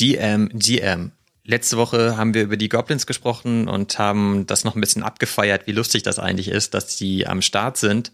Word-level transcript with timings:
GM, 0.00 0.48
GM. 0.54 1.12
Letzte 1.44 1.76
Woche 1.76 2.16
haben 2.16 2.32
wir 2.32 2.44
über 2.44 2.56
die 2.56 2.70
Goblins 2.70 3.06
gesprochen 3.06 3.68
und 3.68 3.98
haben 3.98 4.46
das 4.46 4.64
noch 4.64 4.74
ein 4.74 4.80
bisschen 4.80 5.02
abgefeiert, 5.02 5.66
wie 5.66 5.72
lustig 5.72 6.02
das 6.02 6.18
eigentlich 6.18 6.48
ist, 6.48 6.72
dass 6.72 6.96
die 6.96 7.26
am 7.26 7.42
Start 7.42 7.76
sind. 7.76 8.10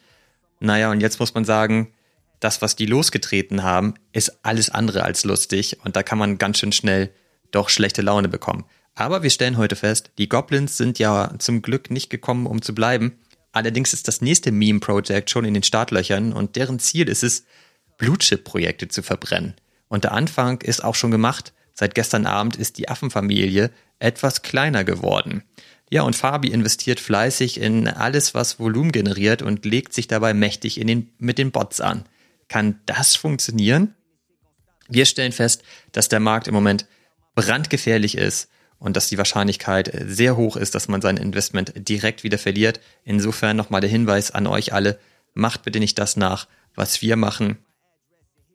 Naja, 0.58 0.90
und 0.90 1.00
jetzt 1.00 1.20
muss 1.20 1.32
man 1.34 1.44
sagen, 1.44 1.92
das, 2.40 2.60
was 2.60 2.74
die 2.74 2.86
losgetreten 2.86 3.62
haben, 3.62 3.94
ist 4.12 4.44
alles 4.44 4.68
andere 4.68 5.04
als 5.04 5.22
lustig 5.22 5.78
und 5.84 5.94
da 5.94 6.02
kann 6.02 6.18
man 6.18 6.38
ganz 6.38 6.58
schön 6.58 6.72
schnell 6.72 7.12
doch 7.52 7.68
schlechte 7.68 8.02
Laune 8.02 8.28
bekommen. 8.28 8.64
Aber 8.96 9.22
wir 9.22 9.30
stellen 9.30 9.56
heute 9.56 9.76
fest, 9.76 10.10
die 10.18 10.28
Goblins 10.28 10.76
sind 10.76 10.98
ja 10.98 11.34
zum 11.38 11.62
Glück 11.62 11.92
nicht 11.92 12.10
gekommen, 12.10 12.46
um 12.46 12.62
zu 12.62 12.74
bleiben. 12.74 13.16
Allerdings 13.52 13.92
ist 13.92 14.08
das 14.08 14.20
nächste 14.20 14.50
Meme-Project 14.50 15.30
schon 15.30 15.44
in 15.44 15.54
den 15.54 15.62
Startlöchern 15.62 16.32
und 16.32 16.56
deren 16.56 16.80
Ziel 16.80 17.08
ist 17.08 17.22
es, 17.22 17.44
Blutchip-Projekte 17.96 18.88
zu 18.88 19.04
verbrennen. 19.04 19.54
Und 19.86 20.02
der 20.02 20.10
Anfang 20.10 20.62
ist 20.62 20.82
auch 20.82 20.96
schon 20.96 21.12
gemacht. 21.12 21.52
Seit 21.78 21.94
gestern 21.94 22.24
Abend 22.24 22.56
ist 22.56 22.78
die 22.78 22.88
Affenfamilie 22.88 23.70
etwas 23.98 24.40
kleiner 24.40 24.82
geworden. 24.82 25.44
Ja, 25.90 26.02
und 26.02 26.16
Fabi 26.16 26.48
investiert 26.48 26.98
fleißig 26.98 27.60
in 27.60 27.86
alles, 27.86 28.34
was 28.34 28.58
Volumen 28.58 28.92
generiert 28.92 29.42
und 29.42 29.64
legt 29.64 29.92
sich 29.92 30.08
dabei 30.08 30.34
mächtig 30.34 30.80
in 30.80 30.86
den, 30.86 31.10
mit 31.18 31.38
den 31.38 31.52
Bots 31.52 31.80
an. 31.80 32.04
Kann 32.48 32.80
das 32.86 33.14
funktionieren? 33.14 33.94
Wir 34.88 35.04
stellen 35.04 35.32
fest, 35.32 35.62
dass 35.92 36.08
der 36.08 36.20
Markt 36.20 36.48
im 36.48 36.54
Moment 36.54 36.86
brandgefährlich 37.34 38.16
ist 38.16 38.48
und 38.78 38.96
dass 38.96 39.08
die 39.08 39.18
Wahrscheinlichkeit 39.18 39.92
sehr 40.06 40.36
hoch 40.36 40.56
ist, 40.56 40.74
dass 40.74 40.88
man 40.88 41.02
sein 41.02 41.18
Investment 41.18 41.72
direkt 41.76 42.24
wieder 42.24 42.38
verliert. 42.38 42.80
Insofern 43.04 43.56
nochmal 43.56 43.80
der 43.80 43.90
Hinweis 43.90 44.30
an 44.30 44.46
euch 44.46 44.72
alle, 44.72 44.98
macht 45.34 45.62
bitte 45.62 45.78
nicht 45.78 45.98
das 45.98 46.16
nach, 46.16 46.48
was 46.74 47.02
wir 47.02 47.16
machen. 47.16 47.58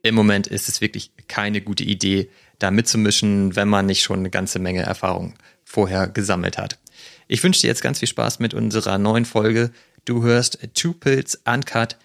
Im 0.04 0.16
Moment 0.16 0.48
ist 0.48 0.68
es 0.68 0.82
wirklich 0.82 1.12
keine 1.28 1.62
gute 1.62 1.84
Idee, 1.84 2.30
da 2.62 2.72
mitzumischen, 2.72 3.56
wenn 3.56 3.68
man 3.68 3.86
nicht 3.86 4.04
schon 4.04 4.20
eine 4.20 4.30
ganze 4.30 4.60
Menge 4.60 4.84
Erfahrung 4.84 5.34
vorher 5.64 6.08
gesammelt 6.08 6.58
hat. 6.58 6.80
Ich 7.28 7.44
wünsche 7.44 7.62
dir 7.62 7.68
jetzt 7.68 7.82
ganz 7.82 8.00
viel 8.00 8.08
Spaß 8.08 8.40
mit 8.40 8.54
unserer 8.54 8.98
neuen 8.98 9.26
Folge. 9.26 9.72
Du 10.06 10.24
hörst 10.24 10.60
Two 10.74 10.94
Pills 10.94 11.42
Uncut, 11.46 11.98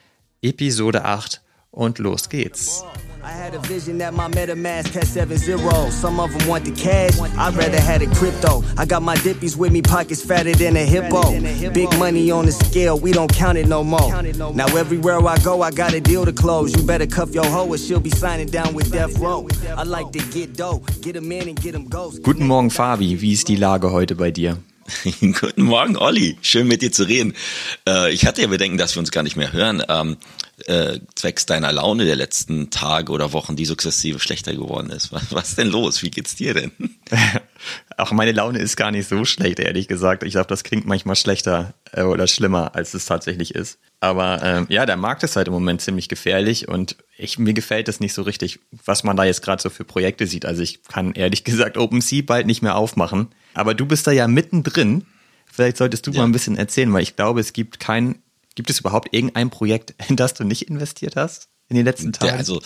Episode 0.42 1.04
8 1.04 1.42
und 1.70 1.98
los 1.98 2.28
geht's. 2.28 2.84
I 3.26 3.30
had 3.30 3.56
a 3.56 3.58
vision 3.58 3.98
that 3.98 4.14
my 4.14 4.28
MetaMask 4.28 4.94
had 4.94 5.04
seven 5.04 5.36
zeros. 5.36 5.92
Some 5.92 6.20
of 6.20 6.32
them 6.32 6.46
want 6.46 6.64
the 6.64 6.70
cash. 6.70 7.18
I'd 7.18 7.54
rather 7.54 7.80
had 7.80 8.00
a 8.00 8.06
crypto. 8.14 8.62
I 8.78 8.86
got 8.86 9.02
my 9.02 9.16
dippies 9.16 9.56
with 9.56 9.72
me, 9.72 9.82
pockets 9.82 10.24
fatter 10.24 10.54
than 10.54 10.76
a 10.76 10.84
hippo. 10.84 11.32
Big 11.72 11.90
money 11.98 12.30
on 12.30 12.46
the 12.46 12.52
scale, 12.52 12.96
we 13.00 13.10
don't 13.10 13.32
count 13.34 13.58
it 13.58 13.66
no 13.66 13.82
more. 13.82 14.22
Now 14.54 14.66
everywhere 14.76 15.18
I 15.26 15.38
go, 15.38 15.62
I 15.62 15.72
got 15.72 15.92
a 15.92 16.00
deal 16.00 16.24
to 16.24 16.32
close. 16.32 16.72
You 16.76 16.86
better 16.86 17.08
cuff 17.08 17.34
your 17.34 17.46
hoe 17.46 17.66
or 17.66 17.78
she'll 17.78 17.98
be 17.98 18.10
signing 18.10 18.46
down 18.46 18.74
with 18.74 18.92
Death 18.92 19.18
Row. 19.18 19.48
I 19.76 19.82
like 19.82 20.12
to 20.12 20.20
get 20.30 20.56
dough, 20.56 20.84
get 21.00 21.14
them 21.14 21.32
in 21.32 21.48
and 21.48 21.60
get 21.60 21.72
them 21.72 21.88
ghost. 21.88 22.22
Guten 22.22 22.46
Morgen, 22.46 22.70
Fabi. 22.70 23.20
Wie 23.20 23.32
ist 23.32 23.48
die 23.48 23.56
Lage 23.56 23.90
heute 23.90 24.14
bei 24.14 24.30
dir? 24.30 24.58
Guten 25.20 25.62
Morgen, 25.62 25.96
Olli. 25.96 26.36
Schön 26.42 26.68
mit 26.68 26.80
dir 26.80 26.92
zu 26.92 27.02
reden. 27.02 27.34
Äh, 27.88 28.12
ich 28.12 28.24
hatte 28.24 28.42
ja 28.42 28.46
Bedenken, 28.46 28.78
dass 28.78 28.94
wir 28.94 29.00
uns 29.00 29.10
gar 29.10 29.24
nicht 29.24 29.36
mehr 29.36 29.52
hören. 29.52 29.82
Ähm, 29.88 30.16
äh, 30.64 31.00
zwecks 31.14 31.44
deiner 31.44 31.70
Laune 31.70 32.06
der 32.06 32.16
letzten 32.16 32.70
Tage 32.70 33.12
oder 33.12 33.32
Wochen, 33.32 33.56
die 33.56 33.66
sukzessive 33.66 34.18
schlechter 34.18 34.54
geworden 34.54 34.90
ist. 34.90 35.12
Was, 35.12 35.34
was 35.34 35.54
denn 35.54 35.68
los? 35.68 36.02
Wie 36.02 36.10
geht's 36.10 36.34
dir 36.34 36.54
denn? 36.54 36.72
Auch 37.98 38.12
meine 38.12 38.32
Laune 38.32 38.58
ist 38.58 38.76
gar 38.76 38.90
nicht 38.90 39.08
so 39.08 39.24
schlecht, 39.24 39.58
ehrlich 39.58 39.86
gesagt. 39.86 40.22
Ich 40.22 40.32
glaube, 40.32 40.48
das 40.48 40.64
klingt 40.64 40.86
manchmal 40.86 41.16
schlechter 41.16 41.74
äh, 41.92 42.02
oder 42.02 42.26
schlimmer, 42.26 42.74
als 42.74 42.94
es 42.94 43.04
tatsächlich 43.04 43.54
ist. 43.54 43.78
Aber 44.00 44.40
ähm, 44.42 44.66
ja, 44.68 44.86
der 44.86 44.96
Markt 44.96 45.22
ist 45.22 45.36
halt 45.36 45.48
im 45.48 45.54
Moment 45.54 45.82
ziemlich 45.82 46.08
gefährlich 46.08 46.68
und 46.68 46.96
ich, 47.18 47.38
mir 47.38 47.52
gefällt 47.52 47.88
es 47.88 48.00
nicht 48.00 48.14
so 48.14 48.22
richtig, 48.22 48.60
was 48.84 49.04
man 49.04 49.16
da 49.16 49.24
jetzt 49.24 49.42
gerade 49.42 49.62
so 49.62 49.68
für 49.68 49.84
Projekte 49.84 50.26
sieht. 50.26 50.46
Also 50.46 50.62
ich 50.62 50.82
kann 50.84 51.12
ehrlich 51.12 51.44
gesagt 51.44 51.76
OpenSea 51.76 52.22
bald 52.24 52.46
nicht 52.46 52.62
mehr 52.62 52.76
aufmachen. 52.76 53.28
Aber 53.52 53.74
du 53.74 53.86
bist 53.86 54.06
da 54.06 54.12
ja 54.12 54.26
mittendrin. 54.26 55.04
Vielleicht 55.44 55.76
solltest 55.76 56.06
du 56.06 56.10
ja. 56.10 56.18
mal 56.18 56.24
ein 56.24 56.32
bisschen 56.32 56.56
erzählen, 56.56 56.92
weil 56.92 57.02
ich 57.02 57.16
glaube, 57.16 57.40
es 57.40 57.52
gibt 57.52 57.80
kein, 57.80 58.16
gibt 58.56 58.70
es 58.70 58.80
überhaupt 58.80 59.14
irgendein 59.14 59.50
Projekt, 59.50 59.94
in 60.08 60.16
das 60.16 60.34
du 60.34 60.42
nicht 60.42 60.62
investiert 60.62 61.14
hast 61.14 61.48
in 61.68 61.76
den 61.76 61.84
letzten 61.84 62.12
Tagen? 62.12 62.32
Ja, 62.32 62.36
also 62.36 62.60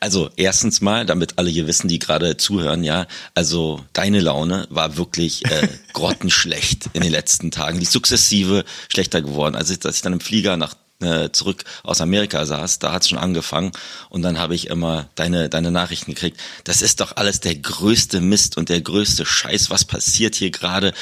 also 0.00 0.30
erstens 0.36 0.80
mal, 0.80 1.06
damit 1.06 1.38
alle 1.38 1.50
hier 1.50 1.66
wissen, 1.66 1.88
die 1.88 1.98
gerade 1.98 2.36
zuhören, 2.36 2.84
ja, 2.84 3.06
also 3.34 3.84
deine 3.92 4.20
Laune 4.20 4.66
war 4.70 4.96
wirklich 4.96 5.44
äh, 5.46 5.68
grottenschlecht 5.92 6.90
in 6.92 7.02
den 7.02 7.10
letzten 7.10 7.50
Tagen, 7.50 7.80
die 7.80 7.86
sukzessive 7.86 8.64
schlechter 8.88 9.22
geworden. 9.22 9.56
Also 9.56 9.74
als 9.82 9.96
ich 9.96 10.02
dann 10.02 10.12
im 10.12 10.20
Flieger 10.20 10.56
nach 10.56 10.76
äh, 11.00 11.30
zurück 11.30 11.64
aus 11.82 12.00
Amerika 12.00 12.44
saß, 12.44 12.78
da 12.80 12.92
hat's 12.92 13.08
schon 13.08 13.18
angefangen 13.18 13.72
und 14.08 14.22
dann 14.22 14.38
habe 14.38 14.54
ich 14.54 14.68
immer 14.68 15.08
deine 15.14 15.48
deine 15.48 15.70
Nachrichten 15.70 16.12
gekriegt. 16.12 16.40
Das 16.64 16.82
ist 16.82 17.00
doch 17.00 17.16
alles 17.16 17.40
der 17.40 17.56
größte 17.56 18.20
Mist 18.20 18.56
und 18.56 18.68
der 18.68 18.80
größte 18.80 19.24
Scheiß, 19.24 19.70
was 19.70 19.84
passiert 19.84 20.34
hier 20.34 20.50
gerade. 20.50 20.92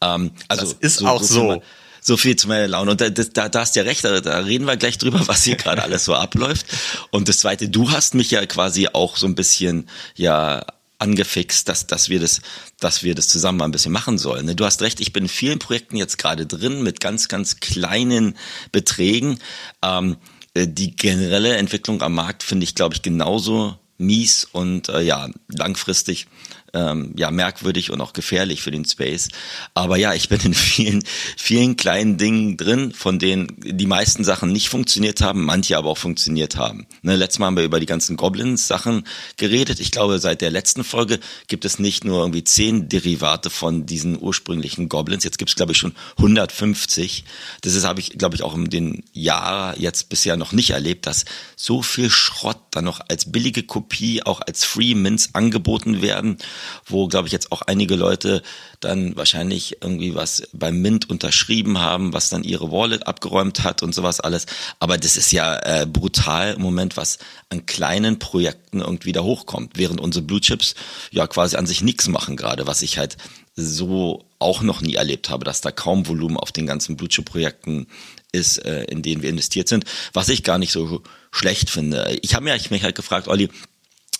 Ähm, 0.00 0.32
also 0.48 0.64
das 0.64 0.72
ist 0.80 0.96
so, 0.98 1.06
auch 1.06 1.22
so. 1.22 1.52
so 1.52 1.62
so 2.06 2.16
viel 2.16 2.36
zu 2.36 2.46
meiner 2.46 2.68
Laune. 2.68 2.92
Und 2.92 3.00
da, 3.00 3.10
da, 3.10 3.48
da 3.48 3.60
hast 3.60 3.74
du 3.74 3.80
ja 3.80 3.84
recht, 3.84 4.04
da, 4.04 4.20
da 4.20 4.38
reden 4.38 4.64
wir 4.64 4.76
gleich 4.76 4.96
drüber, 4.98 5.26
was 5.26 5.42
hier 5.42 5.56
gerade 5.56 5.82
alles 5.82 6.04
so 6.04 6.14
abläuft. 6.14 6.66
Und 7.10 7.28
das 7.28 7.38
Zweite, 7.38 7.68
du 7.68 7.90
hast 7.90 8.14
mich 8.14 8.30
ja 8.30 8.44
quasi 8.46 8.88
auch 8.92 9.16
so 9.16 9.26
ein 9.26 9.34
bisschen 9.34 9.88
ja 10.14 10.64
angefixt, 10.98 11.68
dass, 11.68 11.86
dass 11.86 12.08
wir 12.08 12.20
das, 12.20 12.40
dass 12.80 13.02
wir 13.02 13.14
das 13.14 13.28
zusammen 13.28 13.58
mal 13.58 13.64
ein 13.66 13.72
bisschen 13.72 13.92
machen 13.92 14.18
sollen. 14.18 14.46
Ne? 14.46 14.54
Du 14.54 14.64
hast 14.64 14.80
recht, 14.82 15.00
ich 15.00 15.12
bin 15.12 15.24
in 15.24 15.28
vielen 15.28 15.58
Projekten 15.58 15.96
jetzt 15.96 16.16
gerade 16.16 16.46
drin 16.46 16.82
mit 16.82 17.00
ganz, 17.00 17.28
ganz 17.28 17.60
kleinen 17.60 18.36
Beträgen. 18.72 19.38
Ähm, 19.82 20.16
äh, 20.54 20.66
die 20.68 20.94
generelle 20.94 21.56
Entwicklung 21.56 22.02
am 22.02 22.14
Markt 22.14 22.42
finde 22.42 22.64
ich, 22.64 22.74
glaube 22.74 22.94
ich, 22.94 23.02
genauso 23.02 23.78
mies 23.98 24.44
und 24.44 24.88
äh, 24.88 25.02
ja, 25.02 25.28
langfristig 25.48 26.28
ähm, 26.76 27.12
ja 27.16 27.30
merkwürdig 27.30 27.90
und 27.90 28.00
auch 28.00 28.12
gefährlich 28.12 28.62
für 28.62 28.70
den 28.70 28.84
Space. 28.84 29.28
Aber 29.74 29.96
ja, 29.96 30.12
ich 30.12 30.28
bin 30.28 30.40
in 30.40 30.54
vielen, 30.54 31.02
vielen 31.36 31.76
kleinen 31.76 32.18
Dingen 32.18 32.56
drin, 32.56 32.92
von 32.92 33.18
denen 33.18 33.48
die 33.58 33.86
meisten 33.86 34.24
Sachen 34.24 34.52
nicht 34.52 34.68
funktioniert 34.68 35.20
haben, 35.20 35.44
manche 35.44 35.78
aber 35.78 35.90
auch 35.90 35.98
funktioniert 35.98 36.56
haben. 36.56 36.86
Ne, 37.02 37.16
letztes 37.16 37.38
Mal 37.38 37.46
haben 37.46 37.56
wir 37.56 37.64
über 37.64 37.80
die 37.80 37.86
ganzen 37.86 38.16
Goblins-Sachen 38.16 39.04
geredet. 39.36 39.80
Ich 39.80 39.90
glaube, 39.90 40.18
seit 40.18 40.42
der 40.42 40.50
letzten 40.50 40.84
Folge 40.84 41.18
gibt 41.48 41.64
es 41.64 41.78
nicht 41.78 42.04
nur 42.04 42.20
irgendwie 42.20 42.44
zehn 42.44 42.88
Derivate 42.88 43.48
von 43.48 43.86
diesen 43.86 44.20
ursprünglichen 44.20 44.88
Goblins. 44.88 45.24
Jetzt 45.24 45.38
gibt 45.38 45.50
es, 45.50 45.56
glaube 45.56 45.72
ich, 45.72 45.78
schon 45.78 45.94
150. 46.18 47.24
Das 47.62 47.74
ist, 47.74 47.84
habe 47.84 48.00
ich, 48.00 48.10
glaube 48.10 48.36
ich, 48.36 48.42
auch 48.42 48.54
in 48.54 48.68
den 48.68 49.04
Jahren 49.12 49.80
jetzt 49.80 50.10
bisher 50.10 50.36
noch 50.36 50.52
nicht 50.52 50.70
erlebt, 50.70 51.06
dass 51.06 51.24
so 51.56 51.80
viel 51.82 52.10
Schrott 52.10 52.58
dann 52.72 52.84
noch 52.84 53.00
als 53.08 53.32
billige 53.32 53.62
Kopie, 53.62 54.22
auch 54.22 54.40
als 54.42 54.64
Free 54.64 54.94
Mints 54.94 55.30
angeboten 55.34 56.02
werden 56.02 56.36
wo, 56.84 57.08
glaube 57.08 57.28
ich, 57.28 57.32
jetzt 57.32 57.52
auch 57.52 57.62
einige 57.62 57.96
Leute 57.96 58.42
dann 58.80 59.16
wahrscheinlich 59.16 59.78
irgendwie 59.82 60.14
was 60.14 60.48
beim 60.52 60.80
Mint 60.80 61.08
unterschrieben 61.08 61.78
haben, 61.78 62.12
was 62.12 62.28
dann 62.28 62.44
ihre 62.44 62.70
Wallet 62.70 63.06
abgeräumt 63.06 63.64
hat 63.64 63.82
und 63.82 63.94
sowas 63.94 64.20
alles. 64.20 64.46
Aber 64.78 64.98
das 64.98 65.16
ist 65.16 65.32
ja 65.32 65.56
äh, 65.58 65.86
brutal 65.86 66.54
im 66.54 66.62
Moment, 66.62 66.96
was 66.96 67.18
an 67.48 67.66
kleinen 67.66 68.18
Projekten 68.18 68.80
irgendwie 68.80 69.12
da 69.12 69.22
hochkommt, 69.22 69.72
während 69.76 70.00
unsere 70.00 70.24
Blue 70.24 70.40
Chips 70.40 70.74
ja 71.10 71.26
quasi 71.26 71.56
an 71.56 71.66
sich 71.66 71.82
nichts 71.82 72.08
machen 72.08 72.36
gerade, 72.36 72.66
was 72.66 72.82
ich 72.82 72.98
halt 72.98 73.16
so 73.56 74.24
auch 74.38 74.60
noch 74.62 74.82
nie 74.82 74.94
erlebt 74.94 75.30
habe, 75.30 75.44
dass 75.44 75.62
da 75.62 75.70
kaum 75.70 76.06
Volumen 76.06 76.36
auf 76.36 76.52
den 76.52 76.66
ganzen 76.66 76.96
Blue 76.96 77.08
Chip 77.08 77.24
Projekten 77.24 77.86
ist, 78.32 78.58
äh, 78.58 78.84
in 78.84 79.02
denen 79.02 79.22
wir 79.22 79.30
investiert 79.30 79.68
sind, 79.68 79.84
was 80.12 80.28
ich 80.28 80.42
gar 80.42 80.58
nicht 80.58 80.72
so 80.72 81.02
schlecht 81.30 81.70
finde. 81.70 82.18
Ich 82.22 82.34
habe 82.34 82.44
mich 82.44 82.82
halt 82.82 82.94
gefragt, 82.94 83.28
Olli, 83.28 83.48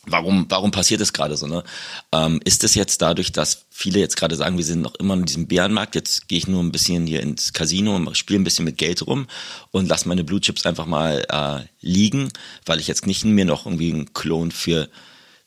Warum, 0.09 0.47
warum 0.49 0.71
passiert 0.71 1.01
es 1.01 1.13
gerade 1.13 1.37
so? 1.37 1.47
Ne? 1.47 1.65
Ähm, 2.13 2.41
ist 2.45 2.63
es 2.63 2.75
jetzt 2.75 3.03
dadurch, 3.03 3.33
dass 3.33 3.67
viele 3.71 3.99
jetzt 3.99 4.17
gerade 4.17 4.37
sagen, 4.37 4.57
wir 4.57 4.65
sind 4.65 4.83
noch 4.83 4.95
immer 4.95 5.15
in 5.15 5.25
diesem 5.25 5.49
Bärenmarkt, 5.49 5.97
jetzt 5.97 6.29
gehe 6.29 6.39
ich 6.39 6.47
nur 6.47 6.63
ein 6.63 6.71
bisschen 6.71 7.07
hier 7.07 7.23
ins 7.23 7.53
Casino 7.53 7.97
und 7.97 8.17
spiele 8.17 8.39
ein 8.39 8.45
bisschen 8.45 8.65
mit 8.65 8.79
Geld 8.79 9.07
rum 9.07 9.27
und 9.73 9.89
lass 9.89 10.07
meine 10.07 10.23
Blue 10.23 10.41
Chips 10.41 10.65
einfach 10.65 10.87
mal 10.87 11.27
äh, 11.29 11.67
liegen, 11.81 12.31
weil 12.65 12.79
ich 12.79 12.87
jetzt 12.87 13.07
nicht 13.07 13.25
mir 13.25 13.45
noch 13.45 13.67
irgendwie 13.67 13.93
einen 13.93 14.15
Klon 14.15 14.53
für 14.53 14.89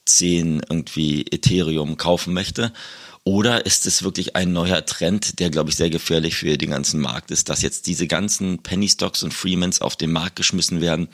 10 0.05 0.61
irgendwie 0.69 1.25
Ethereum 1.31 1.97
kaufen 1.97 2.33
möchte? 2.33 2.73
Oder 3.29 3.67
ist 3.67 3.85
es 3.85 4.01
wirklich 4.01 4.35
ein 4.35 4.53
neuer 4.53 4.83
Trend, 4.87 5.39
der, 5.39 5.51
glaube 5.51 5.69
ich, 5.69 5.75
sehr 5.75 5.91
gefährlich 5.91 6.35
für 6.35 6.57
den 6.57 6.71
ganzen 6.71 6.99
Markt 6.99 7.29
ist, 7.29 7.47
dass 7.47 7.61
jetzt 7.61 7.85
diese 7.85 8.07
ganzen 8.07 8.63
Penny 8.63 8.89
Stocks 8.89 9.21
und 9.21 9.35
Freemans 9.35 9.81
auf 9.81 9.95
den 9.95 10.11
Markt 10.11 10.35
geschmissen 10.35 10.81
werden 10.81 11.09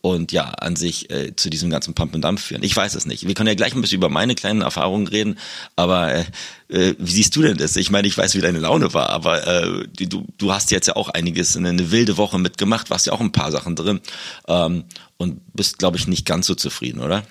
und 0.00 0.30
ja, 0.30 0.44
an 0.44 0.76
sich 0.76 1.10
äh, 1.10 1.34
zu 1.34 1.50
diesem 1.50 1.68
ganzen 1.68 1.92
Pump 1.92 2.14
and 2.14 2.24
Dump 2.24 2.38
führen. 2.38 2.62
Ich 2.62 2.76
weiß 2.76 2.94
es 2.94 3.04
nicht. 3.04 3.26
Wir 3.26 3.34
können 3.34 3.48
ja 3.48 3.56
gleich 3.56 3.74
ein 3.74 3.80
bisschen 3.80 3.96
über 3.96 4.08
meine 4.08 4.36
kleinen 4.36 4.60
Erfahrungen 4.60 5.08
reden, 5.08 5.40
aber 5.74 6.14
äh, 6.14 6.24
äh, 6.68 6.94
wie 7.00 7.10
siehst 7.10 7.34
du 7.34 7.42
denn 7.42 7.56
das? 7.56 7.74
Ich 7.74 7.90
meine, 7.90 8.06
ich 8.06 8.16
weiß, 8.16 8.36
wie 8.36 8.40
deine 8.40 8.60
Laune 8.60 8.94
war, 8.94 9.08
aber 9.08 9.44
äh, 9.44 9.88
du, 10.06 10.24
du 10.38 10.52
hast 10.52 10.70
jetzt 10.70 10.86
ja 10.86 10.94
auch 10.94 11.08
einiges, 11.08 11.56
eine, 11.56 11.70
eine 11.70 11.90
wilde 11.90 12.16
Woche 12.16 12.38
mitgemacht, 12.38 12.90
warst 12.90 13.06
ja 13.06 13.12
auch 13.12 13.20
ein 13.20 13.32
paar 13.32 13.50
Sachen 13.50 13.74
drin 13.74 14.00
ähm, 14.46 14.84
und 15.16 15.40
bist, 15.52 15.80
glaube 15.80 15.96
ich, 15.96 16.06
nicht 16.06 16.26
ganz 16.26 16.46
so 16.46 16.54
zufrieden, 16.54 17.00
oder? 17.00 17.24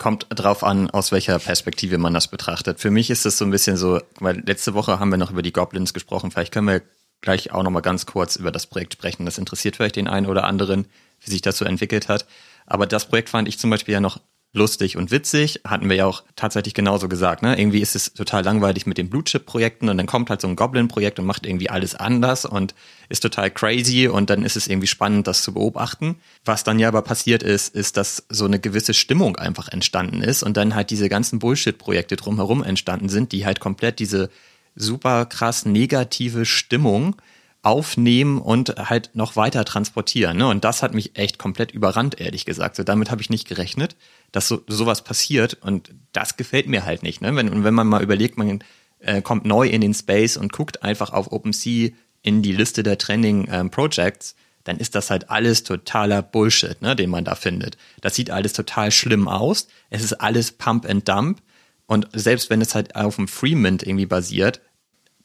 Kommt 0.00 0.26
drauf 0.30 0.64
an, 0.64 0.88
aus 0.90 1.12
welcher 1.12 1.38
Perspektive 1.38 1.98
man 1.98 2.14
das 2.14 2.26
betrachtet. 2.26 2.80
Für 2.80 2.90
mich 2.90 3.10
ist 3.10 3.26
es 3.26 3.36
so 3.36 3.44
ein 3.44 3.50
bisschen 3.50 3.76
so, 3.76 4.00
weil 4.18 4.42
letzte 4.46 4.72
Woche 4.72 4.98
haben 4.98 5.10
wir 5.10 5.18
noch 5.18 5.30
über 5.30 5.42
die 5.42 5.52
Goblins 5.52 5.92
gesprochen. 5.92 6.30
Vielleicht 6.30 6.54
können 6.54 6.68
wir 6.68 6.80
gleich 7.20 7.52
auch 7.52 7.62
noch 7.62 7.70
mal 7.70 7.80
ganz 7.80 8.06
kurz 8.06 8.36
über 8.36 8.50
das 8.50 8.66
Projekt 8.66 8.94
sprechen. 8.94 9.26
Das 9.26 9.36
interessiert 9.36 9.76
vielleicht 9.76 9.96
den 9.96 10.08
einen 10.08 10.24
oder 10.24 10.44
anderen, 10.44 10.86
wie 11.20 11.30
sich 11.30 11.42
das 11.42 11.58
so 11.58 11.66
entwickelt 11.66 12.08
hat. 12.08 12.26
Aber 12.64 12.86
das 12.86 13.08
Projekt 13.08 13.28
fand 13.28 13.46
ich 13.46 13.58
zum 13.58 13.68
Beispiel 13.68 13.92
ja 13.92 14.00
noch 14.00 14.20
lustig 14.52 14.96
und 14.96 15.10
witzig. 15.10 15.60
Hatten 15.64 15.88
wir 15.88 15.96
ja 15.96 16.06
auch 16.06 16.24
tatsächlich 16.34 16.74
genauso 16.74 17.08
gesagt. 17.08 17.42
Ne? 17.42 17.58
Irgendwie 17.58 17.80
ist 17.80 17.94
es 17.94 18.12
total 18.14 18.44
langweilig 18.44 18.86
mit 18.86 18.98
den 18.98 19.08
Blue 19.08 19.22
Chip 19.22 19.46
Projekten 19.46 19.88
und 19.88 19.96
dann 19.96 20.06
kommt 20.06 20.30
halt 20.30 20.40
so 20.40 20.48
ein 20.48 20.56
Goblin-Projekt 20.56 21.18
und 21.18 21.26
macht 21.26 21.46
irgendwie 21.46 21.70
alles 21.70 21.94
anders 21.94 22.44
und 22.44 22.74
ist 23.08 23.20
total 23.20 23.50
crazy 23.50 24.08
und 24.08 24.30
dann 24.30 24.44
ist 24.44 24.56
es 24.56 24.66
irgendwie 24.66 24.88
spannend, 24.88 25.26
das 25.26 25.42
zu 25.42 25.54
beobachten. 25.54 26.16
Was 26.44 26.64
dann 26.64 26.78
ja 26.78 26.88
aber 26.88 27.02
passiert 27.02 27.42
ist, 27.42 27.74
ist, 27.74 27.96
dass 27.96 28.24
so 28.28 28.44
eine 28.44 28.58
gewisse 28.58 28.94
Stimmung 28.94 29.36
einfach 29.36 29.68
entstanden 29.68 30.22
ist 30.22 30.42
und 30.42 30.56
dann 30.56 30.74
halt 30.74 30.90
diese 30.90 31.08
ganzen 31.08 31.38
Bullshit-Projekte 31.38 32.16
drumherum 32.16 32.62
entstanden 32.64 33.08
sind, 33.08 33.32
die 33.32 33.46
halt 33.46 33.60
komplett 33.60 33.98
diese 34.00 34.30
super 34.74 35.26
krass 35.26 35.64
negative 35.64 36.44
Stimmung 36.44 37.16
aufnehmen 37.62 38.40
und 38.40 38.74
halt 38.76 39.10
noch 39.14 39.36
weiter 39.36 39.64
transportieren. 39.64 40.38
Ne? 40.38 40.48
Und 40.48 40.64
das 40.64 40.82
hat 40.82 40.94
mich 40.94 41.16
echt 41.16 41.38
komplett 41.38 41.72
überrannt, 41.72 42.20
ehrlich 42.20 42.46
gesagt. 42.46 42.76
So, 42.76 42.84
damit 42.84 43.10
habe 43.10 43.20
ich 43.20 43.28
nicht 43.28 43.46
gerechnet, 43.46 43.96
dass 44.32 44.48
so 44.48 44.62
sowas 44.66 45.02
passiert. 45.02 45.54
Und 45.60 45.92
das 46.12 46.36
gefällt 46.36 46.66
mir 46.68 46.84
halt 46.84 47.02
nicht. 47.02 47.20
Ne? 47.20 47.34
Wenn, 47.36 47.48
und 47.48 47.64
wenn 47.64 47.74
man 47.74 47.86
mal 47.86 48.02
überlegt, 48.02 48.38
man 48.38 48.62
äh, 49.00 49.22
kommt 49.22 49.44
neu 49.44 49.68
in 49.68 49.80
den 49.80 49.94
Space 49.94 50.36
und 50.36 50.52
guckt 50.52 50.82
einfach 50.82 51.12
auf 51.12 51.32
OpenSea 51.32 51.90
in 52.22 52.42
die 52.42 52.52
Liste 52.52 52.82
der 52.82 52.98
Trending 52.98 53.48
ähm, 53.50 53.70
Projects, 53.70 54.34
dann 54.64 54.76
ist 54.76 54.94
das 54.94 55.10
halt 55.10 55.30
alles 55.30 55.62
totaler 55.64 56.22
Bullshit, 56.22 56.80
ne, 56.82 56.94
den 56.94 57.10
man 57.10 57.24
da 57.24 57.34
findet. 57.34 57.78
Das 58.02 58.14
sieht 58.14 58.30
alles 58.30 58.52
total 58.52 58.90
schlimm 58.90 59.26
aus. 59.26 59.68
Es 59.88 60.02
ist 60.02 60.14
alles 60.14 60.52
Pump 60.52 60.88
and 60.88 61.08
Dump. 61.08 61.40
Und 61.86 62.08
selbst 62.12 62.50
wenn 62.50 62.60
es 62.60 62.74
halt 62.74 62.94
auf 62.94 63.16
dem 63.16 63.26
Freemint 63.26 63.82
irgendwie 63.82 64.06
basiert, 64.06 64.60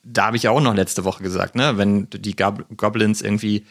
da 0.04 0.28
habe 0.28 0.38
ich 0.38 0.44
ja 0.44 0.52
auch 0.52 0.62
noch 0.62 0.74
letzte 0.74 1.04
Woche 1.04 1.24
gesagt, 1.24 1.56
ne, 1.56 1.78
wenn 1.78 2.10
die 2.10 2.36
Goblins 2.36 3.22
irgendwie 3.22 3.66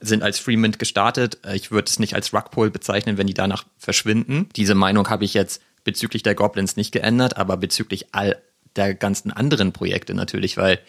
sind 0.00 0.22
als 0.22 0.38
Freemint 0.38 0.78
gestartet, 0.78 1.38
äh, 1.44 1.56
ich 1.56 1.70
würde 1.70 1.88
es 1.88 1.98
nicht 1.98 2.14
als 2.14 2.32
Rugpull 2.32 2.70
bezeichnen, 2.70 3.18
wenn 3.18 3.26
die 3.26 3.34
danach 3.34 3.64
verschwinden. 3.78 4.48
Diese 4.56 4.74
Meinung 4.74 5.08
habe 5.08 5.24
ich 5.24 5.34
jetzt 5.34 5.62
bezüglich 5.84 6.22
der 6.22 6.34
Goblins 6.34 6.76
nicht 6.76 6.92
geändert, 6.92 7.36
aber 7.36 7.56
bezüglich 7.56 8.06
all 8.12 8.40
der 8.76 8.94
ganzen 8.94 9.30
anderen 9.30 9.72
Projekte 9.72 10.14
natürlich, 10.14 10.56
weil 10.56 10.80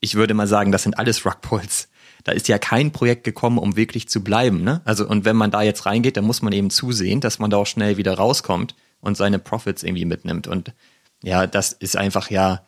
ich 0.00 0.14
würde 0.14 0.34
mal 0.34 0.46
sagen, 0.46 0.72
das 0.72 0.84
sind 0.84 0.98
alles 0.98 1.24
Rugpulls. 1.24 1.88
Da 2.24 2.32
ist 2.32 2.48
ja 2.48 2.58
kein 2.58 2.92
Projekt 2.92 3.24
gekommen, 3.24 3.58
um 3.58 3.76
wirklich 3.76 4.08
zu 4.08 4.22
bleiben. 4.22 4.62
Ne? 4.62 4.80
Also, 4.84 5.06
und 5.06 5.24
wenn 5.24 5.36
man 5.36 5.50
da 5.50 5.62
jetzt 5.62 5.86
reingeht, 5.86 6.16
dann 6.16 6.24
muss 6.24 6.42
man 6.42 6.52
eben 6.52 6.70
zusehen, 6.70 7.20
dass 7.20 7.38
man 7.38 7.50
da 7.50 7.56
auch 7.58 7.66
schnell 7.66 7.96
wieder 7.96 8.14
rauskommt 8.14 8.74
und 9.00 9.16
seine 9.16 9.38
Profits 9.38 9.82
irgendwie 9.82 10.04
mitnimmt. 10.04 10.46
Und 10.46 10.72
ja, 11.22 11.46
das 11.46 11.72
ist 11.72 11.96
einfach 11.96 12.30
ja 12.30 12.66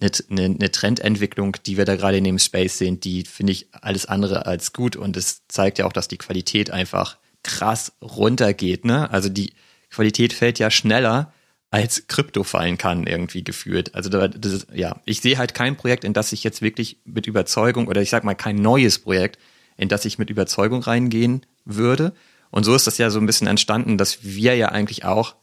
eine, 0.00 0.44
eine, 0.44 0.70
Trendentwicklung, 0.70 1.56
die 1.66 1.76
wir 1.76 1.84
da 1.84 1.96
gerade 1.96 2.18
in 2.18 2.24
dem 2.24 2.38
Space 2.38 2.78
sehen, 2.78 3.00
die 3.00 3.24
finde 3.24 3.52
ich 3.52 3.68
alles 3.72 4.06
andere 4.06 4.46
als 4.46 4.72
gut 4.72 4.96
und 4.96 5.16
es 5.16 5.46
zeigt 5.48 5.78
ja 5.78 5.86
auch, 5.86 5.92
dass 5.92 6.08
die 6.08 6.18
Qualität 6.18 6.70
einfach 6.70 7.18
krass 7.42 7.92
runtergeht. 8.00 8.84
Ne? 8.84 9.10
Also 9.10 9.28
die 9.28 9.52
Qualität 9.90 10.32
fällt 10.32 10.58
ja 10.58 10.70
schneller, 10.70 11.32
als 11.70 12.06
Krypto 12.06 12.44
fallen 12.44 12.78
kann, 12.78 13.06
irgendwie 13.06 13.44
gefühlt. 13.44 13.94
Also 13.94 14.08
da, 14.08 14.28
das 14.28 14.52
ist, 14.52 14.66
ja, 14.72 15.00
ich 15.04 15.20
sehe 15.20 15.36
halt 15.36 15.52
kein 15.52 15.76
Projekt, 15.76 16.04
in 16.04 16.14
das 16.14 16.32
ich 16.32 16.42
jetzt 16.42 16.62
wirklich 16.62 17.00
mit 17.04 17.26
Überzeugung 17.26 17.88
oder 17.88 18.00
ich 18.00 18.10
sag 18.10 18.24
mal 18.24 18.34
kein 18.34 18.56
neues 18.56 18.98
Projekt, 18.98 19.38
in 19.76 19.88
das 19.88 20.04
ich 20.04 20.18
mit 20.18 20.30
Überzeugung 20.30 20.82
reingehen 20.82 21.44
würde. 21.64 22.14
Und 22.50 22.64
so 22.64 22.74
ist 22.74 22.86
das 22.86 22.96
ja 22.96 23.10
so 23.10 23.18
ein 23.18 23.26
bisschen 23.26 23.46
entstanden, 23.46 23.98
dass 23.98 24.24
wir 24.24 24.56
ja 24.56 24.70
eigentlich 24.70 25.04
auch 25.04 25.36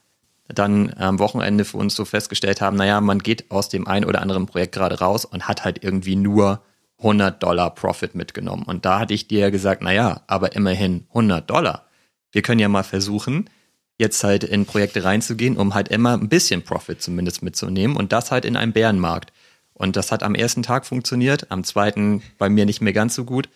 dann 0.48 0.94
am 0.94 1.20
Wochenende 1.20 1.66
für 1.66 1.78
uns 1.78 1.96
so 1.96 2.06
festgestellt 2.06 2.62
haben, 2.62 2.78
naja, 2.78 3.02
man 3.02 3.20
geht 3.20 3.50
aus 3.50 3.70
dem 3.70 3.88
einen 3.88 4.06
oder 4.06 4.22
anderen 4.22 4.46
Projekt 4.46 4.76
gerade 4.76 5.00
raus 5.00 5.26
und 5.26 5.48
hat 5.48 5.66
halt 5.66 5.84
irgendwie 5.84 6.16
nur 6.16 6.62
100 7.00 7.42
Dollar 7.42 7.74
Profit 7.74 8.16
mitgenommen. 8.16 8.64
Und 8.64 8.86
da 8.86 9.00
hatte 9.00 9.14
ich 9.14 9.28
dir 9.28 9.40
ja 9.40 9.50
gesagt, 9.50 9.82
naja, 9.82 10.22
aber 10.28 10.56
immerhin 10.56 11.06
100 11.10 11.50
Dollar. 11.50 11.86
Wir 12.32 12.42
können 12.42 12.60
ja 12.60 12.70
mal 12.70 12.84
versuchen, 12.84 13.50
jetzt 13.98 14.24
halt 14.24 14.44
in 14.44 14.66
Projekte 14.66 15.04
reinzugehen, 15.04 15.58
um 15.58 15.74
halt 15.74 15.88
immer 15.88 16.14
ein 16.14 16.30
bisschen 16.30 16.64
Profit 16.64 17.02
zumindest 17.02 17.42
mitzunehmen 17.44 17.96
und 17.96 18.12
das 18.12 18.32
halt 18.32 18.46
in 18.46 18.56
einem 18.56 18.74
Bärenmarkt. 18.74 19.32
Und 19.74 19.96
das 19.96 20.12
hat 20.12 20.24
am 20.24 20.36
ersten 20.36 20.64
Tag 20.64 20.86
funktioniert, 20.86 21.52
am 21.52 21.64
zweiten 21.64 22.22
bei 22.38 22.50
mir 22.50 22.66
nicht 22.66 22.82
mehr 22.82 22.94
ganz 22.94 23.16
so 23.16 23.26
gut. 23.26 23.50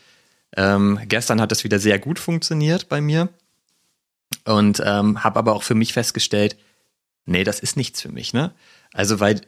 Ähm, 0.55 0.99
gestern 1.07 1.39
hat 1.39 1.51
es 1.51 1.63
wieder 1.63 1.79
sehr 1.79 1.99
gut 1.99 2.19
funktioniert 2.19 2.89
bei 2.89 2.99
mir 3.01 3.29
und 4.45 4.81
ähm, 4.83 5.23
habe 5.23 5.39
aber 5.39 5.53
auch 5.53 5.63
für 5.63 5.75
mich 5.75 5.93
festgestellt, 5.93 6.57
nee, 7.29 7.43
das 7.43 7.59
ist 7.59 7.77
nichts 7.77 8.01
für 8.01 8.11
mich, 8.11 8.33
ne? 8.33 8.53
Also, 8.93 9.19
weil 9.19 9.41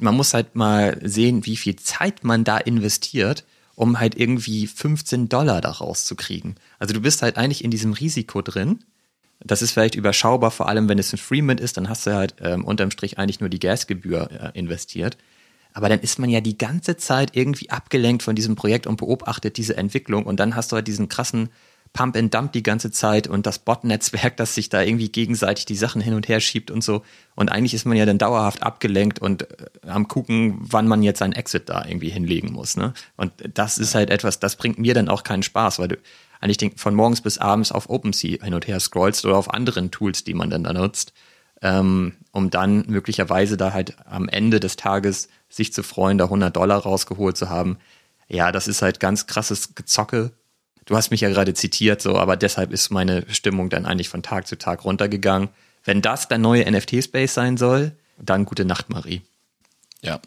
man 0.00 0.16
muss 0.16 0.34
halt 0.34 0.54
mal 0.54 0.98
sehen, 1.02 1.46
wie 1.46 1.56
viel 1.56 1.76
Zeit 1.76 2.24
man 2.24 2.44
da 2.44 2.58
investiert, 2.58 3.44
um 3.74 4.00
halt 4.00 4.18
irgendwie 4.18 4.66
15 4.66 5.28
Dollar 5.28 5.60
daraus 5.60 6.04
zu 6.04 6.16
kriegen. 6.16 6.56
Also 6.78 6.92
du 6.92 7.00
bist 7.00 7.22
halt 7.22 7.36
eigentlich 7.36 7.64
in 7.64 7.70
diesem 7.70 7.92
Risiko 7.92 8.42
drin. 8.42 8.84
Das 9.40 9.62
ist 9.62 9.72
vielleicht 9.72 9.94
überschaubar, 9.94 10.50
vor 10.50 10.68
allem 10.68 10.88
wenn 10.88 10.98
es 10.98 11.12
ein 11.12 11.18
Freemint 11.18 11.60
ist, 11.60 11.76
dann 11.76 11.88
hast 11.88 12.06
du 12.06 12.14
halt 12.14 12.36
ähm, 12.40 12.64
unterm 12.64 12.90
Strich 12.90 13.18
eigentlich 13.18 13.40
nur 13.40 13.48
die 13.48 13.58
Gasgebühr 13.58 14.30
äh, 14.30 14.58
investiert. 14.58 15.16
Aber 15.72 15.88
dann 15.88 16.00
ist 16.00 16.18
man 16.18 16.28
ja 16.28 16.40
die 16.40 16.58
ganze 16.58 16.96
Zeit 16.96 17.34
irgendwie 17.34 17.70
abgelenkt 17.70 18.22
von 18.22 18.36
diesem 18.36 18.56
Projekt 18.56 18.86
und 18.86 18.96
beobachtet 18.96 19.56
diese 19.56 19.76
Entwicklung 19.76 20.26
und 20.26 20.38
dann 20.38 20.54
hast 20.54 20.70
du 20.70 20.76
halt 20.76 20.86
diesen 20.86 21.08
krassen 21.08 21.48
Pump 21.92 22.16
and 22.16 22.32
Dump 22.32 22.52
die 22.52 22.62
ganze 22.62 22.90
Zeit 22.90 23.26
und 23.26 23.44
das 23.44 23.58
Bot-Netzwerk, 23.58 24.36
das 24.38 24.54
sich 24.54 24.70
da 24.70 24.80
irgendwie 24.82 25.10
gegenseitig 25.10 25.66
die 25.66 25.76
Sachen 25.76 26.00
hin 26.00 26.14
und 26.14 26.26
her 26.28 26.40
schiebt 26.40 26.70
und 26.70 26.82
so. 26.82 27.02
Und 27.34 27.50
eigentlich 27.50 27.74
ist 27.74 27.84
man 27.84 27.96
ja 27.96 28.06
dann 28.06 28.18
dauerhaft 28.18 28.62
abgelenkt 28.62 29.18
und 29.18 29.42
äh, 29.42 29.66
am 29.86 30.08
gucken, 30.08 30.56
wann 30.58 30.88
man 30.88 31.02
jetzt 31.02 31.18
seinen 31.18 31.34
Exit 31.34 31.68
da 31.68 31.84
irgendwie 31.84 32.08
hinlegen 32.08 32.52
muss. 32.52 32.76
Ne? 32.76 32.94
Und 33.16 33.32
das 33.54 33.76
ist 33.78 33.94
halt 33.94 34.10
etwas, 34.10 34.40
das 34.40 34.56
bringt 34.56 34.78
mir 34.78 34.94
dann 34.94 35.08
auch 35.08 35.22
keinen 35.22 35.42
Spaß, 35.42 35.78
weil 35.78 35.88
du 35.88 35.96
eigentlich 36.40 36.56
denk, 36.56 36.80
von 36.80 36.94
morgens 36.94 37.20
bis 37.20 37.38
abends 37.38 37.72
auf 37.72 37.90
OpenSea 37.90 38.42
hin 38.42 38.54
und 38.54 38.66
her 38.66 38.80
scrollst 38.80 39.24
oder 39.26 39.36
auf 39.36 39.52
anderen 39.52 39.90
Tools, 39.90 40.24
die 40.24 40.34
man 40.34 40.50
dann 40.50 40.64
da 40.64 40.72
nutzt, 40.72 41.12
ähm, 41.60 42.14
um 42.32 42.48
dann 42.48 42.84
möglicherweise 42.88 43.56
da 43.58 43.72
halt 43.72 43.96
am 44.06 44.28
Ende 44.28 44.60
des 44.60 44.76
Tages 44.76 45.28
sich 45.50 45.72
zu 45.74 45.82
freuen, 45.82 46.16
da 46.16 46.24
100 46.24 46.56
Dollar 46.56 46.78
rausgeholt 46.78 47.36
zu 47.36 47.50
haben. 47.50 47.76
Ja, 48.28 48.50
das 48.50 48.66
ist 48.66 48.80
halt 48.80 48.98
ganz 48.98 49.26
krasses 49.26 49.74
Gezocke 49.74 50.32
Du 50.84 50.96
hast 50.96 51.10
mich 51.10 51.20
ja 51.20 51.28
gerade 51.28 51.54
zitiert, 51.54 52.02
so, 52.02 52.16
aber 52.16 52.36
deshalb 52.36 52.72
ist 52.72 52.90
meine 52.90 53.24
Stimmung 53.28 53.70
dann 53.70 53.86
eigentlich 53.86 54.08
von 54.08 54.22
Tag 54.22 54.46
zu 54.46 54.56
Tag 54.56 54.84
runtergegangen. 54.84 55.48
Wenn 55.84 56.02
das 56.02 56.28
der 56.28 56.38
neue 56.38 56.70
NFT-Space 56.70 57.34
sein 57.34 57.56
soll, 57.56 57.92
dann 58.18 58.44
gute 58.44 58.64
Nacht, 58.64 58.90
Marie. 58.90 59.22
Ja, 60.00 60.20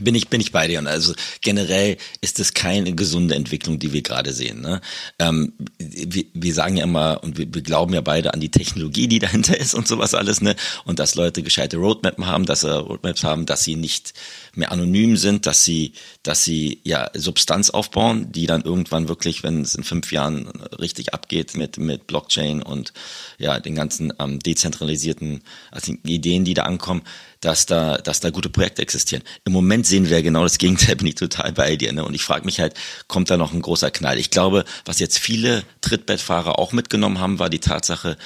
bin 0.00 0.14
ich, 0.14 0.28
bin 0.28 0.40
ich 0.40 0.52
bei 0.52 0.68
dir. 0.68 0.78
Und 0.78 0.86
also 0.86 1.14
generell 1.42 1.98
ist 2.20 2.40
es 2.40 2.54
keine 2.54 2.94
gesunde 2.94 3.34
Entwicklung, 3.34 3.78
die 3.78 3.92
wir 3.92 4.02
gerade 4.02 4.32
sehen. 4.32 4.60
Ne? 4.62 4.80
Ähm, 5.18 5.52
wir, 5.78 6.24
wir 6.32 6.54
sagen 6.54 6.78
ja 6.78 6.84
immer 6.84 7.22
und 7.22 7.36
wir, 7.36 7.52
wir 7.52 7.62
glauben 7.62 7.92
ja 7.92 8.00
beide 8.00 8.32
an 8.32 8.40
die 8.40 8.50
Technologie, 8.50 9.06
die 9.06 9.18
dahinter 9.18 9.56
ist 9.58 9.74
und 9.74 9.86
sowas 9.86 10.14
alles, 10.14 10.40
ne? 10.40 10.56
Und 10.84 10.98
dass 10.98 11.14
Leute 11.14 11.42
gescheite 11.42 11.76
Roadmaps 11.76 12.24
haben, 12.24 12.46
dass 12.46 12.60
sie 12.60 12.74
Roadmaps 12.74 13.22
haben, 13.24 13.46
dass 13.46 13.64
sie 13.64 13.76
nicht 13.76 14.14
mehr 14.54 14.72
anonym 14.72 15.16
sind, 15.16 15.46
dass 15.46 15.64
sie, 15.64 15.92
dass 16.22 16.44
sie 16.44 16.80
ja 16.84 17.10
Substanz 17.14 17.70
aufbauen, 17.70 18.32
die 18.32 18.46
dann 18.46 18.62
irgendwann 18.62 19.08
wirklich, 19.08 19.42
wenn 19.42 19.62
es 19.62 19.74
in 19.74 19.84
fünf 19.84 20.12
Jahren 20.12 20.46
richtig 20.78 21.14
abgeht 21.14 21.56
mit, 21.56 21.78
mit 21.78 22.06
Blockchain 22.06 22.62
und 22.62 22.92
ja, 23.38 23.60
den 23.60 23.74
ganzen 23.74 24.12
ähm, 24.18 24.38
dezentralisierten 24.38 25.42
also 25.70 25.94
Ideen, 26.04 26.44
die 26.44 26.54
da 26.54 26.62
ankommen, 26.62 27.02
dass 27.42 27.66
da, 27.66 27.98
dass 27.98 28.20
da 28.20 28.30
gute 28.30 28.48
Projekte 28.48 28.80
existieren. 28.80 29.22
Im 29.44 29.52
Moment 29.52 29.84
sehen 29.84 30.08
wir 30.08 30.22
genau 30.22 30.44
das 30.44 30.58
Gegenteil, 30.58 30.96
bin 30.96 31.08
ich 31.08 31.16
total 31.16 31.52
bei 31.52 31.76
dir. 31.76 31.92
Ne? 31.92 32.04
Und 32.04 32.14
ich 32.14 32.22
frage 32.22 32.46
mich 32.46 32.60
halt, 32.60 32.74
kommt 33.08 33.28
da 33.28 33.36
noch 33.36 33.52
ein 33.52 33.60
großer 33.60 33.90
Knall? 33.90 34.18
Ich 34.18 34.30
glaube, 34.30 34.64
was 34.86 35.00
jetzt 35.00 35.18
viele 35.18 35.64
Trittbettfahrer 35.82 36.58
auch 36.58 36.72
mitgenommen 36.72 37.18
haben, 37.18 37.38
war 37.38 37.50
die 37.50 37.58
Tatsache, 37.58 38.16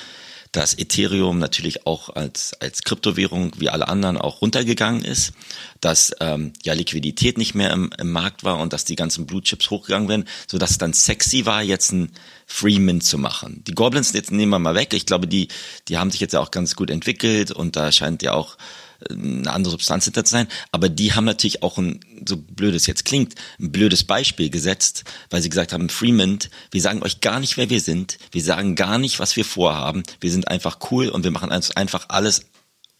dass 0.52 0.78
Ethereum 0.78 1.38
natürlich 1.38 1.86
auch 1.86 2.10
als, 2.10 2.54
als 2.60 2.82
Kryptowährung 2.82 3.52
wie 3.58 3.68
alle 3.68 3.88
anderen 3.88 4.16
auch 4.16 4.42
runtergegangen 4.42 5.04
ist, 5.04 5.32
dass 5.80 6.12
ähm, 6.20 6.52
ja 6.62 6.72
Liquidität 6.72 7.36
nicht 7.36 7.54
mehr 7.54 7.72
im, 7.72 7.90
im 7.98 8.12
Markt 8.12 8.44
war 8.44 8.58
und 8.58 8.72
dass 8.72 8.84
die 8.84 8.96
ganzen 8.96 9.26
Blue 9.26 9.42
Chips 9.42 9.70
hochgegangen 9.70 10.08
werden, 10.08 10.28
so 10.46 10.56
dass 10.56 10.70
es 10.70 10.78
dann 10.78 10.92
sexy 10.92 11.46
war, 11.46 11.62
jetzt 11.62 11.92
ein 11.92 12.12
Freeman 12.46 13.00
zu 13.00 13.18
machen. 13.18 13.64
Die 13.66 13.74
Goblins, 13.74 14.12
jetzt 14.12 14.30
nehmen 14.30 14.50
wir 14.50 14.58
mal 14.58 14.74
weg, 14.74 14.94
ich 14.94 15.04
glaube, 15.04 15.26
die, 15.26 15.48
die 15.88 15.98
haben 15.98 16.10
sich 16.10 16.20
jetzt 16.20 16.32
ja 16.32 16.40
auch 16.40 16.50
ganz 16.50 16.76
gut 16.76 16.90
entwickelt 16.90 17.50
und 17.50 17.76
da 17.76 17.92
scheint 17.92 18.22
ja 18.22 18.32
auch 18.32 18.56
eine 19.10 19.50
andere 19.50 19.72
Substanz 19.72 20.04
hinter 20.04 20.24
sein, 20.26 20.48
aber 20.72 20.88
die 20.88 21.12
haben 21.12 21.24
natürlich 21.24 21.62
auch 21.62 21.78
ein, 21.78 22.00
so 22.26 22.36
blöd 22.36 22.74
es 22.74 22.86
jetzt 22.86 23.04
klingt, 23.04 23.34
ein 23.60 23.72
blödes 23.72 24.04
Beispiel 24.04 24.50
gesetzt, 24.50 25.04
weil 25.30 25.42
sie 25.42 25.48
gesagt 25.48 25.72
haben, 25.72 25.88
Freeman, 25.88 26.38
wir 26.70 26.80
sagen 26.80 27.02
euch 27.02 27.20
gar 27.20 27.40
nicht, 27.40 27.56
wer 27.56 27.70
wir 27.70 27.80
sind, 27.80 28.18
wir 28.32 28.42
sagen 28.42 28.74
gar 28.74 28.98
nicht, 28.98 29.18
was 29.18 29.36
wir 29.36 29.44
vorhaben, 29.44 30.02
wir 30.20 30.30
sind 30.30 30.48
einfach 30.48 30.78
cool 30.90 31.08
und 31.08 31.24
wir 31.24 31.30
machen 31.30 31.50
einfach 31.50 32.06
alles 32.08 32.42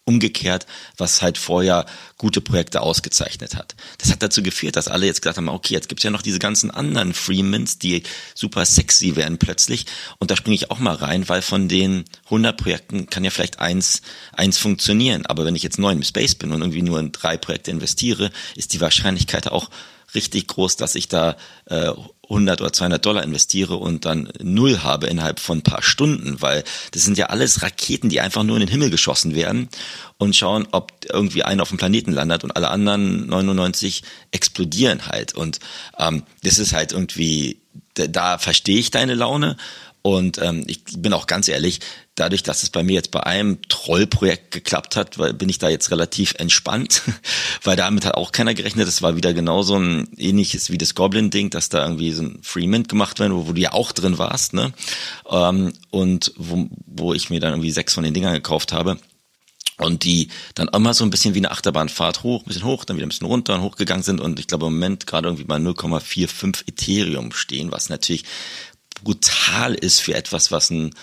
umgekehrt, 0.07 0.65
was 0.97 1.21
halt 1.21 1.37
vorher 1.37 1.85
gute 2.17 2.39
Projekte 2.39 2.81
ausgezeichnet 2.81 3.55
hat. 3.55 3.75
Das 3.97 4.09
hat 4.09 4.23
dazu 4.23 4.41
geführt, 4.41 4.77
dass 4.77 4.87
alle 4.87 5.05
jetzt 5.05 5.21
gesagt 5.21 5.37
haben, 5.37 5.49
okay, 5.49 5.73
jetzt 5.73 5.89
gibt's 5.89 6.03
ja 6.03 6.09
noch 6.09 6.21
diese 6.21 6.39
ganzen 6.39 6.71
anderen 6.71 7.13
Freemans, 7.13 7.77
die 7.77 8.03
super 8.33 8.65
sexy 8.65 9.17
werden 9.17 9.37
plötzlich. 9.37 9.85
Und 10.17 10.31
da 10.31 10.37
springe 10.37 10.55
ich 10.55 10.71
auch 10.71 10.79
mal 10.79 10.95
rein, 10.95 11.27
weil 11.27 11.41
von 11.41 11.67
den 11.67 12.05
100 12.25 12.57
Projekten 12.57 13.09
kann 13.09 13.25
ja 13.25 13.31
vielleicht 13.31 13.59
eins, 13.59 14.01
eins 14.31 14.57
funktionieren. 14.57 15.25
Aber 15.25 15.43
wenn 15.43 15.55
ich 15.55 15.63
jetzt 15.63 15.77
neu 15.77 15.91
im 15.91 16.03
Space 16.03 16.35
bin 16.35 16.53
und 16.53 16.61
irgendwie 16.61 16.81
nur 16.81 16.99
in 16.99 17.11
drei 17.11 17.37
Projekte 17.37 17.71
investiere, 17.71 18.31
ist 18.55 18.73
die 18.73 18.81
Wahrscheinlichkeit 18.81 19.49
auch 19.49 19.69
richtig 20.15 20.47
groß, 20.47 20.77
dass 20.77 20.95
ich 20.95 21.09
da 21.09 21.35
äh, 21.65 21.91
100 22.29 22.61
oder 22.61 22.73
200 22.73 23.05
Dollar 23.05 23.23
investiere 23.23 23.75
und 23.75 24.05
dann 24.05 24.29
null 24.41 24.79
habe 24.83 25.07
innerhalb 25.07 25.39
von 25.39 25.59
ein 25.59 25.63
paar 25.63 25.81
Stunden, 25.81 26.41
weil 26.41 26.63
das 26.91 27.03
sind 27.03 27.17
ja 27.17 27.27
alles 27.27 27.61
Raketen, 27.61 28.09
die 28.09 28.19
einfach 28.19 28.43
nur 28.43 28.57
in 28.57 28.61
den 28.61 28.69
Himmel 28.69 28.89
geschossen 28.89 29.33
werden 29.33 29.69
und 30.17 30.35
schauen, 30.35 30.67
ob 30.71 30.91
irgendwie 31.09 31.43
einer 31.43 31.61
auf 31.61 31.69
dem 31.69 31.77
Planeten 31.77 32.11
landet 32.11 32.43
und 32.43 32.55
alle 32.55 32.69
anderen 32.69 33.27
99 33.27 34.03
explodieren 34.31 35.07
halt. 35.07 35.35
Und 35.35 35.59
ähm, 35.97 36.23
das 36.43 36.57
ist 36.57 36.73
halt 36.73 36.91
irgendwie, 36.91 37.61
da, 37.93 38.07
da 38.07 38.37
verstehe 38.37 38.79
ich 38.79 38.91
deine 38.91 39.15
Laune. 39.15 39.57
Und 40.07 40.41
ähm, 40.41 40.63
ich 40.67 40.85
bin 40.99 41.11
auch 41.11 41.27
ganz 41.27 41.49
ehrlich, 41.49 41.81
dadurch, 42.15 42.41
dass 42.41 42.63
es 42.63 42.69
bei 42.69 42.81
mir 42.81 42.93
jetzt 42.93 43.11
bei 43.11 43.23
einem 43.23 43.61
Trollprojekt 43.67 44.51
geklappt 44.51 44.95
hat, 44.95 45.17
weil, 45.17 45.33
bin 45.33 45.49
ich 45.49 45.59
da 45.59 45.67
jetzt 45.67 45.91
relativ 45.91 46.33
entspannt, 46.37 47.01
weil 47.63 47.75
damit 47.75 48.05
hat 48.05 48.15
auch 48.15 48.31
keiner 48.31 48.53
gerechnet. 48.53 48.87
Das 48.87 49.01
war 49.01 49.17
wieder 49.17 49.33
genauso 49.33 49.77
ein 49.77 50.07
ähnliches 50.15 50.71
wie 50.71 50.77
das 50.77 50.95
Goblin-Ding, 50.95 51.49
dass 51.49 51.67
da 51.67 51.83
irgendwie 51.83 52.13
so 52.13 52.23
ein 52.23 52.39
Freemint 52.41 52.87
gemacht 52.87 53.19
wird, 53.19 53.33
wo, 53.33 53.49
wo 53.49 53.51
du 53.51 53.59
ja 53.59 53.73
auch 53.73 53.91
drin 53.91 54.17
warst, 54.17 54.53
ne? 54.53 54.71
Ähm, 55.29 55.73
und 55.89 56.31
wo, 56.37 56.69
wo 56.85 57.13
ich 57.13 57.29
mir 57.29 57.41
dann 57.41 57.51
irgendwie 57.51 57.71
sechs 57.71 57.93
von 57.93 58.05
den 58.05 58.13
Dingern 58.13 58.33
gekauft 58.33 58.71
habe. 58.71 58.97
Und 59.77 60.05
die 60.05 60.29
dann 60.55 60.69
immer 60.69 60.93
so 60.93 61.03
ein 61.03 61.09
bisschen 61.09 61.35
wie 61.35 61.39
eine 61.39 61.51
Achterbahnfahrt 61.51 62.23
hoch, 62.23 62.43
ein 62.43 62.47
bisschen 62.47 62.63
hoch, 62.63 62.85
dann 62.85 62.95
wieder 62.95 63.05
ein 63.05 63.09
bisschen 63.09 63.27
runter 63.27 63.55
und 63.55 63.61
hochgegangen 63.61 64.03
sind 64.03 64.21
und 64.21 64.39
ich 64.39 64.47
glaube 64.47 64.67
im 64.67 64.73
Moment 64.73 65.05
gerade 65.05 65.27
irgendwie 65.27 65.43
bei 65.43 65.57
0,45 65.57 66.67
Ethereum 66.67 67.31
stehen, 67.31 67.71
was 67.71 67.89
natürlich 67.89 68.23
brutal 69.03 69.73
ist 69.73 70.01
für 70.01 70.15
etwas, 70.15 70.51
was 70.51 70.69
ein 70.69 70.93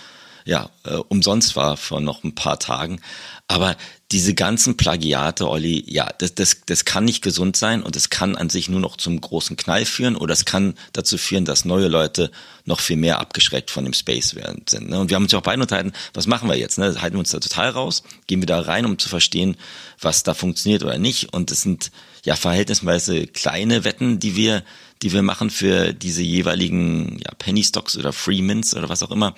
ja, 0.45 0.69
äh, 0.83 0.93
umsonst 0.93 1.55
war 1.55 1.75
vor 1.75 1.99
noch 1.99 2.23
ein 2.23 2.35
paar 2.35 2.59
Tagen. 2.59 3.01
Aber 3.47 3.75
diese 4.11 4.35
ganzen 4.35 4.77
Plagiate, 4.77 5.49
Olli, 5.49 5.83
ja, 5.87 6.09
das, 6.19 6.35
das, 6.35 6.61
das 6.67 6.85
kann 6.85 7.03
nicht 7.05 7.23
gesund 7.23 7.57
sein 7.57 7.81
und 7.81 7.95
es 7.95 8.11
kann 8.11 8.35
an 8.35 8.49
sich 8.49 8.69
nur 8.69 8.79
noch 8.79 8.95
zum 8.95 9.19
großen 9.19 9.57
Knall 9.57 9.85
führen 9.85 10.15
oder 10.15 10.33
es 10.33 10.45
kann 10.45 10.75
dazu 10.93 11.17
führen, 11.17 11.45
dass 11.45 11.65
neue 11.65 11.87
Leute 11.87 12.31
noch 12.63 12.79
viel 12.79 12.95
mehr 12.95 13.19
abgeschreckt 13.19 13.71
von 13.71 13.83
dem 13.83 13.93
Space 13.93 14.35
werden 14.35 14.63
sind. 14.69 14.89
Ne? 14.89 14.99
Und 14.99 15.09
wir 15.09 15.15
haben 15.15 15.23
uns 15.23 15.31
ja 15.31 15.39
auch 15.39 15.43
beide 15.43 15.61
unterhalten, 15.61 15.93
was 16.13 16.27
machen 16.27 16.47
wir 16.47 16.55
jetzt? 16.55 16.77
Ne? 16.77 16.95
Halten 17.01 17.15
wir 17.15 17.19
uns 17.19 17.31
da 17.31 17.39
total 17.39 17.69
raus? 17.69 18.03
Gehen 18.27 18.41
wir 18.41 18.47
da 18.47 18.61
rein, 18.61 18.85
um 18.85 18.99
zu 18.99 19.09
verstehen, 19.09 19.57
was 19.99 20.21
da 20.21 20.35
funktioniert 20.35 20.83
oder 20.83 20.99
nicht? 20.99 21.33
Und 21.33 21.51
es 21.51 21.61
sind 21.61 21.91
ja 22.23 22.35
verhältnisweise 22.35 23.25
kleine 23.25 23.83
Wetten, 23.83 24.19
die 24.19 24.35
wir 24.35 24.63
die 25.01 25.11
wir 25.13 25.21
machen 25.21 25.49
für 25.49 25.93
diese 25.93 26.21
jeweiligen 26.21 27.19
ja, 27.19 27.31
Penny 27.37 27.63
Stocks 27.63 27.97
oder 27.97 28.13
Free 28.13 28.41
oder 28.41 28.89
was 28.89 29.03
auch 29.03 29.11
immer. 29.11 29.35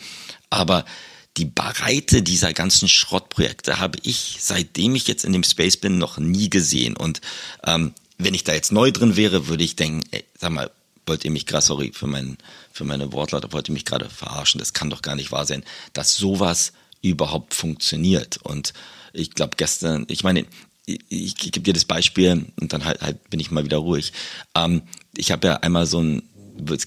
Aber 0.50 0.86
die 1.38 1.46
Breite 1.46 2.22
dieser 2.22 2.54
ganzen 2.54 2.90
Schrottprojekte 2.90 3.80
habe 3.80 4.00
ich, 4.04 4.38
seitdem 4.40 4.96
ich 4.96 5.08
jetzt 5.08 5.24
in 5.24 5.34
dem 5.34 5.44
Space 5.44 5.78
bin, 5.78 5.98
noch 5.98 6.18
nie 6.18 6.50
gesehen. 6.50 6.98
Und 6.98 7.22
ähm, 7.64 7.94
wenn 8.18 8.34
ich 8.34 8.44
da 8.44 8.54
jetzt 8.54 8.72
neu 8.72 8.92
drin 8.92 9.16
wäre, 9.16 9.48
würde 9.48 9.64
ich 9.64 9.76
denken, 9.76 10.08
ey, 10.12 10.24
sag 10.38 10.52
mal, 10.52 10.72
wollt 11.06 11.24
ihr 11.24 11.32
mich 11.32 11.46
gerade, 11.46 11.66
sorry 11.66 11.92
für, 11.94 12.08
mein, 12.08 12.38
für 12.72 12.84
meine 12.84 13.14
Wortlaute, 13.14 13.54
wollt 13.54 13.70
ihr 13.70 13.74
mich 13.74 13.86
gerade 13.86 14.10
verarschen? 14.10 14.60
Das 14.60 14.74
kann 14.74 14.90
doch 14.90 15.02
gar 15.02 15.16
nicht 15.16 15.32
wahr 15.32 15.46
sein, 15.46 15.64
dass 15.94 16.16
sowas 16.16 16.74
überhaupt 17.02 17.54
funktioniert. 17.54 18.38
Und 18.44 18.74
ich 19.14 19.32
glaube 19.32 19.56
gestern, 19.58 20.06
ich 20.10 20.24
meine, 20.24 20.46
ich, 20.88 21.06
ich 21.10 21.52
gebe 21.52 21.62
dir 21.62 21.74
das 21.74 21.86
Beispiel 21.86 22.48
und 22.60 22.74
dann 22.74 22.86
halt, 22.86 23.02
halt 23.02 23.30
bin 23.30 23.40
ich 23.40 23.52
mal 23.52 23.66
wieder 23.66 23.78
ruhig. 23.78 24.14
Ähm, 24.56 24.82
ich 25.16 25.32
habe 25.32 25.48
ja 25.48 25.56
einmal 25.58 25.86
so 25.86 26.02
ein 26.02 26.24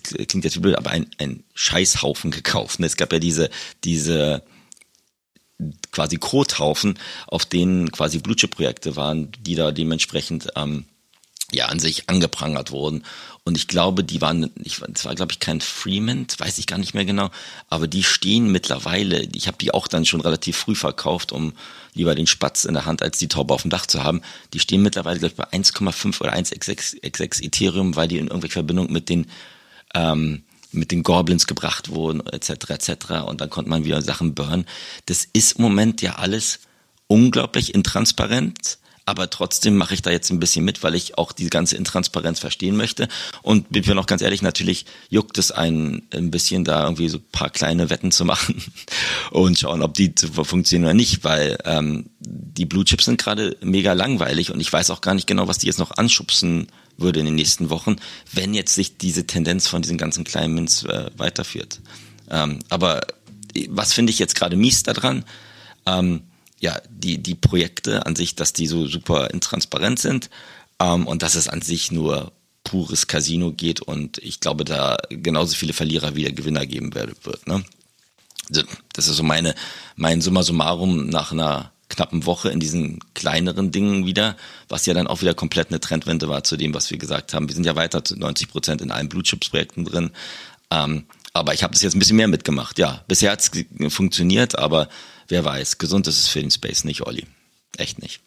klingt 0.03 0.45
jetzt 0.45 0.61
blöd, 0.61 0.77
aber 0.77 0.91
ein, 0.91 1.07
ein 1.19 1.45
Scheißhaufen 1.55 2.33
gekauft. 2.33 2.81
Es 2.81 2.97
gab 2.97 3.13
ja 3.13 3.21
diese, 3.21 3.51
diese 3.85 4.43
quasi 5.93 6.17
Kothaufen, 6.17 6.99
auf 7.29 7.45
denen 7.45 7.93
quasi 7.93 8.19
Blutchip-Projekte 8.19 8.97
waren, 8.97 9.31
die 9.39 9.55
da 9.55 9.71
dementsprechend 9.71 10.49
ähm, 10.57 10.87
ja 11.53 11.67
an 11.67 11.79
sich 11.79 12.09
angeprangert 12.09 12.71
wurden. 12.71 13.05
Und 13.45 13.57
ich 13.57 13.69
glaube, 13.69 14.05
die 14.05 14.21
waren, 14.21 14.51
ich, 14.63 14.81
es 14.95 15.05
war 15.05 15.15
glaube 15.15 15.33
ich 15.33 15.41
kein 15.41 15.61
Freeman, 15.61 16.27
weiß 16.39 16.59
ich 16.59 16.67
gar 16.67 16.79
nicht 16.79 16.95
mehr 16.95 17.07
genau, 17.07 17.31
aber 17.69 17.89
die 17.89 18.05
stehen 18.05 18.53
mittlerweile, 18.53 19.23
ich 19.35 19.47
habe 19.47 19.57
die 19.59 19.73
auch 19.73 19.89
dann 19.89 20.05
schon 20.05 20.21
relativ 20.21 20.59
früh 20.59 20.75
verkauft, 20.75 21.33
um 21.33 21.55
lieber 21.95 22.15
den 22.15 22.27
Spatz 22.27 22.65
in 22.65 22.75
der 22.75 22.85
Hand 22.85 23.03
als 23.03 23.19
die 23.19 23.29
Taube 23.29 23.55
auf 23.55 23.63
dem 23.63 23.71
Dach 23.71 23.87
zu 23.87 24.05
haben. 24.05 24.21
Die 24.53 24.61
stehen 24.61 24.83
mittlerweile 24.83 25.19
glaube 25.19 25.33
ich 25.33 25.37
bei 25.37 25.59
1,5 25.59 26.21
oder 26.21 26.35
1,66 26.35 27.43
Ethereum, 27.43 27.97
weil 27.97 28.09
die 28.09 28.19
in 28.19 28.27
irgendwelcher 28.27 28.61
Verbindung 28.61 28.93
mit 28.93 29.09
den 29.09 29.27
ähm, 29.95 30.43
mit 30.73 30.93
den 30.93 31.03
Goblins 31.03 31.47
gebracht 31.47 31.89
wurden, 31.89 32.25
etc. 32.27 32.51
etc. 32.71 33.11
Und 33.27 33.41
dann 33.41 33.51
konnte 33.51 33.71
man 33.71 33.85
wieder 33.85 34.03
Sachen 34.03 34.35
burnen. 34.35 34.67
Das 35.07 35.27
ist 35.33 35.59
im 35.59 35.63
Moment 35.63 36.03
ja 36.03 36.17
alles 36.17 36.61
unglaublich 37.09 37.75
intransparent 37.75 38.79
aber 39.11 39.29
trotzdem 39.29 39.77
mache 39.77 39.93
ich 39.93 40.03
da 40.03 40.11
jetzt 40.11 40.31
ein 40.31 40.39
bisschen 40.39 40.65
mit, 40.65 40.85
weil 40.85 40.95
ich 40.95 41.19
auch 41.19 41.33
die 41.33 41.51
ganze 41.51 41.77
Intransparenz 41.77 42.39
verstehen 42.39 42.77
möchte. 42.77 43.09
Und 43.43 43.69
bin 43.71 43.85
mir 43.85 43.97
noch 43.97 44.07
ganz 44.07 44.23
ehrlich, 44.23 44.41
natürlich 44.41 44.87
juckt 45.09 45.37
es 45.37 45.51
einen 45.51 46.03
ein 46.15 46.31
bisschen 46.31 46.65
da 46.65 46.85
irgendwie 46.85 47.09
so 47.09 47.19
ein 47.19 47.25
paar 47.33 47.51
kleine 47.51 47.91
Wetten 47.91 48.13
zu 48.13 48.25
machen 48.25 48.63
und 49.33 49.59
schauen, 49.59 49.83
ob 49.83 49.95
die 49.95 50.15
funktionieren 50.31 50.85
oder 50.85 50.95
nicht, 50.95 51.25
weil 51.25 51.59
ähm, 51.65 52.11
die 52.21 52.67
Blue 52.67 52.85
Chips 52.85 53.07
sind 53.07 53.21
gerade 53.21 53.57
mega 53.63 53.95
langweilig 53.95 54.53
und 54.53 54.61
ich 54.61 54.73
weiß 54.73 54.91
auch 54.91 55.01
gar 55.01 55.15
nicht 55.15 55.27
genau, 55.27 55.49
was 55.49 55.59
die 55.59 55.67
jetzt 55.67 55.81
noch 55.81 55.91
anschubsen 55.97 56.69
würde 56.97 57.19
in 57.19 57.27
den 57.27 57.35
nächsten 57.35 57.69
Wochen, 57.69 57.97
wenn 58.33 58.55
jetzt 58.55 58.77
sich 58.77 58.97
diese 58.97 59.27
Tendenz 59.27 59.67
von 59.67 59.83
diesen 59.83 59.99
ganzen 59.99 60.23
kleinen 60.23 60.55
Mints 60.55 60.85
äh, 60.85 61.11
weiterführt. 61.17 61.81
Ähm, 62.31 62.61
aber 62.69 63.01
was 63.71 63.93
finde 63.93 64.13
ich 64.13 64.21
jetzt 64.21 64.37
gerade 64.37 64.55
mies 64.55 64.85
daran? 64.85 65.25
Ähm, 65.85 66.23
ja, 66.61 66.81
die, 66.89 67.19
die 67.19 67.35
Projekte 67.35 68.07
an 68.07 68.15
sich, 68.15 68.37
dass 68.37 68.53
die 68.53 68.67
so 68.67 68.87
super 68.87 69.31
intransparent 69.31 69.99
sind 69.99 70.31
ähm, 70.79 71.07
und 71.07 71.23
dass 71.23 71.35
es 71.35 71.49
an 71.49 71.63
sich 71.63 71.91
nur 71.91 72.33
pures 72.65 73.07
Casino 73.07 73.51
geht 73.53 73.81
und 73.81 74.19
ich 74.19 74.41
glaube, 74.41 74.65
da 74.65 74.99
genauso 75.09 75.57
viele 75.57 75.73
Verlierer 75.73 76.15
wie 76.15 76.25
Gewinner 76.33 76.67
geben 76.67 76.95
wird. 76.95 77.47
Ne? 77.47 77.65
Das 78.93 79.09
ist 79.09 79.17
so 79.17 79.23
meine, 79.23 79.55
mein 79.97 80.21
Summa 80.21 80.43
summarum 80.43 81.07
nach 81.07 81.33
einer 81.33 81.73
knappen 81.89 82.27
Woche 82.27 82.51
in 82.51 82.61
diesen 82.61 83.01
kleineren 83.15 83.73
Dingen 83.73 84.07
wieder, 84.07 84.37
was 84.69 84.87
ja 84.87 84.95
dann 84.95 85.07
auch 85.07 85.23
wieder 85.23 85.35
komplett 85.35 85.69
eine 85.69 85.81
Trendwende 85.81 86.29
war 86.29 86.45
zu 86.45 86.57
dem, 86.57 86.75
was 86.75 86.91
wir 86.91 86.99
gesagt 86.99 87.35
haben. 87.35 87.49
Wir 87.49 87.55
sind 87.55 87.67
ja 87.67 87.75
weiter 87.75 88.05
zu 88.05 88.17
90 88.17 88.49
Prozent 88.49 88.81
in 88.83 88.91
allen 88.91 89.09
Blue 89.09 89.23
Chips 89.23 89.49
Projekten 89.49 89.85
drin. 89.85 90.11
Ähm, 90.71 91.07
aber 91.33 91.55
ich 91.55 91.63
habe 91.63 91.73
das 91.73 91.83
jetzt 91.83 91.95
ein 91.95 91.99
bisschen 91.99 92.17
mehr 92.17 92.29
mitgemacht. 92.29 92.79
Ja, 92.79 93.05
bisher 93.09 93.33
hat 93.33 93.41
es 93.41 93.51
funktioniert, 93.93 94.59
aber 94.59 94.89
wer 95.31 95.45
weiß, 95.45 95.79
gesund 95.79 96.07
ist 96.07 96.19
es 96.19 96.29
für 96.29 96.41
den 96.41 96.51
Space 96.51 96.85
nicht, 96.85 97.07
Olli. 97.07 97.27
Echt 97.77 98.01
nicht. 98.01 98.21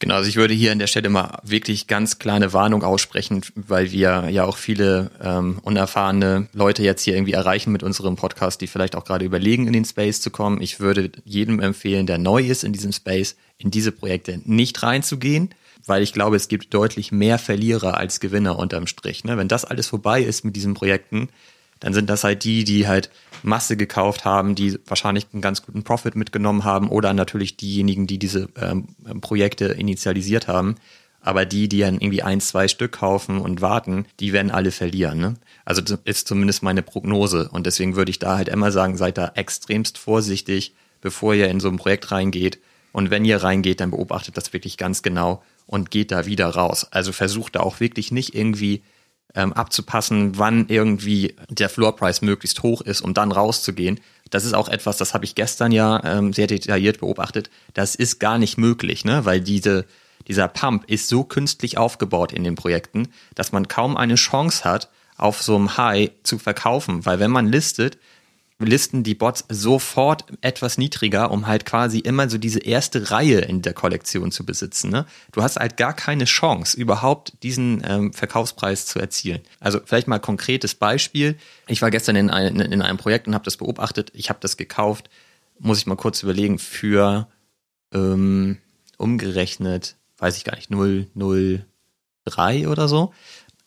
Genau, 0.00 0.14
also 0.14 0.30
ich 0.30 0.36
würde 0.36 0.54
hier 0.54 0.72
an 0.72 0.78
der 0.78 0.86
Stelle 0.86 1.10
mal 1.10 1.40
wirklich 1.42 1.86
ganz 1.86 2.18
kleine 2.18 2.54
Warnung 2.54 2.82
aussprechen, 2.82 3.42
weil 3.54 3.92
wir 3.92 4.30
ja 4.30 4.44
auch 4.44 4.56
viele 4.56 5.10
ähm, 5.22 5.58
unerfahrene 5.62 6.48
Leute 6.54 6.82
jetzt 6.82 7.02
hier 7.02 7.14
irgendwie 7.14 7.34
erreichen 7.34 7.70
mit 7.70 7.82
unserem 7.82 8.16
Podcast, 8.16 8.62
die 8.62 8.66
vielleicht 8.66 8.96
auch 8.96 9.04
gerade 9.04 9.26
überlegen, 9.26 9.66
in 9.66 9.74
den 9.74 9.84
Space 9.84 10.22
zu 10.22 10.30
kommen. 10.30 10.62
Ich 10.62 10.80
würde 10.80 11.12
jedem 11.26 11.60
empfehlen, 11.60 12.06
der 12.06 12.16
neu 12.16 12.42
ist 12.42 12.64
in 12.64 12.72
diesem 12.72 12.92
Space, 12.92 13.36
in 13.58 13.70
diese 13.70 13.92
Projekte 13.92 14.40
nicht 14.46 14.82
reinzugehen, 14.82 15.50
weil 15.84 16.02
ich 16.02 16.14
glaube, 16.14 16.36
es 16.36 16.48
gibt 16.48 16.72
deutlich 16.72 17.12
mehr 17.12 17.38
Verlierer 17.38 17.98
als 17.98 18.20
Gewinner 18.20 18.58
unterm 18.58 18.86
Strich. 18.86 19.24
Ne? 19.24 19.36
Wenn 19.36 19.48
das 19.48 19.66
alles 19.66 19.86
vorbei 19.86 20.22
ist 20.22 20.46
mit 20.46 20.56
diesen 20.56 20.72
Projekten, 20.72 21.28
dann 21.80 21.94
sind 21.94 22.08
das 22.08 22.24
halt 22.24 22.44
die, 22.44 22.64
die 22.64 22.86
halt 22.86 23.10
Masse 23.42 23.76
gekauft 23.76 24.24
haben, 24.24 24.54
die 24.54 24.78
wahrscheinlich 24.86 25.26
einen 25.32 25.42
ganz 25.42 25.62
guten 25.62 25.82
Profit 25.82 26.14
mitgenommen 26.14 26.64
haben 26.64 26.88
oder 26.88 27.12
natürlich 27.14 27.56
diejenigen, 27.56 28.06
die 28.06 28.18
diese 28.18 28.48
ähm, 28.60 28.88
Projekte 29.20 29.66
initialisiert 29.66 30.46
haben. 30.46 30.76
Aber 31.22 31.44
die, 31.44 31.68
die 31.68 31.80
dann 31.80 32.00
irgendwie 32.00 32.22
ein, 32.22 32.40
zwei 32.40 32.66
Stück 32.66 32.92
kaufen 32.92 33.40
und 33.40 33.60
warten, 33.60 34.06
die 34.20 34.32
werden 34.32 34.50
alle 34.50 34.70
verlieren. 34.70 35.18
Ne? 35.18 35.34
Also 35.66 35.82
ist 36.04 36.26
zumindest 36.26 36.62
meine 36.62 36.82
Prognose. 36.82 37.50
Und 37.50 37.66
deswegen 37.66 37.94
würde 37.94 38.10
ich 38.10 38.18
da 38.18 38.38
halt 38.38 38.48
immer 38.48 38.72
sagen, 38.72 38.96
seid 38.96 39.18
da 39.18 39.32
extremst 39.34 39.98
vorsichtig, 39.98 40.74
bevor 41.02 41.34
ihr 41.34 41.48
in 41.48 41.60
so 41.60 41.68
ein 41.68 41.76
Projekt 41.76 42.10
reingeht. 42.10 42.58
Und 42.92 43.10
wenn 43.10 43.26
ihr 43.26 43.42
reingeht, 43.42 43.80
dann 43.80 43.90
beobachtet 43.90 44.36
das 44.38 44.54
wirklich 44.54 44.78
ganz 44.78 45.02
genau 45.02 45.42
und 45.66 45.90
geht 45.90 46.10
da 46.10 46.24
wieder 46.24 46.48
raus. 46.48 46.86
Also 46.90 47.12
versucht 47.12 47.54
da 47.54 47.60
auch 47.60 47.80
wirklich 47.80 48.12
nicht 48.12 48.34
irgendwie 48.34 48.82
ähm, 49.34 49.52
abzupassen, 49.52 50.38
wann 50.38 50.66
irgendwie 50.68 51.36
der 51.48 51.68
Floorpreis 51.68 52.22
möglichst 52.22 52.62
hoch 52.62 52.80
ist, 52.80 53.00
um 53.00 53.14
dann 53.14 53.32
rauszugehen. 53.32 54.00
Das 54.30 54.44
ist 54.44 54.54
auch 54.54 54.68
etwas, 54.68 54.96
das 54.96 55.14
habe 55.14 55.24
ich 55.24 55.34
gestern 55.34 55.72
ja 55.72 56.02
ähm, 56.04 56.32
sehr 56.32 56.46
detailliert 56.46 57.00
beobachtet. 57.00 57.50
Das 57.74 57.94
ist 57.94 58.20
gar 58.20 58.38
nicht 58.38 58.58
möglich, 58.58 59.04
ne? 59.04 59.24
weil 59.24 59.40
diese, 59.40 59.86
dieser 60.28 60.48
Pump 60.48 60.84
ist 60.88 61.08
so 61.08 61.24
künstlich 61.24 61.78
aufgebaut 61.78 62.32
in 62.32 62.44
den 62.44 62.54
Projekten, 62.54 63.08
dass 63.34 63.52
man 63.52 63.68
kaum 63.68 63.96
eine 63.96 64.14
Chance 64.14 64.64
hat, 64.64 64.88
auf 65.16 65.42
so 65.42 65.56
einem 65.56 65.76
High 65.76 66.10
zu 66.22 66.38
verkaufen. 66.38 67.04
Weil 67.04 67.18
wenn 67.18 67.30
man 67.30 67.46
listet, 67.46 67.98
listen 68.66 69.02
die 69.02 69.14
Bots 69.14 69.44
sofort 69.48 70.24
etwas 70.40 70.78
niedriger, 70.78 71.30
um 71.30 71.46
halt 71.46 71.64
quasi 71.64 71.98
immer 71.98 72.28
so 72.28 72.38
diese 72.38 72.60
erste 72.60 73.10
Reihe 73.10 73.40
in 73.40 73.62
der 73.62 73.72
Kollektion 73.72 74.30
zu 74.32 74.44
besitzen. 74.44 74.90
Ne? 74.90 75.06
Du 75.32 75.42
hast 75.42 75.56
halt 75.56 75.76
gar 75.76 75.94
keine 75.94 76.26
Chance, 76.26 76.76
überhaupt 76.76 77.32
diesen 77.42 77.82
ähm, 77.86 78.12
Verkaufspreis 78.12 78.86
zu 78.86 78.98
erzielen. 78.98 79.40
Also 79.60 79.80
vielleicht 79.84 80.08
mal 80.08 80.18
konkretes 80.18 80.74
Beispiel. 80.74 81.36
Ich 81.68 81.82
war 81.82 81.90
gestern 81.90 82.16
in, 82.16 82.30
ein, 82.30 82.60
in 82.60 82.82
einem 82.82 82.98
Projekt 82.98 83.26
und 83.26 83.34
habe 83.34 83.44
das 83.44 83.56
beobachtet. 83.56 84.10
Ich 84.14 84.28
habe 84.28 84.40
das 84.40 84.56
gekauft, 84.56 85.08
muss 85.58 85.78
ich 85.78 85.86
mal 85.86 85.96
kurz 85.96 86.22
überlegen, 86.22 86.58
für 86.58 87.28
ähm, 87.92 88.58
umgerechnet, 88.98 89.96
weiß 90.18 90.36
ich 90.36 90.44
gar 90.44 90.56
nicht, 90.56 90.70
003 90.70 92.68
oder 92.68 92.88
so. 92.88 93.12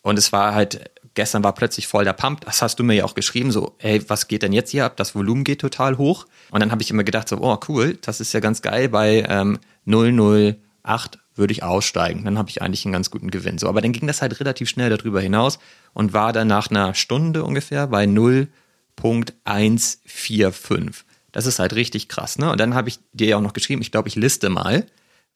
Und 0.02 0.18
es 0.18 0.32
war 0.32 0.54
halt 0.54 0.90
gestern 1.14 1.44
war 1.44 1.54
plötzlich 1.54 1.86
voll 1.86 2.04
der 2.04 2.12
Pump. 2.12 2.42
Das 2.42 2.62
hast 2.62 2.78
du 2.78 2.84
mir 2.84 2.94
ja 2.94 3.04
auch 3.04 3.14
geschrieben, 3.14 3.50
so, 3.50 3.74
ey, 3.78 4.08
was 4.08 4.28
geht 4.28 4.42
denn 4.42 4.52
jetzt 4.52 4.70
hier 4.70 4.84
ab? 4.84 4.96
Das 4.96 5.14
Volumen 5.14 5.44
geht 5.44 5.60
total 5.60 5.98
hoch. 5.98 6.26
Und 6.50 6.60
dann 6.60 6.70
habe 6.70 6.82
ich 6.82 6.90
immer 6.90 7.04
gedacht, 7.04 7.28
so, 7.28 7.38
oh, 7.38 7.58
cool, 7.68 7.98
das 8.02 8.20
ist 8.20 8.32
ja 8.32 8.40
ganz 8.40 8.62
geil. 8.62 8.88
Bei 8.88 9.24
ähm, 9.28 9.58
008 9.86 11.18
würde 11.34 11.52
ich 11.52 11.62
aussteigen. 11.62 12.24
Dann 12.24 12.38
habe 12.38 12.48
ich 12.50 12.62
eigentlich 12.62 12.84
einen 12.84 12.92
ganz 12.92 13.10
guten 13.10 13.30
Gewinn. 13.30 13.58
So, 13.58 13.68
aber 13.68 13.80
dann 13.80 13.92
ging 13.92 14.06
das 14.06 14.22
halt 14.22 14.38
relativ 14.40 14.68
schnell 14.68 14.90
darüber 14.90 15.20
hinaus 15.20 15.58
und 15.92 16.12
war 16.12 16.32
dann 16.32 16.48
nach 16.48 16.70
einer 16.70 16.94
Stunde 16.94 17.44
ungefähr 17.44 17.86
bei 17.88 18.04
0.145. 18.04 21.04
Das 21.32 21.46
ist 21.46 21.58
halt 21.58 21.74
richtig 21.74 22.08
krass, 22.08 22.38
ne? 22.38 22.52
Und 22.52 22.60
dann 22.60 22.74
habe 22.74 22.88
ich 22.88 23.00
dir 23.12 23.26
ja 23.26 23.36
auch 23.36 23.40
noch 23.40 23.54
geschrieben, 23.54 23.82
ich 23.82 23.90
glaube, 23.90 24.08
ich 24.08 24.14
liste 24.14 24.50
mal, 24.50 24.86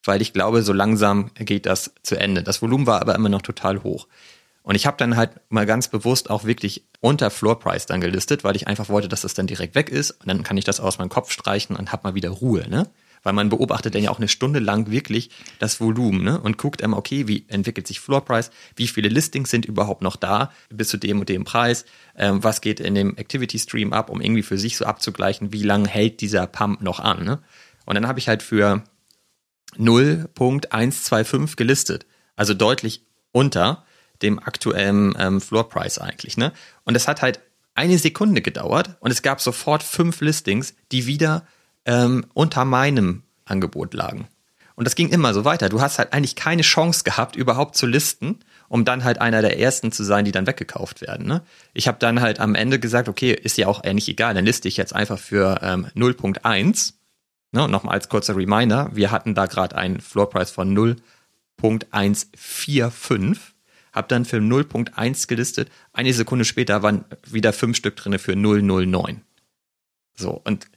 weil 0.05 0.21
ich 0.21 0.31
glaube, 0.31 0.63
so 0.63 0.71
langsam 0.71 1.31
geht 1.35 1.65
das 1.65 1.93
zu 2.03 2.17
Ende. 2.17 2.41
Das 2.41 2.61
Volumen 2.61 2.87
war 2.87 3.01
aber 3.01 3.15
immer 3.15 3.27
noch 3.27 3.41
total 3.41 3.83
hoch. 3.83 4.07
Und 4.69 4.75
ich 4.75 4.85
habe 4.85 4.97
dann 4.97 5.17
halt 5.17 5.31
mal 5.49 5.65
ganz 5.65 5.87
bewusst 5.87 6.29
auch 6.29 6.43
wirklich 6.43 6.85
unter 6.99 7.31
Floor 7.31 7.57
Price 7.57 7.87
dann 7.87 8.01
gelistet, 8.01 8.43
weil 8.43 8.55
ich 8.55 8.67
einfach 8.67 8.87
wollte, 8.87 9.07
dass 9.07 9.21
das 9.21 9.33
dann 9.33 9.47
direkt 9.47 9.73
weg 9.73 9.89
ist. 9.89 10.11
Und 10.11 10.27
dann 10.27 10.43
kann 10.43 10.57
ich 10.57 10.63
das 10.63 10.79
aus 10.79 10.99
meinem 10.99 11.09
Kopf 11.09 11.31
streichen 11.31 11.75
und 11.75 11.91
hab 11.91 12.03
mal 12.03 12.13
wieder 12.13 12.29
Ruhe, 12.29 12.69
ne? 12.69 12.87
Weil 13.23 13.33
man 13.33 13.49
beobachtet 13.49 13.95
dann 13.95 14.03
ja 14.03 14.11
auch 14.11 14.19
eine 14.19 14.27
Stunde 14.27 14.59
lang 14.59 14.91
wirklich 14.91 15.31
das 15.57 15.81
Volumen, 15.81 16.23
ne? 16.23 16.39
Und 16.39 16.59
guckt 16.59 16.81
immer, 16.81 16.97
okay, 16.97 17.27
wie 17.27 17.45
entwickelt 17.47 17.87
sich 17.87 17.99
Floor 17.99 18.23
Price? 18.23 18.51
Wie 18.75 18.87
viele 18.87 19.09
Listings 19.09 19.49
sind 19.49 19.65
überhaupt 19.65 20.03
noch 20.03 20.15
da 20.15 20.51
bis 20.69 20.89
zu 20.89 20.97
dem 20.97 21.21
und 21.21 21.29
dem 21.29 21.45
Preis? 21.45 21.85
Ähm, 22.15 22.43
was 22.43 22.61
geht 22.61 22.79
in 22.79 22.93
dem 22.93 23.17
Activity 23.17 23.57
Stream 23.57 23.91
ab, 23.91 24.11
um 24.11 24.21
irgendwie 24.21 24.43
für 24.43 24.59
sich 24.59 24.77
so 24.77 24.85
abzugleichen, 24.85 25.51
wie 25.51 25.63
lange 25.63 25.87
hält 25.87 26.21
dieser 26.21 26.45
Pump 26.45 26.83
noch 26.83 26.99
an, 26.99 27.23
ne? 27.23 27.39
Und 27.87 27.95
dann 27.95 28.07
habe 28.07 28.19
ich 28.19 28.27
halt 28.27 28.43
für 28.43 28.83
0.125 29.79 31.55
gelistet. 31.55 32.05
Also 32.35 32.53
deutlich 32.53 33.01
unter 33.31 33.83
dem 34.21 34.39
aktuellen 34.39 35.15
ähm, 35.17 35.41
Floor 35.41 35.69
Price 35.69 35.97
eigentlich. 35.97 36.37
Ne? 36.37 36.51
Und 36.83 36.95
es 36.95 37.07
hat 37.07 37.21
halt 37.21 37.39
eine 37.75 37.97
Sekunde 37.97 38.41
gedauert 38.41 38.97
und 38.99 39.11
es 39.11 39.21
gab 39.21 39.39
sofort 39.41 39.83
fünf 39.83 40.21
Listings, 40.21 40.73
die 40.91 41.05
wieder 41.05 41.45
ähm, 41.85 42.25
unter 42.33 42.65
meinem 42.65 43.23
Angebot 43.45 43.93
lagen. 43.93 44.27
Und 44.75 44.85
das 44.85 44.95
ging 44.95 45.09
immer 45.09 45.33
so 45.33 45.43
weiter. 45.43 45.67
Du 45.67 45.81
hast 45.81 45.99
halt 45.99 46.13
eigentlich 46.13 46.35
keine 46.37 46.61
Chance 46.61 47.03
gehabt, 47.03 47.35
überhaupt 47.35 47.75
zu 47.75 47.85
listen, 47.85 48.39
um 48.69 48.85
dann 48.85 49.03
halt 49.03 49.19
einer 49.19 49.41
der 49.41 49.59
ersten 49.59 49.91
zu 49.91 50.05
sein, 50.05 50.23
die 50.23 50.31
dann 50.31 50.47
weggekauft 50.47 51.01
werden. 51.01 51.27
Ne? 51.27 51.41
Ich 51.73 51.89
habe 51.89 51.97
dann 51.99 52.21
halt 52.21 52.39
am 52.39 52.55
Ende 52.55 52.79
gesagt, 52.79 53.09
okay, 53.09 53.33
ist 53.33 53.57
ja 53.57 53.67
auch 53.67 53.81
eigentlich 53.81 54.07
egal, 54.07 54.33
dann 54.35 54.45
liste 54.45 54.69
ich 54.69 54.77
jetzt 54.77 54.95
einfach 54.95 55.19
für 55.19 55.59
ähm, 55.63 55.87
0.1. 55.95 56.93
Ne? 57.51 57.67
Nochmal 57.67 57.95
als 57.95 58.07
kurzer 58.07 58.37
Reminder, 58.37 58.89
wir 58.93 59.11
hatten 59.11 59.35
da 59.35 59.47
gerade 59.47 59.75
einen 59.75 59.99
Floorpreis 59.99 60.49
von 60.49 60.73
0.145 61.61 63.37
habe 63.91 64.07
dann 64.07 64.25
für 64.25 64.37
0.1 64.37 65.27
gelistet. 65.27 65.69
Eine 65.93 66.13
Sekunde 66.13 66.45
später 66.45 66.83
waren 66.83 67.05
wieder 67.27 67.53
fünf 67.53 67.77
Stück 67.77 67.95
drinne 67.95 68.19
für 68.19 68.35
009. 68.35 69.21
So, 70.15 70.41
und 70.43 70.67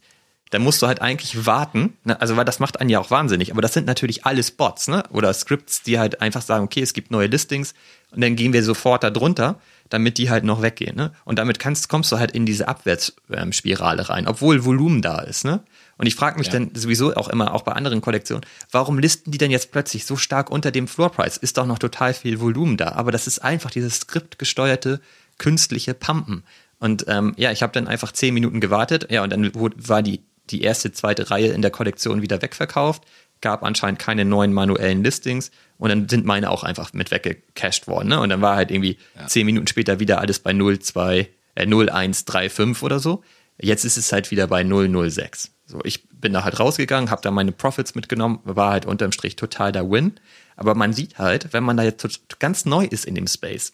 da 0.53 0.59
musst 0.59 0.83
du 0.83 0.87
halt 0.87 1.01
eigentlich 1.01 1.47
warten, 1.47 1.97
ne? 2.03 2.19
also 2.21 2.37
weil 2.37 2.45
das 2.45 2.59
macht 2.59 2.79
einen 2.79 2.91
ja 2.91 2.99
auch 2.99 3.09
wahnsinnig, 3.09 3.51
aber 3.51 3.63
das 3.63 3.73
sind 3.73 3.87
natürlich 3.87 4.25
alles 4.25 4.51
Bots, 4.51 4.87
ne? 4.87 5.03
Oder 5.09 5.33
Scripts, 5.33 5.81
die 5.81 5.97
halt 5.97 6.21
einfach 6.21 6.43
sagen, 6.43 6.63
okay, 6.63 6.81
es 6.81 6.93
gibt 6.93 7.09
neue 7.09 7.25
Listings 7.25 7.73
und 8.11 8.21
dann 8.21 8.35
gehen 8.35 8.53
wir 8.53 8.63
sofort 8.63 9.03
da 9.03 9.09
drunter, 9.09 9.59
damit 9.89 10.19
die 10.19 10.29
halt 10.29 10.43
noch 10.43 10.61
weggehen, 10.61 10.95
ne? 10.95 11.11
Und 11.25 11.39
damit 11.39 11.57
kannst, 11.57 11.89
kommst 11.89 12.11
du 12.11 12.19
halt 12.19 12.31
in 12.31 12.45
diese 12.45 12.67
Abwärtsspirale 12.67 14.09
rein, 14.09 14.27
obwohl 14.27 14.63
Volumen 14.63 15.01
da 15.01 15.21
ist, 15.21 15.43
ne? 15.43 15.63
Und 15.97 16.07
ich 16.07 16.15
frage 16.15 16.37
mich 16.37 16.47
ja. 16.47 16.53
dann 16.53 16.71
sowieso 16.73 17.15
auch 17.15 17.29
immer, 17.29 17.53
auch 17.53 17.61
bei 17.61 17.73
anderen 17.73 18.01
Kollektionen, 18.01 18.45
warum 18.71 18.99
listen 18.99 19.31
die 19.31 19.37
denn 19.37 19.51
jetzt 19.51 19.71
plötzlich 19.71 20.05
so 20.05 20.15
stark 20.15 20.49
unter 20.49 20.71
dem 20.71 20.87
Floorpreis? 20.87 21.37
Ist 21.37 21.57
doch 21.57 21.65
noch 21.65 21.79
total 21.79 22.13
viel 22.13 22.39
Volumen 22.39 22.77
da. 22.77 22.93
Aber 22.93 23.11
das 23.11 23.27
ist 23.27 23.39
einfach 23.39 23.71
dieses 23.71 23.97
skriptgesteuerte 23.97 25.01
künstliche 25.37 25.93
Pumpen. 25.93 26.43
Und 26.79 27.05
ähm, 27.07 27.33
ja, 27.37 27.51
ich 27.51 27.63
habe 27.63 27.73
dann 27.73 27.87
einfach 27.87 28.11
zehn 28.11 28.33
Minuten 28.33 28.59
gewartet. 28.59 29.07
Ja, 29.09 29.23
und 29.23 29.31
dann 29.31 29.51
war 29.55 30.01
die, 30.01 30.21
die 30.49 30.61
erste, 30.61 30.91
zweite 30.91 31.29
Reihe 31.29 31.53
in 31.53 31.61
der 31.61 31.71
Kollektion 31.71 32.21
wieder 32.21 32.41
wegverkauft. 32.41 33.03
Gab 33.41 33.63
anscheinend 33.63 33.99
keine 33.99 34.25
neuen 34.25 34.53
manuellen 34.53 35.03
Listings. 35.03 35.51
Und 35.77 35.89
dann 35.89 36.09
sind 36.09 36.25
meine 36.25 36.49
auch 36.49 36.63
einfach 36.63 36.91
mit 36.93 37.11
weggecached 37.11 37.87
worden. 37.87 38.09
Ne? 38.09 38.19
Und 38.19 38.29
dann 38.29 38.41
war 38.41 38.55
halt 38.55 38.71
irgendwie 38.71 38.97
ja. 39.15 39.27
zehn 39.27 39.45
Minuten 39.45 39.67
später 39.67 39.99
wieder 39.99 40.19
alles 40.19 40.39
bei 40.39 40.53
02, 40.53 41.29
äh, 41.55 41.65
0135 41.65 42.83
oder 42.83 42.99
so. 42.99 43.23
Jetzt 43.57 43.85
ist 43.85 43.97
es 43.97 44.11
halt 44.11 44.31
wieder 44.31 44.47
bei 44.47 44.63
006. 44.63 45.52
So, 45.65 45.79
ich 45.83 46.09
bin 46.09 46.33
da 46.33 46.43
halt 46.43 46.59
rausgegangen, 46.59 47.09
habe 47.09 47.21
da 47.21 47.31
meine 47.31 47.51
Profits 47.51 47.95
mitgenommen, 47.95 48.39
war 48.43 48.71
halt 48.71 48.85
unterm 48.85 49.11
Strich 49.11 49.35
total 49.35 49.71
der 49.71 49.89
Win. 49.89 50.19
Aber 50.55 50.75
man 50.75 50.93
sieht 50.93 51.17
halt, 51.17 51.53
wenn 51.53 51.63
man 51.63 51.77
da 51.77 51.83
jetzt 51.83 52.05
ganz 52.39 52.65
neu 52.65 52.85
ist 52.85 53.05
in 53.05 53.15
dem 53.15 53.27
Space, 53.27 53.73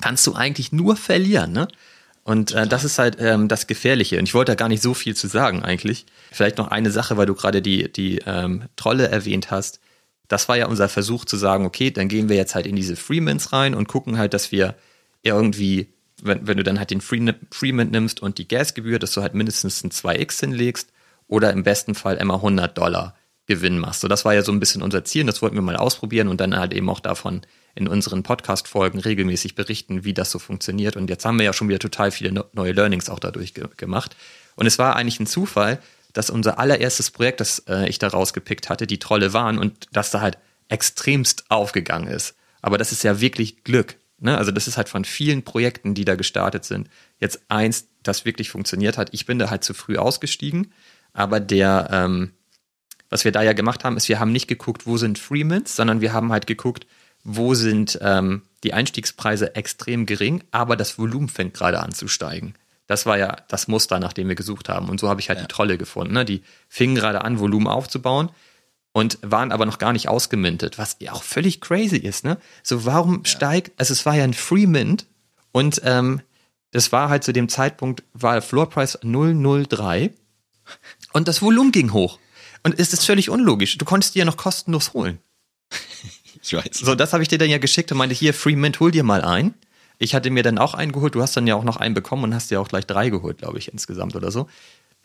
kannst 0.00 0.26
du 0.26 0.34
eigentlich 0.34 0.72
nur 0.72 0.96
verlieren, 0.96 1.52
ne? 1.52 1.68
Und 2.22 2.52
äh, 2.52 2.66
das 2.66 2.84
ist 2.84 2.98
halt 2.98 3.16
ähm, 3.18 3.48
das 3.48 3.66
Gefährliche. 3.66 4.18
Und 4.18 4.24
ich 4.24 4.34
wollte 4.34 4.52
da 4.52 4.56
gar 4.56 4.68
nicht 4.68 4.82
so 4.82 4.94
viel 4.94 5.16
zu 5.16 5.26
sagen 5.26 5.62
eigentlich. 5.62 6.06
Vielleicht 6.30 6.58
noch 6.58 6.68
eine 6.68 6.90
Sache, 6.90 7.16
weil 7.16 7.26
du 7.26 7.34
gerade 7.34 7.62
die, 7.62 7.90
die 7.90 8.18
ähm, 8.26 8.64
Trolle 8.76 9.08
erwähnt 9.08 9.50
hast. 9.50 9.80
Das 10.28 10.48
war 10.48 10.56
ja 10.56 10.66
unser 10.66 10.88
Versuch 10.88 11.24
zu 11.24 11.36
sagen, 11.36 11.64
okay, 11.64 11.90
dann 11.90 12.08
gehen 12.08 12.28
wir 12.28 12.36
jetzt 12.36 12.54
halt 12.54 12.66
in 12.66 12.76
diese 12.76 12.94
Freemans 12.94 13.52
rein 13.52 13.74
und 13.74 13.88
gucken 13.88 14.16
halt, 14.16 14.32
dass 14.34 14.52
wir 14.52 14.76
irgendwie, 15.22 15.92
wenn, 16.22 16.46
wenn 16.46 16.56
du 16.56 16.62
dann 16.62 16.78
halt 16.78 16.90
den 16.90 17.00
Freeman 17.00 17.90
nimmst 17.90 18.22
und 18.22 18.38
die 18.38 18.46
Gasgebühr, 18.46 18.98
dass 18.98 19.12
du 19.12 19.22
halt 19.22 19.34
mindestens 19.34 19.82
ein 19.82 19.90
2x 19.90 20.40
hinlegst 20.40 20.92
oder 21.30 21.52
im 21.52 21.62
besten 21.62 21.94
Fall 21.94 22.16
immer 22.16 22.34
100 22.34 22.76
Dollar 22.76 23.14
Gewinn 23.46 23.78
machst. 23.78 24.00
So, 24.00 24.08
das 24.08 24.24
war 24.24 24.34
ja 24.34 24.42
so 24.42 24.52
ein 24.52 24.60
bisschen 24.60 24.82
unser 24.82 25.04
Ziel 25.04 25.22
und 25.22 25.28
das 25.28 25.42
wollten 25.42 25.56
wir 25.56 25.62
mal 25.62 25.76
ausprobieren 25.76 26.28
und 26.28 26.40
dann 26.40 26.56
halt 26.56 26.72
eben 26.72 26.88
auch 26.90 27.00
davon 27.00 27.42
in 27.74 27.88
unseren 27.88 28.22
Podcast-Folgen 28.22 28.98
regelmäßig 28.98 29.54
berichten, 29.54 30.04
wie 30.04 30.12
das 30.12 30.30
so 30.30 30.38
funktioniert. 30.38 30.96
Und 30.96 31.08
jetzt 31.08 31.24
haben 31.24 31.38
wir 31.38 31.44
ja 31.44 31.52
schon 31.52 31.68
wieder 31.68 31.78
total 31.78 32.10
viele 32.10 32.44
neue 32.52 32.72
Learnings 32.72 33.08
auch 33.08 33.20
dadurch 33.20 33.54
ge 33.54 33.64
gemacht. 33.76 34.16
Und 34.56 34.66
es 34.66 34.78
war 34.78 34.96
eigentlich 34.96 35.20
ein 35.20 35.26
Zufall, 35.26 35.78
dass 36.12 36.30
unser 36.30 36.58
allererstes 36.58 37.12
Projekt, 37.12 37.40
das 37.40 37.60
äh, 37.68 37.88
ich 37.88 37.98
da 37.98 38.08
rausgepickt 38.08 38.68
hatte, 38.68 38.88
die 38.88 38.98
Trolle 38.98 39.32
waren 39.32 39.58
und 39.58 39.86
das 39.92 40.10
da 40.10 40.20
halt 40.20 40.38
extremst 40.68 41.44
aufgegangen 41.48 42.08
ist. 42.08 42.34
Aber 42.60 42.76
das 42.76 42.90
ist 42.90 43.04
ja 43.04 43.20
wirklich 43.20 43.62
Glück. 43.62 43.96
Ne? 44.18 44.36
Also 44.36 44.50
das 44.50 44.66
ist 44.66 44.76
halt 44.76 44.88
von 44.88 45.04
vielen 45.04 45.44
Projekten, 45.44 45.94
die 45.94 46.04
da 46.04 46.16
gestartet 46.16 46.64
sind, 46.64 46.88
jetzt 47.20 47.40
eins, 47.48 47.86
das 48.02 48.24
wirklich 48.24 48.50
funktioniert 48.50 48.98
hat. 48.98 49.10
Ich 49.12 49.26
bin 49.26 49.38
da 49.38 49.50
halt 49.50 49.62
zu 49.62 49.74
früh 49.74 49.96
ausgestiegen 49.96 50.72
aber 51.12 51.40
der, 51.40 51.88
ähm, 51.90 52.32
was 53.08 53.24
wir 53.24 53.32
da 53.32 53.42
ja 53.42 53.52
gemacht 53.52 53.84
haben, 53.84 53.96
ist, 53.96 54.08
wir 54.08 54.20
haben 54.20 54.32
nicht 54.32 54.48
geguckt, 54.48 54.86
wo 54.86 54.96
sind 54.96 55.18
Freemans, 55.18 55.76
sondern 55.76 56.00
wir 56.00 56.12
haben 56.12 56.32
halt 56.32 56.46
geguckt, 56.46 56.86
wo 57.24 57.54
sind 57.54 57.98
ähm, 58.02 58.42
die 58.64 58.72
Einstiegspreise 58.72 59.54
extrem 59.54 60.06
gering, 60.06 60.42
aber 60.50 60.76
das 60.76 60.98
Volumen 60.98 61.28
fängt 61.28 61.54
gerade 61.54 61.80
an 61.80 61.92
zu 61.92 62.08
steigen. 62.08 62.54
Das 62.86 63.06
war 63.06 63.18
ja 63.18 63.36
das 63.48 63.68
Muster, 63.68 64.00
nach 64.00 64.12
dem 64.12 64.28
wir 64.28 64.34
gesucht 64.34 64.68
haben. 64.68 64.88
Und 64.88 64.98
so 64.98 65.08
habe 65.08 65.20
ich 65.20 65.28
halt 65.28 65.38
ja. 65.38 65.44
die 65.44 65.52
Trolle 65.52 65.78
gefunden. 65.78 66.14
Ne? 66.14 66.24
Die 66.24 66.42
fingen 66.68 66.96
gerade 66.96 67.22
an, 67.22 67.38
Volumen 67.38 67.68
aufzubauen 67.68 68.30
und 68.92 69.18
waren 69.22 69.52
aber 69.52 69.66
noch 69.66 69.78
gar 69.78 69.92
nicht 69.92 70.08
ausgemintet, 70.08 70.78
was 70.78 70.96
ja 70.98 71.12
auch 71.12 71.22
völlig 71.22 71.60
crazy 71.60 71.98
ist. 71.98 72.24
Ne? 72.24 72.38
So, 72.62 72.84
warum 72.84 73.18
ja. 73.18 73.24
steigt, 73.26 73.78
also 73.78 73.92
es 73.92 74.04
war 74.06 74.16
ja 74.16 74.24
ein 74.24 74.34
Free 74.34 74.66
Mint 74.66 75.06
und 75.52 75.80
ähm, 75.84 76.20
das 76.72 76.92
war 76.92 77.08
halt 77.08 77.24
zu 77.24 77.32
dem 77.32 77.48
Zeitpunkt, 77.48 78.02
war 78.12 78.42
Floor 78.42 78.68
Price 78.68 78.98
003 79.02 80.12
und 81.12 81.28
das 81.28 81.42
Volumen 81.42 81.72
ging 81.72 81.92
hoch. 81.92 82.18
Und 82.62 82.78
es 82.78 82.92
ist 82.92 83.06
völlig 83.06 83.30
unlogisch. 83.30 83.78
Du 83.78 83.84
konntest 83.84 84.14
die 84.14 84.18
ja 84.18 84.24
noch 84.24 84.36
kostenlos 84.36 84.92
holen. 84.92 85.18
ich 86.42 86.52
weiß. 86.52 86.78
So, 86.78 86.94
das 86.94 87.12
habe 87.12 87.22
ich 87.22 87.28
dir 87.28 87.38
dann 87.38 87.48
ja 87.48 87.58
geschickt 87.58 87.90
und 87.92 87.98
meinte, 87.98 88.14
hier, 88.14 88.34
Free 88.34 88.56
Mint, 88.56 88.80
hol 88.80 88.90
dir 88.90 89.04
mal 89.04 89.22
ein. 89.22 89.54
Ich 89.98 90.14
hatte 90.14 90.30
mir 90.30 90.42
dann 90.42 90.58
auch 90.58 90.74
einen 90.74 90.92
geholt. 90.92 91.14
Du 91.14 91.22
hast 91.22 91.36
dann 91.36 91.46
ja 91.46 91.54
auch 91.54 91.64
noch 91.64 91.76
einen 91.76 91.94
bekommen 91.94 92.24
und 92.24 92.34
hast 92.34 92.50
dir 92.50 92.60
auch 92.60 92.68
gleich 92.68 92.86
drei 92.86 93.10
geholt, 93.10 93.38
glaube 93.38 93.58
ich, 93.58 93.72
insgesamt 93.72 94.16
oder 94.16 94.30
so. 94.30 94.48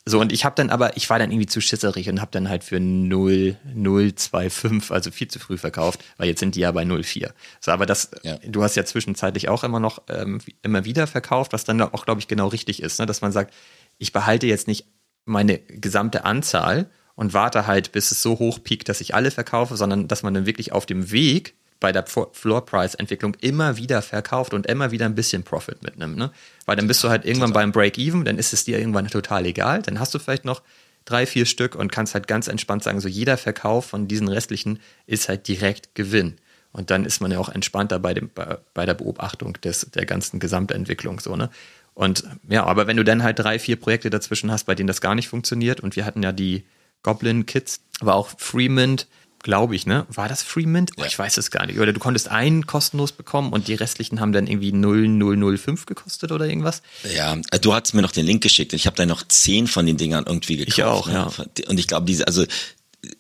So, 0.08 0.20
und 0.20 0.32
ich 0.32 0.46
habe 0.46 0.56
dann 0.56 0.70
aber, 0.70 0.98
ich 0.98 1.10
war 1.10 1.18
dann 1.18 1.32
irgendwie 1.32 1.48
zu 1.48 1.62
schisserig 1.62 2.08
und 2.10 2.22
habe 2.22 2.30
dann 2.32 2.48
halt 2.48 2.64
für 2.64 2.80
0, 2.80 3.58
0,25, 3.76 4.94
also 4.94 5.10
viel 5.10 5.28
zu 5.28 5.40
früh 5.40 5.58
verkauft, 5.58 6.04
weil 6.18 6.28
jetzt 6.28 6.40
sind 6.40 6.54
die 6.54 6.60
ja 6.60 6.72
bei 6.72 6.84
0,4. 6.84 7.32
So, 7.60 7.72
aber 7.72 7.88
das, 7.88 8.12
ja. 8.22 8.38
du 8.38 8.62
hast 8.62 8.76
ja 8.76 8.86
zwischenzeitlich 8.86 9.50
auch 9.50 9.64
immer 9.64 9.80
noch, 9.80 10.04
ähm, 10.08 10.42
immer 10.62 10.86
wieder 10.86 11.08
verkauft, 11.08 11.54
was 11.54 11.64
dann 11.64 11.82
auch, 11.82 12.06
glaube 12.06 12.22
ich, 12.22 12.28
genau 12.28 12.50
richtig 12.50 12.84
ist, 12.84 13.00
ne? 13.00 13.08
dass 13.08 13.22
man 13.22 13.32
sagt, 13.32 13.52
ich 13.98 14.12
behalte 14.12 14.46
jetzt 14.46 14.68
nicht 14.68 14.86
meine 15.26 15.60
gesamte 15.60 16.24
Anzahl 16.26 16.90
und 17.16 17.34
warte 17.34 17.68
halt, 17.68 17.92
bis 17.92 18.12
es 18.12 18.22
so 18.22 18.40
hoch 18.40 18.64
piekt, 18.64 18.90
dass 18.90 19.02
ich 19.02 19.16
alle 19.16 19.32
verkaufe, 19.32 19.78
sondern 19.78 20.08
dass 20.08 20.24
man 20.24 20.34
dann 20.34 20.46
wirklich 20.46 20.72
auf 20.72 20.86
dem 20.86 21.12
Weg 21.12 21.56
bei 21.80 21.92
der 21.92 22.06
Floor 22.06 22.66
Price 22.66 22.96
Entwicklung 22.96 23.36
immer 23.42 23.78
wieder 23.78 24.02
verkauft 24.02 24.54
und 24.54 24.66
immer 24.66 24.92
wieder 24.92 25.06
ein 25.06 25.16
bisschen 25.16 25.44
Profit 25.44 25.84
mitnimmt, 25.84 26.18
ne? 26.18 26.32
Weil 26.66 26.78
dann 26.78 26.88
bist 26.88 27.04
du 27.04 27.10
halt 27.10 27.26
irgendwann 27.26 27.54
beim 27.54 27.72
Break 27.72 27.98
Even, 27.98 28.26
dann 28.26 28.38
ist 28.38 28.54
es 28.54 28.64
dir 28.64 28.80
irgendwann 28.80 29.08
total 29.08 29.46
egal, 29.46 29.82
dann 29.82 30.00
hast 30.00 30.14
du 30.14 30.20
vielleicht 30.20 30.46
noch 30.46 30.62
drei, 31.04 31.26
vier 31.26 31.46
Stück 31.46 31.76
und 31.76 31.92
kannst 31.92 32.14
halt 32.14 32.28
ganz 32.28 32.48
entspannt 32.48 32.84
sagen, 32.84 33.00
so 33.02 33.08
jeder 33.08 33.38
Verkauf 33.38 33.86
von 33.86 34.08
diesen 34.08 34.28
restlichen 34.28 34.80
ist 35.06 35.30
halt 35.30 35.48
direkt 35.48 35.96
Gewinn. 35.96 36.38
Und 36.72 36.90
dann 36.90 37.06
ist 37.06 37.22
man 37.22 37.32
ja 37.32 37.40
auch 37.40 37.50
entspannter 37.50 38.00
bei, 38.00 38.14
dem, 38.14 38.30
bei 38.74 38.86
der 38.86 38.96
Beobachtung 38.96 39.54
des, 39.62 39.92
der 39.92 40.06
ganzen 40.06 40.40
Gesamtentwicklung, 40.40 41.20
so, 41.20 41.36
ne? 41.36 41.50
Und 41.96 42.24
ja, 42.50 42.66
aber 42.66 42.86
wenn 42.88 42.98
du 42.98 43.04
dann 43.04 43.24
halt 43.24 43.40
drei, 43.40 43.58
vier 43.58 43.78
Projekte 43.78 44.10
dazwischen 44.10 44.52
hast, 44.52 44.66
bei 44.66 44.76
denen 44.76 44.88
das 44.88 45.02
gar 45.02 45.16
nicht 45.16 45.28
funktioniert, 45.30 45.80
und 45.80 45.96
wir 45.96 46.06
hatten 46.06 46.22
ja 46.22 46.32
die 46.32 46.66
Goblin 47.04 47.46
Kids, 47.46 47.80
aber 48.00 48.16
auch 48.16 48.30
Freemint, 48.38 49.08
glaube 49.42 49.76
ich, 49.76 49.86
ne? 49.86 50.06
War 50.10 50.28
das 50.28 50.42
Free 50.42 50.66
Mint? 50.66 50.92
Oh, 50.98 51.04
ich 51.06 51.18
weiß 51.18 51.38
es 51.38 51.52
gar 51.52 51.68
nicht. 51.68 51.80
Oder 51.80 51.94
du 51.94 52.00
konntest 52.00 52.30
einen 52.30 52.66
kostenlos 52.66 53.12
bekommen 53.12 53.54
und 53.54 53.68
die 53.68 53.76
restlichen 53.76 54.20
haben 54.20 54.34
dann 54.34 54.48
irgendwie 54.48 54.72
0,005 54.72 55.86
gekostet 55.86 56.32
oder 56.32 56.48
irgendwas. 56.48 56.82
Ja, 57.16 57.38
äh, 57.52 57.60
du 57.60 57.74
hast 57.74 57.94
mir 57.94 58.02
noch 58.02 58.12
den 58.12 58.26
Link 58.26 58.42
geschickt 58.42 58.74
und 58.74 58.78
ich 58.78 58.88
habe 58.88 58.98
da 58.98 59.06
noch 59.06 59.22
zehn 59.28 59.68
von 59.68 59.86
den 59.86 59.98
Dingern 59.98 60.26
irgendwie 60.28 60.58
gekauft. 60.58 60.78
Ich 60.78 60.84
auch, 60.84 61.08
ne? 61.08 61.14
ja. 61.14 61.70
Und 61.70 61.80
ich 61.80 61.88
glaube, 61.88 62.08
diese, 62.08 62.26
also 62.28 62.44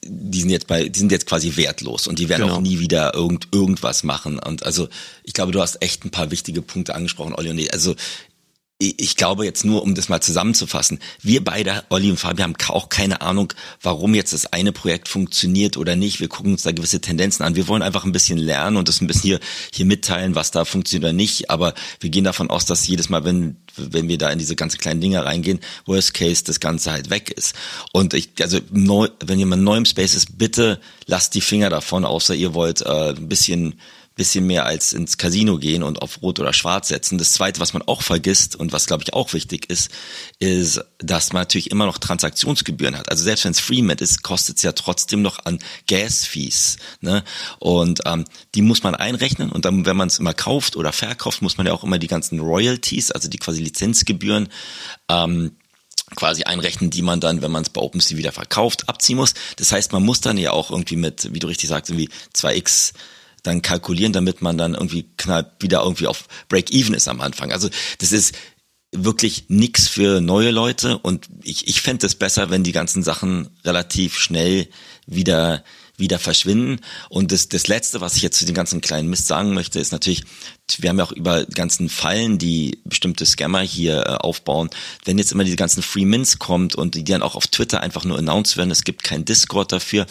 die 0.03 0.39
sind 0.41 0.49
jetzt 0.49 0.65
bei, 0.65 0.89
die 0.89 0.97
sind 0.99 1.11
jetzt 1.11 1.27
quasi 1.27 1.55
wertlos 1.57 2.07
und 2.07 2.17
die 2.17 2.27
werden 2.27 2.43
Genau. 2.47 2.55
auch 2.55 2.61
nie 2.61 2.79
wieder 2.79 3.13
irgend, 3.13 3.49
irgendwas 3.51 4.01
machen. 4.03 4.39
Und 4.39 4.65
also 4.65 4.89
ich 5.23 5.33
glaube, 5.33 5.51
du 5.51 5.61
hast 5.61 5.79
echt 5.83 6.05
ein 6.05 6.09
paar 6.09 6.31
wichtige 6.31 6.63
Punkte 6.63 6.95
angesprochen, 6.95 7.35
Olli. 7.35 7.51
Und 7.51 7.59
ich, 7.59 7.71
also 7.71 7.95
ich 8.77 9.15
glaube 9.15 9.45
jetzt 9.45 9.63
nur, 9.63 9.83
um 9.83 9.95
das 9.95 10.09
mal 10.09 10.19
zusammenzufassen, 10.19 10.99
wir 11.21 11.41
beide, 11.41 11.85
Olli 11.89 12.09
und 12.09 12.17
Fabi, 12.17 12.41
haben 12.41 12.55
auch 12.67 12.89
keine 12.89 13.21
Ahnung, 13.21 13.53
warum 13.81 14.13
jetzt 14.13 14.33
das 14.33 14.51
eine 14.51 14.73
Projekt 14.73 15.07
funktioniert 15.07 15.77
oder 15.77 15.95
nicht. 15.95 16.19
Wir 16.19 16.27
gucken 16.27 16.51
uns 16.51 16.63
da 16.63 16.73
gewisse 16.73 16.99
Tendenzen 16.99 17.45
an. 17.45 17.55
Wir 17.55 17.69
wollen 17.69 17.81
einfach 17.81 18.03
ein 18.03 18.11
bisschen 18.11 18.37
lernen 18.37 18.75
und 18.75 18.89
das 18.89 18.99
ein 18.99 19.07
bisschen 19.07 19.21
hier, 19.21 19.39
hier 19.73 19.85
mitteilen, 19.85 20.35
was 20.35 20.51
da 20.51 20.65
funktioniert 20.65 21.05
oder 21.05 21.13
nicht. 21.13 21.49
Aber 21.49 21.73
wir 22.01 22.09
gehen 22.09 22.25
davon 22.25 22.49
aus, 22.49 22.65
dass 22.65 22.85
jedes 22.85 23.07
Mal, 23.07 23.23
wenn, 23.23 23.55
wenn 23.77 24.09
wir 24.09 24.17
da 24.17 24.29
in 24.29 24.39
diese 24.39 24.57
ganzen 24.57 24.77
kleinen 24.77 24.99
Dinge 24.99 25.23
reingehen, 25.23 25.61
Worst 25.85 26.13
Case 26.13 26.43
das 26.43 26.59
Ganze 26.59 26.91
halt 26.91 27.09
weg 27.09 27.31
ist. 27.31 27.55
Und 27.93 28.13
ich, 28.13 28.31
also 28.41 28.59
neu, 28.71 29.07
wenn 29.23 29.39
jemand 29.39 29.63
neu 29.63 29.77
im 29.77 29.85
Space 29.85 30.15
ist, 30.15 30.37
bitte 30.37 30.81
lasst 31.05 31.33
die 31.33 31.41
Finger 31.41 31.69
davon, 31.69 32.03
außer 32.03 32.35
ihr 32.35 32.53
wollt 32.53 32.81
äh, 32.81 33.11
ein 33.11 33.29
bisschen 33.29 33.75
bisschen 34.15 34.47
mehr 34.47 34.65
als 34.65 34.93
ins 34.93 35.17
Casino 35.17 35.57
gehen 35.57 35.83
und 35.83 36.01
auf 36.01 36.21
Rot 36.21 36.39
oder 36.39 36.53
Schwarz 36.53 36.87
setzen. 36.87 37.17
Das 37.17 37.33
Zweite, 37.33 37.59
was 37.59 37.73
man 37.73 37.81
auch 37.83 38.01
vergisst 38.01 38.55
und 38.55 38.71
was, 38.71 38.85
glaube 38.85 39.03
ich, 39.03 39.13
auch 39.13 39.33
wichtig 39.33 39.69
ist, 39.69 39.91
ist, 40.39 40.81
dass 40.99 41.33
man 41.33 41.41
natürlich 41.41 41.69
immer 41.69 41.85
noch 41.85 41.97
Transaktionsgebühren 41.97 42.97
hat. 42.97 43.09
Also 43.09 43.23
selbst 43.23 43.43
wenn 43.43 43.51
es 43.51 43.59
Freemint 43.59 44.01
ist, 44.01 44.23
kostet 44.23 44.57
es 44.57 44.63
ja 44.63 44.71
trotzdem 44.71 45.21
noch 45.21 45.45
an 45.45 45.59
Gas-Fees. 45.87 46.77
Ne? 47.01 47.23
Und 47.59 48.01
ähm, 48.05 48.25
die 48.55 48.61
muss 48.61 48.83
man 48.83 48.95
einrechnen 48.95 49.51
und 49.51 49.65
dann, 49.65 49.85
wenn 49.85 49.97
man 49.97 50.07
es 50.07 50.19
immer 50.19 50.33
kauft 50.33 50.77
oder 50.77 50.93
verkauft, 50.93 51.41
muss 51.41 51.57
man 51.57 51.67
ja 51.67 51.73
auch 51.73 51.83
immer 51.83 51.99
die 51.99 52.07
ganzen 52.07 52.39
Royalties, 52.39 53.11
also 53.11 53.29
die 53.29 53.37
quasi 53.37 53.61
Lizenzgebühren, 53.61 54.47
ähm, 55.09 55.57
quasi 56.15 56.43
einrechnen, 56.43 56.89
die 56.89 57.01
man 57.01 57.19
dann, 57.19 57.41
wenn 57.41 57.51
man 57.51 57.63
es 57.63 57.69
bei 57.69 57.81
OpenSea 57.81 58.17
wieder 58.17 58.31
verkauft, 58.31 58.87
abziehen 58.87 59.17
muss. 59.17 59.33
Das 59.57 59.71
heißt, 59.71 59.91
man 59.91 60.03
muss 60.03 60.21
dann 60.21 60.37
ja 60.37 60.51
auch 60.51 60.71
irgendwie 60.71 60.95
mit, 60.95 61.33
wie 61.33 61.39
du 61.39 61.47
richtig 61.47 61.67
sagst, 61.67 61.89
irgendwie 61.89 62.09
2x 62.33 62.93
dann 63.45 63.61
kalkulieren, 63.61 64.13
damit 64.13 64.41
man 64.41 64.57
dann 64.57 64.73
irgendwie 64.73 65.09
knapp 65.17 65.61
wieder 65.61 65.81
irgendwie 65.83 66.07
auf 66.07 66.27
Break-Even 66.49 66.93
ist 66.93 67.07
am 67.07 67.21
Anfang. 67.21 67.51
Also 67.51 67.69
das 67.99 68.11
ist 68.11 68.35
wirklich 68.91 69.45
nix 69.49 69.87
für 69.87 70.21
neue 70.21 70.51
Leute 70.51 70.97
und 70.97 71.27
ich, 71.43 71.67
ich 71.67 71.81
fände 71.81 72.05
es 72.05 72.15
besser, 72.15 72.49
wenn 72.49 72.63
die 72.63 72.71
ganzen 72.71 73.03
Sachen 73.03 73.49
relativ 73.63 74.17
schnell 74.17 74.69
wieder 75.05 75.63
wieder 75.97 76.19
verschwinden. 76.19 76.81
Und 77.09 77.31
das, 77.31 77.49
das 77.49 77.67
Letzte, 77.67 78.01
was 78.01 78.15
ich 78.15 78.21
jetzt 78.21 78.39
zu 78.39 78.45
den 78.45 78.55
ganzen 78.55 78.81
kleinen 78.81 79.09
Mist 79.09 79.27
sagen 79.27 79.53
möchte, 79.53 79.79
ist 79.79 79.91
natürlich, 79.91 80.23
wir 80.77 80.89
haben 80.89 80.97
ja 80.97 81.05
auch 81.05 81.11
über 81.11 81.45
ganzen 81.45 81.89
Fallen, 81.89 82.37
die 82.37 82.79
bestimmte 82.83 83.25
Scammer 83.25 83.61
hier 83.61 84.05
äh, 84.05 84.09
aufbauen. 84.15 84.69
Wenn 85.03 85.17
jetzt 85.17 85.31
immer 85.31 85.43
diese 85.43 85.55
ganzen 85.55 85.83
Free 85.83 86.05
Mints 86.05 86.39
kommt 86.39 86.75
und 86.75 86.95
die 86.95 87.03
dann 87.03 87.23
auch 87.23 87.35
auf 87.35 87.47
Twitter 87.47 87.81
einfach 87.81 88.03
nur 88.03 88.17
announced 88.17 88.57
werden, 88.57 88.71
es 88.71 88.83
gibt 88.83 89.03
kein 89.03 89.25
Discord 89.25 89.71
dafür, 89.71 90.05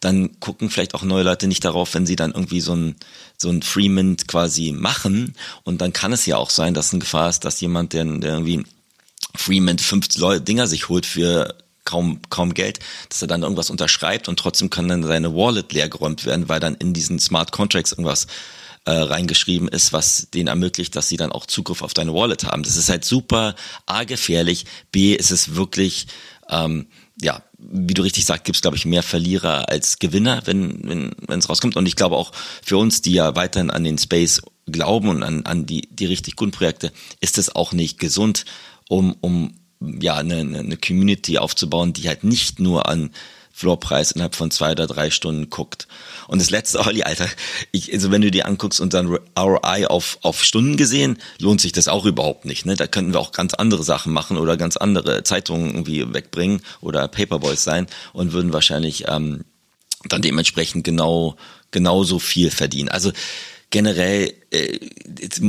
dann 0.00 0.38
gucken 0.40 0.70
vielleicht 0.70 0.94
auch 0.94 1.02
neue 1.02 1.24
Leute 1.24 1.48
nicht 1.48 1.64
darauf, 1.64 1.94
wenn 1.94 2.06
sie 2.06 2.16
dann 2.16 2.32
irgendwie 2.32 2.60
so 2.60 2.74
ein, 2.74 2.96
so 3.36 3.50
ein 3.50 3.62
Free 3.62 3.88
Mint 3.88 4.28
quasi 4.28 4.72
machen. 4.72 5.34
Und 5.64 5.80
dann 5.80 5.92
kann 5.92 6.12
es 6.12 6.26
ja 6.26 6.36
auch 6.36 6.50
sein, 6.50 6.74
dass 6.74 6.92
eine 6.92 7.00
Gefahr 7.00 7.28
ist, 7.28 7.44
dass 7.44 7.60
jemand, 7.60 7.92
der, 7.92 8.04
der 8.04 8.32
irgendwie 8.32 8.64
Freeman 9.36 9.78
fünf 9.78 10.08
Dinger 10.08 10.66
sich 10.66 10.88
holt 10.88 11.06
für 11.06 11.54
kaum, 11.86 12.20
kaum 12.28 12.52
Geld, 12.52 12.80
dass 13.08 13.22
er 13.22 13.28
dann 13.28 13.42
irgendwas 13.42 13.70
unterschreibt 13.70 14.28
und 14.28 14.38
trotzdem 14.38 14.68
kann 14.68 14.88
dann 14.88 15.02
seine 15.02 15.34
Wallet 15.34 15.72
leergeräumt 15.72 16.26
werden, 16.26 16.50
weil 16.50 16.60
dann 16.60 16.74
in 16.74 16.92
diesen 16.92 17.18
Smart 17.18 17.52
Contracts 17.52 17.92
irgendwas 17.92 18.26
äh, 18.84 18.92
reingeschrieben 18.92 19.68
ist, 19.68 19.92
was 19.92 20.28
denen 20.30 20.48
ermöglicht, 20.48 20.94
dass 20.94 21.08
sie 21.08 21.16
dann 21.16 21.32
auch 21.32 21.46
Zugriff 21.46 21.82
auf 21.82 21.94
deine 21.94 22.14
Wallet 22.14 22.44
haben. 22.44 22.62
Das 22.62 22.76
ist 22.76 22.88
halt 22.88 23.04
super 23.04 23.54
A 23.86 24.04
gefährlich, 24.04 24.66
B 24.92 25.14
ist 25.14 25.30
es 25.30 25.56
wirklich, 25.56 26.06
ähm, 26.50 26.86
ja, 27.20 27.42
wie 27.58 27.94
du 27.94 28.02
richtig 28.02 28.26
sagst, 28.26 28.44
gibt 28.44 28.56
es, 28.56 28.62
glaube 28.62 28.76
ich, 28.76 28.84
mehr 28.84 29.02
Verlierer 29.02 29.68
als 29.68 29.98
Gewinner, 29.98 30.42
wenn 30.44 30.88
wenn 30.88 31.12
wenn, 31.26 31.38
es 31.38 31.48
rauskommt. 31.48 31.76
Und 31.76 31.86
ich 31.86 31.96
glaube 31.96 32.16
auch 32.16 32.32
für 32.62 32.76
uns, 32.76 33.02
die 33.02 33.14
ja 33.14 33.34
weiterhin 33.34 33.70
an 33.70 33.82
den 33.82 33.98
Space 33.98 34.42
glauben 34.66 35.08
und 35.08 35.22
an, 35.22 35.44
an 35.46 35.66
die, 35.66 35.88
die 35.90 36.06
richtig 36.06 36.36
guten 36.36 36.52
Projekte, 36.52 36.92
ist 37.20 37.38
es 37.38 37.54
auch 37.54 37.72
nicht 37.72 37.98
gesund, 37.98 38.44
um, 38.88 39.16
um 39.20 39.54
ja 39.80 40.16
eine, 40.16 40.38
eine 40.38 40.76
Community 40.76 41.38
aufzubauen, 41.38 41.92
die 41.92 42.08
halt 42.08 42.24
nicht 42.24 42.60
nur 42.60 42.88
an 42.88 43.10
Floorpreis 43.56 44.12
innerhalb 44.12 44.34
von 44.34 44.50
zwei 44.50 44.72
oder 44.72 44.86
drei 44.86 45.10
Stunden 45.10 45.48
guckt. 45.48 45.88
Und 46.28 46.42
das 46.42 46.50
letzte, 46.50 46.80
Olli, 46.86 47.04
Alter, 47.04 47.26
ich, 47.72 47.92
also 47.92 48.10
wenn 48.10 48.20
du 48.20 48.30
dir 48.30 48.46
anguckst 48.46 48.80
und 48.80 48.92
dann 48.92 49.18
ROI 49.38 49.86
auf, 49.86 50.18
auf 50.20 50.44
Stunden 50.44 50.76
gesehen, 50.76 51.18
lohnt 51.38 51.62
sich 51.62 51.72
das 51.72 51.88
auch 51.88 52.04
überhaupt 52.04 52.44
nicht. 52.44 52.66
Ne? 52.66 52.76
Da 52.76 52.86
könnten 52.86 53.14
wir 53.14 53.20
auch 53.20 53.32
ganz 53.32 53.54
andere 53.54 53.82
Sachen 53.82 54.12
machen 54.12 54.36
oder 54.36 54.58
ganz 54.58 54.76
andere 54.76 55.22
Zeitungen 55.24 55.70
irgendwie 55.70 56.12
wegbringen 56.12 56.60
oder 56.82 57.08
Paperboys 57.08 57.64
sein 57.64 57.86
und 58.12 58.32
würden 58.32 58.52
wahrscheinlich 58.52 59.04
ähm, 59.08 59.44
dann 60.04 60.20
dementsprechend 60.20 60.84
genau 60.84 61.36
genauso 61.70 62.18
viel 62.18 62.50
verdienen. 62.50 62.90
Also 62.90 63.12
generell, 63.70 64.34
äh, 64.50 64.78
es, 65.20 65.40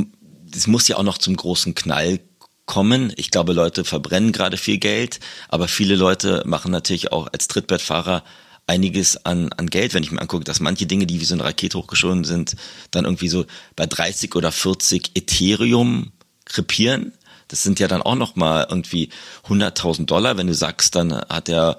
es 0.54 0.66
muss 0.66 0.88
ja 0.88 0.96
auch 0.96 1.02
noch 1.02 1.18
zum 1.18 1.36
großen 1.36 1.74
Knall 1.74 2.20
kommen. 2.68 3.12
Ich 3.16 3.32
glaube, 3.32 3.52
Leute 3.52 3.84
verbrennen 3.84 4.30
gerade 4.30 4.56
viel 4.56 4.78
Geld, 4.78 5.18
aber 5.48 5.66
viele 5.66 5.96
Leute 5.96 6.44
machen 6.46 6.70
natürlich 6.70 7.10
auch 7.10 7.26
als 7.32 7.48
Trittbettfahrer 7.48 8.22
einiges 8.68 9.24
an, 9.24 9.52
an 9.54 9.68
Geld, 9.68 9.94
wenn 9.94 10.04
ich 10.04 10.12
mir 10.12 10.20
angucke, 10.20 10.44
dass 10.44 10.60
manche 10.60 10.86
Dinge, 10.86 11.06
die 11.06 11.20
wie 11.20 11.24
so 11.24 11.34
eine 11.34 11.44
Rakete 11.44 11.78
hochgeschoben 11.78 12.22
sind, 12.24 12.54
dann 12.92 13.06
irgendwie 13.06 13.28
so 13.28 13.46
bei 13.74 13.86
30 13.86 14.36
oder 14.36 14.52
40 14.52 15.12
Ethereum 15.16 16.12
krepieren. 16.44 17.12
Das 17.48 17.62
sind 17.62 17.80
ja 17.80 17.88
dann 17.88 18.02
auch 18.02 18.14
noch 18.14 18.36
mal 18.36 18.66
irgendwie 18.68 19.08
100.000 19.48 20.04
Dollar. 20.04 20.36
Wenn 20.36 20.46
du 20.46 20.54
sagst, 20.54 20.94
dann 20.94 21.12
hat 21.12 21.48
er 21.48 21.78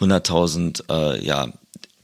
100.000 0.00 0.90
äh, 0.90 1.24
ja, 1.24 1.52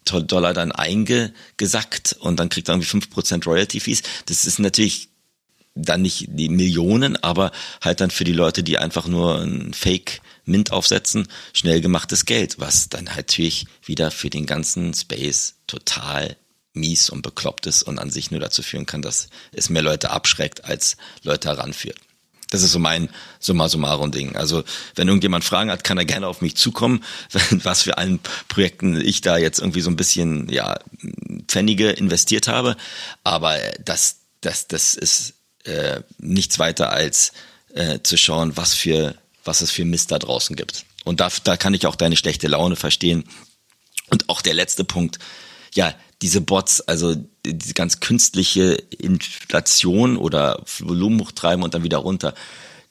Dollar 0.04 0.52
dann 0.52 0.70
eingesackt 0.70 2.16
und 2.20 2.38
dann 2.38 2.50
kriegt 2.50 2.68
er 2.68 2.74
irgendwie 2.74 2.90
5% 2.98 3.46
Royalty 3.46 3.80
Fees. 3.80 4.02
Das 4.26 4.44
ist 4.44 4.58
natürlich 4.58 5.08
dann 5.76 6.02
nicht 6.02 6.26
die 6.28 6.48
Millionen, 6.48 7.16
aber 7.22 7.52
halt 7.80 8.00
dann 8.00 8.10
für 8.10 8.24
die 8.24 8.32
Leute, 8.32 8.62
die 8.62 8.78
einfach 8.78 9.06
nur 9.06 9.40
ein 9.40 9.72
Fake 9.72 10.20
Mint 10.44 10.72
aufsetzen, 10.72 11.28
schnell 11.52 11.80
gemachtes 11.80 12.24
Geld, 12.24 12.58
was 12.58 12.88
dann 12.88 13.14
halt 13.14 13.26
natürlich 13.26 13.66
wieder 13.84 14.10
für 14.10 14.30
den 14.30 14.46
ganzen 14.46 14.94
Space 14.94 15.56
total 15.66 16.36
mies 16.72 17.10
und 17.10 17.22
bekloppt 17.22 17.66
ist 17.66 17.82
und 17.82 17.98
an 17.98 18.10
sich 18.10 18.30
nur 18.30 18.40
dazu 18.40 18.62
führen 18.62 18.86
kann, 18.86 19.02
dass 19.02 19.28
es 19.52 19.70
mehr 19.70 19.82
Leute 19.82 20.10
abschreckt, 20.10 20.64
als 20.64 20.96
Leute 21.22 21.48
heranführt. 21.48 21.98
Das 22.50 22.62
ist 22.62 22.70
so 22.70 22.78
mein 22.78 23.08
Summa 23.40 23.68
summarum 23.68 24.12
Ding. 24.12 24.36
Also 24.36 24.62
wenn 24.94 25.08
irgendjemand 25.08 25.42
Fragen 25.42 25.70
hat, 25.70 25.82
kann 25.82 25.98
er 25.98 26.04
gerne 26.04 26.28
auf 26.28 26.42
mich 26.42 26.56
zukommen, 26.56 27.02
was 27.50 27.82
für 27.82 27.98
allen 27.98 28.20
Projekten 28.46 29.00
ich 29.00 29.20
da 29.20 29.36
jetzt 29.36 29.58
irgendwie 29.58 29.80
so 29.80 29.90
ein 29.90 29.96
bisschen 29.96 30.48
ja 30.48 30.78
Pfennige 31.48 31.90
investiert 31.90 32.46
habe. 32.46 32.76
Aber 33.24 33.58
das 33.84 34.18
das 34.42 34.68
das 34.68 34.94
ist 34.94 35.34
äh, 35.66 36.02
nichts 36.18 36.58
weiter 36.58 36.90
als 36.90 37.32
äh, 37.74 38.00
zu 38.02 38.16
schauen, 38.16 38.56
was 38.56 38.74
für 38.74 39.16
was 39.46 39.60
es 39.60 39.70
für 39.70 39.84
Mist 39.84 40.10
da 40.10 40.18
draußen 40.18 40.56
gibt. 40.56 40.84
Und 41.04 41.20
da, 41.20 41.30
da 41.44 41.56
kann 41.56 41.74
ich 41.74 41.86
auch 41.86 41.94
deine 41.94 42.16
schlechte 42.16 42.48
Laune 42.48 42.76
verstehen. 42.76 43.24
Und 44.10 44.28
auch 44.28 44.42
der 44.42 44.54
letzte 44.54 44.84
Punkt, 44.84 45.18
ja, 45.74 45.94
diese 46.22 46.40
Bots, 46.40 46.80
also 46.80 47.14
diese 47.44 47.74
ganz 47.74 48.00
künstliche 48.00 48.74
Inflation 48.98 50.16
oder 50.16 50.62
Volumen 50.78 51.20
hochtreiben 51.20 51.62
und 51.62 51.74
dann 51.74 51.84
wieder 51.84 51.98
runter, 51.98 52.34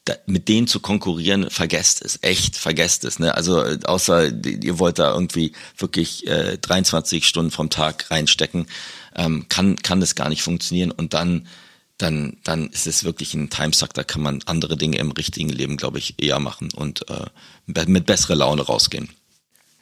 da, 0.06 0.16
mit 0.28 0.48
denen 0.50 0.68
zu 0.68 0.80
konkurrieren, 0.80 1.50
vergesst 1.50 2.04
es, 2.06 2.20
echt, 2.22 2.56
vergesst 2.56 3.06
es. 3.06 3.18
Ne? 3.18 3.34
Also 3.34 3.60
außer 3.60 4.32
ihr 4.46 4.78
wollt 4.78 5.00
da 5.00 5.12
irgendwie 5.12 5.54
wirklich 5.78 6.28
äh, 6.28 6.58
23 6.60 7.28
Stunden 7.28 7.50
vom 7.50 7.72
Tag 7.72 8.12
reinstecken, 8.12 8.68
ähm, 9.16 9.48
kann, 9.50 9.78
kann 9.78 10.00
das 10.00 10.14
gar 10.14 10.30
nicht 10.30 10.44
funktionieren 10.44 10.92
und 10.92 11.16
dann 11.16 11.48
dann, 11.98 12.38
dann 12.44 12.68
ist 12.68 12.88
es 12.88 13.04
wirklich 13.04 13.34
ein 13.34 13.50
Timesuck, 13.50 13.94
da 13.94 14.04
kann 14.04 14.22
man 14.22 14.42
andere 14.46 14.76
Dinge 14.76 14.98
im 14.98 15.12
richtigen 15.12 15.50
Leben, 15.50 15.78
glaube 15.78 15.98
ich, 15.98 16.22
eher 16.22 16.40
machen 16.40 16.70
und 16.74 17.06
äh, 17.10 17.86
mit 17.88 18.06
besserer 18.06 18.36
Laune 18.36 18.64
rausgehen. 18.64 19.10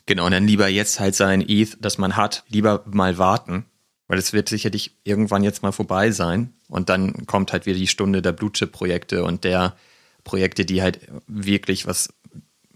Genau, 0.06 0.26
und 0.26 0.32
dann 0.32 0.48
lieber 0.48 0.68
jetzt 0.68 1.00
halt 1.00 1.16
sein 1.16 1.48
ETH, 1.48 1.78
das 1.80 1.98
man 1.98 2.16
hat, 2.16 2.44
lieber 2.50 2.84
mal 2.86 3.18
warten, 3.18 3.66
weil 4.08 4.20
es 4.20 4.34
wird 4.34 4.50
sicherlich 4.50 4.92
irgendwann 5.04 5.44
jetzt 5.44 5.64
mal 5.64 5.72
vorbei 5.72 6.12
sein 6.12 6.54
und 6.68 6.90
dann 6.90 7.26
kommt 7.26 7.54
halt 7.54 7.66
wieder 7.66 7.78
die 7.78 7.88
Stunde 7.88 8.22
der 8.22 8.34
Blue-Chip-Projekte 8.34 9.24
und 9.24 9.44
der 9.44 9.76
Projekte, 10.24 10.66
die 10.66 10.82
halt 10.82 11.00
wirklich 11.28 11.88
was, 11.88 12.14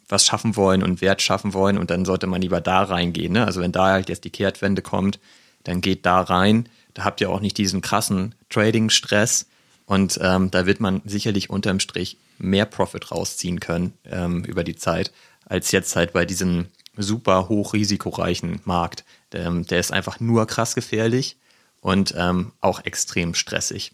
was 0.08 0.26
schaffen 0.26 0.56
wollen 0.56 0.84
und 0.84 1.02
Wert 1.02 1.22
schaffen 1.22 1.54
wollen 1.54 1.78
und 1.78 1.92
dann 1.92 2.06
sollte 2.06 2.28
man 2.28 2.42
lieber 2.42 2.62
da 2.62 2.84
reingehen. 2.84 3.34
Ne? 3.34 3.46
Also 3.46 3.62
wenn 3.62 3.72
da 3.72 3.88
halt 3.88 4.10
jetzt 4.10 4.24
die 4.24 4.30
Kehrtwende 4.30 4.82
kommt, 4.82 5.20
dann 5.64 5.82
geht 5.82 6.06
da 6.06 6.22
rein. 6.22 6.70
Da 6.98 7.04
habt 7.04 7.22
ihr 7.22 7.30
auch 7.30 7.42
nicht 7.42 7.60
diesen 7.60 7.82
krassen 7.82 8.34
Trading-Stress 8.50 9.46
und 9.86 10.18
ähm, 10.20 10.50
da 10.50 10.66
wird 10.66 10.80
man 10.80 11.04
sicherlich 11.06 11.52
unterm 11.52 11.80
Strich 11.80 12.18
mehr 12.40 12.66
Profit 12.66 13.12
rausziehen 13.12 13.60
können 13.60 13.94
ähm, 14.04 14.44
über 14.46 14.64
die 14.64 14.76
Zeit, 14.76 15.12
als 15.46 15.72
jetzt 15.72 15.96
halt 15.96 16.12
bei 16.12 16.26
diesem 16.26 16.66
super 16.98 17.50
hochrisikoreichen 17.50 18.62
Markt. 18.66 19.06
Der, 19.32 19.46
ähm, 19.46 19.68
der 19.68 19.80
ist 19.80 19.94
einfach 19.94 20.20
nur 20.20 20.48
krass 20.48 20.74
gefährlich 20.74 21.38
und 21.82 22.16
ähm, 22.18 22.54
auch 22.62 22.84
extrem 22.84 23.36
stressig. 23.36 23.92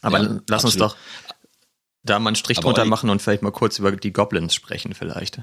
Aber 0.00 0.22
ja, 0.22 0.40
lass 0.48 0.64
absolut. 0.64 0.92
uns 0.92 0.92
doch 0.92 0.96
da 2.04 2.20
mal 2.20 2.28
einen 2.28 2.36
Strich 2.36 2.58
aber 2.58 2.66
drunter 2.66 2.84
machen 2.84 3.10
und 3.10 3.20
vielleicht 3.20 3.42
mal 3.42 3.50
kurz 3.50 3.80
über 3.80 3.90
die 3.90 4.12
Goblins 4.12 4.54
sprechen 4.54 4.94
vielleicht. 4.94 5.40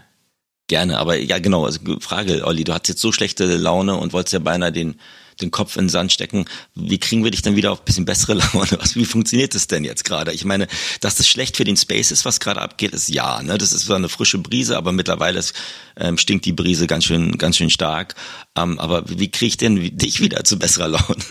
Gerne, 0.69 0.97
aber 0.97 1.17
ja 1.17 1.39
genau, 1.39 1.65
also 1.65 1.79
Frage, 1.99 2.45
Olli, 2.45 2.63
du 2.63 2.73
hast 2.73 2.87
jetzt 2.87 3.01
so 3.01 3.11
schlechte 3.11 3.57
Laune 3.57 3.95
und 3.95 4.13
wolltest 4.13 4.33
ja 4.33 4.39
beinahe 4.39 4.71
den, 4.71 4.99
den 5.41 5.51
Kopf 5.51 5.75
in 5.75 5.85
den 5.85 5.89
Sand 5.89 6.11
stecken. 6.11 6.45
Wie 6.75 6.99
kriegen 6.99 7.23
wir 7.23 7.31
dich 7.31 7.41
dann 7.41 7.55
wieder 7.55 7.71
auf 7.71 7.81
ein 7.81 7.85
bisschen 7.85 8.05
bessere 8.05 8.33
Laune? 8.33 8.77
Was, 8.79 8.95
wie 8.95 9.05
funktioniert 9.05 9.55
das 9.55 9.67
denn 9.67 9.83
jetzt 9.83 10.05
gerade? 10.05 10.33
Ich 10.33 10.45
meine, 10.45 10.67
dass 11.01 11.15
das 11.15 11.27
schlecht 11.27 11.57
für 11.57 11.63
den 11.63 11.77
Space 11.77 12.11
ist, 12.11 12.25
was 12.25 12.39
gerade 12.39 12.61
abgeht, 12.61 12.93
ist 12.93 13.09
ja, 13.09 13.41
ne? 13.41 13.57
Das 13.57 13.73
ist 13.73 13.85
zwar 13.85 13.97
eine 13.97 14.09
frische 14.09 14.37
Brise, 14.37 14.77
aber 14.77 14.91
mittlerweile 14.91 15.39
ist, 15.39 15.53
ähm, 15.97 16.17
stinkt 16.17 16.45
die 16.45 16.53
Brise 16.53 16.87
ganz 16.87 17.05
schön, 17.05 17.37
ganz 17.37 17.57
schön 17.57 17.69
stark. 17.69 18.15
Ähm, 18.55 18.79
aber 18.79 19.03
wie 19.07 19.31
kriege 19.31 19.49
ich 19.49 19.57
denn 19.57 19.97
dich 19.97 20.21
wieder 20.21 20.43
zu 20.43 20.59
besserer 20.59 20.89
Laune? 20.89 21.23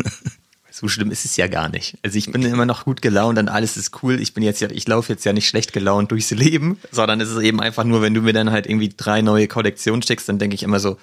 So 0.71 0.87
schlimm 0.87 1.11
ist 1.11 1.25
es 1.25 1.37
ja 1.37 1.49
gar 1.49 1.69
nicht. 1.69 1.99
Also 2.05 2.19
ich 2.19 2.31
bin 2.31 2.43
immer 2.43 2.65
noch 2.65 2.85
gut 2.85 3.03
gelaunt 3.03 3.37
und 3.37 3.49
alles 3.49 3.77
ist 3.77 4.01
cool. 4.05 4.21
Ich 4.21 4.33
bin 4.33 4.45
jetzt 4.45 4.61
ja, 4.61 4.71
ich 4.71 4.87
laufe 4.87 5.13
jetzt 5.13 5.25
ja 5.25 5.33
nicht 5.33 5.49
schlecht 5.49 5.73
gelaunt 5.73 6.13
durchs 6.13 6.31
Leben, 6.31 6.79
sondern 6.93 7.21
es 7.21 7.31
ist 7.31 7.43
eben 7.43 7.61
einfach 7.61 7.83
nur, 7.83 8.01
wenn 8.01 8.15
du 8.15 8.23
mir 8.23 8.33
dann 8.33 8.53
halt 8.53 8.67
irgendwie 8.67 8.91
drei 8.97 9.21
neue 9.21 9.49
Kollektionen 9.49 10.03
schickst, 10.03 10.29
dann 10.29 10.39
denke 10.39 10.55
ich 10.55 10.63
immer 10.63 10.79
so, 10.79 10.97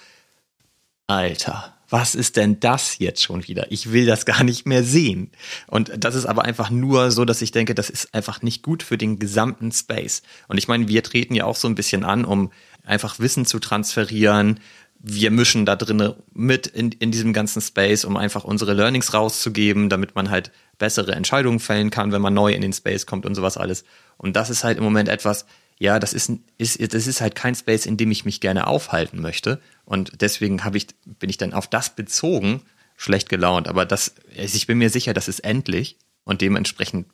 Alter, 1.08 1.75
was 1.89 2.15
ist 2.15 2.36
denn 2.36 2.60
das 2.60 3.00
jetzt 3.00 3.21
schon 3.21 3.48
wieder? 3.48 3.71
Ich 3.71 3.91
will 3.91 4.06
das 4.06 4.26
gar 4.26 4.43
nicht 4.43 4.65
mehr 4.65 4.84
sehen. 4.84 5.32
Und 5.67 5.91
das 6.04 6.15
ist 6.15 6.26
aber 6.26 6.43
einfach 6.43 6.69
nur 6.69 7.12
so, 7.12 7.26
dass 7.26 7.41
ich 7.41 7.52
denke, 7.52 7.76
das 7.76 7.89
ist 7.89 8.13
einfach 8.13 8.41
nicht 8.41 8.63
gut 8.63 8.84
für 8.84 8.98
den 8.98 9.19
gesamten 9.19 9.71
Space. 9.71 10.24
Und 10.48 10.58
ich 10.58 10.67
meine, 10.67 10.88
wir 10.88 11.04
treten 11.04 11.36
ja 11.36 11.45
auch 11.45 11.56
so 11.56 11.67
ein 11.67 11.76
bisschen 11.76 12.04
an, 12.04 12.26
um 12.26 12.52
einfach 12.84 13.19
Wissen 13.19 13.45
zu 13.45 13.60
transferieren, 13.60 14.60
wir 15.08 15.30
mischen 15.30 15.65
da 15.67 15.76
drin 15.76 16.13
mit 16.34 16.65
in, 16.65 16.91
in 16.91 17.12
diesem 17.12 17.32
ganzen 17.32 17.62
Space, 17.62 18.06
um 18.06 18.17
einfach 18.17 18.43
unsere 18.43 18.74
Learnings 18.74 19.13
rauszugeben, 19.13 19.88
damit 19.88 20.15
man 20.15 20.32
halt 20.32 20.52
bessere 20.80 21.12
Entscheidungen 21.13 21.60
fällen 21.60 21.91
kann, 21.91 22.12
wenn 22.12 22.21
man 22.21 22.34
neu 22.34 22.54
in 22.54 22.62
den 22.62 22.74
Space 22.74 23.06
kommt 23.06 23.26
und 23.26 23.36
sowas 23.36 23.58
alles. 23.58 23.86
Und 24.17 24.36
das 24.36 24.50
ist 24.50 24.63
halt 24.63 24.80
im 24.80 24.84
Moment 24.84 25.08
etwas, 25.10 25.45
ja, 25.78 26.00
das 26.00 26.14
ist, 26.14 26.32
ist, 26.58 26.94
das 26.94 27.08
ist 27.08 27.22
halt 27.22 27.36
kein 27.36 27.56
Space, 27.56 27.86
in 27.86 27.98
dem 27.98 28.12
ich 28.12 28.26
mich 28.26 28.40
gerne 28.40 28.68
aufhalten 28.68 29.22
möchte. 29.22 29.62
Und 29.84 30.22
deswegen 30.22 30.62
ich, 30.74 30.88
bin 31.06 31.30
ich 31.30 31.38
dann 31.38 31.54
auf 31.54 31.68
das 31.68 31.96
bezogen 31.96 32.62
schlecht 32.96 33.28
gelaunt. 33.28 33.68
Aber 33.68 33.86
das, 33.86 34.16
also 34.38 34.56
ich 34.56 34.68
bin 34.68 34.78
mir 34.78 34.90
sicher, 34.90 35.14
das 35.14 35.28
ist 35.28 35.40
endlich. 35.40 35.98
Und 36.24 36.42
dementsprechend 36.42 37.08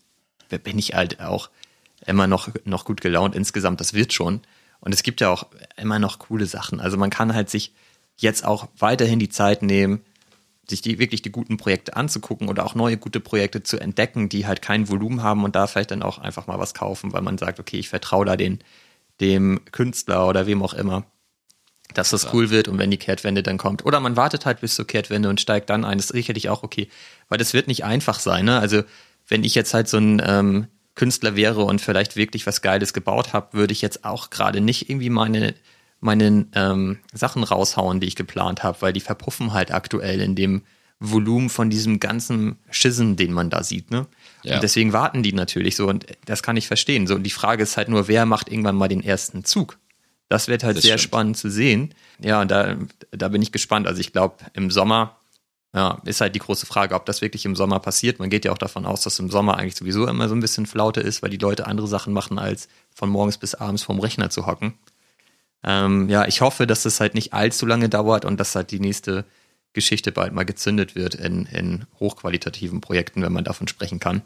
bin 0.63 0.78
ich 0.78 0.93
halt 0.93 1.19
auch 1.21 1.50
immer 2.06 2.28
noch, 2.28 2.50
noch 2.65 2.86
gut 2.86 3.02
gelaunt 3.02 3.36
insgesamt. 3.36 3.80
Das 3.80 3.93
wird 3.93 4.13
schon. 4.13 4.41
Und 4.80 4.93
es 4.93 5.04
gibt 5.04 5.21
ja 5.21 5.30
auch 5.30 5.47
immer 5.76 6.00
noch 6.00 6.19
coole 6.19 6.45
Sachen. 6.45 6.80
Also 6.80 6.97
man 6.97 7.10
kann 7.10 7.34
halt 7.34 7.50
sich 7.50 7.74
jetzt 8.17 8.45
auch 8.45 8.67
weiterhin 8.78 9.19
die 9.19 9.30
Zeit 9.30 9.63
nehmen, 9.63 10.02
sich 10.71 10.81
die 10.81 10.97
wirklich 10.97 11.21
die 11.21 11.31
guten 11.31 11.57
Projekte 11.57 11.95
anzugucken 11.95 12.49
oder 12.49 12.65
auch 12.65 12.73
neue 12.73 12.97
gute 12.97 13.19
Projekte 13.19 13.62
zu 13.62 13.79
entdecken, 13.79 14.27
die 14.27 14.47
halt 14.47 14.62
kein 14.62 14.89
Volumen 14.89 15.21
haben 15.21 15.43
und 15.43 15.55
da 15.55 15.67
vielleicht 15.67 15.91
dann 15.91 16.01
auch 16.01 16.17
einfach 16.17 16.47
mal 16.47 16.57
was 16.57 16.73
kaufen, 16.73 17.13
weil 17.13 17.21
man 17.21 17.38
sagt, 17.38 17.60
okay, 17.60 17.77
ich 17.77 17.89
vertraue 17.89 18.25
da 18.25 18.36
den, 18.36 18.60
dem 19.19 19.62
Künstler 19.71 20.27
oder 20.27 20.47
wem 20.47 20.63
auch 20.63 20.73
immer, 20.73 21.05
dass 21.93 22.10
das 22.10 22.23
ja. 22.23 22.29
cool 22.34 22.49
wird 22.49 22.67
und 22.67 22.79
wenn 22.79 22.89
die 22.89 22.97
Kehrtwende 22.97 23.43
dann 23.43 23.57
kommt. 23.57 23.86
Oder 23.86 23.99
man 23.99 24.15
wartet 24.15 24.45
halt 24.45 24.62
bis 24.62 24.75
zur 24.75 24.88
Kehrtwende 24.88 25.29
und 25.29 25.39
steigt 25.39 25.69
dann 25.69 25.86
ein. 25.86 25.97
Das 25.97 26.05
ist 26.05 26.15
sicherlich 26.15 26.49
auch 26.49 26.63
okay, 26.63 26.88
weil 27.29 27.38
das 27.38 27.53
wird 27.53 27.67
nicht 27.67 27.84
einfach 27.84 28.19
sein. 28.19 28.45
Ne? 28.45 28.60
Also 28.60 28.84
wenn 29.27 29.43
ich 29.43 29.53
jetzt 29.53 29.73
halt 29.73 29.88
so 29.88 29.97
ein 29.97 30.21
ähm, 30.25 30.67
Künstler 30.95 31.36
wäre 31.36 31.63
und 31.63 31.81
vielleicht 31.81 32.15
wirklich 32.15 32.47
was 32.47 32.62
Geiles 32.62 32.93
gebaut 32.93 33.34
habe, 33.34 33.53
würde 33.53 33.73
ich 33.73 33.81
jetzt 33.81 34.03
auch 34.03 34.29
gerade 34.29 34.62
nicht 34.62 34.89
irgendwie 34.89 35.10
meine 35.10 35.53
meine 36.01 36.47
ähm, 36.53 36.99
Sachen 37.13 37.43
raushauen, 37.43 37.99
die 37.99 38.07
ich 38.07 38.15
geplant 38.15 38.63
habe, 38.63 38.81
weil 38.81 38.91
die 38.91 38.99
verpuffen 38.99 39.53
halt 39.53 39.71
aktuell 39.71 40.19
in 40.19 40.35
dem 40.35 40.63
Volumen 40.99 41.49
von 41.49 41.69
diesem 41.69 41.99
ganzen 41.99 42.57
Schissen, 42.69 43.15
den 43.15 43.33
man 43.33 43.49
da 43.49 43.63
sieht. 43.63 43.89
Ne? 43.89 44.05
Ja. 44.43 44.55
Und 44.55 44.63
deswegen 44.63 44.93
warten 44.93 45.23
die 45.23 45.33
natürlich 45.33 45.75
so 45.75 45.87
und 45.87 46.05
das 46.25 46.43
kann 46.43 46.57
ich 46.57 46.67
verstehen. 46.67 47.07
So, 47.07 47.15
und 47.15 47.23
die 47.23 47.31
Frage 47.31 47.63
ist 47.63 47.77
halt 47.77 47.89
nur, 47.89 48.07
wer 48.07 48.25
macht 48.25 48.49
irgendwann 48.51 48.75
mal 48.75 48.87
den 48.87 49.03
ersten 49.03 49.43
Zug? 49.43 49.79
Das 50.29 50.47
wird 50.47 50.63
halt 50.63 50.77
das 50.77 50.83
sehr 50.83 50.97
stimmt. 50.97 51.09
spannend 51.09 51.37
zu 51.37 51.49
sehen. 51.49 51.93
Ja, 52.19 52.41
und 52.41 52.51
da, 52.51 52.77
da 53.11 53.27
bin 53.29 53.41
ich 53.41 53.51
gespannt. 53.51 53.87
Also 53.87 53.99
ich 53.99 54.13
glaube, 54.13 54.35
im 54.53 54.69
Sommer 54.69 55.17
ja, 55.73 56.01
ist 56.05 56.21
halt 56.21 56.35
die 56.35 56.39
große 56.39 56.65
Frage, 56.65 56.95
ob 56.95 57.05
das 57.05 57.21
wirklich 57.21 57.45
im 57.45 57.55
Sommer 57.55 57.79
passiert. 57.79 58.19
Man 58.19 58.29
geht 58.29 58.45
ja 58.45 58.51
auch 58.51 58.57
davon 58.57 58.85
aus, 58.85 59.01
dass 59.01 59.19
im 59.19 59.29
Sommer 59.29 59.57
eigentlich 59.57 59.75
sowieso 59.75 60.07
immer 60.07 60.29
so 60.29 60.35
ein 60.35 60.41
bisschen 60.41 60.65
Flaute 60.65 61.01
ist, 61.01 61.21
weil 61.23 61.29
die 61.29 61.37
Leute 61.37 61.65
andere 61.65 61.87
Sachen 61.87 62.13
machen, 62.13 62.37
als 62.37 62.67
von 62.93 63.09
morgens 63.09 63.37
bis 63.37 63.55
abends 63.55 63.83
vorm 63.83 63.99
Rechner 63.99 64.29
zu 64.29 64.45
hocken. 64.45 64.73
Ähm, 65.63 66.10
ja, 66.10 66.28
ich 66.28 66.41
hoffe, 66.41 66.67
dass 66.67 66.84
das 66.84 67.00
halt 67.00 67.13
nicht 67.13 67.34
allzu 67.34 67.65
lange 67.65 67.89
dauert 67.89 68.26
und 68.26 68.39
dass 68.39 68.56
halt 68.56 68.71
die 68.71 68.80
nächste 68.80 69.26
Geschichte 69.74 70.12
bald 70.12 70.34
mal 70.34 70.43
gezündet 70.43 70.95
wird 70.95 71.15
in, 71.15 71.45
in 71.45 71.86
hochqualitativen 72.00 72.82
Projekten, 72.82 73.21
wenn 73.21 73.32
man 73.32 73.43
davon 73.43 73.67
sprechen 73.67 74.00
kann. 74.00 74.21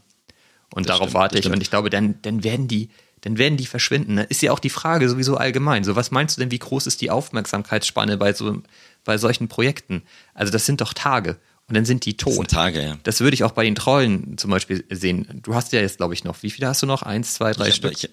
Und 0.73 0.89
das 0.89 0.95
darauf 0.95 1.09
stimmt, 1.09 1.13
warte 1.21 1.39
ich. 1.39 1.47
Und 1.47 1.61
ich 1.61 1.69
glaube, 1.69 1.89
dann, 1.89 2.15
dann 2.21 2.43
werden 2.43 2.67
die, 2.67 2.89
dann 3.21 3.37
werden 3.37 3.57
die 3.57 3.65
verschwinden. 3.65 4.15
Ne? 4.15 4.23
Ist 4.23 4.41
ja 4.41 4.51
auch 4.51 4.59
die 4.59 4.69
Frage 4.69 5.07
sowieso 5.09 5.37
allgemein. 5.37 5.83
So, 5.83 5.95
was 5.95 6.11
meinst 6.11 6.37
du 6.37 6.41
denn, 6.41 6.51
wie 6.51 6.59
groß 6.59 6.87
ist 6.87 7.01
die 7.01 7.11
Aufmerksamkeitsspanne 7.11 8.17
bei 8.17 8.33
so, 8.33 8.61
bei 9.03 9.17
solchen 9.17 9.47
Projekten? 9.47 10.03
Also, 10.33 10.51
das 10.51 10.65
sind 10.65 10.81
doch 10.81 10.93
Tage. 10.93 11.37
Und 11.67 11.75
dann 11.75 11.85
sind 11.85 12.05
die 12.05 12.15
tot. 12.15 12.29
Das 12.29 12.35
sind 12.35 12.51
Tage, 12.51 12.83
ja. 12.83 12.97
Das 13.03 13.21
würde 13.21 13.33
ich 13.33 13.43
auch 13.43 13.51
bei 13.51 13.63
den 13.63 13.75
Trollen 13.75 14.37
zum 14.37 14.51
Beispiel 14.51 14.85
sehen. 14.91 15.41
Du 15.43 15.55
hast 15.55 15.73
ja 15.73 15.81
jetzt, 15.81 15.97
glaube 15.97 16.13
ich, 16.13 16.23
noch, 16.23 16.43
wie 16.43 16.51
viele 16.51 16.67
hast 16.67 16.81
du 16.83 16.85
noch? 16.85 17.01
Eins, 17.01 17.33
zwei, 17.33 17.53
drei 17.53 17.69
ich 17.69 17.75
Stück? 17.75 17.93
Ich, 17.93 18.09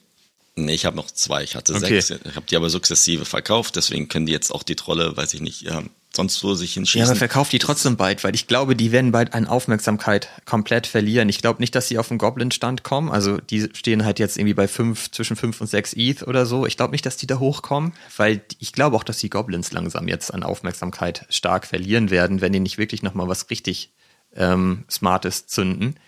Nee, 0.55 0.75
ich 0.75 0.85
habe 0.85 0.97
noch 0.97 1.11
zwei. 1.11 1.43
Ich 1.43 1.57
hatte 1.57 1.75
okay. 1.75 2.01
sechs. 2.01 2.21
Ich 2.25 2.37
habe 2.37 2.47
die 2.47 2.57
aber 2.57 2.69
sukzessive 2.69 3.25
verkauft. 3.25 3.77
Deswegen 3.77 4.09
können 4.09 4.27
die 4.27 4.33
jetzt 4.33 4.51
auch 4.51 4.63
die 4.63 4.77
Trolle, 4.77 5.17
weiß 5.17 5.33
ich 5.33 5.41
nicht, 5.41 5.63
ja, 5.63 5.83
sonst 6.15 6.45
wo 6.45 6.55
sich 6.55 6.75
hinschießen. 6.75 7.01
Ja, 7.01 7.07
aber 7.07 7.17
verkauft 7.17 7.53
die 7.53 7.59
trotzdem 7.59 7.97
bald, 7.97 8.23
weil 8.23 8.35
ich 8.35 8.47
glaube, 8.47 8.77
die 8.77 8.93
werden 8.93 9.13
bald 9.13 9.33
an 9.33 9.47
Aufmerksamkeit 9.47 10.29
komplett 10.45 10.87
verlieren. 10.87 11.31
Ich 11.31 11.41
glaube 11.41 11.61
nicht, 11.61 11.75
dass 11.75 11.89
sie 11.89 11.99
auf 11.99 12.09
den 12.09 12.19
Goblin-Stand 12.19 12.83
kommen. 12.83 13.11
Also 13.11 13.39
die 13.39 13.71
stehen 13.73 14.05
halt 14.05 14.19
jetzt 14.19 14.37
irgendwie 14.37 14.53
bei 14.53 14.69
fünf, 14.69 15.11
zwischen 15.11 15.37
fünf 15.37 15.59
und 15.63 15.69
sechs 15.69 15.95
ETH 15.95 16.23
oder 16.23 16.45
so. 16.45 16.67
Ich 16.67 16.77
glaube 16.77 16.93
nicht, 16.93 17.07
dass 17.07 17.17
die 17.17 17.27
da 17.27 17.39
hochkommen, 17.39 17.95
weil 18.19 18.43
ich 18.59 18.75
glaube 18.75 18.97
auch, 18.97 19.05
dass 19.05 19.19
die 19.19 19.31
Goblins 19.31 19.73
langsam 19.73 20.07
jetzt 20.07 20.35
an 20.35 20.43
Aufmerksamkeit 20.43 21.25
stark 21.31 21.67
verlieren 21.67 22.11
werden, 22.11 22.43
wenn 22.43 22.53
die 22.53 22.61
nicht 22.61 22.77
wirklich 22.77 23.03
nochmal 23.03 23.29
was 23.29 23.49
richtig 23.49 23.91
ähm, 24.35 24.85
Smartes 24.91 25.47
zünden. 25.47 25.99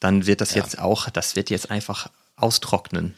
Dann 0.00 0.26
wird 0.26 0.40
das 0.40 0.54
ja. 0.54 0.62
jetzt 0.62 0.80
auch, 0.80 1.08
das 1.08 1.36
wird 1.36 1.50
jetzt 1.50 1.70
einfach 1.70 2.10
austrocknen. 2.34 3.14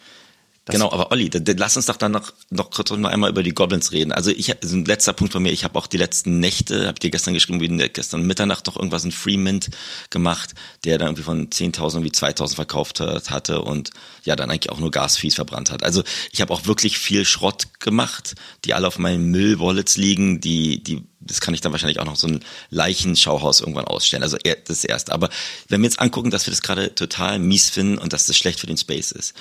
Genau, 0.67 0.91
aber 0.91 1.13
Olli, 1.13 1.31
lass 1.59 1.77
uns 1.77 1.87
doch 1.87 1.99
dann 1.99 2.13
noch, 2.13 2.33
noch 2.49 2.71
kurz 2.71 2.91
noch 2.91 3.11
einmal 3.11 3.29
über 3.29 3.43
die 3.43 3.53
Goblins 3.53 3.93
reden. 3.93 4.13
Also 4.13 4.31
ich, 4.31 4.63
also 4.63 4.77
ein 4.77 4.87
letzter 4.87 5.13
Punkt 5.13 5.35
von 5.35 5.43
mir, 5.43 5.53
ich 5.53 5.63
habe 5.63 5.79
auch 5.79 5.87
die 5.87 5.99
letzten 5.99 6.41
Nächte, 6.41 6.87
habe 6.87 6.99
dir 6.99 7.11
gestern 7.11 7.35
geschrieben, 7.35 7.61
wie 7.61 7.89
gestern 7.91 8.27
Mitternacht 8.27 8.67
noch 8.67 8.77
irgendwas 8.77 9.05
in 9.05 9.13
Freemint 9.13 9.69
gemacht, 10.09 10.55
der 10.85 10.97
dann 10.97 11.09
irgendwie 11.09 11.23
von 11.23 11.51
10.000 11.51 12.03
wie 12.03 12.11
2.000 12.11 12.55
verkauft 12.55 13.01
hat, 13.01 13.31
hatte 13.31 13.61
und 13.61 13.91
ja, 14.25 14.37
dann 14.37 14.51
eigentlich 14.51 14.71
auch 14.71 14.79
nur 14.81 14.91
Gasfees 14.91 15.35
verbrannt 15.35 15.71
hat. 15.71 15.83
Also 15.83 16.03
ich 16.33 16.41
habe 16.41 16.55
auch 16.55 16.65
wirklich 16.65 16.97
viel 16.97 17.27
Schrott 17.27 17.67
gemacht, 17.81 18.35
die 18.65 18.73
alle 18.73 18.87
auf 18.87 18.99
meinen 18.99 19.31
Müllwallets 19.31 19.99
liegen, 19.99 20.41
die, 20.41 20.83
die 20.83 21.03
das 21.27 21.41
kann 21.41 21.55
ich 21.55 21.61
dann 21.61 21.73
wahrscheinlich 21.73 22.01
auch 22.01 22.05
noch 22.05 22.17
so 22.17 22.27
ein 22.27 22.45
Leichenschauhaus 22.71 23.61
irgendwann 23.61 23.87
ausstellen. 23.87 24.23
Also 24.23 24.37
das 24.67 24.85
erste. 24.85 25.13
Aber 25.13 25.31
wenn 25.69 25.81
wir 25.81 25.89
jetzt 25.89 25.99
angucken, 25.99 26.31
dass 26.31 26.47
wir 26.47 26.51
das 26.51 26.61
gerade 26.61 26.95
total 26.95 27.39
mies 27.39 27.71
finden 27.71 27.97
und 27.97 28.13
dass 28.13 28.27
das 28.27 28.37
schlecht 28.37 28.61
für 28.61 28.67
den 28.67 28.77
Space 28.77 29.11
ist, 29.11 29.35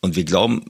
und 0.00 0.16
wir 0.16 0.24
glauben, 0.24 0.64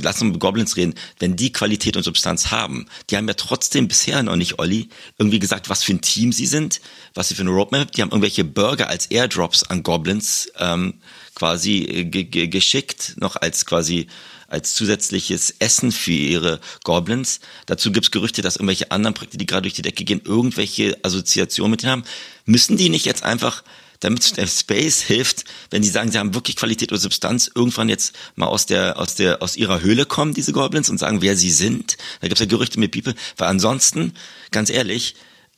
lass 0.00 0.20
uns 0.20 0.32
mit 0.32 0.40
Goblins 0.40 0.76
reden, 0.76 0.94
wenn 1.18 1.36
die 1.36 1.52
Qualität 1.52 1.96
und 1.96 2.02
Substanz 2.02 2.50
haben, 2.50 2.86
die 3.10 3.16
haben 3.16 3.28
ja 3.28 3.34
trotzdem 3.34 3.88
bisher 3.88 4.22
noch 4.22 4.36
nicht, 4.36 4.58
Olli, 4.58 4.88
irgendwie 5.18 5.38
gesagt, 5.38 5.68
was 5.68 5.82
für 5.82 5.92
ein 5.92 6.00
Team 6.00 6.32
sie 6.32 6.46
sind, 6.46 6.80
was 7.14 7.28
sie 7.28 7.34
für 7.34 7.42
eine 7.42 7.50
Roadmap, 7.50 7.92
die 7.92 8.02
haben 8.02 8.10
irgendwelche 8.10 8.44
Burger 8.44 8.88
als 8.88 9.06
Airdrops 9.06 9.64
an 9.64 9.82
Goblins 9.82 10.50
ähm, 10.58 10.94
quasi 11.34 12.06
ge 12.10 12.46
geschickt, 12.46 13.14
noch 13.18 13.36
als 13.36 13.66
quasi 13.66 14.06
als 14.48 14.74
zusätzliches 14.74 15.56
Essen 15.58 15.90
für 15.90 16.12
ihre 16.12 16.60
Goblins. 16.84 17.40
Dazu 17.66 17.90
gibt's 17.90 18.12
Gerüchte, 18.12 18.42
dass 18.42 18.56
irgendwelche 18.56 18.92
anderen 18.92 19.14
Projekte, 19.14 19.38
die 19.38 19.46
gerade 19.46 19.62
durch 19.62 19.74
die 19.74 19.82
Decke 19.82 20.04
gehen, 20.04 20.22
irgendwelche 20.24 20.96
Assoziationen 21.02 21.72
mit 21.72 21.82
denen 21.82 21.92
haben. 21.92 22.04
Müssen 22.44 22.76
die 22.76 22.88
nicht 22.88 23.06
jetzt 23.06 23.24
einfach 23.24 23.64
damit 24.06 24.36
der 24.36 24.46
Space 24.46 25.02
hilft, 25.02 25.44
wenn 25.70 25.82
sie 25.82 25.90
sagen, 25.90 26.10
sie 26.10 26.18
haben 26.18 26.34
wirklich 26.34 26.56
Qualität 26.56 26.92
oder 26.92 27.00
Substanz, 27.00 27.50
irgendwann 27.54 27.88
jetzt 27.88 28.14
mal 28.36 28.46
aus 28.46 28.64
der, 28.64 28.98
aus 28.98 29.16
der, 29.16 29.42
aus 29.42 29.56
ihrer 29.56 29.80
Höhle 29.80 30.06
kommen, 30.06 30.32
diese 30.32 30.52
Goblins, 30.52 30.88
und 30.88 30.98
sagen, 30.98 31.22
wer 31.22 31.36
sie 31.36 31.50
sind. 31.50 31.96
Da 32.20 32.28
gibt's 32.28 32.40
ja 32.40 32.46
Gerüchte 32.46 32.78
mit 32.78 32.92
People, 32.92 33.14
weil 33.36 33.48
ansonsten, 33.48 34.14
ganz 34.52 34.70
ehrlich, 34.70 35.16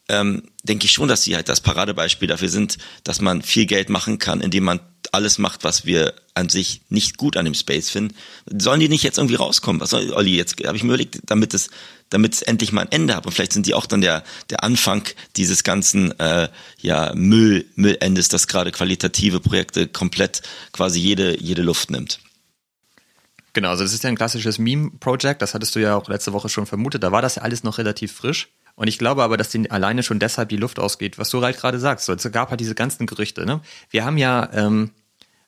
ähm, 0.08 0.42
denke 0.62 0.86
ich 0.86 0.92
schon, 0.92 1.08
dass 1.08 1.22
sie 1.22 1.34
halt 1.34 1.48
das 1.48 1.60
Paradebeispiel 1.60 2.28
dafür 2.28 2.48
sind, 2.48 2.78
dass 3.04 3.20
man 3.20 3.42
viel 3.42 3.66
Geld 3.66 3.90
machen 3.90 4.18
kann, 4.18 4.40
indem 4.40 4.64
man 4.64 4.80
alles 5.12 5.38
macht, 5.38 5.64
was 5.64 5.86
wir 5.86 6.14
an 6.34 6.48
sich 6.48 6.82
nicht 6.88 7.16
gut 7.16 7.36
an 7.36 7.44
dem 7.44 7.54
Space 7.54 7.90
finden. 7.90 8.14
Sollen 8.46 8.80
die 8.80 8.88
nicht 8.88 9.02
jetzt 9.02 9.18
irgendwie 9.18 9.36
rauskommen? 9.36 9.80
Was 9.80 9.90
soll 9.90 10.12
Olli 10.12 10.36
jetzt? 10.36 10.62
Habe 10.66 10.76
ich 10.76 10.82
mir 10.82 10.90
überlegt, 10.90 11.20
damit 11.24 11.54
es, 11.54 11.70
damit 12.10 12.34
es 12.34 12.42
endlich 12.42 12.72
mal 12.72 12.82
ein 12.82 12.92
Ende 12.92 13.16
hat. 13.16 13.26
Und 13.26 13.32
vielleicht 13.32 13.52
sind 13.52 13.66
die 13.66 13.74
auch 13.74 13.86
dann 13.86 14.00
der 14.00 14.24
der 14.50 14.64
Anfang 14.64 15.04
dieses 15.36 15.64
ganzen 15.64 16.18
äh, 16.20 16.48
ja 16.80 17.12
Müll 17.14 17.66
Müllendes, 17.74 18.28
das 18.28 18.46
gerade 18.46 18.70
qualitative 18.70 19.40
Projekte 19.40 19.88
komplett 19.88 20.42
quasi 20.72 21.00
jede 21.00 21.40
jede 21.40 21.62
Luft 21.62 21.90
nimmt. 21.90 22.20
Genau, 23.54 23.70
also 23.70 23.82
das 23.82 23.92
ist 23.92 24.04
ja 24.04 24.08
ein 24.08 24.16
klassisches 24.16 24.58
Meme-Project, 24.58 25.42
das 25.42 25.54
hattest 25.54 25.74
du 25.74 25.80
ja 25.80 25.96
auch 25.96 26.06
letzte 26.08 26.32
Woche 26.32 26.48
schon 26.48 26.66
vermutet. 26.66 27.02
Da 27.02 27.12
war 27.12 27.22
das 27.22 27.36
ja 27.36 27.42
alles 27.42 27.64
noch 27.64 27.78
relativ 27.78 28.12
frisch. 28.12 28.50
Und 28.78 28.86
ich 28.86 28.96
glaube 28.96 29.24
aber, 29.24 29.36
dass 29.36 29.50
denen 29.50 29.68
alleine 29.72 30.04
schon 30.04 30.20
deshalb 30.20 30.50
die 30.50 30.56
Luft 30.56 30.78
ausgeht, 30.78 31.18
was 31.18 31.30
du 31.30 31.42
halt 31.42 31.56
gerade 31.56 31.80
sagst. 31.80 32.06
So, 32.06 32.12
es 32.12 32.30
gab 32.30 32.50
halt 32.50 32.60
diese 32.60 32.76
ganzen 32.76 33.08
Gerüchte. 33.08 33.44
Ne? 33.44 33.60
Wir 33.90 34.04
haben 34.04 34.16
ja 34.16 34.48
ähm, 34.52 34.92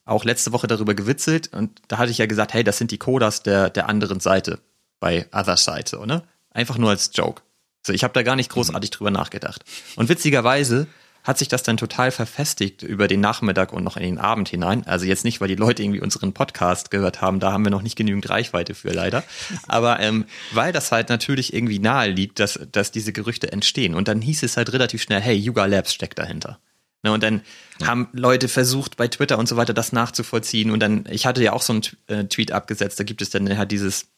auch 0.05 0.25
letzte 0.25 0.51
Woche 0.51 0.67
darüber 0.67 0.95
gewitzelt 0.95 1.49
und 1.55 1.81
da 1.87 1.99
hatte 1.99 2.11
ich 2.11 2.19
ja 2.19 2.27
gesagt, 2.27 2.55
hey, 2.55 2.65
das 2.65 2.79
sind 2.79 2.91
die 2.91 2.99
Codas 2.99 3.45
der, 3.45 3.71
der 3.71 3.89
anderen 3.89 4.19
Seite 4.19 4.59
bei 4.99 5.29
Other 5.33 5.57
Side, 5.57 5.85
so, 5.87 6.05
ne? 6.05 6.25
Einfach 6.51 6.77
nur 6.77 6.91
als 6.91 7.13
Joke. 7.15 7.43
So, 7.87 7.93
ich 7.93 8.03
habe 8.03 8.13
da 8.15 8.25
gar 8.25 8.35
nicht 8.35 8.51
großartig 8.51 8.91
drüber 8.91 9.13
nachgedacht. 9.13 9.65
Und 9.95 10.09
witzigerweise 10.09 10.89
hat 11.23 11.39
sich 11.39 11.49
das 11.49 11.63
dann 11.63 11.77
total 11.77 12.11
verfestigt 12.11 12.83
über 12.83 13.09
den 13.09 13.21
Nachmittag 13.21 13.73
und 13.73 13.85
noch 13.85 13.97
in 13.97 14.03
den 14.03 14.19
Abend 14.19 14.49
hinein. 14.49 14.87
Also 14.87 15.07
jetzt 15.07 15.25
nicht, 15.25 15.41
weil 15.41 15.49
die 15.49 15.55
Leute 15.55 15.83
irgendwie 15.83 16.01
unseren 16.01 16.33
Podcast 16.33 16.91
gehört 16.91 17.21
haben, 17.21 17.41
da 17.41 17.53
haben 17.53 17.65
wir 17.65 17.71
noch 17.71 17.83
nicht 17.83 17.97
genügend 17.97 18.29
Reichweite 18.31 18.75
für 18.75 18.91
leider. 18.91 19.23
Aber 19.69 20.01
ähm, 20.01 20.25
weil 20.53 20.73
das 20.73 20.93
halt 20.93 21.09
natürlich 21.09 21.53
irgendwie 21.53 21.79
nahe 21.79 22.11
liegt, 22.11 22.39
dass, 22.39 22.59
dass 22.73 22.91
diese 22.91 23.13
Gerüchte 23.13 23.53
entstehen. 23.53 23.95
Und 23.95 24.09
dann 24.09 24.23
hieß 24.23 24.43
es 24.43 24.57
halt 24.57 24.73
relativ 24.73 25.03
schnell, 25.03 25.21
hey, 25.21 25.37
Yuga 25.37 25.67
Labs 25.67 25.93
steckt 25.93 26.19
dahinter. 26.19 26.59
Ne, 27.03 27.13
und 27.13 27.23
dann 27.23 27.41
ja. 27.81 27.87
haben 27.87 28.09
Leute 28.13 28.49
versucht, 28.49 28.97
bei 28.97 29.09
Twitter 29.09 29.39
und 29.39 29.49
so 29.49 29.57
weiter 29.57 29.73
das 29.73 29.93
nachzuvollziehen. 29.93 30.71
Und 30.71 30.81
dann, 30.81 31.07
ich 31.11 31.25
hatte 31.27 31.43
ja 31.43 31.53
auch 31.53 31.63
so 31.63 31.73
einen 31.73 31.83
äh, 32.09 32.25
Tweet 32.25 32.53
abgesetzt, 32.53 33.01
da 33.01 33.05
gibt 33.05 33.23
es 33.23 33.31
dann 33.31 33.57
halt 33.57 33.73
dieses 33.73 34.09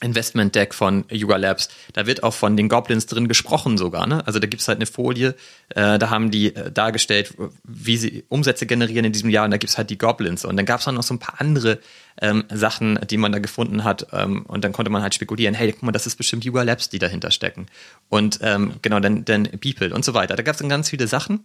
Investment 0.00 0.54
Deck 0.54 0.74
von 0.74 1.04
Yuga 1.10 1.36
Labs. 1.36 1.68
Da 1.92 2.06
wird 2.06 2.22
auch 2.22 2.34
von 2.34 2.56
den 2.56 2.68
Goblins 2.68 3.06
drin 3.06 3.28
gesprochen 3.28 3.78
sogar. 3.78 4.06
Ne? 4.06 4.26
Also 4.26 4.38
da 4.38 4.46
gibt's 4.46 4.68
halt 4.68 4.78
eine 4.78 4.86
Folie, 4.86 5.34
äh, 5.70 5.98
da 5.98 6.10
haben 6.10 6.30
die 6.30 6.54
äh, 6.54 6.70
dargestellt, 6.70 7.34
wie 7.64 7.96
sie 7.96 8.24
Umsätze 8.28 8.66
generieren 8.66 9.04
in 9.04 9.12
diesem 9.12 9.30
Jahr 9.30 9.44
und 9.44 9.50
da 9.50 9.56
gibt's 9.56 9.78
halt 9.78 9.90
die 9.90 9.98
Goblins. 9.98 10.44
Und 10.44 10.56
dann 10.56 10.66
gab's 10.66 10.86
auch 10.86 10.92
noch 10.92 11.02
so 11.02 11.14
ein 11.14 11.18
paar 11.18 11.40
andere 11.40 11.78
ähm, 12.20 12.44
Sachen, 12.52 12.98
die 13.08 13.16
man 13.16 13.32
da 13.32 13.38
gefunden 13.38 13.84
hat. 13.84 14.06
Ähm, 14.12 14.44
und 14.46 14.64
dann 14.64 14.72
konnte 14.72 14.90
man 14.90 15.02
halt 15.02 15.14
spekulieren, 15.14 15.54
hey, 15.54 15.72
guck 15.72 15.82
mal, 15.82 15.92
das 15.92 16.06
ist 16.06 16.16
bestimmt 16.16 16.44
Yuga 16.44 16.62
Labs, 16.62 16.88
die 16.88 16.98
dahinter 16.98 17.30
stecken. 17.30 17.66
Und 18.08 18.38
ähm, 18.42 18.74
genau, 18.82 19.00
dann, 19.00 19.24
dann 19.24 19.44
People 19.60 19.92
und 19.94 20.04
so 20.04 20.14
weiter. 20.14 20.36
Da 20.36 20.42
gab's 20.42 20.58
dann 20.58 20.68
ganz 20.68 20.90
viele 20.90 21.06
Sachen. 21.06 21.44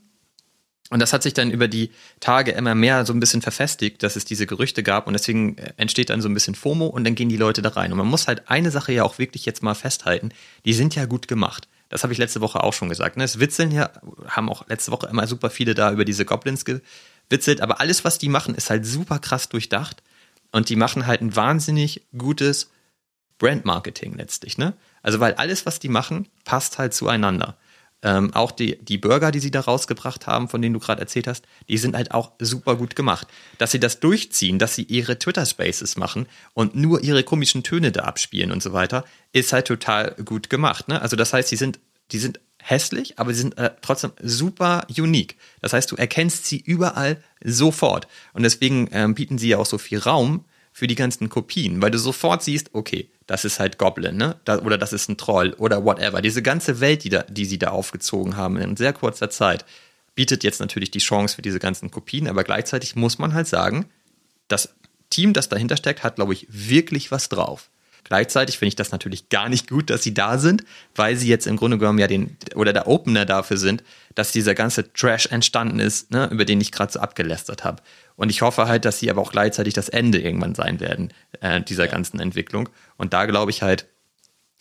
Und 0.89 0.99
das 0.99 1.13
hat 1.13 1.23
sich 1.23 1.33
dann 1.33 1.49
über 1.49 1.67
die 1.67 1.91
Tage 2.19 2.51
immer 2.51 2.75
mehr 2.75 3.05
so 3.05 3.13
ein 3.13 3.19
bisschen 3.19 3.41
verfestigt, 3.41 4.03
dass 4.03 4.15
es 4.15 4.25
diese 4.25 4.45
Gerüchte 4.45 4.83
gab 4.83 5.07
und 5.07 5.13
deswegen 5.13 5.57
äh, 5.57 5.73
entsteht 5.77 6.09
dann 6.09 6.21
so 6.21 6.29
ein 6.29 6.33
bisschen 6.33 6.55
FOMO 6.55 6.87
und 6.87 7.03
dann 7.03 7.15
gehen 7.15 7.29
die 7.29 7.37
Leute 7.37 7.61
da 7.61 7.69
rein. 7.69 7.91
Und 7.91 7.97
man 7.97 8.07
muss 8.07 8.27
halt 8.27 8.49
eine 8.49 8.69
Sache 8.69 8.91
ja 8.91 9.03
auch 9.03 9.17
wirklich 9.17 9.45
jetzt 9.45 9.63
mal 9.63 9.75
festhalten, 9.75 10.29
die 10.65 10.73
sind 10.73 10.95
ja 10.95 11.05
gut 11.05 11.27
gemacht. 11.27 11.67
Das 11.89 12.03
habe 12.03 12.11
ich 12.11 12.19
letzte 12.19 12.41
Woche 12.41 12.63
auch 12.63 12.73
schon 12.73 12.89
gesagt. 12.89 13.17
Ne? 13.17 13.23
Es 13.23 13.39
witzeln 13.39 13.71
ja, 13.71 13.91
haben 14.27 14.49
auch 14.49 14.67
letzte 14.67 14.91
Woche 14.91 15.07
immer 15.07 15.25
super 15.27 15.49
viele 15.49 15.73
da 15.73 15.91
über 15.91 16.05
diese 16.05 16.25
Goblins 16.25 16.65
gewitzelt, 16.65 17.61
aber 17.61 17.79
alles, 17.79 18.03
was 18.03 18.17
die 18.17 18.29
machen, 18.29 18.55
ist 18.55 18.69
halt 18.69 18.85
super 18.85 19.19
krass 19.19 19.47
durchdacht 19.47 20.03
und 20.51 20.69
die 20.69 20.75
machen 20.75 21.07
halt 21.07 21.21
ein 21.21 21.35
wahnsinnig 21.35 22.05
gutes 22.17 22.71
Brandmarketing 23.37 24.15
letztlich. 24.15 24.57
Ne? 24.57 24.73
Also 25.01 25.19
weil 25.19 25.33
alles, 25.35 25.65
was 25.65 25.79
die 25.79 25.89
machen, 25.89 26.27
passt 26.45 26.77
halt 26.77 26.93
zueinander. 26.93 27.57
Ähm, 28.03 28.33
auch 28.33 28.51
die, 28.51 28.77
die 28.83 28.97
Burger, 28.97 29.31
die 29.31 29.39
sie 29.39 29.51
da 29.51 29.61
rausgebracht 29.61 30.27
haben, 30.27 30.49
von 30.49 30.61
denen 30.61 30.73
du 30.73 30.79
gerade 30.79 31.01
erzählt 31.01 31.25
hast, 31.27 31.45
die 31.69 31.77
sind 31.77 31.95
halt 31.95 32.11
auch 32.11 32.33
super 32.39 32.75
gut 32.75 32.95
gemacht. 32.95 33.27
Dass 33.57 33.71
sie 33.71 33.79
das 33.79 34.01
durchziehen, 34.01 34.59
dass 34.59 34.75
sie 34.75 34.83
ihre 34.83 35.17
Twitter-Spaces 35.17 35.95
machen 35.95 36.27
und 36.53 36.75
nur 36.75 37.01
ihre 37.01 37.23
komischen 37.23 37.63
Töne 37.63 37.91
da 37.91 38.01
abspielen 38.01 38.51
und 38.51 38.61
so 38.61 38.73
weiter, 38.73 39.05
ist 39.31 39.53
halt 39.53 39.67
total 39.67 40.11
gut 40.25 40.49
gemacht. 40.49 40.89
Ne? 40.89 41.01
Also 41.01 41.15
das 41.15 41.33
heißt, 41.33 41.49
die 41.49 41.55
sind, 41.55 41.79
die 42.11 42.19
sind 42.19 42.39
hässlich, 42.61 43.19
aber 43.19 43.33
sie 43.33 43.41
sind 43.41 43.57
äh, 43.57 43.71
trotzdem 43.81 44.11
super 44.21 44.85
unique. 44.97 45.37
Das 45.61 45.73
heißt, 45.73 45.91
du 45.91 45.95
erkennst 45.95 46.45
sie 46.45 46.59
überall 46.59 47.23
sofort. 47.43 48.07
Und 48.33 48.43
deswegen 48.43 48.89
ähm, 48.91 49.15
bieten 49.15 49.37
sie 49.37 49.49
ja 49.49 49.57
auch 49.57 49.65
so 49.65 49.77
viel 49.77 49.99
Raum 49.99 50.45
für 50.73 50.87
die 50.87 50.95
ganzen 50.95 51.29
Kopien, 51.29 51.81
weil 51.81 51.91
du 51.91 51.99
sofort 51.99 52.43
siehst, 52.43 52.71
okay, 52.73 53.07
das 53.27 53.45
ist 53.45 53.59
halt 53.59 53.77
Goblin, 53.77 54.17
ne? 54.17 54.35
Oder 54.63 54.77
das 54.77 54.91
ist 54.91 55.07
ein 55.07 55.17
Troll 55.17 55.53
oder 55.59 55.85
whatever. 55.85 56.21
Diese 56.21 56.41
ganze 56.41 56.79
Welt, 56.81 57.03
die, 57.03 57.09
da, 57.09 57.23
die 57.23 57.45
sie 57.45 57.59
da 57.59 57.69
aufgezogen 57.69 58.35
haben 58.35 58.57
in 58.57 58.75
sehr 58.75 58.91
kurzer 58.91 59.29
Zeit, 59.29 59.65
bietet 60.15 60.43
jetzt 60.43 60.59
natürlich 60.59 60.91
die 60.91 60.99
Chance 60.99 61.35
für 61.35 61.41
diese 61.43 61.59
ganzen 61.59 61.91
Kopien, 61.91 62.27
aber 62.27 62.43
gleichzeitig 62.43 62.95
muss 62.95 63.19
man 63.19 63.33
halt 63.33 63.47
sagen, 63.47 63.85
das 64.47 64.75
Team, 65.09 65.33
das 65.33 65.47
dahinter 65.47 65.77
steckt, 65.77 66.03
hat, 66.03 66.15
glaube 66.15 66.33
ich, 66.33 66.47
wirklich 66.49 67.11
was 67.11 67.29
drauf. 67.29 67.69
Gleichzeitig 68.03 68.57
finde 68.57 68.69
ich 68.69 68.75
das 68.75 68.91
natürlich 68.91 69.29
gar 69.29 69.47
nicht 69.47 69.69
gut, 69.69 69.89
dass 69.89 70.03
sie 70.03 70.13
da 70.13 70.37
sind, 70.37 70.65
weil 70.95 71.15
sie 71.15 71.29
jetzt 71.29 71.47
im 71.47 71.55
Grunde 71.55 71.77
genommen 71.77 71.99
ja 71.99 72.07
den 72.07 72.35
oder 72.55 72.73
der 72.73 72.87
Opener 72.87 73.25
dafür 73.25 73.57
sind, 73.57 73.83
dass 74.15 74.31
dieser 74.31 74.55
ganze 74.55 74.91
Trash 74.91 75.27
entstanden 75.27 75.79
ist, 75.79 76.11
ne, 76.11 76.27
über 76.31 76.45
den 76.45 76.59
ich 76.59 76.71
gerade 76.71 76.91
so 76.91 76.99
abgelästert 76.99 77.63
habe. 77.63 77.81
Und 78.15 78.29
ich 78.29 78.41
hoffe 78.41 78.67
halt, 78.67 78.85
dass 78.85 78.99
sie 78.99 79.09
aber 79.09 79.21
auch 79.21 79.31
gleichzeitig 79.31 79.73
das 79.73 79.89
Ende 79.89 80.19
irgendwann 80.19 80.55
sein 80.55 80.79
werden 80.79 81.11
äh, 81.41 81.61
dieser 81.61 81.87
ganzen 81.87 82.19
Entwicklung. 82.19 82.69
Und 82.97 83.13
da 83.13 83.25
glaube 83.25 83.51
ich 83.51 83.61
halt, 83.61 83.87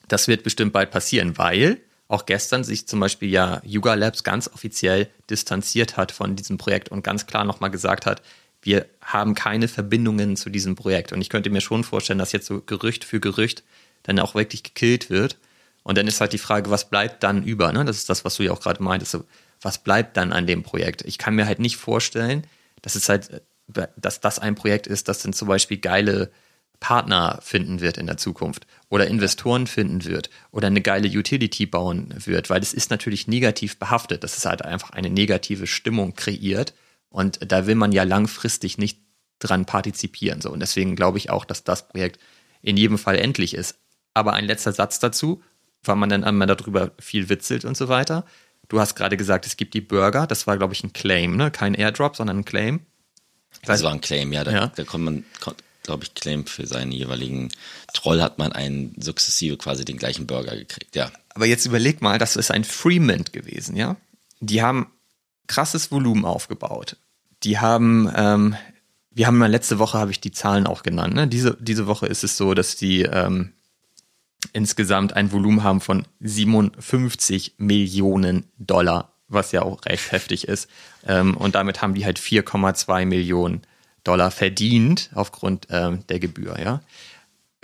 das 0.08 0.28
wird 0.28 0.42
bestimmt 0.42 0.72
bald 0.72 0.90
passieren, 0.90 1.38
weil 1.38 1.80
auch 2.08 2.26
gestern 2.26 2.64
sich 2.64 2.86
zum 2.86 3.00
Beispiel 3.00 3.30
ja 3.30 3.62
Yuga 3.64 3.94
Labs 3.94 4.22
ganz 4.24 4.48
offiziell 4.48 5.08
distanziert 5.30 5.96
hat 5.96 6.12
von 6.12 6.36
diesem 6.36 6.58
Projekt 6.58 6.90
und 6.90 7.02
ganz 7.02 7.26
klar 7.26 7.44
nochmal 7.44 7.70
gesagt 7.70 8.04
hat, 8.06 8.22
wir 8.62 8.86
haben 9.00 9.34
keine 9.34 9.66
Verbindungen 9.66 10.36
zu 10.36 10.48
diesem 10.48 10.76
Projekt. 10.76 11.12
Und 11.12 11.20
ich 11.20 11.30
könnte 11.30 11.50
mir 11.50 11.60
schon 11.60 11.84
vorstellen, 11.84 12.18
dass 12.18 12.32
jetzt 12.32 12.46
so 12.46 12.60
Gerücht 12.60 13.04
für 13.04 13.18
Gerücht 13.18 13.64
dann 14.04 14.18
auch 14.20 14.34
wirklich 14.34 14.62
gekillt 14.62 15.10
wird. 15.10 15.38
Und 15.82 15.98
dann 15.98 16.06
ist 16.06 16.20
halt 16.20 16.32
die 16.32 16.38
Frage, 16.38 16.70
was 16.70 16.88
bleibt 16.88 17.22
dann 17.24 17.42
über? 17.42 17.72
Ne? 17.72 17.84
Das 17.84 17.96
ist 17.96 18.08
das, 18.08 18.24
was 18.24 18.36
du 18.36 18.44
ja 18.44 18.52
auch 18.52 18.60
gerade 18.60 18.82
meintest. 18.82 19.12
So, 19.12 19.24
was 19.60 19.82
bleibt 19.82 20.16
dann 20.16 20.32
an 20.32 20.46
dem 20.46 20.62
Projekt? 20.62 21.02
Ich 21.02 21.18
kann 21.18 21.34
mir 21.34 21.46
halt 21.46 21.58
nicht 21.58 21.76
vorstellen, 21.76 22.46
dass 22.82 22.94
es 22.94 23.08
halt, 23.08 23.42
dass 23.96 24.20
das 24.20 24.38
ein 24.38 24.54
Projekt 24.54 24.86
ist, 24.86 25.08
das 25.08 25.22
dann 25.22 25.32
zum 25.32 25.48
Beispiel 25.48 25.78
geile 25.78 26.30
Partner 26.80 27.38
finden 27.42 27.80
wird 27.80 27.96
in 27.96 28.06
der 28.06 28.16
Zukunft 28.16 28.66
oder 28.88 29.06
Investoren 29.06 29.68
finden 29.68 30.04
wird 30.04 30.30
oder 30.50 30.66
eine 30.66 30.80
geile 30.80 31.08
Utility 31.08 31.64
bauen 31.64 32.12
wird, 32.26 32.50
weil 32.50 32.60
es 32.60 32.74
ist 32.74 32.90
natürlich 32.90 33.28
negativ 33.28 33.78
behaftet. 33.78 34.24
Das 34.24 34.36
ist 34.36 34.46
halt 34.46 34.62
einfach 34.62 34.90
eine 34.90 35.08
negative 35.08 35.68
Stimmung 35.68 36.14
kreiert 36.14 36.74
und 37.08 37.52
da 37.52 37.66
will 37.68 37.76
man 37.76 37.92
ja 37.92 38.02
langfristig 38.02 38.78
nicht 38.78 38.98
dran 39.38 39.64
partizipieren. 39.64 40.40
So. 40.40 40.50
Und 40.50 40.60
deswegen 40.60 40.96
glaube 40.96 41.18
ich 41.18 41.30
auch, 41.30 41.44
dass 41.44 41.62
das 41.62 41.86
Projekt 41.86 42.18
in 42.62 42.76
jedem 42.76 42.98
Fall 42.98 43.16
endlich 43.16 43.54
ist. 43.54 43.78
Aber 44.12 44.32
ein 44.32 44.44
letzter 44.44 44.72
Satz 44.72 44.98
dazu, 44.98 45.42
weil 45.84 45.96
man 45.96 46.08
dann 46.08 46.24
einmal 46.24 46.46
darüber 46.48 46.92
viel 46.98 47.28
witzelt 47.28 47.64
und 47.64 47.76
so 47.76 47.88
weiter. 47.88 48.24
Du 48.72 48.80
hast 48.80 48.94
gerade 48.94 49.18
gesagt, 49.18 49.44
es 49.44 49.58
gibt 49.58 49.74
die 49.74 49.82
Burger. 49.82 50.26
Das 50.26 50.46
war, 50.46 50.56
glaube 50.56 50.72
ich, 50.72 50.82
ein 50.82 50.94
Claim, 50.94 51.36
ne? 51.36 51.50
Kein 51.50 51.74
Airdrop, 51.74 52.16
sondern 52.16 52.38
ein 52.38 52.44
Claim. 52.46 52.80
Das 53.66 53.82
war 53.82 53.92
ein 53.92 54.00
Claim, 54.00 54.32
ja. 54.32 54.44
Da, 54.44 54.50
ja. 54.50 54.66
da 54.68 54.84
kommt 54.84 55.04
man, 55.04 55.24
glaube 55.82 56.04
ich, 56.04 56.14
Claim 56.14 56.46
für 56.46 56.66
seinen 56.66 56.90
jeweiligen 56.90 57.50
Troll 57.92 58.22
hat 58.22 58.38
man 58.38 58.50
einen 58.52 58.94
sukzessive 58.98 59.58
quasi 59.58 59.84
den 59.84 59.98
gleichen 59.98 60.26
Burger 60.26 60.56
gekriegt, 60.56 60.96
ja. 60.96 61.12
Aber 61.34 61.44
jetzt 61.44 61.66
überleg 61.66 62.00
mal, 62.00 62.16
das 62.18 62.34
ist 62.34 62.50
ein 62.50 62.64
Freemint 62.64 63.34
gewesen, 63.34 63.76
ja. 63.76 63.96
Die 64.40 64.62
haben 64.62 64.90
krasses 65.48 65.92
Volumen 65.92 66.24
aufgebaut. 66.24 66.96
Die 67.42 67.58
haben, 67.58 68.10
ähm, 68.16 68.56
wir 69.10 69.26
haben 69.26 69.36
mal 69.36 69.50
letzte 69.50 69.78
Woche 69.78 69.98
habe 69.98 70.12
ich 70.12 70.20
die 70.22 70.32
Zahlen 70.32 70.66
auch 70.66 70.82
genannt. 70.82 71.12
Ne? 71.12 71.28
Diese, 71.28 71.58
diese 71.60 71.86
Woche 71.86 72.06
ist 72.06 72.24
es 72.24 72.38
so, 72.38 72.54
dass 72.54 72.76
die 72.76 73.02
ähm, 73.02 73.52
insgesamt 74.52 75.14
ein 75.14 75.32
Volumen 75.32 75.62
haben 75.62 75.80
von 75.80 76.06
57 76.20 77.54
Millionen 77.58 78.46
Dollar, 78.58 79.12
was 79.28 79.52
ja 79.52 79.62
auch 79.62 79.84
recht 79.86 80.12
heftig 80.12 80.48
ist. 80.48 80.68
Ähm, 81.06 81.36
und 81.36 81.54
damit 81.54 81.82
haben 81.82 81.94
die 81.94 82.04
halt 82.04 82.18
4,2 82.18 83.06
Millionen 83.06 83.62
Dollar 84.04 84.30
verdient 84.30 85.10
aufgrund 85.14 85.68
ähm, 85.70 86.04
der 86.08 86.18
Gebühr, 86.18 86.58
ja. 86.58 86.80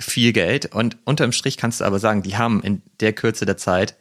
Viel 0.01 0.33
Geld. 0.33 0.73
Und 0.73 0.97
unterm 1.05 1.33
Strich 1.33 1.57
kannst 1.57 1.81
du 1.81 1.85
aber 1.85 1.99
sagen, 1.99 2.23
die 2.23 2.37
haben 2.37 2.63
in 2.63 2.83
der 3.01 3.13
Kürze 3.13 3.47
der 3.47 3.57
Zeit 3.57 3.97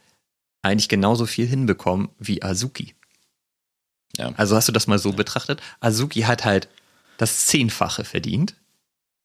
eigentlich 0.62 0.90
genauso 0.90 1.26
viel 1.26 1.48
hinbekommen 1.48 2.10
wie 2.20 2.44
Azuki. 2.44 2.94
Ja. 4.16 4.32
Also 4.38 4.56
hast 4.56 4.68
du 4.68 4.72
das 4.72 4.86
mal 4.86 5.00
so 5.00 5.10
ja. 5.10 5.16
betrachtet? 5.16 5.62
Azuki 5.80 6.22
hat 6.22 6.46
halt 6.46 6.70
das 7.18 7.48
Zehnfache 7.48 8.04
verdient 8.04 8.56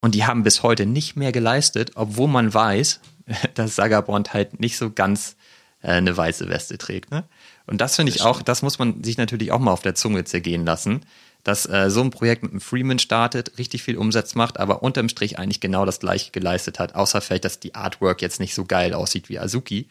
und 0.03 0.15
die 0.15 0.27
haben 0.27 0.43
bis 0.43 0.62
heute 0.62 0.85
nicht 0.85 1.17
mehr 1.17 1.33
geleistet, 1.33 1.93
obwohl 1.95 2.29
man 2.29 2.53
weiß, 2.53 3.01
dass 3.55 3.77
Sagabond 3.77 4.35
halt 4.35 4.61
nicht 4.61 4.77
so 4.77 4.91
ganz 4.91 5.37
äh, 5.81 5.93
eine 5.93 6.15
weiße 6.15 6.49
Weste 6.49 6.77
trägt. 6.77 7.11
Ne? 7.11 7.25
Und 7.67 7.81
das 7.81 7.97
finde 7.97 8.12
ich 8.12 8.21
auch, 8.21 8.43
das 8.43 8.62
muss 8.62 8.79
man 8.79 9.03
sich 9.03 9.17
natürlich 9.17 9.53
auch 9.53 9.61
mal 9.61 9.73
auf 9.73 9.83
der 9.83 9.95
Zunge 9.95 10.25
zergehen 10.25 10.67
lassen, 10.67 11.07
dass 11.45 11.67
äh, 11.67 11.88
so 11.88 12.03
ein 12.03 12.11
Projekt 12.11 12.43
mit 12.43 12.53
einem 12.53 12.61
Freeman 12.61 12.99
startet, 12.99 13.59
richtig 13.59 13.83
viel 13.83 13.97
Umsatz 13.97 14.35
macht, 14.35 14.61
aber 14.61 14.83
unterm 14.83 15.09
Strich 15.09 15.38
eigentlich 15.38 15.61
genau 15.61 15.87
das 15.87 16.01
gleiche 16.01 16.33
geleistet 16.33 16.79
hat, 16.79 16.95
außer 16.95 17.21
vielleicht, 17.21 17.45
dass 17.45 17.61
die 17.61 17.75
Artwork 17.75 18.23
jetzt 18.23 18.41
nicht 18.41 18.55
so 18.55 18.65
geil 18.65 18.95
aussieht 18.95 19.29
wie 19.29 19.38
Azuki. 19.38 19.88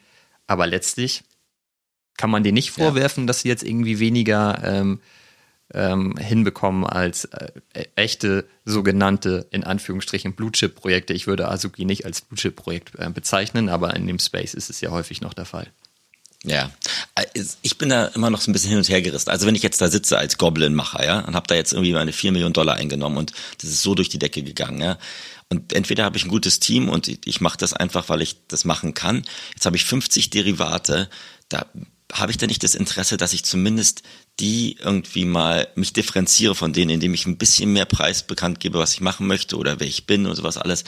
Aber 0.48 0.68
letztlich 0.68 1.24
kann 2.18 2.30
man 2.30 2.44
denen 2.44 2.56
nicht 2.56 2.72
vorwerfen, 2.72 3.24
ja. 3.24 3.28
dass 3.28 3.42
sie 3.42 3.48
jetzt 3.48 3.64
irgendwie 3.64 4.00
weniger 4.00 4.62
ähm, 4.64 5.00
ähm, 5.74 6.16
hinbekommen 6.18 6.86
als 6.86 7.26
äh, 7.26 7.52
echte 7.96 8.48
sogenannte, 8.66 9.48
in 9.52 9.64
Anführungsstrichen, 9.64 10.34
Blue-Chip-Projekte. 10.34 11.14
Ich 11.14 11.28
würde 11.28 11.50
Azuki 11.50 11.86
nicht 11.86 12.06
als 12.06 12.22
Blue-Chip-Projekt 12.22 12.96
äh, 12.98 13.10
bezeichnen, 13.10 13.70
aber 13.70 13.96
in 13.96 14.08
dem 14.08 14.20
Space 14.20 14.54
ist 14.54 14.70
es 14.70 14.82
ja 14.82 14.92
häufig 14.92 15.22
noch 15.22 15.34
der 15.34 15.46
Fall. 15.46 15.68
Ja, 16.44 16.72
äh, 17.16 17.26
ich 17.62 17.78
bin 17.78 17.90
da 17.90 18.08
immer 18.08 18.30
noch 18.30 18.42
so 18.42 18.50
ein 18.50 18.54
bisschen 18.54 18.70
hin 18.70 18.80
und 18.80 18.90
her 18.90 19.02
gerissen. 19.02 19.30
Also 19.30 19.46
wenn 19.46 19.56
ich 19.56 19.64
jetzt 19.64 19.82
da 19.82 19.90
sitze 19.90 20.18
als 20.18 20.38
Goblin-Macher, 20.38 21.06
ja, 21.06 21.20
und 21.20 21.36
habe 21.36 21.48
da 21.48 21.56
jetzt 21.56 21.74
irgendwie 21.74 21.94
meine 21.94 22.14
4 22.14 22.32
Millionen 22.32 22.54
Dollar 22.54 22.76
eingenommen 22.76 23.18
und 23.18 23.34
das 23.62 23.70
ist 23.70 23.82
so 23.82 23.96
durch 23.96 24.10
die 24.10 24.20
Decke 24.20 24.44
gegangen, 24.44 24.82
ja. 24.82 24.98
Und 25.50 25.74
entweder 25.74 26.06
habe 26.06 26.16
ich 26.16 26.24
ein 26.24 26.30
gutes 26.30 26.62
Team 26.62 26.88
und 26.88 27.10
ich 27.10 27.42
mache 27.42 27.58
das 27.58 27.74
einfach, 27.74 28.08
weil 28.08 28.22
ich 28.22 28.38
das 28.48 28.64
machen 28.64 28.94
kann. 28.94 29.26
Jetzt 29.54 29.66
habe 29.66 29.76
ich 29.76 29.84
50 29.84 30.30
Derivate, 30.30 31.10
da 31.50 31.66
habe 32.14 32.32
ich 32.32 32.38
da 32.38 32.48
nicht 32.48 32.64
das 32.64 32.76
Interesse, 32.76 33.18
dass 33.18 33.34
ich 33.34 33.44
zumindest 33.44 34.04
die 34.40 34.78
irgendwie 34.82 35.26
mal 35.26 35.68
mich 35.76 35.94
differenziere 35.94 36.56
von 36.56 36.74
denen, 36.74 36.92
indem 36.92 37.14
ich 37.14 37.26
ein 37.26 37.38
bisschen 37.38 37.74
mehr 37.74 37.86
Preis 37.86 38.24
bekannt 38.24 38.60
gebe, 38.60 38.80
was 38.80 38.94
ich 38.94 39.02
machen 39.02 39.28
möchte 39.28 39.58
oder 39.58 39.80
wer 39.80 39.88
ich 39.88 40.08
bin 40.08 40.26
und 40.26 40.36
sowas 40.36 40.58
alles. 40.58 40.84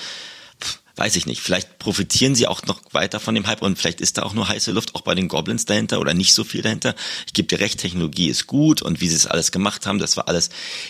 Weiß 0.96 1.16
ich 1.16 1.26
nicht. 1.26 1.42
Vielleicht 1.42 1.80
profitieren 1.80 2.36
sie 2.36 2.46
auch 2.46 2.64
noch 2.64 2.80
weiter 2.92 3.20
von 3.20 3.34
dem 3.34 3.48
Hype 3.48 3.64
und 3.64 3.80
vielleicht 3.80 4.00
ist 4.00 4.18
da 4.18 4.24
auch 4.24 4.34
nur 4.34 4.48
heiße 4.48 4.72
Luft 4.72 4.94
auch 4.94 5.02
bei 5.02 5.16
den 5.16 5.28
Goblins 5.28 5.66
dahinter 5.66 6.00
oder 6.00 6.14
nicht 6.14 6.34
so 6.34 6.44
viel 6.44 6.62
dahinter. 6.62 6.94
Ich 7.26 7.34
gebe 7.34 7.48
dir 7.48 7.60
recht, 7.60 7.80
Technologie 7.80 8.30
ist 8.30 8.46
gut 8.46 8.84
und 8.84 9.02
wie 9.02 9.10
sie 9.10 9.16
es 9.16 9.26
alles 9.26 9.52
gemacht 9.52 9.88
haben, 9.88 9.98
das 9.98 10.18
war 10.18 10.28
alles 10.28 10.50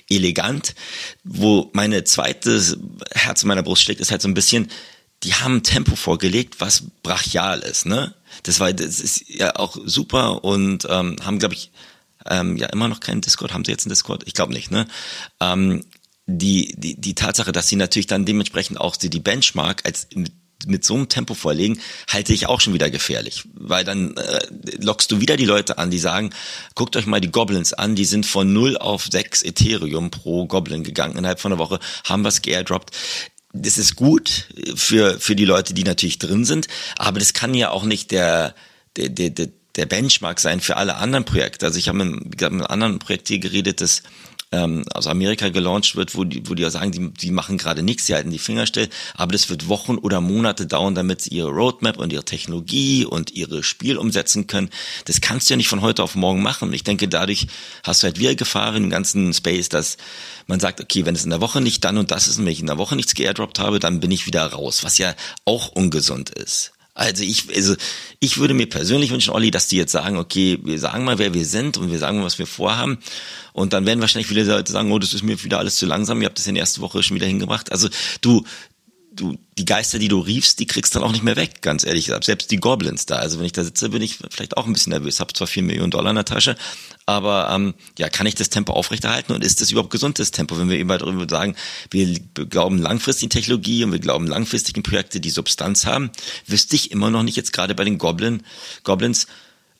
elegant. 0.09 0.75
Wo 1.23 1.69
meine 1.73 2.03
zweite 2.03 2.61
Herz 3.11 3.43
in 3.43 3.47
meiner 3.47 3.63
Brust 3.63 3.83
schlägt, 3.83 4.01
ist 4.01 4.11
halt 4.11 4.21
so 4.21 4.27
ein 4.27 4.33
bisschen, 4.33 4.69
die 5.23 5.35
haben 5.35 5.63
Tempo 5.63 5.95
vorgelegt, 5.95 6.59
was 6.59 6.83
brachial 7.01 7.59
ist, 7.59 7.85
ne? 7.85 8.13
Das 8.43 8.59
war, 8.59 8.73
das 8.73 8.99
ist 8.99 9.29
ja 9.29 9.55
auch 9.55 9.77
super 9.85 10.43
und 10.43 10.87
ähm, 10.89 11.17
haben, 11.23 11.39
glaube 11.39 11.53
ich, 11.53 11.71
ähm, 12.29 12.57
ja 12.57 12.67
immer 12.67 12.87
noch 12.87 12.99
keinen 12.99 13.21
Discord. 13.21 13.53
Haben 13.53 13.65
sie 13.65 13.71
jetzt 13.71 13.85
einen 13.85 13.91
Discord? 13.91 14.23
Ich 14.25 14.33
glaube 14.33 14.53
nicht, 14.53 14.71
ne? 14.71 14.87
Ähm, 15.39 15.83
die, 16.25 16.73
die, 16.77 16.99
die 16.99 17.15
Tatsache, 17.15 17.51
dass 17.51 17.67
sie 17.67 17.75
natürlich 17.75 18.07
dann 18.07 18.25
dementsprechend 18.25 18.79
auch 18.79 18.95
die, 18.95 19.09
die 19.09 19.19
Benchmark 19.19 19.81
als 19.85 20.07
mit, 20.65 20.85
so 20.85 20.93
einem 20.95 21.09
Tempo 21.09 21.33
vorlegen, 21.33 21.81
halte 22.07 22.31
ich 22.31 22.47
auch 22.47 22.61
schon 22.61 22.73
wieder 22.73 22.89
gefährlich. 22.89 23.43
Weil 23.53 23.83
dann 23.83 24.15
äh, 24.15 24.39
lockst 24.79 25.11
du 25.11 25.19
wieder 25.19 25.35
die 25.35 25.43
Leute 25.43 25.77
an, 25.77 25.91
die 25.91 25.99
sagen, 25.99 26.29
guckt 26.73 26.95
euch 26.95 27.05
mal 27.05 27.19
die 27.19 27.31
Goblins 27.31 27.73
an, 27.73 27.95
die 27.95 28.05
sind 28.05 28.25
von 28.25 28.53
0 28.53 28.77
auf 28.77 29.05
6 29.11 29.43
Ethereum 29.43 30.09
pro 30.09 30.47
Goblin 30.47 30.85
gegangen 30.85 31.17
innerhalb 31.17 31.41
von 31.41 31.51
einer 31.51 31.59
Woche, 31.59 31.79
haben 32.05 32.23
was 32.23 32.41
geairdroppt 32.41 32.91
das 33.53 33.77
ist 33.77 33.95
gut 33.95 34.47
für, 34.75 35.19
für 35.19 35.35
die 35.35 35.45
Leute, 35.45 35.73
die 35.73 35.83
natürlich 35.83 36.19
drin 36.19 36.43
sind, 36.43 36.67
aber 36.97 37.19
das 37.19 37.33
kann 37.33 37.53
ja 37.53 37.69
auch 37.69 37.83
nicht 37.83 38.11
der, 38.11 38.55
der, 38.97 39.09
der, 39.09 39.49
der 39.75 39.85
Benchmark 39.85 40.39
sein 40.39 40.59
für 40.59 40.75
alle 40.77 40.95
anderen 40.95 41.25
Projekte. 41.25 41.65
Also 41.67 41.77
ich 41.77 41.87
habe 41.87 42.03
mit, 42.03 42.25
mit 42.25 42.43
einem 42.43 42.61
anderen 42.61 42.99
Projekt 42.99 43.27
hier 43.27 43.39
geredet, 43.39 43.81
das 43.81 44.03
ähm, 44.53 44.85
aus 44.93 45.07
Amerika 45.07 45.49
gelauncht 45.49 45.95
wird, 45.95 46.15
wo 46.15 46.23
die, 46.23 46.47
wo 46.47 46.53
die 46.53 46.65
auch 46.65 46.69
sagen, 46.69 46.91
die, 46.91 47.09
die 47.09 47.31
machen 47.31 47.57
gerade 47.57 47.81
nichts, 47.81 48.05
sie 48.05 48.13
halten 48.13 48.29
die 48.29 48.37
Finger 48.39 48.67
still, 48.67 48.87
aber 49.15 49.31
das 49.31 49.49
wird 49.49 49.67
Wochen 49.67 49.97
oder 49.97 50.21
Monate 50.21 50.67
dauern, 50.67 50.93
damit 50.93 51.21
sie 51.21 51.31
ihre 51.31 51.49
Roadmap 51.49 51.97
und 51.97 52.13
ihre 52.13 52.23
Technologie 52.23 53.03
und 53.03 53.31
ihre 53.31 53.63
Spiel 53.63 53.97
umsetzen 53.97 54.45
können. 54.45 54.69
Das 55.05 55.21
kannst 55.21 55.49
du 55.49 55.53
ja 55.55 55.57
nicht 55.57 55.69
von 55.69 55.81
heute 55.81 56.03
auf 56.03 56.13
morgen 56.15 56.43
machen. 56.43 56.71
Ich 56.71 56.83
denke, 56.83 57.07
dadurch 57.07 57.47
hast 57.83 58.03
du 58.03 58.05
halt 58.05 58.19
wieder 58.19 58.35
Gefahr 58.35 58.75
im 58.75 58.91
ganzen 58.91 59.33
Space, 59.33 59.69
dass 59.69 59.97
man 60.45 60.59
sagt, 60.59 60.79
okay, 60.79 61.05
wenn 61.05 61.15
es 61.15 61.23
in 61.23 61.31
der 61.31 61.41
Woche 61.41 61.59
nicht 61.59 61.83
dann 61.83 61.97
und 61.97 62.11
das 62.11 62.27
ist 62.27 62.37
wenn 62.37 62.47
ich 62.47 62.59
in 62.59 62.67
der 62.67 62.77
Woche 62.77 62.95
nichts 62.95 63.15
geairdroppt 63.15 63.57
habe, 63.59 63.79
dann 63.79 63.99
bin 63.99 64.11
ich 64.11 64.27
wieder 64.27 64.45
raus, 64.45 64.83
was 64.83 64.99
ja 64.99 65.15
auch 65.45 65.69
ungesund 65.69 66.29
ist. 66.29 66.72
Also 66.95 67.23
ich, 67.23 67.47
also 67.55 67.75
ich 68.19 68.37
würde 68.37 68.53
mir 68.53 68.67
persönlich 68.69 69.09
wünschen, 69.09 69.33
Olli, 69.33 69.49
dass 69.49 69.67
die 69.67 69.77
jetzt 69.77 69.91
sagen, 69.91 70.17
okay, 70.17 70.59
wir 70.63 70.77
sagen 70.77 71.03
mal, 71.05 71.17
wer 71.17 71.33
wir 71.33 71.45
sind 71.45 71.77
und 71.77 71.91
wir 71.91 71.97
sagen 71.97 72.19
mal, 72.19 72.25
was 72.25 72.37
wir 72.37 72.45
vorhaben. 72.45 72.99
Und 73.51 73.73
dann 73.73 73.85
werden 73.87 73.99
wahrscheinlich 74.01 74.27
viele 74.27 74.43
Leute 74.43 74.71
sagen, 74.71 74.91
oh, 74.91 74.99
das 74.99 75.13
ist 75.13 75.23
mir 75.23 75.43
wieder 75.43 75.57
alles 75.57 75.77
zu 75.77 75.87
langsam, 75.87 76.21
ihr 76.21 76.27
habt 76.27 76.37
das 76.37 76.45
in 76.45 76.53
der 76.53 76.61
ersten 76.61 76.81
Woche 76.81 77.01
schon 77.01 77.15
wieder 77.15 77.25
hingebracht. 77.25 77.71
Also 77.71 77.89
du, 78.21 78.43
du, 79.15 79.37
die 79.57 79.65
Geister, 79.65 79.99
die 79.99 80.07
du 80.07 80.19
riefst, 80.19 80.59
die 80.59 80.65
kriegst 80.65 80.95
dann 80.95 81.03
auch 81.03 81.11
nicht 81.11 81.23
mehr 81.23 81.35
weg, 81.35 81.61
ganz 81.61 81.83
ehrlich 81.83 82.05
gesagt. 82.05 82.23
Selbst 82.25 82.51
die 82.51 82.57
Goblins 82.57 83.05
da. 83.05 83.15
Also 83.15 83.39
wenn 83.39 83.45
ich 83.45 83.51
da 83.51 83.63
sitze, 83.63 83.89
bin 83.89 84.01
ich 84.01 84.17
vielleicht 84.29 84.57
auch 84.57 84.65
ein 84.65 84.73
bisschen 84.73 84.91
nervös. 84.91 85.19
Hab 85.19 85.35
zwar 85.35 85.47
vier 85.47 85.63
Millionen 85.63 85.91
Dollar 85.91 86.09
in 86.09 86.15
der 86.15 86.25
Tasche, 86.25 86.55
aber 87.05 87.49
ähm, 87.51 87.73
ja, 87.97 88.09
kann 88.09 88.27
ich 88.27 88.35
das 88.35 88.49
Tempo 88.49 88.73
aufrechterhalten 88.73 89.33
und 89.33 89.43
ist 89.43 89.61
das 89.61 89.71
überhaupt 89.71 89.91
gesundes 89.91 90.31
Tempo? 90.31 90.57
Wenn 90.57 90.69
wir 90.69 90.79
immer 90.79 90.97
darüber 90.97 91.27
sagen, 91.29 91.55
wir 91.91 92.19
glauben 92.49 92.77
langfristig 92.77 93.25
in 93.25 93.29
Technologie 93.29 93.83
und 93.83 93.91
wir 93.91 93.99
glauben 93.99 94.27
langfristig 94.27 94.77
in 94.77 94.83
Projekte, 94.83 95.19
die 95.19 95.29
Substanz 95.29 95.85
haben, 95.85 96.11
wüsste 96.47 96.75
ich 96.75 96.91
immer 96.91 97.09
noch 97.09 97.23
nicht 97.23 97.37
jetzt 97.37 97.53
gerade 97.53 97.75
bei 97.75 97.83
den 97.83 97.97
Goblin, 97.97 98.43
Goblins, 98.83 99.27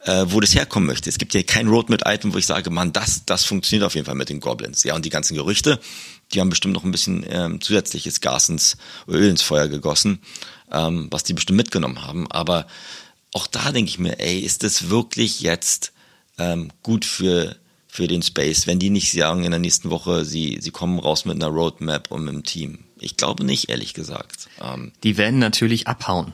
äh, 0.06 0.26
wo 0.28 0.40
das 0.40 0.56
herkommen 0.56 0.88
möchte. 0.88 1.10
Es 1.10 1.18
gibt 1.18 1.34
ja 1.34 1.44
kein 1.44 1.68
Roadmap-Item, 1.68 2.34
wo 2.34 2.38
ich 2.38 2.46
sage, 2.46 2.70
man, 2.70 2.94
das, 2.94 3.26
das 3.26 3.46
funktioniert 3.46 3.86
auf 3.86 3.96
jeden 3.96 4.06
Fall 4.06 4.16
mit 4.16 4.30
den 4.30 4.40
Goblins. 4.40 4.84
Ja, 4.84 4.96
und 4.96 5.06
die 5.06 5.10
ganzen 5.10 5.36
Gerüchte, 5.36 5.80
die 6.34 6.40
haben 6.40 6.50
bestimmt 6.50 6.74
noch 6.74 6.84
ein 6.84 6.92
bisschen 6.92 7.26
ähm, 7.30 7.62
zusätzliches 7.62 8.22
Gas 8.22 8.50
ins 8.50 8.78
Öl 9.08 9.30
ins 9.30 9.42
Feuer 9.42 9.68
gegossen, 9.68 10.20
ähm, 10.72 11.08
was 11.12 11.24
die 11.24 11.34
bestimmt 11.34 11.58
mitgenommen 11.58 12.06
haben. 12.06 12.30
Aber 12.32 12.68
auch 13.34 13.48
da 13.48 13.72
denke 13.72 13.90
ich 13.90 14.00
mir, 14.00 14.20
ey, 14.20 14.40
ist 14.40 14.64
das 14.64 14.90
wirklich 14.90 15.42
jetzt 15.42 15.94
ähm, 16.38 16.72
gut 16.82 17.06
für 17.06 17.56
für 17.94 18.08
den 18.08 18.24
Space, 18.24 18.66
wenn 18.66 18.80
die 18.80 18.90
nicht 18.90 19.12
sagen 19.12 19.44
in 19.44 19.52
der 19.52 19.60
nächsten 19.60 19.92
Woche, 19.92 20.26
sie, 20.26 20.58
sie 20.60 20.72
kommen 20.72 20.98
raus 20.98 21.26
mit 21.26 21.36
einer 21.36 21.54
Roadmap 21.54 22.10
und 22.10 22.26
mit 22.26 22.34
dem 22.34 22.44
Team. 22.44 22.86
Ich 23.00 23.18
glaube 23.18 23.44
nicht, 23.44 23.70
ehrlich 23.70 23.94
gesagt. 23.94 24.48
Ähm, 24.60 24.94
die 25.04 25.16
werden 25.18 25.38
natürlich 25.38 25.88
abhauen. 25.88 26.34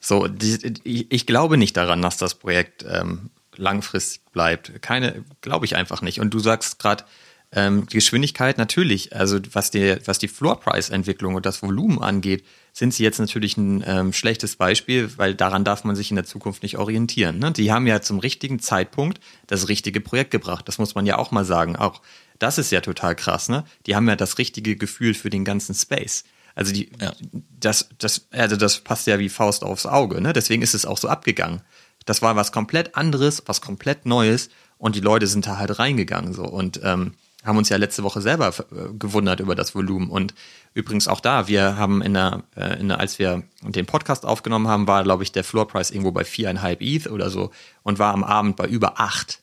So, 0.00 0.28
die, 0.28 1.06
ich 1.10 1.26
glaube 1.26 1.58
nicht 1.58 1.76
daran, 1.76 2.00
dass 2.00 2.16
das 2.16 2.36
Projekt 2.36 2.86
ähm, 2.88 3.28
langfristig 3.54 4.22
bleibt. 4.32 4.80
Keine, 4.80 5.26
glaube 5.42 5.66
ich 5.66 5.76
einfach 5.76 6.00
nicht. 6.00 6.20
Und 6.20 6.32
du 6.32 6.38
sagst 6.38 6.78
gerade, 6.78 7.04
ähm, 7.50 7.86
die 7.86 7.96
Geschwindigkeit 7.96 8.58
natürlich, 8.58 9.16
also 9.16 9.38
was 9.52 9.70
die, 9.70 9.96
was 10.04 10.18
die 10.18 10.28
Floor-Price-Entwicklung 10.28 11.34
und 11.34 11.46
das 11.46 11.62
Volumen 11.62 12.02
angeht, 12.02 12.44
sind 12.74 12.92
sie 12.92 13.02
jetzt 13.02 13.18
natürlich 13.18 13.56
ein 13.56 13.82
ähm, 13.86 14.12
schlechtes 14.12 14.56
Beispiel, 14.56 15.10
weil 15.16 15.34
daran 15.34 15.64
darf 15.64 15.82
man 15.84 15.96
sich 15.96 16.10
in 16.10 16.16
der 16.16 16.26
Zukunft 16.26 16.62
nicht 16.62 16.76
orientieren. 16.76 17.38
Ne? 17.38 17.50
Die 17.52 17.72
haben 17.72 17.86
ja 17.86 18.02
zum 18.02 18.18
richtigen 18.18 18.58
Zeitpunkt 18.58 19.20
das 19.46 19.68
richtige 19.68 20.00
Projekt 20.00 20.30
gebracht. 20.30 20.68
Das 20.68 20.78
muss 20.78 20.94
man 20.94 21.06
ja 21.06 21.16
auch 21.16 21.30
mal 21.30 21.44
sagen. 21.44 21.76
Auch 21.76 22.02
das 22.38 22.58
ist 22.58 22.70
ja 22.70 22.82
total 22.82 23.16
krass. 23.16 23.48
Ne? 23.48 23.64
Die 23.86 23.96
haben 23.96 24.08
ja 24.08 24.16
das 24.16 24.36
richtige 24.36 24.76
Gefühl 24.76 25.14
für 25.14 25.30
den 25.30 25.44
ganzen 25.44 25.74
Space. 25.74 26.24
Also 26.54 26.72
die, 26.72 26.90
ja. 27.00 27.14
das, 27.58 27.88
das, 27.98 28.26
also 28.30 28.56
das 28.56 28.80
passt 28.80 29.06
ja 29.06 29.18
wie 29.18 29.28
Faust 29.30 29.64
aufs 29.64 29.86
Auge. 29.86 30.20
Ne? 30.20 30.34
Deswegen 30.34 30.62
ist 30.62 30.74
es 30.74 30.84
auch 30.84 30.98
so 30.98 31.08
abgegangen. 31.08 31.62
Das 32.04 32.20
war 32.20 32.36
was 32.36 32.52
komplett 32.52 32.94
anderes, 32.94 33.42
was 33.46 33.60
komplett 33.60 34.04
Neues 34.06 34.50
und 34.76 34.96
die 34.96 35.00
Leute 35.00 35.26
sind 35.26 35.46
da 35.46 35.56
halt 35.56 35.78
reingegangen 35.78 36.32
so 36.32 36.44
und 36.44 36.80
ähm, 36.82 37.14
haben 37.48 37.58
uns 37.58 37.68
ja 37.70 37.76
letzte 37.76 38.04
Woche 38.04 38.20
selber 38.20 38.48
äh, 38.48 38.92
gewundert 38.98 39.40
über 39.40 39.54
das 39.54 39.74
Volumen. 39.74 40.10
Und 40.10 40.34
übrigens 40.74 41.08
auch 41.08 41.20
da, 41.20 41.48
wir 41.48 41.76
haben 41.76 42.02
in 42.02 42.14
der, 42.14 42.44
äh, 42.56 42.78
in 42.78 42.88
der 42.88 43.00
als 43.00 43.18
wir 43.18 43.42
den 43.62 43.86
Podcast 43.86 44.24
aufgenommen 44.24 44.68
haben, 44.68 44.86
war, 44.86 45.02
glaube 45.02 45.22
ich, 45.22 45.32
der 45.32 45.44
Floorpreis 45.44 45.90
irgendwo 45.90 46.12
bei 46.12 46.24
viereinhalb 46.24 46.80
ETH 46.80 47.08
oder 47.08 47.30
so 47.30 47.50
und 47.82 47.98
war 47.98 48.12
am 48.12 48.22
Abend 48.22 48.56
bei 48.56 48.66
über 48.66 49.00
acht. 49.00 49.42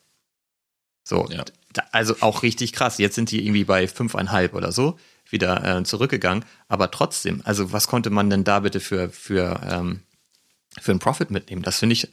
So, 1.04 1.28
ja. 1.30 1.44
also 1.92 2.16
auch 2.22 2.44
richtig 2.44 2.74
krass. 2.74 2.98
Jetzt 2.98 3.16
sind 3.16 3.32
die 3.32 3.46
irgendwie 3.46 3.66
bei 3.66 3.88
fünfeinhalb 3.88 4.54
oder 4.54 4.72
so 4.72 4.98
wieder 5.30 5.80
äh, 5.80 5.84
zurückgegangen. 5.84 6.46
Aber 6.68 6.92
trotzdem, 6.92 7.42
also 7.44 7.72
was 7.72 7.88
konnte 7.88 8.10
man 8.10 8.30
denn 8.30 8.44
da 8.44 8.60
bitte 8.62 8.80
für, 8.80 9.10
für, 9.10 9.60
ähm, 9.68 10.02
für 10.80 10.92
einen 10.92 11.00
Profit 11.00 11.32
mitnehmen? 11.32 11.64
Das 11.64 11.80
finde 11.80 11.94
ich, 11.94 12.08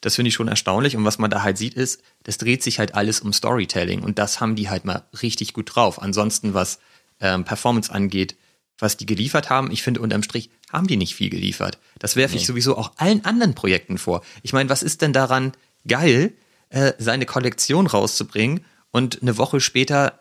das 0.00 0.16
finde 0.16 0.28
ich 0.28 0.34
schon 0.34 0.48
erstaunlich. 0.48 0.96
Und 0.96 1.04
was 1.04 1.18
man 1.18 1.30
da 1.30 1.42
halt 1.42 1.58
sieht, 1.58 1.74
ist, 1.74 2.02
das 2.22 2.38
dreht 2.38 2.62
sich 2.62 2.78
halt 2.78 2.94
alles 2.94 3.20
um 3.20 3.32
Storytelling. 3.32 4.02
Und 4.02 4.18
das 4.18 4.40
haben 4.40 4.56
die 4.56 4.68
halt 4.68 4.84
mal 4.84 5.04
richtig 5.22 5.52
gut 5.52 5.74
drauf. 5.74 6.00
Ansonsten, 6.00 6.54
was 6.54 6.78
ähm, 7.20 7.44
Performance 7.44 7.92
angeht, 7.92 8.36
was 8.78 8.96
die 8.96 9.06
geliefert 9.06 9.50
haben, 9.50 9.70
ich 9.70 9.82
finde 9.82 10.00
unterm 10.00 10.22
Strich 10.22 10.50
haben 10.72 10.86
die 10.86 10.96
nicht 10.96 11.14
viel 11.14 11.30
geliefert. 11.30 11.78
Das 11.98 12.14
werfe 12.14 12.36
ich 12.36 12.46
sowieso 12.46 12.76
auch 12.76 12.92
allen 12.96 13.24
anderen 13.24 13.54
Projekten 13.54 13.98
vor. 13.98 14.22
Ich 14.42 14.52
meine, 14.52 14.70
was 14.70 14.82
ist 14.84 15.02
denn 15.02 15.12
daran 15.12 15.52
geil, 15.86 16.32
äh, 16.68 16.92
seine 16.98 17.26
Kollektion 17.26 17.88
rauszubringen 17.88 18.64
und 18.92 19.20
eine 19.20 19.36
Woche 19.36 19.60
später 19.60 20.20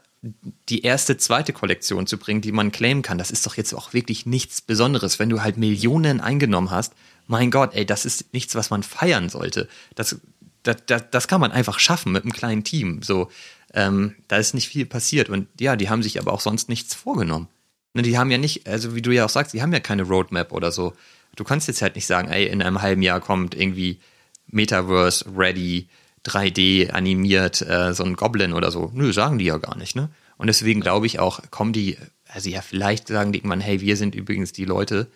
die 0.70 0.82
erste, 0.82 1.18
zweite 1.18 1.54
Kollektion 1.54 2.08
zu 2.08 2.18
bringen, 2.18 2.42
die 2.42 2.52
man 2.52 2.72
claimen 2.72 3.04
kann? 3.04 3.20
Das 3.20 3.30
ist 3.30 3.46
doch 3.46 3.58
jetzt 3.58 3.74
auch 3.74 3.94
wirklich 3.94 4.26
nichts 4.26 4.62
Besonderes, 4.62 5.20
wenn 5.20 5.30
du 5.30 5.44
halt 5.44 5.58
Millionen 5.58 6.20
eingenommen 6.20 6.72
hast 6.72 6.94
mein 7.28 7.52
Gott, 7.52 7.74
ey, 7.74 7.86
das 7.86 8.06
ist 8.06 8.34
nichts, 8.34 8.56
was 8.56 8.70
man 8.70 8.84
feiern 8.84 9.30
sollte. 9.30 9.68
Das, 9.96 10.20
das, 10.64 10.78
das, 10.86 11.04
das 11.12 11.28
kann 11.28 11.42
man 11.42 11.52
einfach 11.52 11.80
schaffen 11.80 12.12
mit 12.12 12.24
einem 12.24 12.34
kleinen 12.34 12.64
Team. 12.64 13.02
So, 13.02 13.30
ähm, 13.74 14.16
da 14.28 14.38
ist 14.38 14.54
nicht 14.54 14.68
viel 14.68 14.86
passiert. 14.86 15.30
Und 15.30 15.48
ja, 15.60 15.76
die 15.76 15.90
haben 15.90 16.04
sich 16.04 16.20
aber 16.20 16.34
auch 16.34 16.42
sonst 16.42 16.70
nichts 16.70 16.94
vorgenommen. 16.94 17.48
Ne, 17.94 18.02
die 18.02 18.18
haben 18.18 18.32
ja 18.32 18.38
nicht, 18.38 18.68
also 18.68 18.96
wie 18.96 19.02
du 19.02 19.12
ja 19.12 19.26
auch 19.26 19.30
sagst, 19.30 19.54
die 19.54 19.62
haben 19.62 19.74
ja 19.74 19.80
keine 19.80 20.04
Roadmap 20.04 20.52
oder 20.52 20.72
so. 20.72 20.94
Du 21.36 21.44
kannst 21.44 21.68
jetzt 21.68 21.82
halt 21.82 21.96
nicht 21.96 22.08
sagen, 22.08 22.30
ey, 22.30 22.48
in 22.48 22.62
einem 22.62 22.82
halben 22.82 23.02
Jahr 23.02 23.20
kommt 23.20 23.56
irgendwie 23.56 24.00
Metaverse 24.48 25.26
ready, 25.36 25.88
3D 26.26 26.92
animiert, 26.92 27.62
äh, 27.62 27.94
so 27.94 28.04
ein 28.04 28.16
Goblin 28.16 28.54
oder 28.54 28.72
so. 28.72 28.92
Nö, 28.94 29.14
sagen 29.14 29.38
die 29.38 29.46
ja 29.46 29.58
gar 29.58 29.78
nicht, 29.78 29.96
ne? 29.96 30.10
Und 30.38 30.48
deswegen 30.48 30.82
glaube 30.82 31.08
ich 31.08 31.20
auch, 31.20 31.42
kommen 31.50 31.74
die, 31.74 31.98
also 32.28 32.50
ja, 32.50 32.62
vielleicht 32.62 33.08
sagen 33.08 33.32
die 33.32 33.40
irgendwann, 33.40 33.62
hey, 33.62 33.82
wir 33.82 33.98
sind 33.98 34.14
übrigens 34.14 34.52
die 34.52 34.66
Leute, 34.66 35.08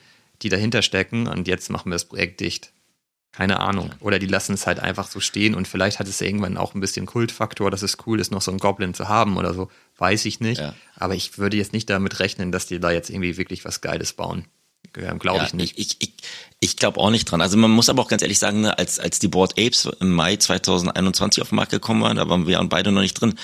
die 0.41 0.49
dahinter 0.49 0.81
stecken 0.81 1.27
und 1.27 1.47
jetzt 1.47 1.69
machen 1.69 1.89
wir 1.89 1.95
das 1.95 2.05
Projekt 2.05 2.39
dicht. 2.39 2.71
Keine 3.31 3.61
Ahnung. 3.61 3.91
Oder 4.01 4.19
die 4.19 4.27
lassen 4.27 4.53
es 4.53 4.67
halt 4.67 4.79
einfach 4.79 5.07
so 5.09 5.21
stehen 5.21 5.55
und 5.55 5.65
vielleicht 5.67 5.99
hat 5.99 6.07
es 6.07 6.19
ja 6.19 6.27
irgendwann 6.27 6.57
auch 6.57 6.75
ein 6.75 6.81
bisschen 6.81 7.05
Kultfaktor, 7.05 7.71
dass 7.71 7.81
es 7.81 7.97
cool 8.05 8.19
ist, 8.19 8.31
noch 8.31 8.41
so 8.41 8.51
einen 8.51 8.59
Goblin 8.59 8.93
zu 8.93 9.07
haben 9.07 9.37
oder 9.37 9.53
so. 9.53 9.71
Weiß 9.97 10.25
ich 10.25 10.41
nicht. 10.41 10.59
Ja. 10.59 10.73
Aber 10.95 11.15
ich 11.15 11.37
würde 11.37 11.55
jetzt 11.55 11.71
nicht 11.71 11.89
damit 11.89 12.19
rechnen, 12.19 12.51
dass 12.51 12.65
die 12.65 12.79
da 12.79 12.91
jetzt 12.91 13.09
irgendwie 13.09 13.37
wirklich 13.37 13.63
was 13.63 13.79
Geiles 13.79 14.13
bauen. 14.13 14.45
Glaube 14.93 15.37
ja, 15.37 15.45
ich 15.45 15.53
nicht. 15.53 15.79
Ich, 15.79 15.95
ich, 15.99 16.13
ich 16.59 16.75
glaube 16.75 16.99
auch 16.99 17.11
nicht 17.11 17.25
dran. 17.25 17.39
Also 17.39 17.55
man 17.55 17.71
muss 17.71 17.87
aber 17.87 18.01
auch 18.01 18.09
ganz 18.09 18.21
ehrlich 18.21 18.39
sagen, 18.39 18.61
ne, 18.61 18.77
als, 18.77 18.99
als 18.99 19.19
die 19.19 19.29
Board 19.29 19.53
Apes 19.57 19.89
im 20.01 20.11
Mai 20.11 20.35
2021 20.35 21.41
auf 21.41 21.49
den 21.49 21.55
Markt 21.55 21.71
gekommen 21.71 22.01
waren, 22.01 22.17
da 22.17 22.27
waren 22.27 22.45
wir 22.45 22.61
beide 22.65 22.91
noch 22.91 23.01
nicht 23.01 23.13
drin, 23.13 23.35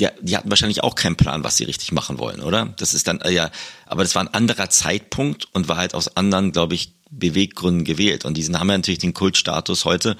die, 0.00 0.08
die 0.22 0.36
hatten 0.36 0.50
wahrscheinlich 0.50 0.82
auch 0.82 0.94
keinen 0.94 1.16
Plan, 1.16 1.44
was 1.44 1.56
sie 1.56 1.64
richtig 1.64 1.92
machen 1.92 2.18
wollen, 2.18 2.40
oder? 2.40 2.72
Das 2.78 2.94
ist 2.94 3.06
dann, 3.06 3.20
äh, 3.20 3.30
ja, 3.30 3.50
aber 3.86 4.02
das 4.02 4.14
war 4.14 4.22
ein 4.22 4.34
anderer 4.34 4.70
Zeitpunkt 4.70 5.48
und 5.52 5.68
war 5.68 5.76
halt 5.76 5.94
aus 5.94 6.16
anderen, 6.16 6.52
glaube 6.52 6.74
ich, 6.74 6.94
Beweggründen 7.10 7.84
gewählt. 7.84 8.24
Und 8.24 8.36
diesen 8.36 8.58
haben 8.58 8.70
ja 8.70 8.78
natürlich 8.78 9.00
den 9.00 9.14
Kultstatus 9.14 9.84
heute 9.84 10.16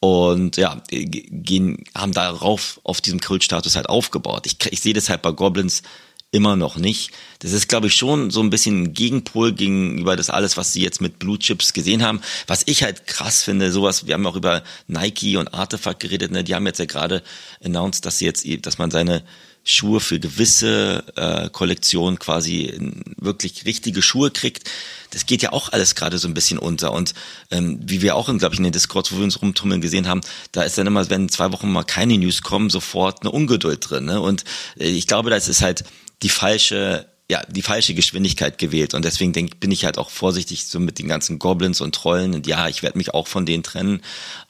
und 0.00 0.56
ja, 0.56 0.80
gehen, 0.88 1.84
haben 1.94 2.12
darauf, 2.12 2.80
auf 2.84 3.00
diesem 3.00 3.20
Kultstatus 3.20 3.76
halt 3.76 3.88
aufgebaut. 3.88 4.46
Ich, 4.46 4.56
ich 4.72 4.80
sehe 4.80 4.94
das 4.94 5.08
halt 5.08 5.22
bei 5.22 5.32
Goblins 5.32 5.82
immer 6.30 6.56
noch 6.56 6.76
nicht. 6.76 7.10
Das 7.38 7.52
ist, 7.52 7.68
glaube 7.68 7.86
ich, 7.86 7.94
schon 7.94 8.30
so 8.30 8.40
ein 8.40 8.50
bisschen 8.50 8.82
ein 8.82 8.94
Gegenpol 8.94 9.52
gegenüber 9.52 10.14
das 10.14 10.28
alles, 10.28 10.56
was 10.56 10.72
sie 10.72 10.82
jetzt 10.82 11.00
mit 11.00 11.18
Blue 11.18 11.38
Chips 11.38 11.72
gesehen 11.72 12.02
haben. 12.02 12.20
Was 12.46 12.64
ich 12.66 12.82
halt 12.82 13.06
krass 13.06 13.42
finde, 13.42 13.72
sowas, 13.72 14.06
wir 14.06 14.14
haben 14.14 14.26
auch 14.26 14.36
über 14.36 14.62
Nike 14.86 15.36
und 15.36 15.54
Artefakt 15.54 16.00
geredet, 16.00 16.30
ne? 16.30 16.44
die 16.44 16.54
haben 16.54 16.66
jetzt 16.66 16.78
ja 16.78 16.84
gerade 16.84 17.22
announced, 17.64 18.04
dass 18.04 18.18
sie 18.18 18.26
jetzt, 18.26 18.44
dass 18.66 18.78
man 18.78 18.90
seine 18.90 19.24
Schuhe 19.64 20.00
für 20.00 20.18
gewisse 20.18 21.04
äh, 21.16 21.50
Kollektionen 21.50 22.18
quasi 22.18 22.74
wirklich 23.16 23.66
richtige 23.66 24.00
Schuhe 24.02 24.30
kriegt. 24.30 24.70
Das 25.10 25.26
geht 25.26 25.42
ja 25.42 25.52
auch 25.52 25.72
alles 25.72 25.94
gerade 25.94 26.18
so 26.18 26.28
ein 26.28 26.34
bisschen 26.34 26.58
unter. 26.58 26.92
Und 26.92 27.12
ähm, 27.50 27.78
wie 27.82 28.00
wir 28.00 28.16
auch, 28.16 28.26
glaube 28.38 28.54
ich, 28.54 28.58
in 28.58 28.64
den 28.64 28.72
Discords, 28.72 29.12
wo 29.12 29.16
wir 29.16 29.24
uns 29.24 29.42
rumtummeln 29.42 29.80
gesehen 29.80 30.08
haben, 30.08 30.20
da 30.52 30.62
ist 30.62 30.78
dann 30.78 30.86
immer, 30.86 31.08
wenn 31.10 31.28
zwei 31.28 31.52
Wochen 31.52 31.70
mal 31.70 31.84
keine 31.84 32.16
News 32.16 32.42
kommen, 32.42 32.70
sofort 32.70 33.22
eine 33.22 33.30
Ungeduld 33.30 33.90
drin. 33.90 34.06
Ne? 34.06 34.20
Und 34.20 34.44
äh, 34.78 34.88
ich 34.88 35.06
glaube, 35.06 35.28
das 35.30 35.48
ist 35.48 35.60
halt 35.60 35.84
die 36.22 36.28
falsche 36.28 37.06
ja, 37.30 37.42
die 37.46 37.60
falsche 37.60 37.92
Geschwindigkeit 37.92 38.56
gewählt. 38.56 38.94
Und 38.94 39.04
deswegen 39.04 39.34
denk, 39.34 39.60
bin 39.60 39.70
ich 39.70 39.84
halt 39.84 39.98
auch 39.98 40.08
vorsichtig 40.08 40.64
so 40.64 40.80
mit 40.80 40.98
den 40.98 41.08
ganzen 41.08 41.38
Goblins 41.38 41.82
und 41.82 41.94
Trollen. 41.94 42.34
Und 42.34 42.46
ja, 42.46 42.68
ich 42.68 42.82
werde 42.82 42.96
mich 42.96 43.12
auch 43.12 43.26
von 43.26 43.44
denen 43.44 43.62
trennen. 43.62 44.00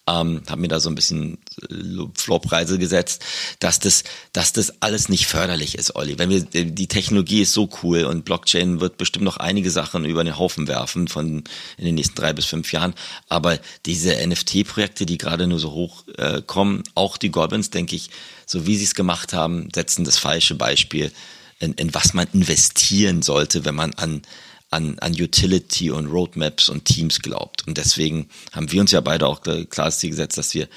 Ähm, 0.06 0.42
habe 0.48 0.60
mir 0.60 0.68
da 0.68 0.78
so 0.78 0.88
ein 0.88 0.94
bisschen 0.94 1.38
äh, 1.60 1.74
Floppreise 2.14 2.78
gesetzt, 2.78 3.24
dass 3.58 3.80
das, 3.80 4.04
dass 4.32 4.52
das 4.52 4.80
alles 4.80 5.08
nicht 5.08 5.26
förderlich 5.26 5.74
ist, 5.74 5.96
Olli. 5.96 6.20
Wenn 6.20 6.30
wir, 6.30 6.42
die 6.42 6.86
Technologie 6.86 7.42
ist 7.42 7.52
so 7.52 7.68
cool 7.82 8.04
und 8.04 8.24
Blockchain 8.24 8.80
wird 8.80 8.96
bestimmt 8.96 9.24
noch 9.24 9.38
einige 9.38 9.72
Sachen 9.72 10.04
über 10.04 10.22
den 10.22 10.38
Haufen 10.38 10.68
werfen 10.68 11.08
von 11.08 11.42
in 11.78 11.84
den 11.84 11.96
nächsten 11.96 12.14
drei 12.14 12.32
bis 12.32 12.44
fünf 12.44 12.70
Jahren. 12.72 12.94
Aber 13.28 13.58
diese 13.86 14.14
NFT-Projekte, 14.24 15.04
die 15.04 15.18
gerade 15.18 15.48
nur 15.48 15.58
so 15.58 15.72
hoch 15.72 16.04
äh, 16.16 16.42
kommen, 16.42 16.84
auch 16.94 17.16
die 17.16 17.32
Goblins, 17.32 17.70
denke 17.70 17.96
ich, 17.96 18.10
so 18.46 18.68
wie 18.68 18.76
sie 18.76 18.84
es 18.84 18.94
gemacht 18.94 19.32
haben, 19.32 19.68
setzen 19.74 20.04
das 20.04 20.16
falsche 20.16 20.54
Beispiel 20.54 21.10
in, 21.58 21.72
in 21.74 21.94
was 21.94 22.14
man 22.14 22.26
investieren 22.32 23.22
sollte, 23.22 23.64
wenn 23.64 23.74
man 23.74 23.94
an, 23.94 24.22
an, 24.70 24.98
an 24.98 25.12
Utility 25.12 25.90
und 25.90 26.06
Roadmaps 26.06 26.68
und 26.68 26.84
Teams 26.84 27.20
glaubt. 27.20 27.66
Und 27.66 27.78
deswegen 27.78 28.28
haben 28.52 28.70
wir 28.70 28.80
uns 28.80 28.90
ja 28.92 29.00
beide 29.00 29.26
auch 29.26 29.42
klar 29.42 29.86
das 29.86 29.98
Ziel 29.98 30.10
gesetzt, 30.10 30.38
dass 30.38 30.54
wir 30.54 30.68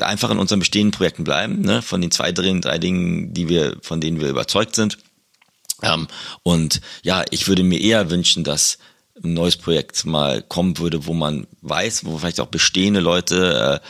einfach 0.00 0.30
in 0.30 0.38
unseren 0.38 0.60
bestehenden 0.60 0.92
Projekten 0.92 1.24
bleiben, 1.24 1.60
ne, 1.62 1.82
von 1.82 2.00
den 2.00 2.10
zwei, 2.10 2.32
drei, 2.32 2.78
Dingen, 2.78 3.32
die 3.32 3.48
wir, 3.48 3.76
von 3.80 4.00
denen 4.00 4.20
wir 4.20 4.28
überzeugt 4.28 4.76
sind. 4.76 4.98
Ähm, 5.82 6.08
und 6.42 6.80
ja, 7.02 7.24
ich 7.30 7.48
würde 7.48 7.62
mir 7.62 7.80
eher 7.80 8.10
wünschen, 8.10 8.44
dass 8.44 8.78
ein 9.22 9.34
neues 9.34 9.56
Projekt 9.56 10.04
mal 10.04 10.42
kommen 10.42 10.78
würde, 10.78 11.06
wo 11.06 11.14
man 11.14 11.46
weiß, 11.62 12.04
wo 12.04 12.18
vielleicht 12.18 12.40
auch 12.40 12.46
bestehende 12.46 13.00
Leute 13.00 13.80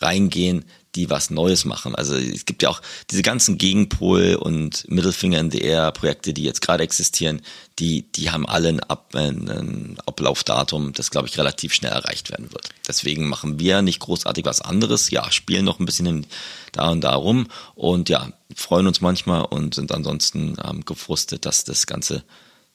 äh, 0.00 0.04
reingehen, 0.04 0.64
die 0.94 1.10
was 1.10 1.30
Neues 1.30 1.64
machen. 1.64 1.94
Also 1.94 2.16
es 2.16 2.44
gibt 2.44 2.62
ja 2.62 2.68
auch 2.68 2.82
diese 3.10 3.22
ganzen 3.22 3.58
Gegenpol 3.58 4.34
und 4.34 4.88
Mittelfinger 4.90 5.38
in 5.38 5.50
the 5.50 5.60
Air 5.60 5.90
Projekte, 5.92 6.34
die 6.34 6.44
jetzt 6.44 6.60
gerade 6.60 6.82
existieren, 6.82 7.40
die, 7.78 8.02
die 8.12 8.30
haben 8.30 8.46
alle 8.46 8.68
ein, 8.68 8.80
Ab, 8.80 9.14
ein 9.14 9.96
Ablaufdatum, 10.04 10.92
das 10.92 11.10
glaube 11.10 11.28
ich 11.28 11.38
relativ 11.38 11.72
schnell 11.72 11.92
erreicht 11.92 12.30
werden 12.30 12.52
wird. 12.52 12.68
Deswegen 12.86 13.28
machen 13.28 13.58
wir 13.58 13.82
nicht 13.82 14.00
großartig 14.00 14.44
was 14.44 14.60
anderes. 14.60 15.10
Ja, 15.10 15.30
spielen 15.30 15.64
noch 15.64 15.80
ein 15.80 15.86
bisschen 15.86 16.26
da 16.72 16.90
und 16.90 17.02
da 17.02 17.14
rum 17.14 17.48
und 17.74 18.08
ja, 18.08 18.32
freuen 18.54 18.86
uns 18.86 19.00
manchmal 19.00 19.42
und 19.42 19.74
sind 19.74 19.92
ansonsten 19.92 20.56
ähm, 20.62 20.84
gefrustet, 20.84 21.46
dass 21.46 21.64
das 21.64 21.86
Ganze 21.86 22.24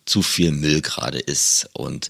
zu 0.06 0.22
viel 0.22 0.52
Müll 0.52 0.82
gerade 0.82 1.20
ist 1.20 1.70
und 1.74 2.08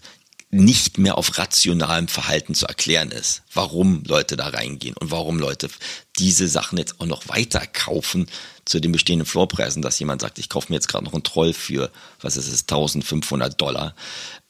nicht 0.50 0.98
mehr 0.98 1.18
auf 1.18 1.38
rationalem 1.38 2.08
Verhalten 2.08 2.56
zu 2.56 2.68
erklären 2.68 3.12
ist, 3.12 3.44
warum 3.54 4.04
Leute 4.06 4.38
da 4.38 4.48
reingehen 4.48 4.96
und 4.96 5.12
warum 5.12 5.40
Leute 5.40 5.70
diese 6.20 6.48
Sachen 6.48 6.78
jetzt 6.78 7.02
auch 7.02 7.06
noch 7.06 7.28
weiter 7.28 7.66
kaufen 7.68 8.28
zu 8.64 8.80
den 8.80 8.94
bestehenden 8.94 9.26
Floorpreisen, 9.26 9.82
dass 9.82 10.00
jemand 10.00 10.22
sagt, 10.22 10.40
ich 10.40 10.50
kaufe 10.50 10.72
mir 10.72 10.78
jetzt 10.78 10.88
gerade 10.88 11.04
noch 11.04 11.14
einen 11.14 11.24
Troll 11.24 11.54
für, 11.54 11.92
was 12.22 12.38
ist 12.38 12.48
es, 12.48 12.62
1500 12.62 13.60
Dollar, 13.60 13.94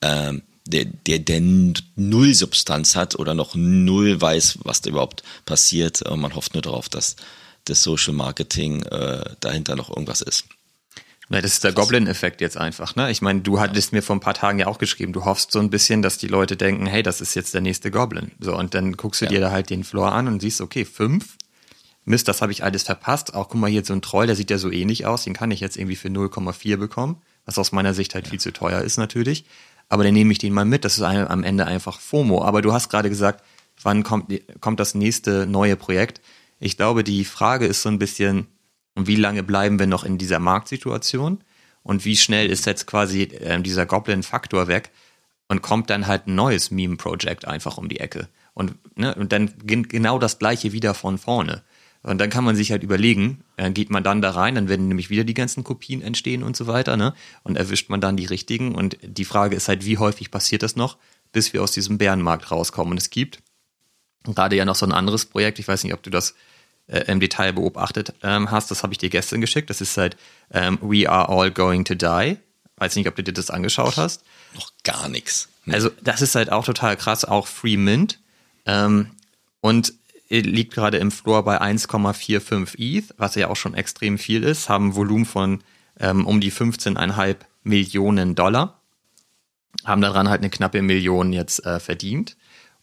ähm, 0.01 0.43
der, 0.67 0.85
der, 0.85 1.19
der 1.19 1.39
null 1.41 2.33
Substanz 2.33 2.95
hat 2.95 3.15
oder 3.15 3.33
noch 3.33 3.55
null 3.55 4.19
weiß, 4.19 4.59
was 4.63 4.81
da 4.81 4.89
überhaupt 4.89 5.23
passiert. 5.45 6.01
Und 6.01 6.19
man 6.19 6.35
hofft 6.35 6.53
nur 6.53 6.61
darauf, 6.61 6.89
dass 6.89 7.15
das 7.65 7.83
Social 7.83 8.13
Marketing 8.13 8.83
äh, 8.83 9.23
dahinter 9.39 9.75
noch 9.75 9.89
irgendwas 9.89 10.21
ist. 10.21 10.45
Ja, 11.29 11.41
das 11.41 11.53
ist 11.53 11.63
der 11.65 11.73
Goblin-Effekt 11.73 12.39
jetzt 12.39 12.57
einfach, 12.57 12.95
ne? 12.95 13.11
Ich 13.11 13.21
meine, 13.21 13.41
du 13.41 13.59
hattest 13.59 13.91
mir 13.91 14.01
vor 14.01 14.15
ein 14.15 14.21
paar 14.21 14.33
Tagen 14.33 14.59
ja 14.59 14.67
auch 14.67 14.77
geschrieben, 14.77 15.11
du 15.11 15.25
hoffst 15.25 15.51
so 15.51 15.59
ein 15.59 15.69
bisschen, 15.69 16.01
dass 16.01 16.17
die 16.17 16.27
Leute 16.27 16.55
denken, 16.55 16.85
hey, 16.85 17.03
das 17.03 17.19
ist 17.19 17.35
jetzt 17.35 17.53
der 17.53 17.59
nächste 17.59 17.91
Goblin. 17.91 18.31
So, 18.39 18.55
und 18.55 18.73
dann 18.73 18.93
guckst 18.93 19.21
du 19.21 19.25
ja. 19.25 19.31
dir 19.31 19.39
da 19.41 19.51
halt 19.51 19.69
den 19.69 19.83
Floor 19.83 20.13
an 20.13 20.27
und 20.27 20.39
siehst, 20.39 20.61
okay, 20.61 20.85
fünf. 20.85 21.35
Mist, 22.05 22.29
das 22.29 22.41
habe 22.41 22.53
ich 22.53 22.63
alles 22.63 22.83
verpasst. 22.83 23.33
Auch 23.33 23.49
guck 23.49 23.59
mal 23.59 23.69
hier 23.69 23.83
so 23.83 23.91
ein 23.91 24.01
Troll, 24.01 24.27
der 24.27 24.37
sieht 24.37 24.49
ja 24.49 24.57
so 24.57 24.71
ähnlich 24.71 25.05
aus, 25.05 25.25
den 25.25 25.33
kann 25.33 25.51
ich 25.51 25.59
jetzt 25.59 25.75
irgendwie 25.75 25.97
für 25.97 26.07
0,4 26.07 26.77
bekommen, 26.77 27.21
was 27.45 27.57
aus 27.57 27.73
meiner 27.73 27.93
Sicht 27.93 28.15
halt 28.15 28.25
ja. 28.25 28.29
viel 28.29 28.39
zu 28.39 28.53
teuer 28.53 28.79
ist 28.81 28.95
natürlich. 28.95 29.43
Aber 29.89 30.05
dann 30.05 30.13
nehme 30.13 30.31
ich 30.31 30.37
den 30.37 30.53
mal 30.53 30.63
mit. 30.63 30.85
Das 30.85 30.97
ist 30.97 31.03
am 31.03 31.43
Ende 31.43 31.65
einfach 31.65 31.99
FOMO. 31.99 32.43
Aber 32.43 32.61
du 32.61 32.71
hast 32.71 32.89
gerade 32.89 33.09
gesagt, 33.09 33.43
wann 33.83 34.03
kommt, 34.03 34.33
kommt 34.61 34.79
das 34.79 34.95
nächste 34.95 35.45
neue 35.45 35.75
Projekt? 35.75 36.21
Ich 36.59 36.77
glaube, 36.77 37.03
die 37.03 37.25
Frage 37.25 37.65
ist 37.65 37.81
so 37.81 37.89
ein 37.89 37.99
bisschen, 37.99 38.47
und 38.97 39.05
wie 39.05 39.15
lange 39.15 39.43
bleiben 39.43 39.77
wir 39.77 39.85
noch 39.85 40.03
in 40.03 40.17
dieser 40.17 40.39
Marktsituation? 40.39 41.43
Und 41.83 42.03
wie 42.03 42.17
schnell 42.17 42.49
ist 42.49 42.65
jetzt 42.65 42.87
quasi 42.87 43.21
äh, 43.23 43.61
dieser 43.61 43.85
Goblin-Faktor 43.85 44.67
weg 44.67 44.89
und 45.47 45.61
kommt 45.61 45.91
dann 45.91 46.07
halt 46.07 46.25
ein 46.25 46.33
neues 46.33 46.71
Meme-Project 46.71 47.45
einfach 47.45 47.77
um 47.77 47.89
die 47.89 47.99
Ecke? 47.99 48.27
Und, 48.55 48.73
ne, 48.97 49.13
und 49.13 49.31
dann 49.31 49.53
genau 49.63 50.17
das 50.17 50.39
gleiche 50.39 50.73
wieder 50.73 50.95
von 50.95 51.19
vorne. 51.19 51.61
Und 52.01 52.17
dann 52.17 52.31
kann 52.31 52.43
man 52.43 52.55
sich 52.55 52.71
halt 52.71 52.81
überlegen, 52.81 53.43
äh, 53.55 53.69
geht 53.69 53.91
man 53.91 54.03
dann 54.03 54.19
da 54.19 54.31
rein, 54.31 54.55
dann 54.55 54.67
werden 54.67 54.87
nämlich 54.87 55.11
wieder 55.11 55.23
die 55.23 55.35
ganzen 55.35 55.63
Kopien 55.63 56.01
entstehen 56.01 56.41
und 56.41 56.57
so 56.57 56.65
weiter, 56.65 56.97
ne? 56.97 57.13
Und 57.43 57.55
erwischt 57.55 57.91
man 57.91 58.01
dann 58.01 58.17
die 58.17 58.25
richtigen. 58.25 58.73
Und 58.73 58.97
die 59.03 59.25
Frage 59.25 59.55
ist 59.55 59.67
halt, 59.67 59.85
wie 59.85 59.99
häufig 59.99 60.31
passiert 60.31 60.63
das 60.63 60.75
noch, 60.75 60.97
bis 61.31 61.53
wir 61.53 61.61
aus 61.61 61.71
diesem 61.71 61.99
Bärenmarkt 61.99 62.49
rauskommen? 62.49 62.93
Und 62.93 62.97
es 62.97 63.11
gibt 63.11 63.43
gerade 64.23 64.55
ja 64.55 64.65
noch 64.65 64.75
so 64.75 64.87
ein 64.87 64.91
anderes 64.91 65.27
Projekt, 65.27 65.59
ich 65.59 65.67
weiß 65.67 65.83
nicht, 65.83 65.93
ob 65.93 66.01
du 66.01 66.09
das 66.09 66.33
äh, 66.87 66.99
im 67.07 67.19
Detail 67.19 67.53
beobachtet 67.53 68.13
ähm, 68.23 68.51
hast. 68.51 68.71
Das 68.71 68.83
habe 68.83 68.93
ich 68.93 68.97
dir 68.97 69.09
gestern 69.09 69.41
geschickt. 69.41 69.69
Das 69.69 69.81
ist 69.81 69.97
halt 69.97 70.17
ähm, 70.51 70.77
We 70.81 71.09
Are 71.09 71.29
All 71.29 71.51
Going 71.51 71.85
to 71.85 71.95
Die. 71.95 72.37
Weiß 72.77 72.95
nicht, 72.95 73.07
ob 73.07 73.15
du 73.15 73.23
dir 73.23 73.33
das 73.33 73.49
angeschaut 73.49 73.97
hast. 73.97 74.23
Noch 74.55 74.71
gar 74.83 75.09
nichts. 75.09 75.49
Nee. 75.65 75.73
Also 75.73 75.89
das 76.01 76.21
ist 76.21 76.35
halt 76.35 76.51
auch 76.51 76.65
total 76.65 76.95
krass, 76.95 77.25
auch 77.25 77.47
Free 77.47 77.77
Mint. 77.77 78.19
Ähm, 78.65 79.11
und 79.61 79.93
liegt 80.29 80.73
gerade 80.73 80.97
im 80.97 81.11
Floor 81.11 81.43
bei 81.43 81.61
1,45 81.61 82.75
ETH, 82.77 83.13
was 83.17 83.35
ja 83.35 83.49
auch 83.49 83.55
schon 83.55 83.73
extrem 83.73 84.17
viel 84.17 84.43
ist, 84.43 84.69
haben 84.69 84.89
ein 84.89 84.95
Volumen 84.95 85.25
von 85.25 85.63
ähm, 85.99 86.25
um 86.25 86.41
die 86.41 86.51
15,5 86.51 87.37
Millionen 87.63 88.35
Dollar, 88.35 88.81
haben 89.85 90.01
daran 90.01 90.29
halt 90.29 90.41
eine 90.41 90.49
knappe 90.49 90.81
Million 90.81 91.33
jetzt 91.33 91.65
äh, 91.65 91.79
verdient 91.79 92.35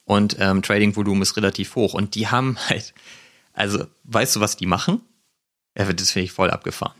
und 0.05 0.37
ähm, 0.41 0.63
Trading-Volumen 0.63 1.23
ist 1.23 1.37
relativ 1.37 1.75
hoch 1.75 1.95
und 1.95 2.15
die 2.15 2.29
haben 2.29 2.59
halt 2.69 2.95
also, 3.55 3.87
weißt 4.05 4.37
du, 4.37 4.41
was 4.41 4.57
die 4.57 4.67
machen? 4.67 5.01
Ja, 5.77 5.91
das 5.91 6.11
finde 6.11 6.25
ich 6.25 6.33
voll 6.33 6.51
abgefahren. 6.51 6.95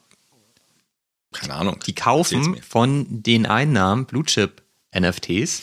Keine 1.33 1.55
Ahnung. 1.55 1.81
Die 1.85 1.95
kaufen 1.95 2.63
von 2.63 3.07
den 3.09 3.45
Einnahmen 3.45 4.07
Blue 4.07 4.25
Chip 4.25 4.63
NFTs 4.97 5.63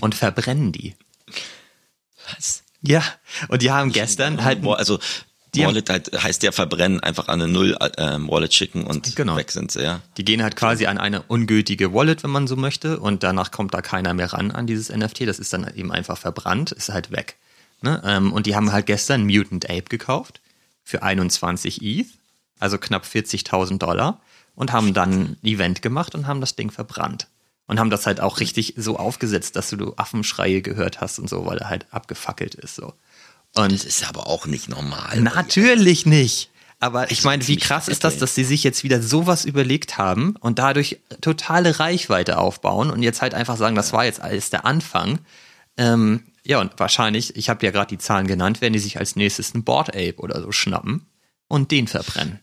und 0.00 0.14
verbrennen 0.14 0.72
die. 0.72 0.96
Was? 2.30 2.64
Ja, 2.80 3.04
und 3.48 3.62
die 3.62 3.70
haben 3.70 3.92
gestern 3.92 4.42
halt. 4.42 4.66
Also, 4.66 4.98
die 5.54 5.66
Wallet 5.66 5.90
halt, 5.90 6.10
heißt 6.22 6.42
ja 6.44 6.50
verbrennen, 6.50 7.00
einfach 7.00 7.28
an 7.28 7.42
eine 7.42 7.52
Null 7.52 7.76
äh, 7.78 8.18
Wallet 8.20 8.54
schicken 8.54 8.84
und 8.84 9.14
genau. 9.14 9.36
weg 9.36 9.50
sind 9.50 9.70
sie, 9.70 9.82
ja. 9.82 10.00
Die 10.16 10.24
gehen 10.24 10.42
halt 10.42 10.56
quasi 10.56 10.86
an 10.86 10.96
eine 10.96 11.20
ungültige 11.22 11.92
Wallet, 11.92 12.22
wenn 12.22 12.30
man 12.30 12.46
so 12.46 12.56
möchte, 12.56 12.98
und 12.98 13.22
danach 13.22 13.50
kommt 13.50 13.74
da 13.74 13.82
keiner 13.82 14.14
mehr 14.14 14.32
ran 14.32 14.50
an 14.50 14.66
dieses 14.66 14.88
NFT. 14.88 15.28
Das 15.28 15.38
ist 15.38 15.52
dann 15.52 15.70
eben 15.74 15.92
einfach 15.92 16.16
verbrannt, 16.16 16.72
ist 16.72 16.88
halt 16.88 17.10
weg. 17.10 17.36
Ne? 17.82 18.02
Ähm, 18.04 18.32
und 18.32 18.46
die 18.46 18.56
haben 18.56 18.72
halt 18.72 18.86
gestern 18.86 19.24
Mutant 19.24 19.68
Ape 19.68 19.84
gekauft 19.88 20.40
für 20.84 21.02
21 21.02 21.82
ETH, 21.82 22.06
also 22.58 22.78
knapp 22.78 23.04
40.000 23.04 23.78
Dollar, 23.78 24.20
und 24.54 24.72
haben 24.72 24.94
dann 24.94 25.12
ein 25.12 25.36
Event 25.42 25.82
gemacht 25.82 26.14
und 26.14 26.26
haben 26.26 26.40
das 26.40 26.56
Ding 26.56 26.70
verbrannt. 26.70 27.28
Und 27.66 27.78
haben 27.78 27.90
das 27.90 28.06
halt 28.06 28.20
auch 28.20 28.40
richtig 28.40 28.74
so 28.76 28.98
aufgesetzt, 28.98 29.56
dass 29.56 29.70
du 29.70 29.94
Affenschreie 29.96 30.60
gehört 30.62 31.00
hast 31.00 31.18
und 31.18 31.28
so, 31.28 31.46
weil 31.46 31.58
er 31.58 31.70
halt 31.70 31.86
abgefackelt 31.90 32.54
ist. 32.54 32.74
So. 32.74 32.92
Und 33.54 33.72
das 33.72 33.84
ist 33.84 34.06
aber 34.08 34.26
auch 34.26 34.46
nicht 34.46 34.68
normal. 34.68 35.20
Natürlich 35.20 36.04
nicht. 36.04 36.50
Aber 36.80 37.12
ich 37.12 37.22
meine, 37.22 37.46
wie 37.46 37.58
krass 37.58 37.86
ist 37.86 38.02
das, 38.02 38.18
dass 38.18 38.34
sie 38.34 38.42
sich 38.42 38.64
jetzt 38.64 38.82
wieder 38.82 39.00
sowas 39.00 39.44
überlegt 39.44 39.98
haben 39.98 40.34
und 40.40 40.58
dadurch 40.58 40.98
totale 41.20 41.78
Reichweite 41.78 42.38
aufbauen 42.38 42.90
und 42.90 43.04
jetzt 43.04 43.22
halt 43.22 43.34
einfach 43.34 43.56
sagen, 43.56 43.76
das 43.76 43.92
war 43.92 44.04
jetzt 44.04 44.20
alles 44.20 44.50
der 44.50 44.66
Anfang. 44.66 45.20
Ähm, 45.76 46.24
ja, 46.44 46.60
und 46.60 46.72
wahrscheinlich, 46.78 47.36
ich 47.36 47.48
habe 47.48 47.64
ja 47.64 47.72
gerade 47.72 47.88
die 47.88 47.98
Zahlen 47.98 48.26
genannt, 48.26 48.60
werden 48.60 48.72
die 48.72 48.78
sich 48.78 48.98
als 48.98 49.16
nächstes 49.16 49.54
einen 49.54 49.64
Board 49.64 49.90
Ape 49.90 50.16
oder 50.16 50.40
so 50.42 50.52
schnappen 50.52 51.06
und 51.48 51.70
den 51.70 51.86
verbrennen. 51.86 52.40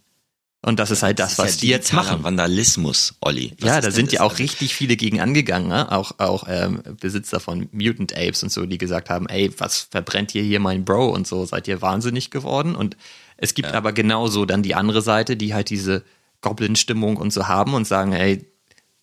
Und 0.61 0.77
das 0.77 0.91
ist 0.91 1.03
halt 1.03 1.19
das, 1.19 1.37
das 1.37 1.39
ist 1.39 1.39
was 1.39 1.55
ja 1.55 1.61
die 1.61 1.67
jetzt 1.67 1.93
machen. 1.93 2.23
Vandalismus, 2.23 3.15
Olli. 3.21 3.53
Was 3.59 3.69
ja, 3.69 3.81
da 3.81 3.91
sind 3.91 4.11
ja 4.11 4.21
auch 4.21 4.39
richtig 4.39 4.75
viele 4.75 4.97
gegen 4.97 5.21
angegangen, 5.21 5.69
ne? 5.69 5.89
auch 5.89 6.19
auch 6.19 6.43
ähm, 6.49 6.81
Besitzer 6.99 7.39
von 7.39 7.69
Mutant 7.71 8.13
Apes 8.13 8.43
und 8.43 8.51
so, 8.51 8.65
die 8.65 8.77
gesagt 8.77 9.09
haben, 9.09 9.27
ey, 9.29 9.51
was 9.57 9.87
verbrennt 9.89 10.35
ihr 10.35 10.43
hier 10.43 10.59
mein 10.59 10.83
Bro 10.83 11.11
und 11.11 11.27
so, 11.27 11.45
seid 11.45 11.69
ihr 11.69 11.81
wahnsinnig 11.81 12.29
geworden? 12.29 12.75
Und 12.75 12.97
es 13.37 13.53
gibt 13.53 13.69
ja. 13.69 13.75
aber 13.75 13.93
genauso 13.93 14.45
dann 14.45 14.61
die 14.61 14.75
andere 14.75 15.01
Seite, 15.01 15.37
die 15.37 15.53
halt 15.53 15.69
diese 15.69 16.03
Goblin-Stimmung 16.41 17.15
und 17.15 17.31
so 17.31 17.47
haben 17.47 17.73
und 17.73 17.87
sagen, 17.87 18.11
ey, 18.11 18.45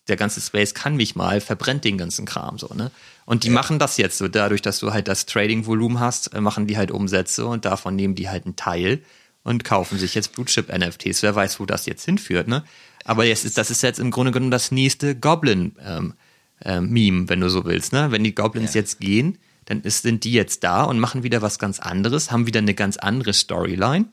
der 0.07 0.15
ganze 0.15 0.41
Space 0.41 0.73
kann 0.73 0.95
mich 0.95 1.15
mal, 1.15 1.41
verbrennt 1.41 1.83
den 1.83 1.97
ganzen 1.97 2.25
Kram 2.25 2.57
so, 2.57 2.69
ne? 2.73 2.91
Und 3.25 3.43
die 3.43 3.47
ja. 3.47 3.53
machen 3.53 3.77
das 3.77 3.97
jetzt 3.97 4.17
so, 4.17 4.27
dadurch, 4.27 4.61
dass 4.61 4.79
du 4.79 4.93
halt 4.93 5.07
das 5.07 5.25
Trading-Volumen 5.25 5.99
hast, 5.99 6.33
äh, 6.33 6.41
machen 6.41 6.67
die 6.67 6.77
halt 6.77 6.91
Umsätze 6.91 7.45
und 7.45 7.65
davon 7.65 7.95
nehmen 7.95 8.15
die 8.15 8.29
halt 8.29 8.45
einen 8.45 8.55
Teil 8.55 9.01
und 9.43 9.63
kaufen 9.63 9.97
sich 9.97 10.15
jetzt 10.15 10.33
Blue 10.33 10.45
Chip 10.45 10.71
NFTs. 10.75 11.23
Wer 11.23 11.35
weiß, 11.35 11.59
wo 11.59 11.65
das 11.65 11.85
jetzt 11.85 12.05
hinführt, 12.05 12.47
ne? 12.47 12.63
Aber 13.03 13.25
jetzt 13.25 13.45
ist, 13.45 13.57
das 13.57 13.71
ist 13.71 13.83
jetzt 13.83 13.99
im 13.99 14.11
Grunde 14.11 14.31
genommen 14.31 14.51
das 14.51 14.71
nächste 14.71 15.15
Goblin 15.15 15.75
ähm, 15.83 16.13
äh, 16.61 16.81
Meme, 16.81 17.29
wenn 17.29 17.41
du 17.41 17.49
so 17.49 17.65
willst, 17.65 17.93
ne? 17.93 18.11
Wenn 18.11 18.23
die 18.23 18.35
Goblins 18.35 18.73
ja. 18.73 18.81
jetzt 18.81 18.99
gehen, 18.99 19.37
dann 19.65 19.81
ist, 19.81 20.03
sind 20.03 20.23
die 20.23 20.31
jetzt 20.31 20.63
da 20.63 20.83
und 20.83 20.99
machen 20.99 21.23
wieder 21.23 21.41
was 21.41 21.59
ganz 21.59 21.79
anderes, 21.79 22.31
haben 22.31 22.47
wieder 22.47 22.59
eine 22.59 22.73
ganz 22.73 22.97
andere 22.97 23.33
Storyline. 23.33 24.05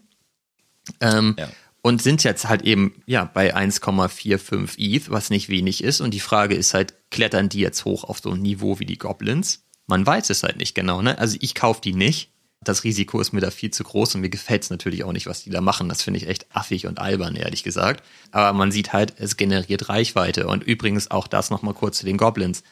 Ähm, 1.00 1.36
ja 1.38 1.48
und 1.84 2.00
sind 2.00 2.24
jetzt 2.24 2.48
halt 2.48 2.62
eben 2.62 3.02
ja 3.04 3.26
bei 3.26 3.54
1,45 3.54 4.78
ETH, 4.78 5.10
was 5.10 5.28
nicht 5.28 5.50
wenig 5.50 5.84
ist. 5.84 6.00
Und 6.00 6.14
die 6.14 6.20
Frage 6.20 6.54
ist 6.54 6.72
halt, 6.72 6.94
klettern 7.10 7.50
die 7.50 7.60
jetzt 7.60 7.84
hoch 7.84 8.04
auf 8.04 8.20
so 8.20 8.30
ein 8.30 8.40
Niveau 8.40 8.78
wie 8.78 8.86
die 8.86 8.96
Goblins? 8.96 9.66
Man 9.86 10.06
weiß 10.06 10.30
es 10.30 10.42
halt 10.42 10.56
nicht 10.56 10.74
genau. 10.74 11.02
Ne? 11.02 11.18
Also 11.18 11.36
ich 11.42 11.54
kaufe 11.54 11.82
die 11.82 11.92
nicht. 11.92 12.30
Das 12.62 12.84
Risiko 12.84 13.20
ist 13.20 13.34
mir 13.34 13.42
da 13.42 13.50
viel 13.50 13.70
zu 13.70 13.84
groß 13.84 14.14
und 14.14 14.22
mir 14.22 14.30
gefällt 14.30 14.62
es 14.62 14.70
natürlich 14.70 15.04
auch 15.04 15.12
nicht, 15.12 15.26
was 15.26 15.42
die 15.42 15.50
da 15.50 15.60
machen. 15.60 15.90
Das 15.90 16.00
finde 16.00 16.20
ich 16.20 16.26
echt 16.26 16.46
affig 16.56 16.86
und 16.86 16.98
albern, 16.98 17.36
ehrlich 17.36 17.62
gesagt. 17.62 18.02
Aber 18.30 18.56
man 18.56 18.72
sieht 18.72 18.94
halt, 18.94 19.12
es 19.18 19.36
generiert 19.36 19.90
Reichweite. 19.90 20.46
Und 20.46 20.64
übrigens 20.64 21.10
auch 21.10 21.26
das 21.26 21.50
nochmal 21.50 21.74
kurz 21.74 21.98
zu 21.98 22.06
den 22.06 22.16
Goblins. 22.16 22.62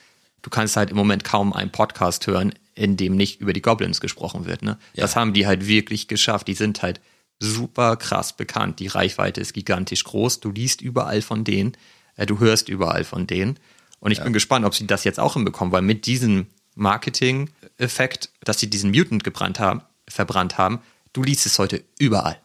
Du 0.40 0.48
kannst 0.48 0.78
halt 0.78 0.88
im 0.88 0.96
Moment 0.96 1.22
kaum 1.22 1.52
einen 1.52 1.70
Podcast 1.70 2.26
hören, 2.26 2.54
in 2.74 2.96
dem 2.96 3.16
nicht 3.16 3.42
über 3.42 3.52
die 3.52 3.60
Goblins 3.60 4.00
gesprochen 4.00 4.46
wird. 4.46 4.62
Ne? 4.62 4.78
Ja. 4.94 5.02
Das 5.02 5.16
haben 5.16 5.34
die 5.34 5.46
halt 5.46 5.66
wirklich 5.66 6.08
geschafft. 6.08 6.48
Die 6.48 6.54
sind 6.54 6.80
halt 6.80 7.02
super 7.42 7.96
krass 7.96 8.32
bekannt. 8.32 8.78
Die 8.78 8.86
Reichweite 8.86 9.40
ist 9.40 9.52
gigantisch 9.52 10.04
groß. 10.04 10.40
Du 10.40 10.50
liest 10.50 10.80
überall 10.80 11.22
von 11.22 11.44
denen, 11.44 11.76
äh, 12.16 12.26
du 12.26 12.38
hörst 12.38 12.68
überall 12.68 13.04
von 13.04 13.26
denen. 13.26 13.58
Und 14.00 14.12
ich 14.12 14.18
ja. 14.18 14.24
bin 14.24 14.32
gespannt, 14.32 14.64
ob 14.64 14.74
sie 14.74 14.86
das 14.86 15.04
jetzt 15.04 15.20
auch 15.20 15.34
hinbekommen, 15.34 15.72
weil 15.72 15.82
mit 15.82 16.06
diesem 16.06 16.46
Marketing-Effekt, 16.74 18.30
dass 18.44 18.58
sie 18.58 18.70
diesen 18.70 18.90
Mutant 18.90 19.24
gebrannt 19.24 19.60
haben, 19.60 19.82
verbrannt 20.08 20.58
haben, 20.58 20.80
du 21.12 21.22
liest 21.22 21.46
es 21.46 21.58
heute 21.58 21.84
überall. 21.98 22.38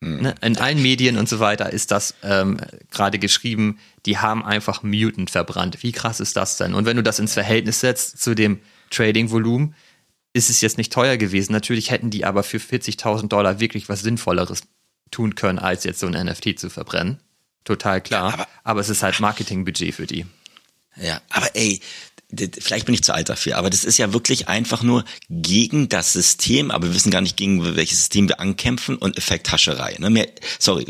Mhm. 0.00 0.22
Ne? 0.22 0.34
In 0.42 0.56
allen 0.58 0.80
Medien 0.80 1.18
und 1.18 1.28
so 1.28 1.40
weiter 1.40 1.72
ist 1.72 1.90
das 1.90 2.14
ähm, 2.22 2.58
gerade 2.90 3.18
geschrieben, 3.18 3.78
die 4.06 4.18
haben 4.18 4.44
einfach 4.44 4.82
Mutant 4.82 5.30
verbrannt. 5.30 5.82
Wie 5.82 5.92
krass 5.92 6.20
ist 6.20 6.36
das 6.36 6.56
denn? 6.56 6.74
Und 6.74 6.86
wenn 6.86 6.96
du 6.96 7.02
das 7.02 7.18
ins 7.18 7.34
Verhältnis 7.34 7.80
setzt 7.80 8.22
zu 8.22 8.34
dem 8.34 8.60
Trading-Volumen, 8.90 9.74
ist 10.34 10.50
es 10.50 10.60
jetzt 10.60 10.76
nicht 10.76 10.92
teuer 10.92 11.16
gewesen. 11.16 11.52
Natürlich 11.52 11.90
hätten 11.90 12.10
die 12.10 12.26
aber 12.26 12.42
für 12.42 12.58
40.000 12.58 13.28
Dollar 13.28 13.60
wirklich 13.60 13.88
was 13.88 14.00
Sinnvolleres 14.02 14.62
tun 15.10 15.36
können, 15.36 15.58
als 15.58 15.84
jetzt 15.84 16.00
so 16.00 16.06
ein 16.06 16.26
NFT 16.26 16.58
zu 16.58 16.68
verbrennen. 16.68 17.20
Total 17.62 18.02
klar. 18.02 18.28
Ja, 18.28 18.34
aber, 18.34 18.48
aber, 18.64 18.80
es 18.80 18.90
ist 18.90 19.02
halt 19.02 19.18
Marketingbudget 19.20 19.94
für 19.94 20.06
die. 20.06 20.26
Ja, 21.00 21.22
aber 21.30 21.54
ey, 21.56 21.80
vielleicht 22.60 22.86
bin 22.86 22.94
ich 22.94 23.02
zu 23.02 23.14
alt 23.14 23.28
dafür, 23.28 23.56
aber 23.56 23.70
das 23.70 23.84
ist 23.84 23.98
ja 23.98 24.12
wirklich 24.12 24.48
einfach 24.48 24.82
nur 24.82 25.04
gegen 25.30 25.88
das 25.88 26.12
System, 26.12 26.70
aber 26.70 26.88
wir 26.88 26.94
wissen 26.94 27.10
gar 27.10 27.20
nicht, 27.20 27.36
gegen 27.36 27.76
welches 27.76 27.98
System 27.98 28.28
wir 28.28 28.40
ankämpfen 28.40 28.96
und 28.96 29.16
Effekthascherei. 29.16 29.96
Ne? 29.98 30.10
Mehr, 30.10 30.28
sorry, 30.58 30.86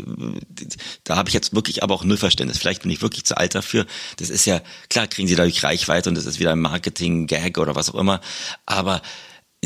da 1.03 1.15
habe 1.15 1.29
ich 1.29 1.33
jetzt 1.33 1.53
wirklich 1.53 1.83
aber 1.83 1.93
auch 1.93 2.03
null 2.03 2.17
Verständnis. 2.17 2.57
Vielleicht 2.57 2.81
bin 2.81 2.91
ich 2.91 3.01
wirklich 3.01 3.25
zu 3.25 3.37
alt 3.37 3.55
dafür. 3.55 3.85
Das 4.17 4.29
ist 4.29 4.45
ja, 4.45 4.61
klar 4.89 5.07
kriegen 5.07 5.27
sie 5.27 5.35
dadurch 5.35 5.63
Reichweite 5.63 6.09
und 6.09 6.15
das 6.15 6.25
ist 6.25 6.39
wieder 6.39 6.51
ein 6.51 6.59
Marketing-Gag 6.59 7.57
oder 7.57 7.75
was 7.75 7.89
auch 7.89 7.99
immer, 7.99 8.21
aber 8.65 9.01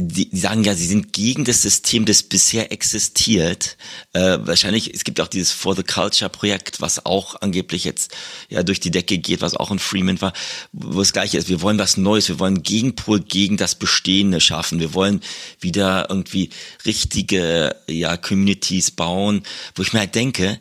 die, 0.02 0.30
die 0.30 0.39
sagen 0.39 0.64
ja, 0.64 0.76
sie 0.76 0.86
sind 0.86 1.14
gegen 1.14 1.45
das 1.45 1.62
System, 1.62 2.06
das 2.06 2.24
bisher 2.24 2.72
existiert. 2.72 3.78
Äh, 4.14 4.39
wahrscheinlich, 4.41 4.93
es 4.93 5.04
gibt 5.04 5.22
auch 5.22 5.28
dieses 5.28 5.52
For 5.52 5.76
the 5.76 5.84
Culture 5.84 6.30
Projekt, 6.30 6.82
was 6.82 7.06
auch 7.06 7.41
angeblich 7.41 7.84
jetzt 7.84 8.16
ja 8.50 8.64
durch 8.64 8.80
die 8.80 8.91
Decke 8.91 9.18
geht, 9.18 9.41
was 9.41 9.56
auch 9.56 9.72
ein 9.72 9.80
Freeman 9.80 10.22
war, 10.22 10.34
wo 10.72 11.02
es 11.02 11.14
gleiche 11.14 11.38
ist. 11.38 11.50
Wir 11.50 11.62
wollen 11.62 11.78
was 11.78 11.97
Neues, 11.97 12.30
wir 12.30 12.39
wollen 12.39 12.64
Gegenpol 12.64 13.20
gegen 13.22 13.58
das 13.58 13.76
Bestehende 13.76 14.41
schaffen. 14.41 14.80
Wir 14.80 14.93
wollen 14.93 15.22
wieder 15.60 16.08
irgendwie 16.10 16.50
richtige 16.86 17.76
ja 17.88 18.18
Communities 18.18 18.91
bauen, 18.91 19.43
wo 19.76 19.84
ich 19.84 19.93
mir 19.93 20.00
halt 20.00 20.16
denke, 20.16 20.60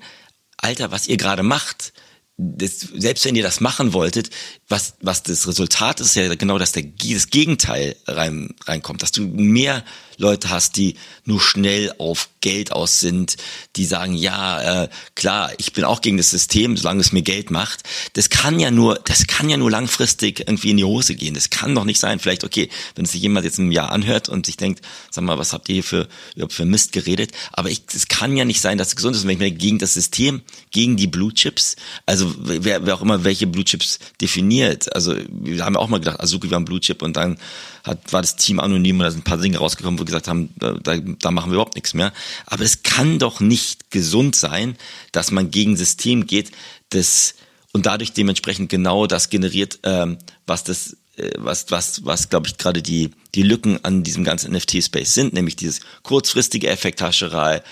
Alter, 0.57 0.91
was 0.91 1.07
ihr 1.07 1.17
gerade 1.17 1.43
macht, 1.43 1.93
das, 2.39 2.81
selbst 2.81 3.25
wenn 3.25 3.35
ihr 3.35 3.43
das 3.43 3.61
machen 3.61 3.93
wolltet, 3.93 4.31
was, 4.69 4.95
was 5.01 5.23
das 5.23 5.47
Resultat 5.47 6.01
ist 6.01 6.15
ja 6.15 6.35
genau, 6.35 6.59
dass 6.59 6.73
der, 6.73 6.83
das 6.83 7.31
Gegenteil 7.31 7.97
rein, 8.07 8.55
reinkommt, 8.67 9.03
dass 9.03 9.13
du 9.13 9.23
mehr 9.23 9.83
Leute 10.19 10.51
hast, 10.51 10.77
die 10.77 10.97
nur 11.25 11.41
schnell 11.41 11.95
auf 11.99 12.29
Geld 12.41 12.73
aus 12.73 13.01
sind, 13.01 13.37
die 13.77 13.85
sagen, 13.85 14.15
ja, 14.15 14.83
äh, 14.83 14.89
klar, 15.15 15.53
ich 15.59 15.73
bin 15.73 15.85
auch 15.85 16.01
gegen 16.01 16.17
das 16.17 16.31
System, 16.31 16.77
solange 16.77 17.01
es 17.01 17.13
mir 17.13 17.23
Geld 17.23 17.51
macht. 17.51 17.85
Das 18.15 18.29
kann 18.29 18.59
ja 18.59 18.71
nur, 18.71 18.97
das 19.05 19.27
kann 19.29 19.49
ja 19.49 19.57
nur 19.57 19.71
langfristig 19.71 20.41
irgendwie 20.41 20.71
in 20.71 20.77
die 20.77 20.85
Hose 20.85 21.15
gehen. 21.15 21.35
Das 21.35 21.51
kann 21.51 21.75
doch 21.75 21.85
nicht 21.85 22.01
sein. 22.01 22.19
Vielleicht, 22.19 22.45
okay, 22.45 22.69
wenn 22.97 23.07
sich 23.07 23.23
jemand 23.23 23.45
jetzt 23.45 23.59
ein 23.59 23.71
Jahr 23.71 23.93
anhört 23.93 24.29
und 24.29 24.47
sich 24.47 24.57
denkt, 24.57 24.85
sag 25.11 25.23
mal, 25.23 25.39
was 25.39 25.53
habt 25.53 25.69
ihr 25.69 25.75
hier 25.75 25.85
für, 25.85 26.09
für 26.49 26.65
Mist 26.65 26.93
geredet? 26.93 27.31
Aber 27.53 27.71
ich, 27.71 27.83
es 27.95 28.09
kann 28.09 28.37
ja 28.37 28.45
nicht 28.45 28.61
sein, 28.61 28.77
dass 28.77 28.89
es 28.89 28.97
gesund 28.97 29.15
ist. 29.15 29.23
Und 29.23 29.29
wenn 29.29 29.37
ich 29.37 29.53
mir 29.53 29.53
gegen 29.53 29.79
das 29.79 29.95
System, 29.95 30.43
gegen 30.73 30.97
die 30.97 31.07
Blue 31.07 31.33
Chips, 31.33 31.77
also 32.07 32.35
wer, 32.39 32.85
wer 32.85 32.95
auch 32.97 33.03
immer 33.03 33.23
welche 33.23 33.47
Blue 33.47 33.65
Chips 33.65 34.01
definiert, 34.21 34.58
also 34.65 35.15
wir 35.29 35.65
haben 35.65 35.75
ja 35.75 35.81
auch 35.81 35.89
mal 35.89 35.99
gedacht, 35.99 36.21
Azuki 36.21 36.51
war 36.51 36.59
ein 36.59 36.65
Blue 36.65 36.81
Chip 36.81 37.03
und 37.03 37.17
dann 37.17 37.39
hat, 37.85 38.13
war 38.13 38.21
das 38.21 38.37
Team 38.37 38.61
anonym 38.61 38.99
und 38.99 39.05
da 39.05 39.11
sind 39.11 39.21
ein 39.21 39.25
paar 39.25 39.39
Dinge 39.39 39.59
rausgekommen, 39.59 39.99
wo 39.99 40.03
wir 40.03 40.07
gesagt 40.07 40.29
haben, 40.29 40.51
da, 40.59 40.97
da 40.97 41.31
machen 41.31 41.51
wir 41.51 41.55
überhaupt 41.55 41.75
nichts 41.75 41.95
mehr. 41.95 42.13
Aber 42.47 42.65
es 42.65 42.83
kann 42.83 43.19
doch 43.19 43.41
nicht 43.41 43.91
gesund 43.91 44.37
sein, 44.37 44.77
dass 45.13 45.31
man 45.31 45.51
gegen 45.51 45.77
System 45.77 46.27
geht, 46.27 46.51
das 46.91 47.35
und 47.73 47.87
dadurch 47.87 48.13
dementsprechend 48.13 48.71
genau 48.71 49.07
das 49.07 49.29
generiert, 49.31 49.79
ähm, 49.83 50.19
was 50.47 50.65
das 50.65 50.97
äh, 51.19 51.33
was, 51.37 51.71
was, 51.71 52.05
was 52.05 52.29
glaube 52.29 52.49
ich, 52.49 52.59
gerade 52.59 52.83
die, 52.83 53.11
die 53.35 53.43
Lücken 53.43 53.85
an 53.85 54.03
diesem 54.03 54.25
ganzen 54.25 54.53
NFT-Space 54.53 55.15
sind, 55.15 55.33
nämlich 55.35 55.57
dieses 55.57 55.81
kurzfristige 56.03 56.69
Effekthascherei, 56.69 57.63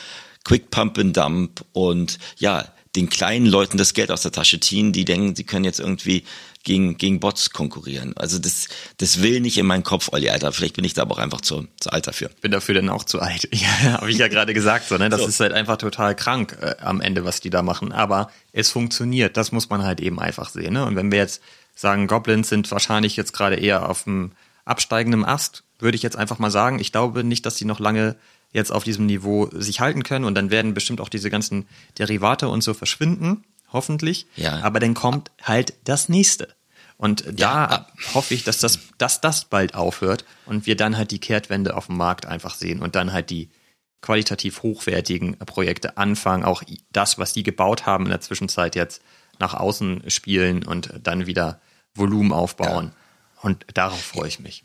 Quick 0.44 0.70
Pump 0.70 0.98
and 0.98 1.16
Dump 1.16 1.64
und 1.72 2.18
ja, 2.38 2.72
den 2.94 3.08
kleinen 3.08 3.46
Leuten 3.46 3.76
das 3.76 3.94
Geld 3.94 4.10
aus 4.10 4.22
der 4.22 4.32
Tasche 4.32 4.58
ziehen, 4.58 4.92
die 4.92 5.04
denken, 5.04 5.36
sie 5.36 5.44
können 5.44 5.64
jetzt 5.64 5.80
irgendwie 5.80 6.24
gegen, 6.66 6.98
gegen 6.98 7.20
Bots 7.20 7.50
konkurrieren. 7.50 8.12
Also 8.16 8.38
das, 8.38 8.68
das 8.98 9.22
will 9.22 9.40
nicht 9.40 9.56
in 9.56 9.66
meinen 9.66 9.84
Kopf, 9.84 10.10
Olli, 10.12 10.28
Alter. 10.28 10.52
Vielleicht 10.52 10.74
bin 10.74 10.84
ich 10.84 10.94
da 10.94 11.02
aber 11.02 11.12
auch 11.12 11.18
einfach 11.18 11.40
zu, 11.40 11.68
zu 11.78 11.90
alt 11.90 12.08
dafür. 12.08 12.28
Bin 12.40 12.50
dafür 12.50 12.74
dann 12.74 12.90
auch 12.90 13.04
zu 13.04 13.20
alt. 13.20 13.48
Ja, 13.56 13.92
habe 13.92 14.10
ich 14.10 14.18
ja 14.18 14.28
gerade 14.28 14.52
gesagt. 14.52 14.88
So, 14.88 14.98
ne? 14.98 15.08
Das 15.08 15.20
so. 15.20 15.28
ist 15.28 15.40
halt 15.40 15.52
einfach 15.52 15.78
total 15.78 16.14
krank 16.14 16.58
äh, 16.60 16.74
am 16.80 17.00
Ende, 17.00 17.24
was 17.24 17.40
die 17.40 17.50
da 17.50 17.62
machen. 17.62 17.92
Aber 17.92 18.30
es 18.52 18.70
funktioniert. 18.70 19.36
Das 19.36 19.50
muss 19.52 19.70
man 19.70 19.84
halt 19.84 20.00
eben 20.00 20.18
einfach 20.18 20.50
sehen. 20.50 20.74
Ne? 20.74 20.84
Und 20.84 20.96
wenn 20.96 21.10
wir 21.10 21.18
jetzt 21.18 21.40
sagen, 21.74 22.06
Goblins 22.08 22.48
sind 22.48 22.70
wahrscheinlich 22.70 23.16
jetzt 23.16 23.32
gerade 23.32 23.56
eher 23.56 23.88
auf 23.88 24.04
dem 24.04 24.32
absteigenden 24.64 25.24
Ast, 25.24 25.62
würde 25.78 25.96
ich 25.96 26.02
jetzt 26.02 26.16
einfach 26.16 26.38
mal 26.38 26.50
sagen. 26.50 26.80
Ich 26.80 26.92
glaube 26.92 27.22
nicht, 27.22 27.46
dass 27.46 27.54
die 27.54 27.64
noch 27.64 27.78
lange 27.78 28.16
jetzt 28.52 28.72
auf 28.72 28.84
diesem 28.84 29.06
Niveau 29.06 29.48
sich 29.52 29.80
halten 29.80 30.02
können 30.02 30.24
und 30.24 30.34
dann 30.34 30.50
werden 30.50 30.74
bestimmt 30.74 31.00
auch 31.00 31.08
diese 31.08 31.30
ganzen 31.30 31.66
Derivate 31.98 32.48
und 32.48 32.62
so 32.62 32.74
verschwinden 32.74 33.44
hoffentlich. 33.72 34.26
Ja. 34.36 34.60
Aber 34.62 34.80
dann 34.80 34.94
kommt 34.94 35.30
halt 35.42 35.74
das 35.84 36.08
nächste. 36.08 36.48
Und 36.98 37.24
da 37.26 37.66
ja. 37.68 37.86
hoffe 38.14 38.34
ich, 38.34 38.44
dass 38.44 38.58
das, 38.58 38.78
dass 38.96 39.20
das 39.20 39.44
bald 39.44 39.74
aufhört 39.74 40.24
und 40.46 40.66
wir 40.66 40.76
dann 40.76 40.96
halt 40.96 41.10
die 41.10 41.20
Kehrtwende 41.20 41.76
auf 41.76 41.86
dem 41.86 41.96
Markt 41.96 42.24
einfach 42.26 42.54
sehen 42.54 42.80
und 42.80 42.94
dann 42.94 43.12
halt 43.12 43.30
die 43.30 43.50
qualitativ 44.00 44.62
hochwertigen 44.62 45.36
Projekte 45.38 45.98
anfangen, 45.98 46.44
auch 46.44 46.62
das, 46.92 47.18
was 47.18 47.32
die 47.32 47.42
gebaut 47.42 47.86
haben 47.86 48.04
in 48.04 48.10
der 48.10 48.20
Zwischenzeit 48.20 48.76
jetzt 48.76 49.02
nach 49.38 49.54
außen 49.54 50.08
spielen 50.10 50.64
und 50.64 50.90
dann 51.02 51.26
wieder 51.26 51.60
Volumen 51.94 52.32
aufbauen. 52.32 52.92
Ja. 52.94 53.42
Und 53.42 53.66
darauf 53.74 54.00
freue 54.00 54.28
ich 54.28 54.40
mich. 54.40 54.64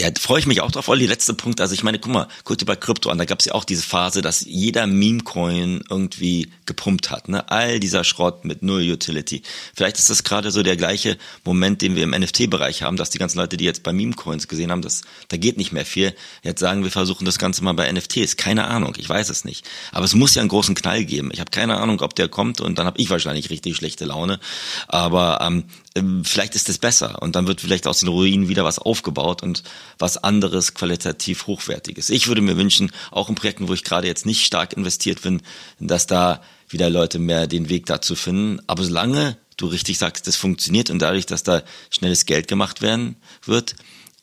Ja, 0.00 0.08
freue 0.18 0.38
ich 0.38 0.46
mich 0.46 0.62
auch 0.62 0.70
drauf. 0.70 0.88
Olli, 0.88 1.04
letzter 1.04 1.34
Punkt. 1.34 1.60
Also 1.60 1.74
ich 1.74 1.82
meine, 1.82 1.98
guck 1.98 2.10
mal, 2.10 2.26
guck 2.44 2.56
dir 2.56 2.64
bei 2.64 2.74
Krypto 2.74 3.10
an, 3.10 3.18
da 3.18 3.26
gab 3.26 3.40
es 3.40 3.44
ja 3.44 3.52
auch 3.52 3.64
diese 3.64 3.82
Phase, 3.82 4.22
dass 4.22 4.40
jeder 4.40 4.86
Meme-Coin 4.86 5.82
irgendwie 5.90 6.50
gepumpt 6.64 7.10
hat. 7.10 7.28
Ne? 7.28 7.50
All 7.50 7.80
dieser 7.80 8.02
Schrott 8.02 8.46
mit 8.46 8.62
null 8.62 8.80
Utility. 8.80 9.42
Vielleicht 9.74 9.98
ist 9.98 10.08
das 10.08 10.24
gerade 10.24 10.52
so 10.52 10.62
der 10.62 10.78
gleiche 10.78 11.18
Moment, 11.44 11.82
den 11.82 11.96
wir 11.96 12.04
im 12.04 12.12
NFT-Bereich 12.12 12.82
haben, 12.82 12.96
dass 12.96 13.10
die 13.10 13.18
ganzen 13.18 13.36
Leute, 13.36 13.58
die 13.58 13.64
jetzt 13.64 13.82
bei 13.82 13.92
Meme-Coins 13.92 14.48
gesehen 14.48 14.70
haben, 14.70 14.80
dass 14.80 15.02
da 15.28 15.36
geht 15.36 15.58
nicht 15.58 15.72
mehr 15.72 15.84
viel, 15.84 16.14
jetzt 16.42 16.60
sagen, 16.60 16.82
wir 16.82 16.90
versuchen 16.90 17.26
das 17.26 17.38
Ganze 17.38 17.62
mal 17.62 17.74
bei 17.74 17.92
NFTs. 17.92 18.38
Keine 18.38 18.68
Ahnung, 18.68 18.94
ich 18.96 19.06
weiß 19.06 19.28
es 19.28 19.44
nicht. 19.44 19.68
Aber 19.92 20.06
es 20.06 20.14
muss 20.14 20.34
ja 20.34 20.40
einen 20.40 20.48
großen 20.48 20.74
Knall 20.74 21.04
geben. 21.04 21.28
Ich 21.30 21.40
habe 21.40 21.50
keine 21.50 21.76
Ahnung, 21.76 22.00
ob 22.00 22.14
der 22.14 22.28
kommt 22.28 22.62
und 22.62 22.78
dann 22.78 22.86
habe 22.86 22.98
ich 22.98 23.10
wahrscheinlich 23.10 23.50
richtig 23.50 23.76
schlechte 23.76 24.06
Laune. 24.06 24.40
Aber 24.88 25.40
ähm, 25.42 25.64
ähm, 25.94 26.24
vielleicht 26.24 26.54
ist 26.54 26.68
es 26.68 26.78
besser 26.78 27.20
und 27.22 27.34
dann 27.34 27.46
wird 27.46 27.60
vielleicht 27.60 27.86
aus 27.86 28.00
den 28.00 28.08
Ruinen 28.08 28.48
wieder 28.48 28.64
was 28.64 28.78
aufgebaut 28.78 29.42
und 29.42 29.62
was 29.98 30.16
anderes 30.18 30.74
qualitativ 30.74 31.46
hochwertiges. 31.46 32.10
Ich 32.10 32.28
würde 32.28 32.40
mir 32.40 32.56
wünschen, 32.56 32.92
auch 33.10 33.28
in 33.28 33.34
Projekten, 33.34 33.68
wo 33.68 33.74
ich 33.74 33.84
gerade 33.84 34.06
jetzt 34.06 34.26
nicht 34.26 34.46
stark 34.46 34.72
investiert 34.74 35.22
bin, 35.22 35.42
dass 35.78 36.06
da 36.06 36.42
wieder 36.68 36.90
Leute 36.90 37.18
mehr 37.18 37.46
den 37.46 37.68
Weg 37.68 37.86
dazu 37.86 38.14
finden. 38.14 38.60
Aber 38.66 38.84
solange 38.84 39.36
du 39.56 39.66
richtig 39.66 39.98
sagst, 39.98 40.26
das 40.26 40.36
funktioniert 40.36 40.90
und 40.90 41.00
dadurch, 41.00 41.26
dass 41.26 41.42
da 41.42 41.62
schnelles 41.90 42.26
Geld 42.26 42.46
gemacht 42.46 42.82
werden 42.82 43.16
wird, 43.44 43.74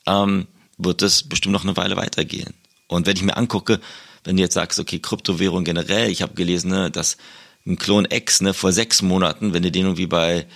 ähm, 0.06 0.46
wird 0.78 1.02
das 1.02 1.24
bestimmt 1.24 1.52
noch 1.52 1.64
eine 1.64 1.76
Weile 1.76 1.96
weitergehen. 1.96 2.54
Und 2.86 3.06
wenn 3.06 3.16
ich 3.16 3.22
mir 3.22 3.36
angucke, 3.36 3.80
wenn 4.24 4.36
du 4.36 4.42
jetzt 4.42 4.54
sagst, 4.54 4.78
okay, 4.78 4.98
Kryptowährung 4.98 5.64
generell, 5.64 6.10
ich 6.10 6.22
habe 6.22 6.34
gelesen, 6.34 6.70
ne, 6.70 6.90
dass 6.90 7.18
ein 7.66 7.76
Klon 7.76 8.06
X 8.10 8.40
ne, 8.40 8.54
vor 8.54 8.72
sechs 8.72 9.02
Monaten, 9.02 9.52
wenn 9.52 9.62
du 9.62 9.70
den 9.70 9.84
irgendwie 9.84 10.06
bei 10.06 10.46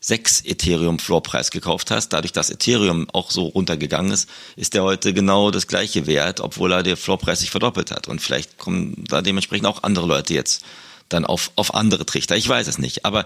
sechs 0.00 0.44
Ethereum 0.44 0.98
Floorpreis 0.98 1.50
gekauft 1.50 1.90
hast, 1.90 2.10
dadurch, 2.10 2.32
dass 2.32 2.50
Ethereum 2.50 3.08
auch 3.12 3.30
so 3.30 3.46
runtergegangen 3.46 4.12
ist, 4.12 4.28
ist 4.56 4.74
der 4.74 4.84
heute 4.84 5.12
genau 5.12 5.50
das 5.50 5.66
gleiche 5.66 6.06
wert, 6.06 6.40
obwohl 6.40 6.72
er 6.72 6.82
der 6.82 6.96
Floorpreis 6.96 7.40
sich 7.40 7.50
verdoppelt 7.50 7.90
hat. 7.90 8.06
Und 8.06 8.22
vielleicht 8.22 8.58
kommen 8.58 9.04
da 9.08 9.22
dementsprechend 9.22 9.66
auch 9.66 9.82
andere 9.82 10.06
Leute 10.06 10.34
jetzt 10.34 10.64
dann 11.08 11.24
auf, 11.24 11.50
auf 11.56 11.74
andere 11.74 12.06
Trichter. 12.06 12.36
Ich 12.36 12.48
weiß 12.48 12.68
es 12.68 12.78
nicht. 12.78 13.04
Aber 13.04 13.24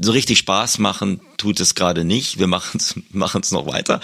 so 0.00 0.12
richtig 0.12 0.38
Spaß 0.38 0.78
machen 0.78 1.20
tut 1.36 1.60
es 1.60 1.74
gerade 1.74 2.04
nicht. 2.04 2.38
Wir 2.38 2.46
machen 2.46 2.78
es 2.78 2.94
machen 3.10 3.42
es 3.42 3.52
noch 3.52 3.66
weiter. 3.66 4.00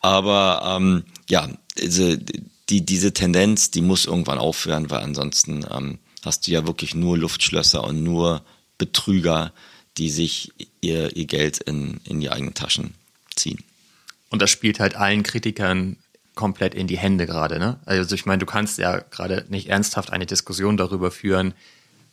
Aber 0.00 0.76
ähm, 0.76 1.04
ja, 1.28 1.48
diese, 1.78 2.18
die, 2.68 2.84
diese 2.84 3.12
Tendenz, 3.12 3.70
die 3.70 3.82
muss 3.82 4.06
irgendwann 4.06 4.38
aufhören, 4.38 4.90
weil 4.90 5.00
ansonsten 5.00 5.66
ähm, 5.70 5.98
hast 6.24 6.46
du 6.46 6.52
ja 6.52 6.66
wirklich 6.66 6.94
nur 6.94 7.18
Luftschlösser 7.18 7.82
und 7.84 8.02
nur 8.04 8.42
Betrüger, 8.78 9.52
die 10.00 10.08
sich 10.08 10.50
ihr, 10.80 11.14
ihr 11.14 11.26
Geld 11.26 11.58
in, 11.58 12.00
in 12.04 12.20
die 12.20 12.30
eigenen 12.30 12.54
Taschen 12.54 12.94
ziehen. 13.36 13.62
Und 14.30 14.40
das 14.40 14.50
spielt 14.50 14.80
halt 14.80 14.96
allen 14.96 15.22
Kritikern 15.22 15.96
komplett 16.34 16.74
in 16.74 16.86
die 16.86 16.96
Hände 16.96 17.26
gerade. 17.26 17.58
Ne? 17.58 17.78
Also 17.84 18.14
ich 18.14 18.24
meine, 18.24 18.38
du 18.38 18.46
kannst 18.46 18.78
ja 18.78 19.00
gerade 19.00 19.44
nicht 19.50 19.68
ernsthaft 19.68 20.10
eine 20.10 20.24
Diskussion 20.24 20.78
darüber 20.78 21.10
führen, 21.10 21.52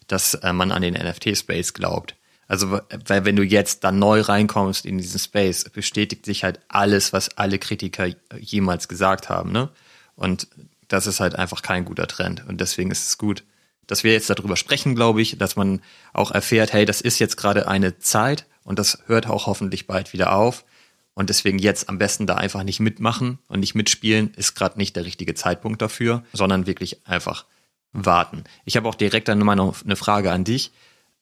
dass 0.08 0.34
äh, 0.34 0.52
man 0.52 0.74
an 0.74 0.82
den 0.82 0.96
NFT-Space 0.96 1.74
glaubt. 1.74 2.16
Also 2.50 2.82
weil 3.06 3.24
wenn 3.24 3.38
du 3.38 3.44
jetzt 3.44 3.86
dann 3.86 4.00
neu 4.00 4.20
reinkommst 4.20 4.86
in 4.86 4.98
diesen 4.98 5.20
Space, 5.20 5.64
bestätigt 5.70 6.26
sich 6.26 6.44
halt 6.44 6.60
alles, 6.68 7.14
was 7.14 7.38
alle 7.38 7.58
Kritiker 7.58 8.10
jemals 8.38 8.90
gesagt 8.90 9.30
haben. 9.30 9.54
Ne? 9.54 9.70
Und 10.18 10.50
das 10.90 11.08
ist 11.08 11.22
halt 11.22 11.36
einfach 11.36 11.62
kein 11.62 11.86
guter 11.86 12.08
Trend. 12.08 12.46
Und 12.50 12.60
deswegen 12.60 12.92
ist 12.92 13.08
es 13.08 13.18
gut, 13.18 13.46
dass 13.88 14.04
wir 14.04 14.14
jetzt 14.14 14.30
darüber 14.30 14.56
sprechen, 14.56 14.96
glaube 14.96 15.22
ich, 15.22 15.38
dass 15.38 15.56
man 15.56 15.82
auch 16.14 16.32
erfährt, 16.32 16.74
hey, 16.74 16.86
das 16.86 17.02
ist 17.02 17.20
jetzt 17.20 17.38
gerade 17.38 17.68
eine 17.68 18.00
Zeit 18.00 18.46
und 18.64 18.78
das 18.80 19.00
hört 19.08 19.28
auch 19.28 19.48
hoffentlich 19.48 19.88
bald 19.88 20.14
wieder 20.14 20.34
auf. 20.34 20.66
Und 21.14 21.30
deswegen 21.30 21.58
jetzt 21.58 21.90
am 21.90 21.98
besten 21.98 22.28
da 22.28 22.36
einfach 22.36 22.64
nicht 22.64 22.80
mitmachen 22.80 23.40
und 23.48 23.62
nicht 23.62 23.74
mitspielen, 23.74 24.34
ist 24.36 24.54
gerade 24.54 24.78
nicht 24.78 24.96
der 24.96 25.06
richtige 25.06 25.34
Zeitpunkt 25.34 25.82
dafür, 25.82 26.24
sondern 26.32 26.68
wirklich 26.68 27.08
einfach 27.08 27.46
warten. 27.92 28.44
Ich 28.66 28.78
habe 28.78 28.88
auch 28.88 28.94
direkt 28.94 29.28
dann 29.28 29.40
mal 29.40 29.56
noch 29.56 29.84
eine 29.84 29.96
Frage 29.96 30.32
an 30.32 30.44
dich. 30.44 30.72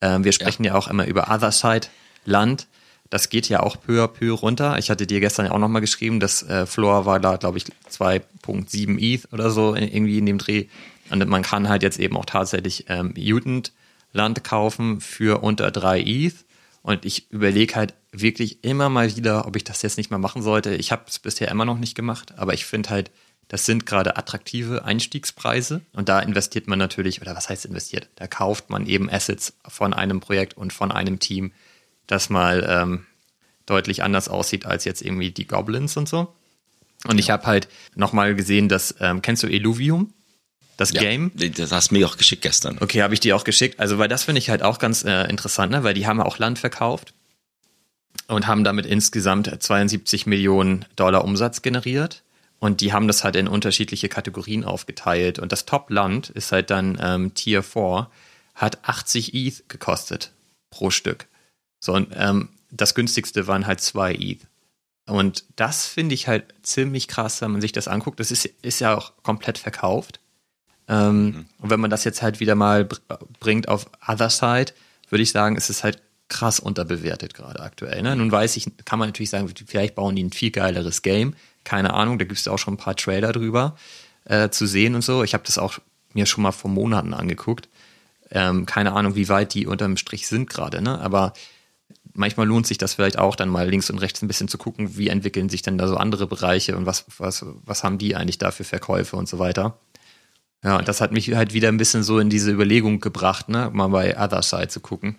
Ähm, 0.02 0.24
wir 0.24 0.32
sprechen 0.32 0.64
ja. 0.64 0.72
ja 0.72 0.78
auch 0.78 0.88
immer 0.88 1.06
über 1.06 1.30
Other 1.30 1.52
Side 1.52 1.88
Land. 2.26 2.66
Das 3.08 3.28
geht 3.30 3.48
ja 3.48 3.60
auch 3.60 3.80
peu 3.80 4.02
à 4.02 4.08
peu 4.08 4.32
runter. 4.32 4.76
Ich 4.78 4.90
hatte 4.90 5.06
dir 5.06 5.20
gestern 5.20 5.46
ja 5.46 5.52
auch 5.52 5.58
nochmal 5.58 5.80
geschrieben, 5.80 6.20
das 6.20 6.42
äh, 6.42 6.66
Floor 6.66 7.06
war 7.06 7.20
da, 7.20 7.36
glaube 7.36 7.58
ich, 7.58 7.64
2.7 7.90 8.98
ETH 8.98 9.32
oder 9.32 9.50
so 9.50 9.74
irgendwie 9.74 10.18
in 10.18 10.26
dem 10.26 10.38
Dreh. 10.38 10.66
Und 11.10 11.26
man 11.28 11.42
kann 11.42 11.68
halt 11.68 11.82
jetzt 11.82 11.98
eben 11.98 12.16
auch 12.16 12.24
tatsächlich 12.24 12.86
ähm, 12.88 13.14
Mutant 13.16 13.72
Land 14.12 14.44
kaufen 14.44 15.00
für 15.00 15.42
unter 15.42 15.70
3 15.70 16.00
ETH. 16.00 16.34
Und 16.82 17.04
ich 17.04 17.30
überlege 17.30 17.74
halt 17.74 17.94
wirklich 18.12 18.64
immer 18.64 18.88
mal 18.88 19.16
wieder, 19.16 19.46
ob 19.46 19.56
ich 19.56 19.64
das 19.64 19.82
jetzt 19.82 19.98
nicht 19.98 20.10
mal 20.10 20.18
machen 20.18 20.42
sollte. 20.42 20.74
Ich 20.74 20.92
habe 20.92 21.04
es 21.08 21.18
bisher 21.18 21.48
immer 21.48 21.64
noch 21.64 21.78
nicht 21.78 21.94
gemacht, 21.94 22.38
aber 22.38 22.54
ich 22.54 22.64
finde 22.64 22.90
halt, 22.90 23.10
das 23.48 23.66
sind 23.66 23.86
gerade 23.86 24.16
attraktive 24.16 24.84
Einstiegspreise. 24.84 25.82
Und 25.92 26.08
da 26.08 26.20
investiert 26.20 26.66
man 26.66 26.78
natürlich, 26.78 27.20
oder 27.20 27.36
was 27.36 27.48
heißt 27.48 27.66
investiert? 27.66 28.08
Da 28.16 28.26
kauft 28.26 28.70
man 28.70 28.86
eben 28.86 29.10
Assets 29.10 29.54
von 29.68 29.94
einem 29.94 30.20
Projekt 30.20 30.56
und 30.56 30.72
von 30.72 30.90
einem 30.90 31.18
Team, 31.18 31.52
das 32.06 32.30
mal 32.30 32.64
ähm, 32.68 33.06
deutlich 33.66 34.02
anders 34.02 34.28
aussieht 34.28 34.64
als 34.64 34.84
jetzt 34.84 35.02
irgendwie 35.02 35.30
die 35.30 35.46
Goblins 35.46 35.96
und 35.96 36.08
so. 36.08 36.32
Und 37.04 37.14
ja. 37.14 37.18
ich 37.18 37.30
habe 37.30 37.46
halt 37.46 37.68
nochmal 37.94 38.34
gesehen, 38.34 38.68
dass, 38.68 38.94
ähm, 39.00 39.22
kennst 39.22 39.42
du 39.42 39.48
Illuvium? 39.48 40.12
Das 40.76 40.92
ja, 40.92 41.00
Game. 41.00 41.32
Das 41.34 41.72
hast 41.72 41.90
du 41.90 41.94
mir 41.94 42.06
auch 42.06 42.16
geschickt 42.16 42.42
gestern. 42.42 42.78
Okay, 42.80 43.02
habe 43.02 43.14
ich 43.14 43.20
dir 43.20 43.34
auch 43.36 43.44
geschickt. 43.44 43.80
Also, 43.80 43.98
weil 43.98 44.08
das 44.08 44.24
finde 44.24 44.40
ich 44.40 44.50
halt 44.50 44.62
auch 44.62 44.78
ganz 44.78 45.04
äh, 45.04 45.24
interessant, 45.28 45.72
ne? 45.72 45.84
weil 45.84 45.94
die 45.94 46.06
haben 46.06 46.20
auch 46.20 46.38
Land 46.38 46.58
verkauft 46.58 47.14
und 48.28 48.46
haben 48.46 48.64
damit 48.64 48.86
insgesamt 48.86 49.50
72 49.62 50.26
Millionen 50.26 50.84
Dollar 50.96 51.24
Umsatz 51.24 51.62
generiert. 51.62 52.22
Und 52.58 52.80
die 52.80 52.92
haben 52.92 53.06
das 53.06 53.22
halt 53.22 53.36
in 53.36 53.48
unterschiedliche 53.48 54.08
Kategorien 54.08 54.64
aufgeteilt. 54.64 55.38
Und 55.38 55.52
das 55.52 55.66
Top-Land 55.66 56.30
ist 56.30 56.52
halt 56.52 56.70
dann 56.70 56.98
ähm, 57.00 57.34
Tier 57.34 57.62
4, 57.62 58.10
hat 58.54 58.78
80 58.82 59.34
ETH 59.34 59.68
gekostet 59.68 60.32
pro 60.70 60.90
Stück. 60.90 61.26
So, 61.78 61.92
und 61.92 62.08
ähm, 62.14 62.48
das 62.70 62.94
günstigste 62.94 63.46
waren 63.46 63.66
halt 63.66 63.80
2 63.80 64.14
ETH. 64.14 64.40
Und 65.06 65.44
das 65.54 65.86
finde 65.86 66.14
ich 66.14 66.26
halt 66.26 66.52
ziemlich 66.62 67.08
krass, 67.08 67.40
wenn 67.40 67.52
man 67.52 67.60
sich 67.60 67.72
das 67.72 67.88
anguckt. 67.88 68.18
Das 68.18 68.30
ist, 68.30 68.46
ist 68.62 68.80
ja 68.80 68.96
auch 68.96 69.12
komplett 69.22 69.58
verkauft. 69.58 70.18
Ähm, 70.88 71.24
mhm. 71.24 71.46
Und 71.58 71.70
wenn 71.70 71.80
man 71.80 71.90
das 71.90 72.04
jetzt 72.04 72.22
halt 72.22 72.40
wieder 72.40 72.54
mal 72.54 72.88
bringt 73.40 73.68
auf 73.68 73.86
Other 74.06 74.30
Side, 74.30 74.72
würde 75.08 75.22
ich 75.22 75.30
sagen, 75.30 75.56
ist 75.56 75.70
es 75.70 75.84
halt 75.84 76.00
krass 76.28 76.58
unterbewertet 76.58 77.34
gerade 77.34 77.60
aktuell. 77.60 78.02
Ne? 78.02 78.16
Nun 78.16 78.32
weiß 78.32 78.56
ich, 78.56 78.70
kann 78.84 78.98
man 78.98 79.08
natürlich 79.08 79.30
sagen, 79.30 79.48
vielleicht 79.66 79.94
bauen 79.94 80.16
die 80.16 80.24
ein 80.24 80.32
viel 80.32 80.50
geileres 80.50 81.02
Game. 81.02 81.34
Keine 81.64 81.94
Ahnung, 81.94 82.18
da 82.18 82.24
gibt 82.24 82.38
es 82.38 82.48
auch 82.48 82.58
schon 82.58 82.74
ein 82.74 82.78
paar 82.78 82.96
Trailer 82.96 83.32
drüber 83.32 83.76
äh, 84.24 84.50
zu 84.50 84.66
sehen 84.66 84.94
und 84.94 85.02
so. 85.02 85.22
Ich 85.22 85.34
habe 85.34 85.44
das 85.44 85.58
auch 85.58 85.78
mir 86.12 86.26
schon 86.26 86.42
mal 86.42 86.52
vor 86.52 86.70
Monaten 86.70 87.14
angeguckt. 87.14 87.68
Ähm, 88.30 88.66
keine 88.66 88.92
Ahnung, 88.92 89.14
wie 89.14 89.28
weit 89.28 89.54
die 89.54 89.66
unterm 89.66 89.96
Strich 89.96 90.26
sind 90.26 90.50
gerade, 90.50 90.82
ne? 90.82 90.98
Aber 90.98 91.32
manchmal 92.12 92.46
lohnt 92.46 92.66
sich 92.66 92.78
das 92.78 92.94
vielleicht 92.94 93.18
auch 93.18 93.36
dann 93.36 93.48
mal 93.48 93.68
links 93.68 93.90
und 93.90 93.98
rechts 93.98 94.22
ein 94.22 94.28
bisschen 94.28 94.48
zu 94.48 94.58
gucken, 94.58 94.96
wie 94.96 95.08
entwickeln 95.08 95.48
sich 95.48 95.62
denn 95.62 95.78
da 95.78 95.86
so 95.86 95.96
andere 95.96 96.26
Bereiche 96.26 96.76
und 96.76 96.86
was, 96.86 97.04
was, 97.18 97.44
was 97.64 97.84
haben 97.84 97.98
die 97.98 98.16
eigentlich 98.16 98.38
da 98.38 98.50
für 98.50 98.64
Verkäufe 98.64 99.16
und 99.16 99.28
so 99.28 99.38
weiter. 99.38 99.78
Ja, 100.64 100.78
und 100.78 100.88
das 100.88 101.00
hat 101.00 101.12
mich 101.12 101.32
halt 101.34 101.52
wieder 101.52 101.68
ein 101.68 101.76
bisschen 101.76 102.02
so 102.02 102.18
in 102.18 102.30
diese 102.30 102.50
Überlegung 102.50 103.00
gebracht, 103.00 103.48
ne, 103.48 103.70
mal 103.72 103.88
bei 103.88 104.18
Other 104.18 104.42
Side 104.42 104.68
zu 104.68 104.80
gucken. 104.80 105.16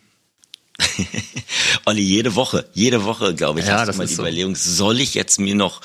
Olli, 1.85 2.01
jede 2.01 2.35
Woche, 2.35 2.69
jede 2.73 3.03
Woche, 3.03 3.33
glaube 3.33 3.61
ich, 3.61 3.67
ja, 3.67 3.79
hast 3.79 3.93
du 3.93 3.97
mal 3.97 4.07
die 4.07 4.13
so. 4.13 4.21
Überlegung, 4.21 4.55
soll 4.55 4.99
ich 4.99 5.13
jetzt 5.13 5.39
mir 5.39 5.55
noch 5.55 5.81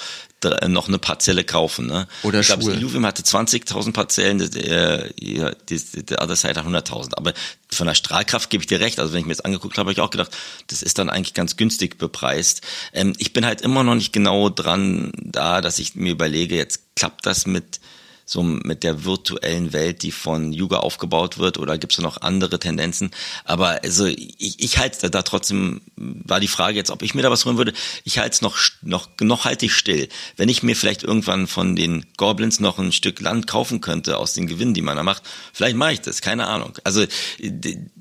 noch 0.66 0.88
eine 0.88 0.98
Parzelle 0.98 1.44
kaufen, 1.44 1.86
ne? 1.86 2.08
Oder 2.22 2.40
ich 2.40 2.46
glaube, 2.46 2.72
Illuvim 2.72 3.06
hatte 3.06 3.22
20.000 3.22 3.92
Parzellen, 3.92 4.38
der, 4.38 5.08
der, 5.12 5.54
der 5.60 6.22
Other 6.22 6.36
Side 6.36 6.54
hat 6.56 6.66
100.000. 6.66 7.14
Aber 7.16 7.32
von 7.70 7.86
der 7.86 7.94
Strahlkraft 7.94 8.50
gebe 8.50 8.62
ich 8.62 8.66
dir 8.66 8.80
recht. 8.80 8.98
Also 8.98 9.12
wenn 9.12 9.20
ich 9.20 9.26
mir 9.26 9.32
jetzt 9.32 9.44
angeguckt 9.44 9.78
habe, 9.78 9.86
habe 9.86 9.92
ich 9.92 10.00
auch 10.00 10.10
gedacht, 10.10 10.36
das 10.66 10.82
ist 10.82 10.98
dann 10.98 11.10
eigentlich 11.10 11.34
ganz 11.34 11.56
günstig 11.56 11.98
bepreist. 11.98 12.62
Ähm, 12.92 13.12
ich 13.18 13.32
bin 13.32 13.46
halt 13.46 13.60
immer 13.60 13.84
noch 13.84 13.94
nicht 13.94 14.12
genau 14.12 14.48
dran 14.48 15.12
da, 15.16 15.60
dass 15.60 15.78
ich 15.78 15.94
mir 15.94 16.10
überlege, 16.10 16.56
jetzt 16.56 16.96
klappt 16.96 17.24
das 17.26 17.46
mit 17.46 17.80
so 18.24 18.42
mit 18.42 18.82
der 18.82 19.04
virtuellen 19.04 19.72
Welt, 19.72 20.02
die 20.02 20.12
von 20.12 20.52
Yuga 20.52 20.78
aufgebaut 20.78 21.38
wird, 21.38 21.58
oder 21.58 21.78
gibt 21.78 21.92
es 21.92 21.98
noch 21.98 22.20
andere 22.20 22.58
Tendenzen? 22.58 23.10
Aber 23.44 23.80
also 23.82 24.06
ich, 24.06 24.58
ich 24.58 24.78
halte 24.78 25.10
da 25.10 25.22
trotzdem, 25.22 25.80
war 25.96 26.40
die 26.40 26.48
Frage 26.48 26.76
jetzt, 26.76 26.90
ob 26.90 27.02
ich 27.02 27.14
mir 27.14 27.22
da 27.22 27.30
was 27.30 27.44
holen 27.44 27.58
würde. 27.58 27.72
Ich 28.04 28.18
halte 28.18 28.34
es 28.34 28.42
noch, 28.42 28.56
noch, 28.82 29.08
noch 29.20 29.44
halte 29.44 29.66
ich 29.66 29.74
still. 29.74 30.08
Wenn 30.36 30.48
ich 30.48 30.62
mir 30.62 30.76
vielleicht 30.76 31.02
irgendwann 31.02 31.46
von 31.46 31.76
den 31.76 32.06
Goblins 32.16 32.60
noch 32.60 32.78
ein 32.78 32.92
Stück 32.92 33.20
Land 33.20 33.46
kaufen 33.46 33.80
könnte 33.80 34.18
aus 34.18 34.34
den 34.34 34.46
Gewinnen, 34.46 34.74
die 34.74 34.82
man 34.82 34.96
da 34.96 35.02
macht, 35.02 35.22
vielleicht 35.52 35.76
mache 35.76 35.92
ich 35.92 36.00
das, 36.00 36.22
keine 36.22 36.46
Ahnung. 36.46 36.78
Also 36.84 37.04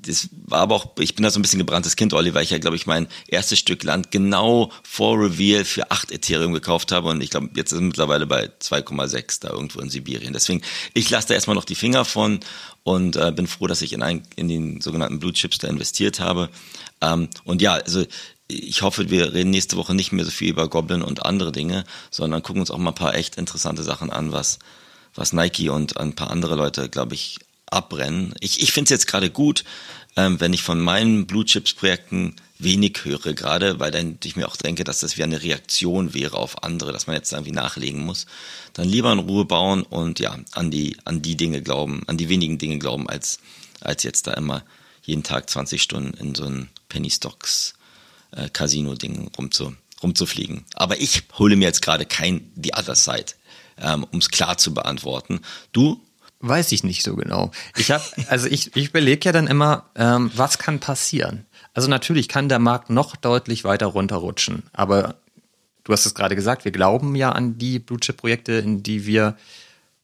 das 0.02 0.28
war 0.32 0.60
aber 0.60 0.74
auch, 0.74 0.92
ich 0.98 1.14
bin 1.14 1.22
da 1.22 1.30
so 1.30 1.38
ein 1.38 1.42
bisschen 1.42 1.58
gebranntes 1.58 1.96
Kind, 1.96 2.12
Olli, 2.14 2.34
weil 2.34 2.42
ich 2.42 2.50
ja, 2.50 2.58
glaube 2.58 2.76
ich, 2.76 2.86
mein 2.86 3.08
erstes 3.28 3.58
Stück 3.58 3.82
Land 3.84 4.10
genau 4.10 4.70
vor 4.82 5.18
Reveal 5.18 5.64
für 5.64 5.90
acht 5.90 6.10
Ethereum 6.10 6.52
gekauft 6.52 6.92
habe 6.92 7.08
und 7.08 7.22
ich 7.22 7.30
glaube, 7.30 7.50
jetzt 7.54 7.72
ist 7.72 7.78
es 7.78 7.84
mittlerweile 7.84 8.26
bei 8.26 8.46
2,6 8.60 9.40
da 9.40 9.50
irgendwo 9.50 9.80
in 9.80 9.90
Sibirien. 9.90 10.32
Deswegen, 10.32 10.62
ich 10.94 11.08
lasse 11.10 11.28
da 11.28 11.34
erstmal 11.34 11.56
noch 11.56 11.64
die 11.64 11.74
Finger 11.74 12.04
von 12.04 12.40
und 12.82 13.16
äh, 13.16 13.32
bin 13.32 13.46
froh, 13.46 13.66
dass 13.66 13.82
ich 13.82 13.92
in, 13.92 14.02
ein, 14.02 14.22
in 14.36 14.48
den 14.48 14.80
sogenannten 14.80 15.20
Blue 15.20 15.32
Chips 15.32 15.58
da 15.58 15.68
investiert 15.68 16.20
habe. 16.20 16.48
Ähm, 17.00 17.28
und 17.44 17.62
ja, 17.62 17.74
also 17.74 18.04
ich 18.48 18.82
hoffe, 18.82 19.10
wir 19.10 19.32
reden 19.32 19.50
nächste 19.50 19.76
Woche 19.76 19.94
nicht 19.94 20.12
mehr 20.12 20.24
so 20.24 20.30
viel 20.30 20.50
über 20.50 20.68
Goblin 20.68 21.02
und 21.02 21.24
andere 21.24 21.52
Dinge, 21.52 21.84
sondern 22.10 22.42
gucken 22.42 22.60
uns 22.60 22.70
auch 22.70 22.78
mal 22.78 22.90
ein 22.90 22.94
paar 22.96 23.14
echt 23.14 23.36
interessante 23.36 23.82
Sachen 23.82 24.10
an, 24.10 24.32
was, 24.32 24.58
was 25.14 25.32
Nike 25.32 25.68
und 25.70 25.96
ein 25.96 26.14
paar 26.14 26.30
andere 26.30 26.56
Leute, 26.56 26.88
glaube 26.88 27.14
ich, 27.14 27.38
abbrennen. 27.72 28.34
Ich, 28.40 28.60
ich 28.62 28.72
finde 28.72 28.86
es 28.86 28.90
jetzt 28.90 29.06
gerade 29.06 29.30
gut, 29.30 29.64
ähm, 30.16 30.40
wenn 30.40 30.52
ich 30.52 30.62
von 30.62 30.80
meinen 30.80 31.26
Blue 31.26 31.44
Chips 31.44 31.72
Projekten 31.72 32.36
wenig 32.58 33.00
höre, 33.04 33.32
gerade 33.32 33.80
weil 33.80 33.90
dann 33.90 34.18
ich 34.22 34.36
mir 34.36 34.46
auch 34.46 34.56
denke, 34.56 34.84
dass 34.84 35.00
das 35.00 35.16
wie 35.16 35.22
eine 35.22 35.42
Reaktion 35.42 36.14
wäre 36.14 36.36
auf 36.36 36.62
andere, 36.62 36.92
dass 36.92 37.06
man 37.06 37.16
jetzt 37.16 37.32
irgendwie 37.32 37.52
nachlegen 37.52 38.04
muss. 38.04 38.26
Dann 38.72 38.88
lieber 38.88 39.12
in 39.12 39.18
Ruhe 39.18 39.44
bauen 39.44 39.82
und 39.82 40.20
ja, 40.20 40.36
an 40.52 40.70
die, 40.70 40.96
an 41.04 41.22
die 41.22 41.36
Dinge 41.36 41.62
glauben, 41.62 42.02
an 42.06 42.18
die 42.18 42.28
wenigen 42.28 42.58
Dinge 42.58 42.78
glauben, 42.78 43.08
als, 43.08 43.38
als 43.80 44.02
jetzt 44.02 44.26
da 44.26 44.34
immer 44.34 44.64
jeden 45.02 45.22
Tag 45.22 45.50
20 45.50 45.82
Stunden 45.82 46.16
in 46.18 46.34
so 46.34 46.44
ein 46.44 46.68
Penny 46.88 47.10
Stocks 47.10 47.74
äh, 48.32 48.48
Casino-Ding 48.48 49.30
rumzu, 49.36 49.74
rumzufliegen. 50.02 50.64
Aber 50.74 51.00
ich 51.00 51.24
hole 51.38 51.56
mir 51.56 51.64
jetzt 51.64 51.82
gerade 51.82 52.06
kein 52.06 52.52
The 52.62 52.74
Other 52.74 52.94
Side, 52.94 53.32
ähm, 53.78 54.04
um 54.10 54.18
es 54.20 54.28
klar 54.28 54.58
zu 54.58 54.72
beantworten. 54.72 55.40
Du 55.72 56.00
Weiß 56.44 56.72
ich 56.72 56.82
nicht 56.82 57.04
so 57.04 57.14
genau. 57.14 57.52
Ich 57.76 57.92
habe, 57.92 58.02
also 58.26 58.48
ich, 58.48 58.74
ich 58.76 58.88
überlege 58.88 59.26
ja 59.26 59.32
dann 59.32 59.46
immer, 59.46 59.86
ähm, 59.94 60.28
was 60.34 60.58
kann 60.58 60.80
passieren? 60.80 61.46
Also 61.72 61.88
natürlich 61.88 62.28
kann 62.28 62.48
der 62.48 62.58
Markt 62.58 62.90
noch 62.90 63.14
deutlich 63.14 63.62
weiter 63.62 63.86
runterrutschen, 63.86 64.64
aber 64.72 65.14
du 65.84 65.92
hast 65.92 66.04
es 66.04 66.16
gerade 66.16 66.34
gesagt, 66.34 66.64
wir 66.64 66.72
glauben 66.72 67.14
ja 67.14 67.30
an 67.30 67.58
die 67.58 67.78
Blue 67.78 68.00
Chip 68.00 68.16
Projekte, 68.16 68.54
in 68.54 68.82
die 68.82 69.06
wir 69.06 69.36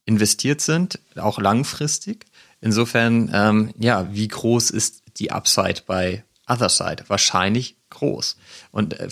investiert 0.04 0.60
sind, 0.60 1.00
auch 1.16 1.40
langfristig. 1.40 2.24
Insofern, 2.60 3.30
ähm, 3.34 3.74
ja, 3.76 4.08
wie 4.12 4.28
groß 4.28 4.70
ist 4.70 5.02
die 5.16 5.32
Upside 5.32 5.82
bei 5.86 6.22
Otherside? 6.48 7.04
Wahrscheinlich 7.08 7.76
groß. 7.90 8.36
Und 8.70 8.94
äh, 8.94 9.08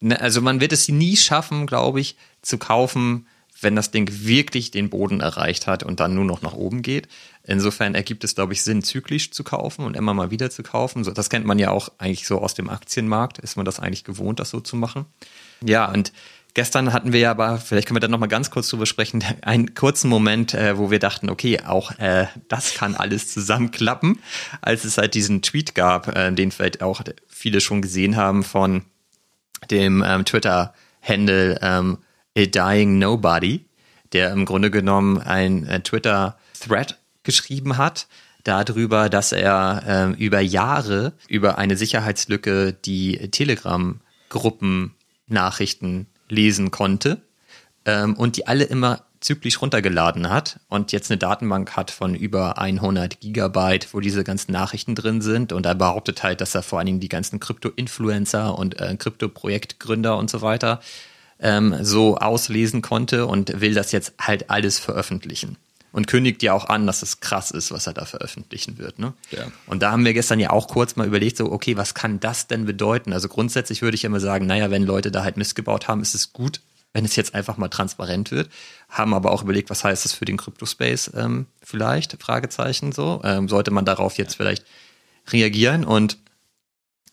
ne, 0.00 0.18
also 0.18 0.40
man 0.40 0.60
wird 0.60 0.72
es 0.72 0.88
nie 0.88 1.18
schaffen, 1.18 1.66
glaube 1.66 2.00
ich, 2.00 2.16
zu 2.40 2.56
kaufen, 2.56 3.26
wenn 3.64 3.74
das 3.74 3.90
Ding 3.90 4.08
wirklich 4.10 4.70
den 4.70 4.90
Boden 4.90 5.20
erreicht 5.20 5.66
hat 5.66 5.82
und 5.82 6.00
dann 6.00 6.14
nur 6.14 6.24
noch 6.24 6.42
nach 6.42 6.52
oben 6.52 6.82
geht. 6.82 7.08
Insofern 7.42 7.94
ergibt 7.94 8.22
es, 8.24 8.34
glaube 8.34 8.52
ich, 8.52 8.62
Sinn, 8.62 8.82
zyklisch 8.82 9.30
zu 9.30 9.42
kaufen 9.42 9.84
und 9.84 9.96
immer 9.96 10.14
mal 10.14 10.30
wieder 10.30 10.50
zu 10.50 10.62
kaufen. 10.62 11.02
Das 11.14 11.30
kennt 11.30 11.46
man 11.46 11.58
ja 11.58 11.70
auch 11.70 11.90
eigentlich 11.98 12.26
so 12.26 12.40
aus 12.40 12.54
dem 12.54 12.70
Aktienmarkt. 12.70 13.38
Ist 13.38 13.56
man 13.56 13.64
das 13.64 13.80
eigentlich 13.80 14.04
gewohnt, 14.04 14.40
das 14.40 14.50
so 14.50 14.60
zu 14.60 14.76
machen? 14.76 15.06
Ja, 15.62 15.90
und 15.90 16.12
gestern 16.54 16.92
hatten 16.92 17.12
wir 17.12 17.20
ja 17.20 17.30
aber, 17.30 17.58
vielleicht 17.58 17.88
können 17.88 17.96
wir 17.96 18.00
da 18.00 18.08
noch 18.08 18.18
mal 18.18 18.26
ganz 18.26 18.50
kurz 18.50 18.68
drüber 18.68 18.86
sprechen, 18.86 19.22
einen 19.42 19.74
kurzen 19.74 20.08
Moment, 20.08 20.54
äh, 20.54 20.78
wo 20.78 20.90
wir 20.90 20.98
dachten, 20.98 21.28
okay, 21.28 21.60
auch 21.60 21.98
äh, 21.98 22.26
das 22.48 22.74
kann 22.74 22.94
alles 22.94 23.32
zusammenklappen, 23.32 24.20
als 24.62 24.84
es 24.84 24.96
halt 24.96 25.14
diesen 25.14 25.42
Tweet 25.42 25.74
gab, 25.74 26.14
äh, 26.16 26.32
den 26.32 26.52
vielleicht 26.52 26.82
auch 26.82 27.02
viele 27.28 27.60
schon 27.60 27.82
gesehen 27.82 28.16
haben 28.16 28.42
von 28.42 28.84
dem 29.70 30.04
ähm, 30.06 30.24
Twitter-Handle 30.24 31.58
ähm, 31.62 31.98
A 32.36 32.46
Dying 32.46 32.98
Nobody, 32.98 33.64
der 34.12 34.32
im 34.32 34.44
Grunde 34.44 34.70
genommen 34.70 35.18
ein 35.18 35.66
äh, 35.66 35.80
Twitter-Thread 35.80 36.98
geschrieben 37.22 37.76
hat, 37.76 38.08
darüber, 38.44 39.08
dass 39.08 39.32
er 39.32 39.82
äh, 39.86 40.10
über 40.22 40.38
Jahre 40.40 41.14
über 41.28 41.58
eine 41.58 41.76
Sicherheitslücke 41.76 42.72
die 42.72 43.30
Telegram-Gruppen-Nachrichten 43.30 46.06
lesen 46.28 46.70
konnte 46.70 47.22
ähm, 47.86 48.14
und 48.14 48.36
die 48.36 48.46
alle 48.46 48.64
immer 48.64 49.00
zyklisch 49.20 49.60
runtergeladen 49.62 50.28
hat 50.28 50.60
und 50.68 50.92
jetzt 50.92 51.10
eine 51.10 51.16
Datenbank 51.16 51.74
hat 51.76 51.90
von 51.90 52.14
über 52.14 52.58
100 52.58 53.20
Gigabyte, 53.20 53.94
wo 53.94 54.00
diese 54.00 54.22
ganzen 54.22 54.52
Nachrichten 54.52 54.94
drin 54.94 55.22
sind. 55.22 55.54
Und 55.54 55.64
er 55.64 55.74
behauptet 55.74 56.22
halt, 56.22 56.42
dass 56.42 56.54
er 56.54 56.62
vor 56.62 56.78
allen 56.78 56.84
Dingen 56.86 57.00
die 57.00 57.08
ganzen 57.08 57.40
Krypto-Influencer 57.40 58.58
und 58.58 58.78
äh, 58.78 58.94
Krypto-Projektgründer 58.98 60.18
und 60.18 60.28
so 60.28 60.42
weiter 60.42 60.80
ähm, 61.44 61.76
so 61.82 62.16
auslesen 62.16 62.82
konnte 62.82 63.26
und 63.26 63.60
will 63.60 63.74
das 63.74 63.92
jetzt 63.92 64.14
halt 64.18 64.50
alles 64.50 64.78
veröffentlichen. 64.78 65.56
Und 65.92 66.08
kündigt 66.08 66.42
ja 66.42 66.54
auch 66.54 66.64
an, 66.64 66.88
dass 66.88 67.02
es 67.02 67.20
krass 67.20 67.52
ist, 67.52 67.70
was 67.70 67.86
er 67.86 67.92
da 67.92 68.04
veröffentlichen 68.04 68.78
wird. 68.78 68.98
Ne? 68.98 69.12
Ja. 69.30 69.46
Und 69.66 69.80
da 69.80 69.92
haben 69.92 70.04
wir 70.04 70.12
gestern 70.12 70.40
ja 70.40 70.50
auch 70.50 70.66
kurz 70.66 70.96
mal 70.96 71.06
überlegt, 71.06 71.36
so, 71.36 71.52
okay, 71.52 71.76
was 71.76 71.94
kann 71.94 72.18
das 72.18 72.48
denn 72.48 72.64
bedeuten? 72.64 73.12
Also 73.12 73.28
grundsätzlich 73.28 73.80
würde 73.80 73.94
ich 73.94 74.02
immer 74.02 74.18
sagen, 74.18 74.46
naja, 74.46 74.72
wenn 74.72 74.82
Leute 74.82 75.12
da 75.12 75.22
halt 75.22 75.36
missgebaut 75.36 75.86
haben, 75.86 76.02
ist 76.02 76.16
es 76.16 76.32
gut, 76.32 76.62
wenn 76.94 77.04
es 77.04 77.14
jetzt 77.14 77.36
einfach 77.36 77.58
mal 77.58 77.68
transparent 77.68 78.32
wird. 78.32 78.48
Haben 78.88 79.14
aber 79.14 79.30
auch 79.30 79.42
überlegt, 79.42 79.70
was 79.70 79.84
heißt 79.84 80.04
das 80.04 80.12
für 80.12 80.24
den 80.24 80.36
Crypto-Space 80.36 81.12
ähm, 81.14 81.46
vielleicht? 81.62 82.20
Fragezeichen 82.20 82.90
so. 82.90 83.20
Ähm, 83.22 83.48
sollte 83.48 83.70
man 83.70 83.84
darauf 83.84 84.18
jetzt 84.18 84.34
vielleicht 84.34 84.64
reagieren? 85.30 85.84
Und 85.84 86.18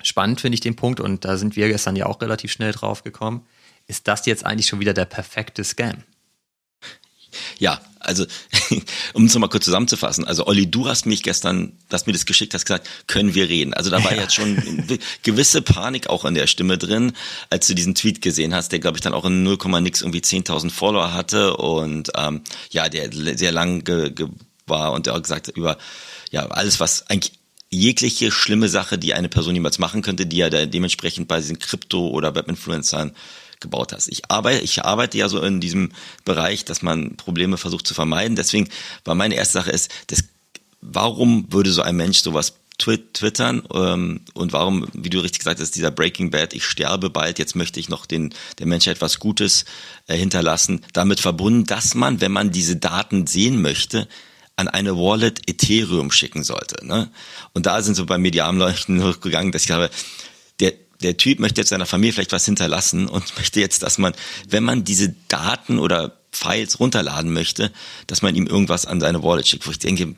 spannend 0.01 0.41
finde 0.41 0.55
ich 0.55 0.61
den 0.61 0.75
Punkt, 0.75 0.99
und 0.99 1.23
da 1.23 1.37
sind 1.37 1.55
wir 1.55 1.67
gestern 1.67 1.95
ja 1.95 2.07
auch 2.07 2.19
relativ 2.19 2.51
schnell 2.51 2.71
drauf 2.71 3.03
gekommen 3.03 3.45
ist 3.91 4.07
das 4.07 4.25
jetzt 4.25 4.45
eigentlich 4.45 4.67
schon 4.67 4.79
wieder 4.79 4.93
der 4.93 5.05
perfekte 5.05 5.65
Scam? 5.65 6.03
Ja, 7.59 7.81
also 7.99 8.25
um 9.13 9.25
es 9.25 9.33
nochmal 9.33 9.49
kurz 9.49 9.65
zusammenzufassen, 9.65 10.25
also 10.25 10.47
Olli, 10.47 10.71
du 10.71 10.87
hast 10.87 11.05
mich 11.05 11.23
gestern, 11.23 11.73
dass 11.89 12.05
mir 12.05 12.13
das 12.13 12.25
geschickt 12.25 12.53
hast, 12.53 12.65
gesagt, 12.65 12.89
können 13.07 13.35
wir 13.35 13.49
reden. 13.49 13.73
Also 13.73 13.89
da 13.89 14.01
war 14.03 14.13
ja. 14.15 14.21
jetzt 14.21 14.33
schon 14.33 14.87
gewisse 15.23 15.61
Panik 15.61 16.07
auch 16.07 16.23
in 16.23 16.35
der 16.35 16.47
Stimme 16.47 16.77
drin, 16.77 17.11
als 17.49 17.67
du 17.67 17.75
diesen 17.75 17.93
Tweet 17.93 18.21
gesehen 18.21 18.55
hast, 18.55 18.71
der 18.71 18.79
glaube 18.79 18.97
ich 18.97 19.01
dann 19.01 19.13
auch 19.13 19.25
in 19.25 19.43
0, 19.43 19.57
nix 19.81 20.01
irgendwie 20.01 20.19
10.000 20.19 20.71
Follower 20.71 21.13
hatte 21.13 21.57
und 21.57 22.11
ähm, 22.15 22.41
ja, 22.69 22.87
der 22.87 23.09
sehr 23.37 23.51
lang 23.51 23.83
ge, 23.83 24.11
ge 24.11 24.27
war 24.67 24.93
und 24.93 25.05
der 25.05 25.15
auch 25.15 25.21
gesagt 25.21 25.49
hat 25.49 25.57
über 25.57 25.77
ja 26.31 26.47
alles, 26.47 26.79
was 26.79 27.07
eigentlich 27.07 27.33
jegliche 27.69 28.31
schlimme 28.31 28.67
Sache, 28.67 28.97
die 28.97 29.13
eine 29.13 29.29
Person 29.29 29.55
jemals 29.55 29.79
machen 29.79 30.01
könnte, 30.01 30.25
die 30.25 30.37
ja 30.37 30.49
dementsprechend 30.49 31.27
bei 31.27 31.39
diesen 31.39 31.57
Krypto- 31.57 32.09
oder 32.09 32.35
Webinfluencern 32.35 33.13
gebaut 33.61 33.93
hast. 33.93 34.07
Ich 34.07 34.29
arbeite, 34.29 34.63
ich 34.63 34.83
arbeite 34.83 35.17
ja 35.17 35.29
so 35.29 35.41
in 35.41 35.61
diesem 35.61 35.91
Bereich, 36.25 36.65
dass 36.65 36.81
man 36.81 37.15
Probleme 37.15 37.57
versucht 37.57 37.87
zu 37.87 37.93
vermeiden. 37.93 38.35
Deswegen 38.35 38.67
war 39.05 39.15
meine 39.15 39.35
erste 39.35 39.53
Sache 39.53 39.71
ist, 39.71 39.89
das, 40.07 40.23
warum 40.81 41.45
würde 41.51 41.71
so 41.71 41.81
ein 41.81 41.95
Mensch 41.95 42.19
sowas 42.19 42.53
twittern 42.77 43.63
ähm, 43.73 44.21
und 44.33 44.53
warum, 44.53 44.87
wie 44.93 45.09
du 45.09 45.19
richtig 45.19 45.39
gesagt 45.39 45.59
hast, 45.59 45.75
dieser 45.75 45.91
Breaking 45.91 46.31
Bad, 46.31 46.53
ich 46.53 46.65
sterbe 46.65 47.09
bald, 47.09 47.37
jetzt 47.37 47.55
möchte 47.55 47.79
ich 47.79 47.89
noch 47.89 48.05
den 48.05 48.33
der 48.57 48.65
Menschheit 48.65 49.01
was 49.01 49.19
Gutes 49.19 49.65
äh, 50.07 50.17
hinterlassen, 50.17 50.81
damit 50.93 51.19
verbunden, 51.19 51.65
dass 51.65 51.93
man, 51.93 52.21
wenn 52.21 52.31
man 52.31 52.51
diese 52.51 52.77
Daten 52.77 53.27
sehen 53.27 53.61
möchte, 53.61 54.07
an 54.55 54.67
eine 54.67 54.95
Wallet 54.95 55.49
Ethereum 55.49 56.11
schicken 56.11 56.43
sollte. 56.43 56.85
Ne? 56.85 57.09
Und 57.53 57.65
da 57.65 57.81
sind 57.81 57.95
so 57.95 58.05
bei 58.05 58.17
mir 58.17 58.31
die 58.31 58.41
Armleuchten 58.41 59.03
hochgegangen, 59.07 59.51
dass 59.51 59.63
ich 59.63 59.67
glaube, 59.67 59.89
der 61.01 61.17
Typ 61.17 61.39
möchte 61.39 61.61
jetzt 61.61 61.69
seiner 61.69 61.85
Familie 61.85 62.13
vielleicht 62.13 62.31
was 62.31 62.45
hinterlassen 62.45 63.07
und 63.07 63.35
möchte 63.37 63.59
jetzt, 63.59 63.83
dass 63.83 63.97
man, 63.97 64.13
wenn 64.47 64.63
man 64.63 64.83
diese 64.83 65.13
Daten 65.27 65.79
oder 65.79 66.17
Files 66.31 66.79
runterladen 66.79 67.33
möchte, 67.33 67.71
dass 68.07 68.21
man 68.21 68.35
ihm 68.35 68.47
irgendwas 68.47 68.85
an 68.85 69.01
seine 69.01 69.21
Wallet 69.21 69.47
schickt, 69.47 69.67
wo 69.67 69.71
ich 69.71 69.79
denke, 69.79 70.15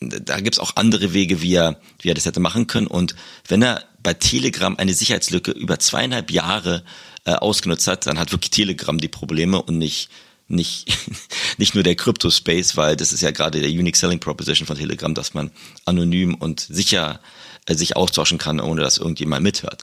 da 0.00 0.40
gibt's 0.40 0.58
auch 0.58 0.76
andere 0.76 1.12
Wege, 1.12 1.42
wie 1.42 1.54
er, 1.54 1.80
wie 2.00 2.10
er 2.10 2.14
das 2.14 2.26
hätte 2.26 2.40
machen 2.40 2.66
können. 2.66 2.86
Und 2.86 3.16
wenn 3.48 3.62
er 3.62 3.84
bei 4.02 4.14
Telegram 4.14 4.76
eine 4.76 4.94
Sicherheitslücke 4.94 5.50
über 5.50 5.78
zweieinhalb 5.78 6.30
Jahre 6.30 6.84
äh, 7.24 7.32
ausgenutzt 7.32 7.88
hat, 7.88 8.06
dann 8.06 8.18
hat 8.18 8.32
wirklich 8.32 8.50
Telegram 8.50 8.98
die 8.98 9.08
Probleme 9.08 9.60
und 9.60 9.78
nicht 9.78 10.10
nicht 10.48 10.86
nicht 11.58 11.74
nur 11.74 11.82
der 11.82 11.96
Crypto 11.96 12.30
Space, 12.30 12.76
weil 12.76 12.96
das 12.96 13.12
ist 13.12 13.22
ja 13.22 13.30
gerade 13.30 13.60
der 13.60 13.70
Unique 13.70 13.96
Selling 13.96 14.20
Proposition 14.20 14.66
von 14.66 14.76
Telegram, 14.76 15.12
dass 15.14 15.34
man 15.34 15.50
anonym 15.84 16.34
und 16.34 16.60
sicher 16.60 17.20
sich 17.74 17.96
austauschen 17.96 18.38
kann, 18.38 18.60
ohne 18.60 18.82
dass 18.82 18.98
irgendjemand 18.98 19.42
mithört. 19.42 19.82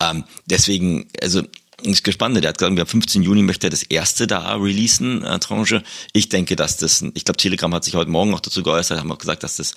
Ähm, 0.00 0.24
deswegen, 0.46 1.08
also 1.22 1.42
ist 1.82 2.04
gespannt. 2.04 2.36
Der 2.36 2.48
hat 2.48 2.58
gesagt, 2.58 2.78
am 2.78 2.86
15. 2.86 3.22
Juni 3.22 3.42
möchte 3.42 3.66
er 3.68 3.70
das 3.70 3.82
erste 3.82 4.26
da 4.26 4.54
releasen, 4.54 5.24
äh, 5.24 5.38
Tranche. 5.38 5.82
Ich 6.12 6.28
denke, 6.28 6.56
dass 6.56 6.76
das, 6.76 7.02
ich 7.14 7.24
glaube, 7.24 7.38
Telegram 7.38 7.72
hat 7.74 7.84
sich 7.84 7.94
heute 7.94 8.10
Morgen 8.10 8.34
auch 8.34 8.40
dazu 8.40 8.62
geäußert, 8.62 8.98
haben 8.98 9.12
auch 9.12 9.18
gesagt, 9.18 9.42
dass 9.42 9.56
das 9.56 9.74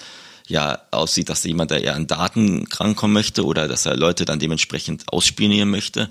ja 0.47 0.81
aussieht, 0.91 1.29
dass 1.29 1.41
da 1.41 1.47
jemand, 1.47 1.71
der 1.71 1.83
eher 1.83 1.95
an 1.95 2.07
Daten 2.07 2.67
rankommen 2.67 3.13
möchte 3.13 3.45
oder 3.45 3.67
dass 3.67 3.85
er 3.85 3.95
Leute 3.95 4.25
dann 4.25 4.39
dementsprechend 4.39 5.05
ausspionieren 5.07 5.69
möchte. 5.69 6.09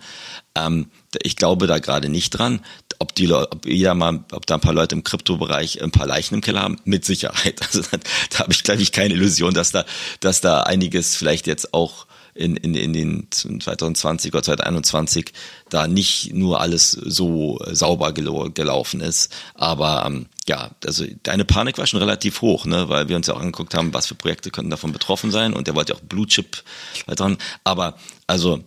Ähm, 0.54 0.90
ich 1.20 1.36
glaube 1.36 1.66
da 1.66 1.78
gerade 1.78 2.08
nicht 2.08 2.30
dran. 2.30 2.60
Ob 3.02 3.16
die 3.16 3.32
ob 3.32 3.66
jeder 3.66 3.94
mal, 3.94 4.24
ob 4.30 4.46
da 4.46 4.54
ein 4.54 4.60
paar 4.60 4.72
Leute 4.72 4.94
im 4.94 5.02
Kryptobereich 5.02 5.82
ein 5.82 5.90
paar 5.90 6.06
Leichen 6.06 6.36
im 6.36 6.40
Keller 6.40 6.62
haben, 6.62 6.78
mit 6.84 7.04
Sicherheit. 7.04 7.60
Also 7.66 7.82
da, 7.82 7.98
da 8.30 8.38
habe 8.38 8.52
ich, 8.52 8.62
glaube 8.62 8.80
ich, 8.80 8.92
keine 8.92 9.14
Illusion, 9.14 9.54
dass 9.54 9.72
da, 9.72 9.84
dass 10.20 10.40
da 10.40 10.62
einiges 10.62 11.16
vielleicht 11.16 11.48
jetzt 11.48 11.74
auch 11.74 12.06
in, 12.34 12.56
in, 12.56 12.76
in 12.76 12.92
den 12.92 13.26
2020 13.30 14.32
oder 14.32 14.44
2021 14.44 15.32
da 15.68 15.88
nicht 15.88 16.32
nur 16.32 16.60
alles 16.60 16.92
so 16.92 17.58
sauber 17.72 18.12
gelaufen 18.12 19.00
ist. 19.00 19.34
Aber 19.54 20.04
ähm, 20.06 20.26
ja, 20.48 20.70
also 20.86 21.04
deine 21.24 21.44
Panik 21.44 21.78
war 21.78 21.88
schon 21.88 22.00
relativ 22.00 22.40
hoch, 22.40 22.66
ne, 22.66 22.88
weil 22.88 23.08
wir 23.08 23.16
uns 23.16 23.26
ja 23.26 23.34
auch 23.34 23.40
angeguckt 23.40 23.74
haben, 23.74 23.92
was 23.94 24.06
für 24.06 24.14
Projekte 24.14 24.52
könnten 24.52 24.70
davon 24.70 24.92
betroffen 24.92 25.32
sein 25.32 25.54
und 25.54 25.66
der 25.66 25.74
wollte 25.74 25.92
ja 25.92 25.98
auch 25.98 26.02
Blue 26.02 26.28
Chip 26.28 26.62
dran. 27.08 27.36
Aber 27.64 27.96
also 28.28 28.62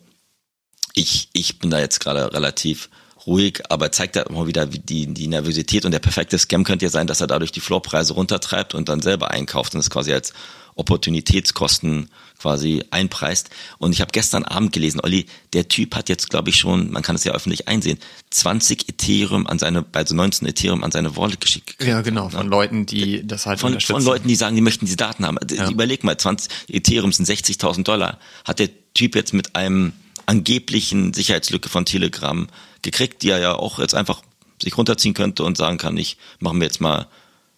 ich, 0.93 1.29
ich 1.31 1.59
bin 1.59 1.69
da 1.69 1.79
jetzt 1.79 1.99
gerade 1.99 2.33
relativ 2.33 2.89
ruhig, 3.25 3.63
aber 3.69 3.91
zeigt 3.91 4.15
da 4.15 4.21
immer 4.23 4.47
wieder 4.47 4.65
die, 4.65 5.07
die 5.07 5.27
Nervosität 5.27 5.85
und 5.85 5.91
der 5.91 5.99
perfekte 5.99 6.37
Scam 6.37 6.63
könnte 6.63 6.85
ja 6.85 6.91
sein, 6.91 7.07
dass 7.07 7.21
er 7.21 7.27
dadurch 7.27 7.51
die 7.51 7.59
Floorpreise 7.59 8.13
runtertreibt 8.13 8.75
und 8.75 8.89
dann 8.89 9.01
selber 9.01 9.31
einkauft 9.31 9.73
und 9.73 9.79
es 9.79 9.89
quasi 9.89 10.13
als 10.13 10.33
Opportunitätskosten 10.75 12.09
quasi 12.37 12.83
einpreist. 12.91 13.49
Und 13.77 13.93
ich 13.93 14.01
habe 14.01 14.11
gestern 14.11 14.43
Abend 14.43 14.73
gelesen, 14.73 14.99
Olli, 15.01 15.25
der 15.53 15.69
Typ 15.69 15.95
hat 15.95 16.09
jetzt, 16.09 16.29
glaube 16.29 16.49
ich, 16.49 16.57
schon, 16.57 16.91
man 16.91 17.01
kann 17.01 17.15
es 17.15 17.23
ja 17.23 17.33
öffentlich 17.33 17.67
einsehen, 17.67 17.97
20 18.31 18.89
Ethereum 18.89 19.47
an 19.47 19.57
seine, 19.57 19.85
also 19.93 20.15
19 20.15 20.47
Ethereum 20.47 20.83
an 20.83 20.91
seine 20.91 21.15
Wallet 21.15 21.39
geschickt. 21.39 21.81
Ja, 21.81 22.01
genau, 22.01 22.29
von 22.29 22.43
ne? 22.43 22.49
Leuten, 22.49 22.85
die 22.85 23.25
das 23.25 23.45
halt 23.45 23.59
von, 23.59 23.79
von 23.79 24.03
Leuten, 24.03 24.27
die 24.27 24.35
sagen, 24.35 24.55
die 24.55 24.61
möchten 24.61 24.85
diese 24.85 24.97
Daten 24.97 25.25
haben. 25.25 25.37
Ja. 25.49 25.69
Überleg 25.69 26.03
mal, 26.03 26.17
20 26.17 26.51
Ethereum 26.67 27.13
sind 27.13 27.27
60.000 27.27 27.83
Dollar. 27.83 28.19
Hat 28.43 28.59
der 28.59 28.69
Typ 28.93 29.15
jetzt 29.15 29.33
mit 29.33 29.55
einem 29.55 29.93
angeblichen 30.25 31.13
Sicherheitslücke 31.13 31.69
von 31.69 31.85
Telegram 31.85 32.47
gekriegt, 32.85 33.21
die 33.21 33.29
er 33.29 33.39
ja 33.39 33.55
auch 33.55 33.79
jetzt 33.79 33.93
einfach 33.93 34.21
sich 34.61 34.77
runterziehen 34.77 35.13
könnte 35.13 35.43
und 35.43 35.57
sagen 35.57 35.77
kann, 35.77 35.97
ich 35.97 36.17
mache 36.39 36.55
mir 36.55 36.63
jetzt 36.63 36.79
mal 36.79 37.07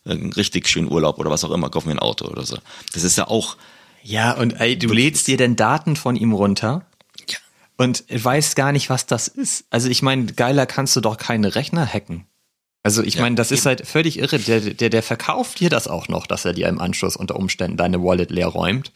einen 0.06 0.34
richtig 0.34 0.68
schönen 0.68 0.92
Urlaub 0.92 1.20
oder 1.20 1.30
was 1.30 1.44
auch 1.44 1.52
immer, 1.52 1.70
kauf 1.70 1.86
mir 1.86 1.92
ein 1.92 2.00
Auto 2.00 2.26
oder 2.26 2.44
so. 2.44 2.58
Das 2.94 3.04
ist 3.04 3.18
ja 3.18 3.28
auch. 3.28 3.58
Ja, 4.04 4.34
und 4.34 4.60
ey, 4.60 4.78
du 4.78 4.92
lädst 4.92 5.28
dir 5.28 5.38
denn 5.38 5.56
Daten 5.56 5.96
von 5.96 6.16
ihm 6.16 6.32
runter 6.32 6.86
ja. 7.30 7.38
und 7.78 8.04
weißt 8.10 8.56
gar 8.56 8.72
nicht, 8.72 8.90
was 8.90 9.06
das 9.06 9.28
ist. 9.28 9.66
Also 9.70 9.90
ich 9.90 10.02
meine, 10.02 10.26
geiler 10.26 10.66
kannst 10.66 10.96
du 10.96 11.02
doch 11.02 11.18
keine 11.18 11.56
Rechner 11.56 11.86
hacken. 11.86 12.26
Also 12.84 13.04
ich 13.04 13.16
ja, 13.16 13.22
meine, 13.22 13.36
das 13.36 13.52
eben. 13.52 13.60
ist 13.60 13.66
halt 13.66 13.86
völlig 13.86 14.18
irre. 14.18 14.40
Der, 14.40 14.62
der, 14.62 14.90
der 14.90 15.04
verkauft 15.04 15.60
dir 15.60 15.70
das 15.70 15.88
auch 15.88 16.08
noch, 16.08 16.26
dass 16.26 16.46
er 16.46 16.54
dir 16.54 16.70
im 16.70 16.80
Anschluss 16.80 17.18
unter 17.18 17.36
Umständen 17.36 17.76
deine 17.76 18.02
Wallet 18.02 18.32
leer 18.32 18.48
räumt. 18.48 18.94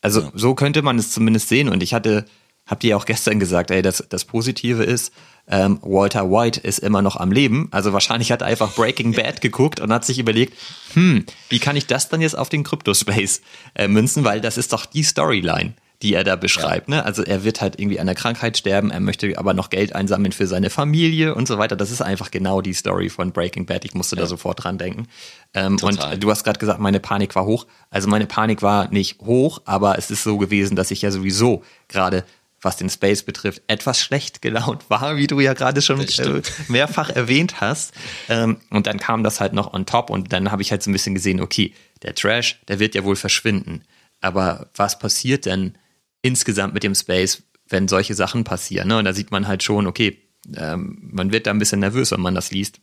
Also 0.00 0.22
ja. 0.22 0.32
so 0.34 0.54
könnte 0.54 0.82
man 0.82 0.98
es 0.98 1.12
zumindest 1.12 1.48
sehen. 1.48 1.68
Und 1.68 1.82
ich 1.82 1.94
hatte, 1.94 2.24
habt 2.66 2.82
ihr 2.82 2.90
ja 2.90 2.96
auch 2.96 3.06
gestern 3.06 3.38
gesagt, 3.38 3.70
ey, 3.70 3.80
das, 3.80 4.04
das 4.08 4.24
Positive 4.24 4.82
ist, 4.82 5.12
ähm, 5.48 5.78
Walter 5.82 6.30
White 6.30 6.60
ist 6.60 6.78
immer 6.78 7.02
noch 7.02 7.16
am 7.16 7.32
Leben. 7.32 7.68
Also 7.70 7.92
wahrscheinlich 7.92 8.32
hat 8.32 8.42
er 8.42 8.48
einfach 8.48 8.74
Breaking 8.74 9.12
Bad 9.12 9.40
geguckt 9.40 9.80
und 9.80 9.92
hat 9.92 10.04
sich 10.04 10.18
überlegt, 10.18 10.54
hm, 10.94 11.24
wie 11.48 11.58
kann 11.58 11.76
ich 11.76 11.86
das 11.86 12.08
dann 12.08 12.20
jetzt 12.20 12.36
auf 12.36 12.48
den 12.48 12.64
Crypto-Space 12.64 13.40
äh, 13.74 13.88
münzen? 13.88 14.24
Weil 14.24 14.40
das 14.40 14.58
ist 14.58 14.72
doch 14.72 14.86
die 14.86 15.02
Storyline 15.02 15.74
die 16.02 16.14
er 16.14 16.22
da 16.22 16.36
beschreibt. 16.36 16.88
Ne? 16.88 17.04
Also 17.04 17.24
er 17.24 17.42
wird 17.42 17.60
halt 17.60 17.78
irgendwie 17.78 17.98
an 17.98 18.06
der 18.06 18.14
Krankheit 18.14 18.56
sterben, 18.56 18.90
er 18.90 19.00
möchte 19.00 19.36
aber 19.36 19.52
noch 19.52 19.68
Geld 19.68 19.94
einsammeln 19.96 20.30
für 20.30 20.46
seine 20.46 20.70
Familie 20.70 21.34
und 21.34 21.48
so 21.48 21.58
weiter. 21.58 21.74
Das 21.74 21.90
ist 21.90 22.02
einfach 22.02 22.30
genau 22.30 22.60
die 22.60 22.72
Story 22.72 23.08
von 23.08 23.32
Breaking 23.32 23.66
Bad. 23.66 23.84
Ich 23.84 23.94
musste 23.94 24.14
ja. 24.14 24.22
da 24.22 24.28
sofort 24.28 24.62
dran 24.62 24.78
denken. 24.78 25.08
Ähm, 25.54 25.76
und 25.82 25.98
du 26.22 26.30
hast 26.30 26.44
gerade 26.44 26.60
gesagt, 26.60 26.78
meine 26.78 27.00
Panik 27.00 27.34
war 27.34 27.46
hoch. 27.46 27.66
Also 27.90 28.08
meine 28.08 28.26
Panik 28.26 28.62
war 28.62 28.88
nicht 28.92 29.20
hoch, 29.22 29.60
aber 29.64 29.98
es 29.98 30.10
ist 30.10 30.22
so 30.22 30.38
gewesen, 30.38 30.76
dass 30.76 30.92
ich 30.92 31.02
ja 31.02 31.10
sowieso 31.10 31.64
gerade 31.88 32.24
was 32.60 32.76
den 32.76 32.90
Space 32.90 33.22
betrifft, 33.22 33.62
etwas 33.68 34.00
schlecht 34.00 34.42
gelaunt 34.42 34.90
war, 34.90 35.16
wie 35.16 35.26
du 35.26 35.40
ja 35.40 35.54
gerade 35.54 35.80
schon 35.82 36.00
äh, 36.00 36.42
mehrfach 36.68 37.10
erwähnt 37.10 37.60
hast. 37.60 37.94
Ähm, 38.28 38.60
und 38.70 38.86
dann 38.86 38.98
kam 38.98 39.22
das 39.22 39.40
halt 39.40 39.52
noch 39.52 39.72
on 39.72 39.86
top 39.86 40.10
und 40.10 40.32
dann 40.32 40.50
habe 40.50 40.62
ich 40.62 40.70
halt 40.70 40.82
so 40.82 40.90
ein 40.90 40.92
bisschen 40.92 41.14
gesehen, 41.14 41.40
okay, 41.40 41.72
der 42.02 42.14
Trash, 42.14 42.60
der 42.68 42.80
wird 42.80 42.94
ja 42.94 43.04
wohl 43.04 43.16
verschwinden. 43.16 43.82
Aber 44.20 44.68
was 44.74 44.98
passiert 44.98 45.46
denn, 45.46 45.78
insgesamt 46.22 46.74
mit 46.74 46.82
dem 46.82 46.94
Space, 46.94 47.42
wenn 47.68 47.88
solche 47.88 48.14
Sachen 48.14 48.44
passieren. 48.44 48.88
Ne? 48.88 48.98
Und 48.98 49.04
da 49.04 49.12
sieht 49.12 49.30
man 49.30 49.46
halt 49.46 49.62
schon, 49.62 49.86
okay, 49.86 50.18
ähm, 50.56 50.98
man 51.00 51.32
wird 51.32 51.46
da 51.46 51.50
ein 51.50 51.58
bisschen 51.58 51.80
nervös, 51.80 52.10
wenn 52.10 52.20
man 52.20 52.34
das 52.34 52.50
liest. 52.50 52.80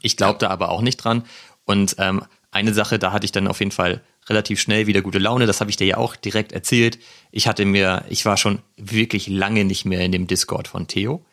Ich 0.00 0.16
glaube 0.16 0.38
da 0.38 0.48
aber 0.48 0.70
auch 0.70 0.82
nicht 0.82 0.96
dran. 0.96 1.24
Und 1.64 1.96
ähm, 1.98 2.22
eine 2.50 2.74
Sache, 2.74 2.98
da 2.98 3.12
hatte 3.12 3.24
ich 3.24 3.32
dann 3.32 3.46
auf 3.46 3.60
jeden 3.60 3.70
Fall 3.70 4.02
relativ 4.30 4.60
schnell 4.60 4.86
wieder 4.86 5.02
gute 5.02 5.18
Laune. 5.18 5.46
Das 5.46 5.60
habe 5.60 5.70
ich 5.70 5.76
dir 5.76 5.86
ja 5.86 5.96
auch 5.98 6.16
direkt 6.16 6.52
erzählt. 6.52 6.98
Ich 7.32 7.46
hatte 7.48 7.64
mir, 7.66 8.04
ich 8.08 8.24
war 8.24 8.36
schon 8.36 8.60
wirklich 8.76 9.28
lange 9.28 9.64
nicht 9.64 9.84
mehr 9.84 10.00
in 10.00 10.12
dem 10.12 10.26
Discord 10.26 10.68
von 10.68 10.86
Theo, 10.86 11.24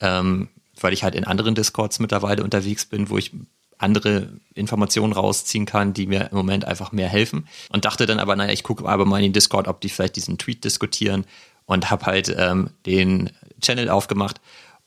ähm, 0.00 0.48
weil 0.80 0.92
ich 0.92 1.04
halt 1.04 1.14
in 1.14 1.24
anderen 1.24 1.54
Discords 1.54 2.00
mittlerweile 2.00 2.42
unterwegs 2.42 2.86
bin, 2.86 3.10
wo 3.10 3.18
ich 3.18 3.32
andere 3.78 4.30
Informationen 4.54 5.12
rausziehen 5.12 5.66
kann, 5.66 5.92
die 5.92 6.06
mir 6.06 6.30
im 6.30 6.36
Moment 6.36 6.64
einfach 6.64 6.92
mehr 6.92 7.08
helfen. 7.08 7.46
Und 7.68 7.84
dachte 7.84 8.06
dann 8.06 8.18
aber, 8.18 8.34
naja, 8.34 8.52
ich 8.52 8.62
gucke 8.62 8.88
aber 8.88 9.04
mal 9.04 9.18
in 9.18 9.24
den 9.24 9.32
Discord, 9.34 9.68
ob 9.68 9.80
die 9.82 9.90
vielleicht 9.90 10.16
diesen 10.16 10.38
Tweet 10.38 10.64
diskutieren 10.64 11.26
und 11.66 11.90
habe 11.90 12.06
halt 12.06 12.34
ähm, 12.36 12.70
den 12.86 13.30
Channel 13.60 13.90
aufgemacht 13.90 14.40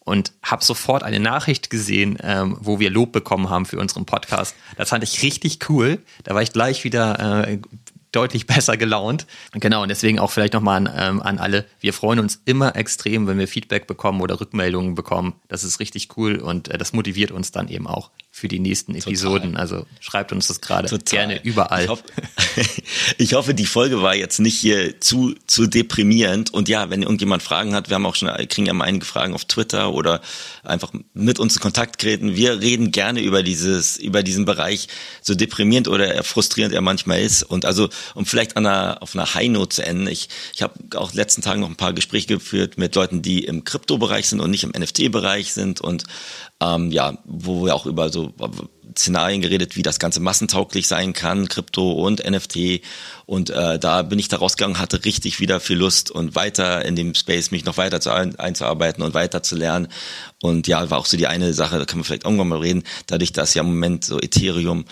und 0.09 0.33
habe 0.41 0.63
sofort 0.63 1.03
eine 1.03 1.19
Nachricht 1.19 1.69
gesehen, 1.69 2.17
ähm, 2.23 2.57
wo 2.59 2.79
wir 2.79 2.89
Lob 2.89 3.11
bekommen 3.11 3.51
haben 3.51 3.67
für 3.67 3.77
unseren 3.77 4.05
Podcast. 4.05 4.55
Das 4.75 4.89
fand 4.89 5.03
ich 5.03 5.21
richtig 5.21 5.69
cool. 5.69 5.99
Da 6.23 6.33
war 6.33 6.41
ich 6.41 6.51
gleich 6.51 6.83
wieder 6.83 7.47
äh, 7.47 7.59
deutlich 8.11 8.47
besser 8.47 8.77
gelaunt. 8.77 9.25
Genau, 9.53 9.83
und 9.83 9.89
deswegen 9.89 10.19
auch 10.19 10.31
vielleicht 10.31 10.53
nochmal 10.53 10.87
an, 10.87 10.93
ähm, 10.95 11.21
an 11.21 11.39
alle. 11.39 11.65
Wir 11.79 11.93
freuen 11.93 12.19
uns 12.19 12.41
immer 12.45 12.75
extrem, 12.75 13.27
wenn 13.27 13.37
wir 13.37 13.47
Feedback 13.47 13.87
bekommen 13.87 14.21
oder 14.21 14.39
Rückmeldungen 14.39 14.95
bekommen. 14.95 15.35
Das 15.47 15.63
ist 15.63 15.79
richtig 15.79 16.09
cool 16.17 16.37
und 16.37 16.69
äh, 16.69 16.77
das 16.77 16.93
motiviert 16.93 17.31
uns 17.31 17.51
dann 17.51 17.67
eben 17.67 17.87
auch 17.87 18.11
für 18.31 18.47
die 18.47 18.59
nächsten 18.59 18.95
Episoden. 18.95 19.51
Total. 19.51 19.61
Also 19.61 19.85
schreibt 19.99 20.31
uns 20.31 20.47
das 20.47 20.61
gerade 20.61 20.97
gerne 20.99 21.43
überall. 21.43 21.83
Ich 21.83 21.89
hoffe, 21.89 22.03
ich 23.17 23.33
hoffe, 23.33 23.53
die 23.53 23.65
Folge 23.65 24.01
war 24.01 24.15
jetzt 24.15 24.39
nicht 24.39 24.57
hier 24.57 25.01
zu, 25.01 25.35
zu 25.47 25.67
deprimierend. 25.67 26.53
Und 26.53 26.69
ja, 26.69 26.89
wenn 26.89 27.01
irgendjemand 27.01 27.43
Fragen 27.43 27.73
hat, 27.73 27.89
wir 27.89 27.95
haben 27.95 28.05
auch 28.05 28.15
schon, 28.15 28.29
kriegen 28.47 28.67
ja 28.67 28.73
mal 28.73 28.85
einige 28.85 29.05
Fragen 29.05 29.33
auf 29.33 29.45
Twitter 29.45 29.93
oder 29.93 30.21
einfach 30.63 30.93
mit 31.13 31.39
uns 31.39 31.55
in 31.55 31.61
Kontakt 31.61 32.01
treten. 32.01 32.35
Wir 32.35 32.61
reden 32.61 32.91
gerne 32.91 33.21
über 33.21 33.43
dieses, 33.43 33.97
über 33.97 34.23
diesen 34.23 34.45
Bereich, 34.45 34.87
so 35.21 35.35
deprimierend 35.35 35.87
oder 35.87 36.23
frustrierend 36.23 36.73
er 36.73 36.81
manchmal 36.81 37.21
ist. 37.21 37.43
Und 37.43 37.65
also, 37.65 37.89
um 38.15 38.25
vielleicht 38.25 38.57
an 38.57 38.65
einer, 38.65 39.01
auf 39.01 39.15
einer 39.15 39.33
High 39.33 39.49
Note 39.49 39.75
zu 39.75 39.85
enden. 39.85 40.07
Ich, 40.07 40.29
ich 40.53 40.61
habe 40.61 40.73
auch 40.95 41.13
letzten 41.13 41.41
Tagen 41.41 41.61
noch 41.61 41.69
ein 41.69 41.75
paar 41.75 41.93
Gespräche 41.93 42.27
geführt 42.27 42.77
mit 42.77 42.95
Leuten, 42.95 43.21
die 43.21 43.43
im 43.43 43.63
Kryptobereich 43.63 44.27
sind 44.27 44.39
und 44.39 44.51
nicht 44.51 44.63
im 44.63 44.71
NFT-Bereich 44.71 45.53
sind 45.53 45.81
und 45.81 46.03
ähm, 46.61 46.91
ja, 46.91 47.17
wo 47.25 47.65
wir 47.65 47.75
auch 47.75 47.85
über 47.85 48.09
so 48.09 48.33
Szenarien 48.97 49.41
geredet, 49.41 49.75
wie 49.75 49.81
das 49.81 49.99
Ganze 49.99 50.19
massentauglich 50.19 50.87
sein 50.87 51.13
kann, 51.13 51.47
Krypto 51.47 51.91
und 51.91 52.27
NFT. 52.27 52.81
Und 53.25 53.49
äh, 53.49 53.79
da 53.79 54.01
bin 54.01 54.19
ich 54.19 54.27
da 54.27 54.37
rausgegangen, 54.37 54.79
hatte 54.79 55.05
richtig 55.05 55.39
wieder 55.39 55.59
viel 55.59 55.77
Lust 55.77 56.11
und 56.11 56.35
weiter 56.35 56.83
in 56.85 56.95
dem 56.95 57.15
Space 57.15 57.51
mich 57.51 57.65
noch 57.65 57.77
weiter 57.77 58.01
zu 58.01 58.11
ein, 58.11 58.37
einzuarbeiten 58.37 59.03
und 59.03 59.13
weiter 59.13 59.43
zu 59.43 59.55
lernen. 59.55 59.87
Und 60.41 60.67
ja, 60.67 60.89
war 60.89 60.97
auch 60.97 61.05
so 61.05 61.17
die 61.17 61.27
eine 61.27 61.53
Sache, 61.53 61.79
da 61.79 61.85
kann 61.85 61.99
man 61.99 62.03
vielleicht 62.03 62.25
irgendwann 62.25 62.49
mal 62.49 62.59
reden, 62.59 62.83
dadurch, 63.07 63.31
dass 63.31 63.53
ja 63.53 63.61
im 63.61 63.69
Moment 63.69 64.05
so 64.05 64.19
Ethereum 64.19 64.85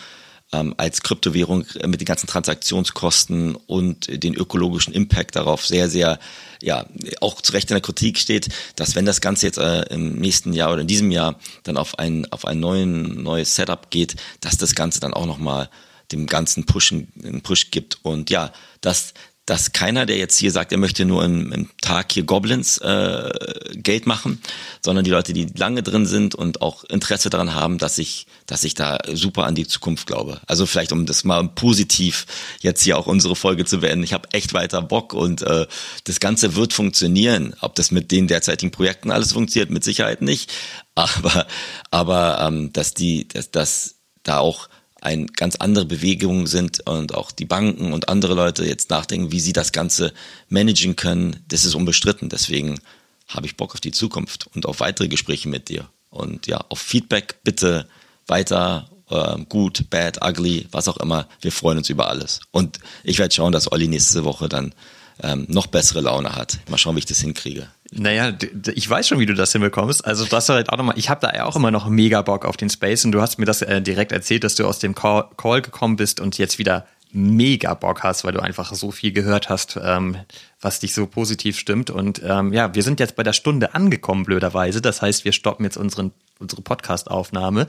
ähm, 0.54 0.74
als 0.78 1.02
Kryptowährung 1.02 1.66
mit 1.86 2.00
den 2.00 2.06
ganzen 2.06 2.28
Transaktionskosten 2.28 3.56
und 3.56 4.24
den 4.24 4.34
ökologischen 4.34 4.94
Impact 4.94 5.36
darauf 5.36 5.66
sehr, 5.66 5.90
sehr, 5.90 6.20
ja, 6.62 6.86
auch 7.20 7.42
zu 7.42 7.52
Recht 7.52 7.70
in 7.70 7.76
der 7.76 7.82
Kritik 7.82 8.18
steht, 8.18 8.50
dass 8.76 8.96
wenn 8.96 9.06
das 9.06 9.22
Ganze 9.22 9.48
jetzt 9.48 9.58
äh, 9.58 9.82
im 9.94 10.16
nächsten 10.16 10.54
Jahr 10.54 10.72
oder 10.72 10.82
in 10.82 10.88
diesem 10.88 11.12
Jahr 11.12 11.40
dann 11.64 11.78
auf 11.78 12.00
ein, 12.00 12.32
auf 12.32 12.46
ein 12.46 12.60
neuen, 12.60 13.24
neues 13.24 13.56
Setup 13.56 13.90
geht, 13.90 14.16
dass 14.42 14.58
das 14.58 14.76
Ganze 14.76 15.00
dann 15.00 15.14
auch 15.14 15.26
nochmal 15.26 15.70
dem 16.12 16.26
ganzen 16.26 16.66
Pushen, 16.66 17.12
einen 17.22 17.42
Push 17.42 17.72
gibt. 17.72 18.00
Und 18.04 18.30
ja, 18.30 18.54
dass 18.80 19.14
dass 19.48 19.72
keiner, 19.72 20.06
der 20.06 20.18
jetzt 20.18 20.38
hier 20.38 20.52
sagt, 20.52 20.74
er 20.74 20.78
möchte 20.78 21.06
nur 21.06 21.24
im, 21.24 21.54
im 21.54 21.70
Tag 21.80 22.12
hier 22.12 22.24
Goblins 22.24 22.80
äh, 22.80 23.32
Geld 23.76 24.06
machen, 24.06 24.42
sondern 24.82 25.06
die 25.06 25.10
Leute, 25.10 25.32
die 25.32 25.46
lange 25.56 25.82
drin 25.84 26.06
sind 26.06 26.36
und 26.36 26.62
auch 26.62 26.84
Interesse 26.84 27.30
daran 27.30 27.56
haben, 27.56 27.78
dass 27.78 27.98
ich, 27.98 28.28
dass 28.46 28.66
ich 28.66 28.74
da 28.74 29.00
super 29.14 29.46
an 29.46 29.56
die 29.56 29.66
Zukunft 29.66 30.06
glaube. 30.06 30.42
Also 30.48 30.66
vielleicht, 30.66 30.92
um 30.92 31.06
das 31.06 31.24
mal 31.24 31.48
positiv 31.48 32.26
jetzt 32.60 32.84
hier 32.84 32.98
auch 32.98 33.08
unsere 33.08 33.38
Folge 33.38 33.64
zu 33.64 33.80
beenden. 33.80 34.04
Ich 34.04 34.12
habe 34.12 34.28
echt 34.34 34.54
weiter 34.54 34.82
Bock 34.82 35.14
und 35.14 35.44
äh, 35.44 35.66
das 36.04 36.20
Ganze 36.20 36.56
wird 36.56 36.74
funktionieren. 36.74 37.56
Ob 37.62 37.74
das 37.76 37.90
mit 37.90 38.12
den 38.12 38.28
derzeitigen 38.28 38.72
Projekten 38.72 39.12
alles 39.12 39.32
funktioniert, 39.32 39.70
mit 39.70 39.86
Sicherheit 39.86 40.22
nicht. 40.22 40.52
Aber, 40.94 41.48
aber 41.90 42.42
ähm, 42.42 42.74
dass 42.74 42.94
die, 42.94 43.30
dass, 43.30 43.50
dass 43.50 43.96
da 44.24 44.40
auch 44.40 44.68
ein 45.02 45.28
ganz 45.28 45.56
andere 45.58 45.86
Bewegungen 45.86 46.48
sind 46.48 46.88
und 46.88 47.14
auch 47.14 47.32
die 47.32 47.46
Banken 47.46 47.94
und 47.94 48.10
andere 48.10 48.34
Leute 48.34 48.66
jetzt 48.66 48.90
nachdenken, 48.90 49.32
wie 49.32 49.40
sie 49.40 49.54
das 49.54 49.72
Ganze 49.72 50.14
managen 50.50 50.96
können, 50.96 51.44
das 51.48 51.66
ist 51.66 51.76
unbestritten. 51.76 52.30
Deswegen 52.30 52.80
habe 53.28 53.46
ich 53.46 53.58
Bock 53.58 53.74
auf 53.74 53.82
die 53.82 53.92
Zukunft 53.92 54.48
und 54.56 54.66
auf 54.66 54.80
weitere 54.80 55.08
Gespräche 55.08 55.50
mit 55.50 55.70
dir. 55.70 55.88
Und 56.10 56.48
ja, 56.48 56.64
auf 56.70 56.80
Feedback 56.80 57.40
bitte 57.44 57.88
weiter, 58.26 58.90
äh, 59.10 59.38
gut, 59.50 59.90
bad, 59.90 60.24
ugly, 60.26 60.68
was 60.72 60.88
auch 60.88 60.98
immer. 60.98 61.28
Wir 61.42 61.52
freuen 61.52 61.78
uns 61.78 61.90
über 61.90 62.10
alles. 62.10 62.40
Und 62.52 62.80
ich 63.04 63.20
werde 63.20 63.34
schauen, 63.34 63.52
dass 63.52 63.72
Olli 63.72 63.88
nächste 63.88 64.24
Woche 64.24 64.50
dann 64.50 64.74
ähm, 65.22 65.46
noch 65.50 65.68
bessere 65.68 66.02
Laune 66.02 66.36
hat. 66.36 66.60
Mal 66.70 66.78
schauen, 66.78 66.96
wie 66.96 67.00
ich 67.00 67.06
das 67.06 67.22
hinkriege. 67.22 67.68
Naja, 67.92 68.34
ich 68.74 68.90
weiß 68.90 69.08
schon, 69.08 69.20
wie 69.20 69.26
du 69.26 69.34
das 69.34 69.54
hinbekommst. 69.54 70.06
Also 70.06 70.26
das 70.26 70.50
halt 70.50 70.70
auch 70.70 70.78
nochmal, 70.78 70.98
ich 70.98 71.10
habe 71.10 71.22
da 71.22 71.34
ja 71.34 71.46
auch 71.46 71.56
immer 71.56 71.72
noch 71.72 71.88
mega 71.88 72.22
Bock 72.22 72.46
auf 72.46 72.58
den 72.58 72.70
Space 72.70 73.06
und 73.06 73.14
du 73.14 73.22
hast 73.22 73.40
mir 73.40 73.46
das 73.46 73.62
äh, 73.62 73.82
direkt 73.82 74.12
erzählt, 74.12 74.44
dass 74.44 74.56
du 74.56 74.66
aus 74.68 74.80
dem 74.80 74.94
Call, 74.94 75.30
Call, 75.38 75.62
gekommen 75.62 75.96
bist 75.96 76.20
und 76.20 76.38
jetzt 76.38 76.60
wieder 76.60 76.86
mega 77.12 77.74
Bock 77.74 78.04
hast, 78.04 78.26
weil 78.26 78.34
du 78.34 78.42
einfach 78.42 78.74
so 78.74 78.92
viel 78.92 79.14
gehört 79.14 79.48
hast, 79.48 79.80
ähm, 79.82 80.18
was 80.60 80.80
dich 80.80 80.94
so 80.94 81.08
positiv 81.08 81.58
stimmt. 81.58 81.90
Und 81.90 82.22
ähm, 82.26 82.52
ja, 82.52 82.76
wir 82.76 82.84
sind 82.84 83.00
jetzt 83.00 83.16
bei 83.16 83.24
der 83.24 83.34
Stunde 83.34 83.74
angekommen, 83.74 84.26
blöderweise. 84.26 84.82
Das 84.82 85.02
heißt, 85.02 85.24
wir 85.24 85.32
stoppen 85.32 85.64
jetzt 85.64 85.78
unseren, 85.78 86.12
unsere 86.40 86.62
Podcast-Aufnahme. 86.62 87.68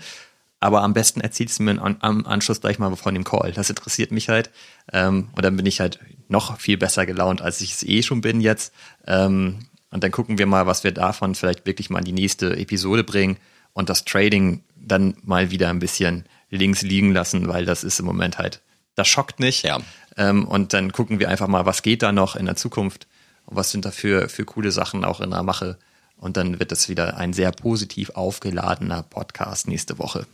Aber 0.61 0.83
am 0.83 0.93
besten 0.93 1.21
erzählst 1.21 1.61
du 1.61 1.63
mir 1.63 1.81
am 1.81 2.27
Anschluss 2.27 2.61
gleich 2.61 2.81
mal 2.81 2.95
von 2.97 3.15
dem 3.15 3.23
Call. 3.23 3.53
Das 3.53 3.71
interessiert 3.71 4.11
mich 4.11 4.29
halt. 4.29 4.51
Ähm, 4.93 5.29
und 5.37 5.45
dann 5.45 5.57
bin 5.57 5.67
ich 5.67 5.79
halt 5.79 6.01
noch 6.27 6.59
viel 6.59 6.77
besser 6.77 7.07
gelaunt, 7.07 7.41
als 7.41 7.61
ich 7.61 7.75
es 7.75 7.85
eh 7.85 8.03
schon 8.03 8.21
bin 8.21 8.41
jetzt. 8.41 8.75
Ähm, 9.07 9.61
und 9.91 10.05
dann 10.05 10.11
gucken 10.11 10.39
wir 10.39 10.47
mal, 10.47 10.67
was 10.67 10.85
wir 10.85 10.93
davon 10.93 11.35
vielleicht 11.35 11.67
wirklich 11.67 11.91
mal 11.91 12.01
in 12.01 12.05
die 12.05 12.13
nächste 12.13 12.57
Episode 12.57 13.05
bringen 13.05 13.39
und 13.73 13.89
das 13.89 14.05
Trading 14.05 14.63
dann 14.77 15.17
mal 15.23 15.51
wieder 15.51 15.71
ein 15.71 15.79
bisschen 15.79 16.25
links 16.51 16.83
liegen 16.83 17.13
lassen, 17.13 17.49
weil 17.49 17.65
das 17.65 17.85
ist 17.85 18.01
im 18.01 18.07
Moment 18.07 18.39
halt, 18.39 18.61
das 18.95 19.09
schockt 19.09 19.41
nicht. 19.41 19.65
Ja. 19.65 19.79
Ähm, 20.17 20.47
und 20.47 20.73
dann 20.73 20.93
gucken 20.93 21.21
wir 21.21 21.29
einfach 21.29 21.49
mal, 21.49 21.67
was 21.67 21.83
geht 21.83 22.03
da 22.03 22.13
noch 22.13 22.37
in 22.37 22.47
der 22.47 22.57
Zukunft 22.57 23.07
und 23.47 23.57
was 23.57 23.71
sind 23.71 23.85
da 23.85 23.91
für, 23.91 24.29
für 24.29 24.45
coole 24.45 24.73
Sachen 24.73 25.05
auch 25.05 25.21
in 25.21 25.31
der 25.31 25.43
Mache. 25.43 25.79
Und 26.17 26.37
dann 26.37 26.59
wird 26.59 26.73
es 26.73 26.89
wieder 26.89 27.17
ein 27.17 27.33
sehr 27.33 27.53
positiv 27.53 28.11
aufgeladener 28.11 29.05
Podcast 29.05 29.69
nächste 29.69 29.99
Woche. 29.99 30.27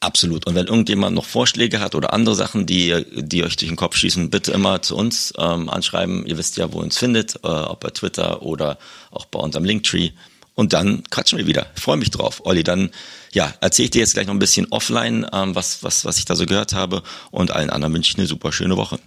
Absolut. 0.00 0.46
Und 0.46 0.54
wenn 0.54 0.66
irgendjemand 0.66 1.16
noch 1.16 1.24
Vorschläge 1.24 1.80
hat 1.80 1.94
oder 1.94 2.12
andere 2.12 2.34
Sachen, 2.34 2.66
die, 2.66 3.04
die 3.14 3.42
euch 3.42 3.56
durch 3.56 3.70
den 3.70 3.76
Kopf 3.76 3.96
schießen, 3.96 4.28
bitte 4.28 4.52
immer 4.52 4.82
zu 4.82 4.94
uns 4.94 5.32
ähm, 5.38 5.70
anschreiben. 5.70 6.26
Ihr 6.26 6.36
wisst 6.36 6.58
ja, 6.58 6.72
wo 6.72 6.78
ihr 6.78 6.84
uns 6.84 6.98
findet, 6.98 7.36
äh, 7.36 7.48
ob 7.48 7.80
bei 7.80 7.90
Twitter 7.90 8.42
oder 8.42 8.78
auch 9.10 9.24
bei 9.24 9.38
unserem 9.38 9.64
Linktree. 9.64 10.10
Und 10.54 10.72
dann 10.72 11.02
quatschen 11.10 11.38
wir 11.38 11.46
wieder. 11.46 11.66
Ich 11.76 11.82
freue 11.82 11.96
mich 11.96 12.10
drauf. 12.10 12.42
Olli, 12.44 12.62
dann 12.62 12.90
ja, 13.32 13.52
erzähle 13.60 13.84
ich 13.84 13.90
dir 13.90 14.00
jetzt 14.00 14.14
gleich 14.14 14.26
noch 14.26 14.34
ein 14.34 14.38
bisschen 14.38 14.66
offline, 14.70 15.26
ähm, 15.32 15.54
was, 15.54 15.82
was, 15.82 16.04
was 16.04 16.18
ich 16.18 16.24
da 16.26 16.34
so 16.34 16.46
gehört 16.46 16.72
habe. 16.74 17.02
Und 17.30 17.50
allen 17.50 17.70
anderen 17.70 17.94
wünsche 17.94 18.10
ich 18.10 18.18
eine 18.18 18.26
super 18.26 18.52
schöne 18.52 18.76
Woche. 18.76 18.98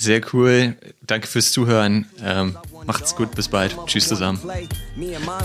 Sehr 0.00 0.20
cool. 0.32 0.76
Danke 1.02 1.26
fürs 1.26 1.50
Zuhören. 1.50 2.06
Ähm, 2.22 2.56
macht's 2.86 3.16
gut. 3.16 3.34
Bis 3.34 3.48
bald. 3.48 3.76
Tschüss 3.86 4.06
zusammen. 4.06 4.38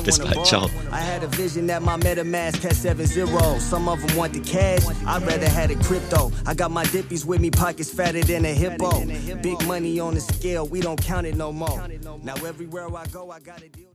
Bis 0.04 0.20
bald. 0.20 0.46
Ciao. 0.46 0.70
I 0.92 1.02
had 1.02 1.24
a 1.24 1.28
vision 1.28 1.66
that 1.68 1.82
my 1.82 1.98
MetaMask 1.98 2.62
had 2.62 2.76
seven 2.76 3.08
zeros. 3.08 3.64
Some 3.68 3.90
of 3.90 4.00
them 4.06 4.16
want 4.16 4.34
the 4.34 4.40
cash. 4.42 4.86
I'd 5.08 5.26
rather 5.26 5.50
had 5.50 5.72
a 5.72 5.76
crypto. 5.76 6.32
I 6.46 6.54
got 6.54 6.70
my 6.70 6.86
dippies 6.86 7.26
with 7.26 7.42
me, 7.42 7.50
pockets 7.50 7.90
fatter 7.92 8.22
than 8.22 8.46
a 8.46 8.54
hippo. 8.54 8.92
Big 9.42 9.66
money 9.66 10.00
on 10.00 10.14
the 10.14 10.22
scale. 10.22 10.68
We 10.68 10.82
don't 10.82 11.02
count 11.02 11.26
it 11.26 11.36
no 11.36 11.52
more. 11.52 11.88
Now 12.22 12.36
everywhere 12.46 12.88
I 12.96 13.08
go, 13.08 13.32
I 13.32 13.40
got 13.40 13.58
a 13.64 13.70
deal. 13.70 13.88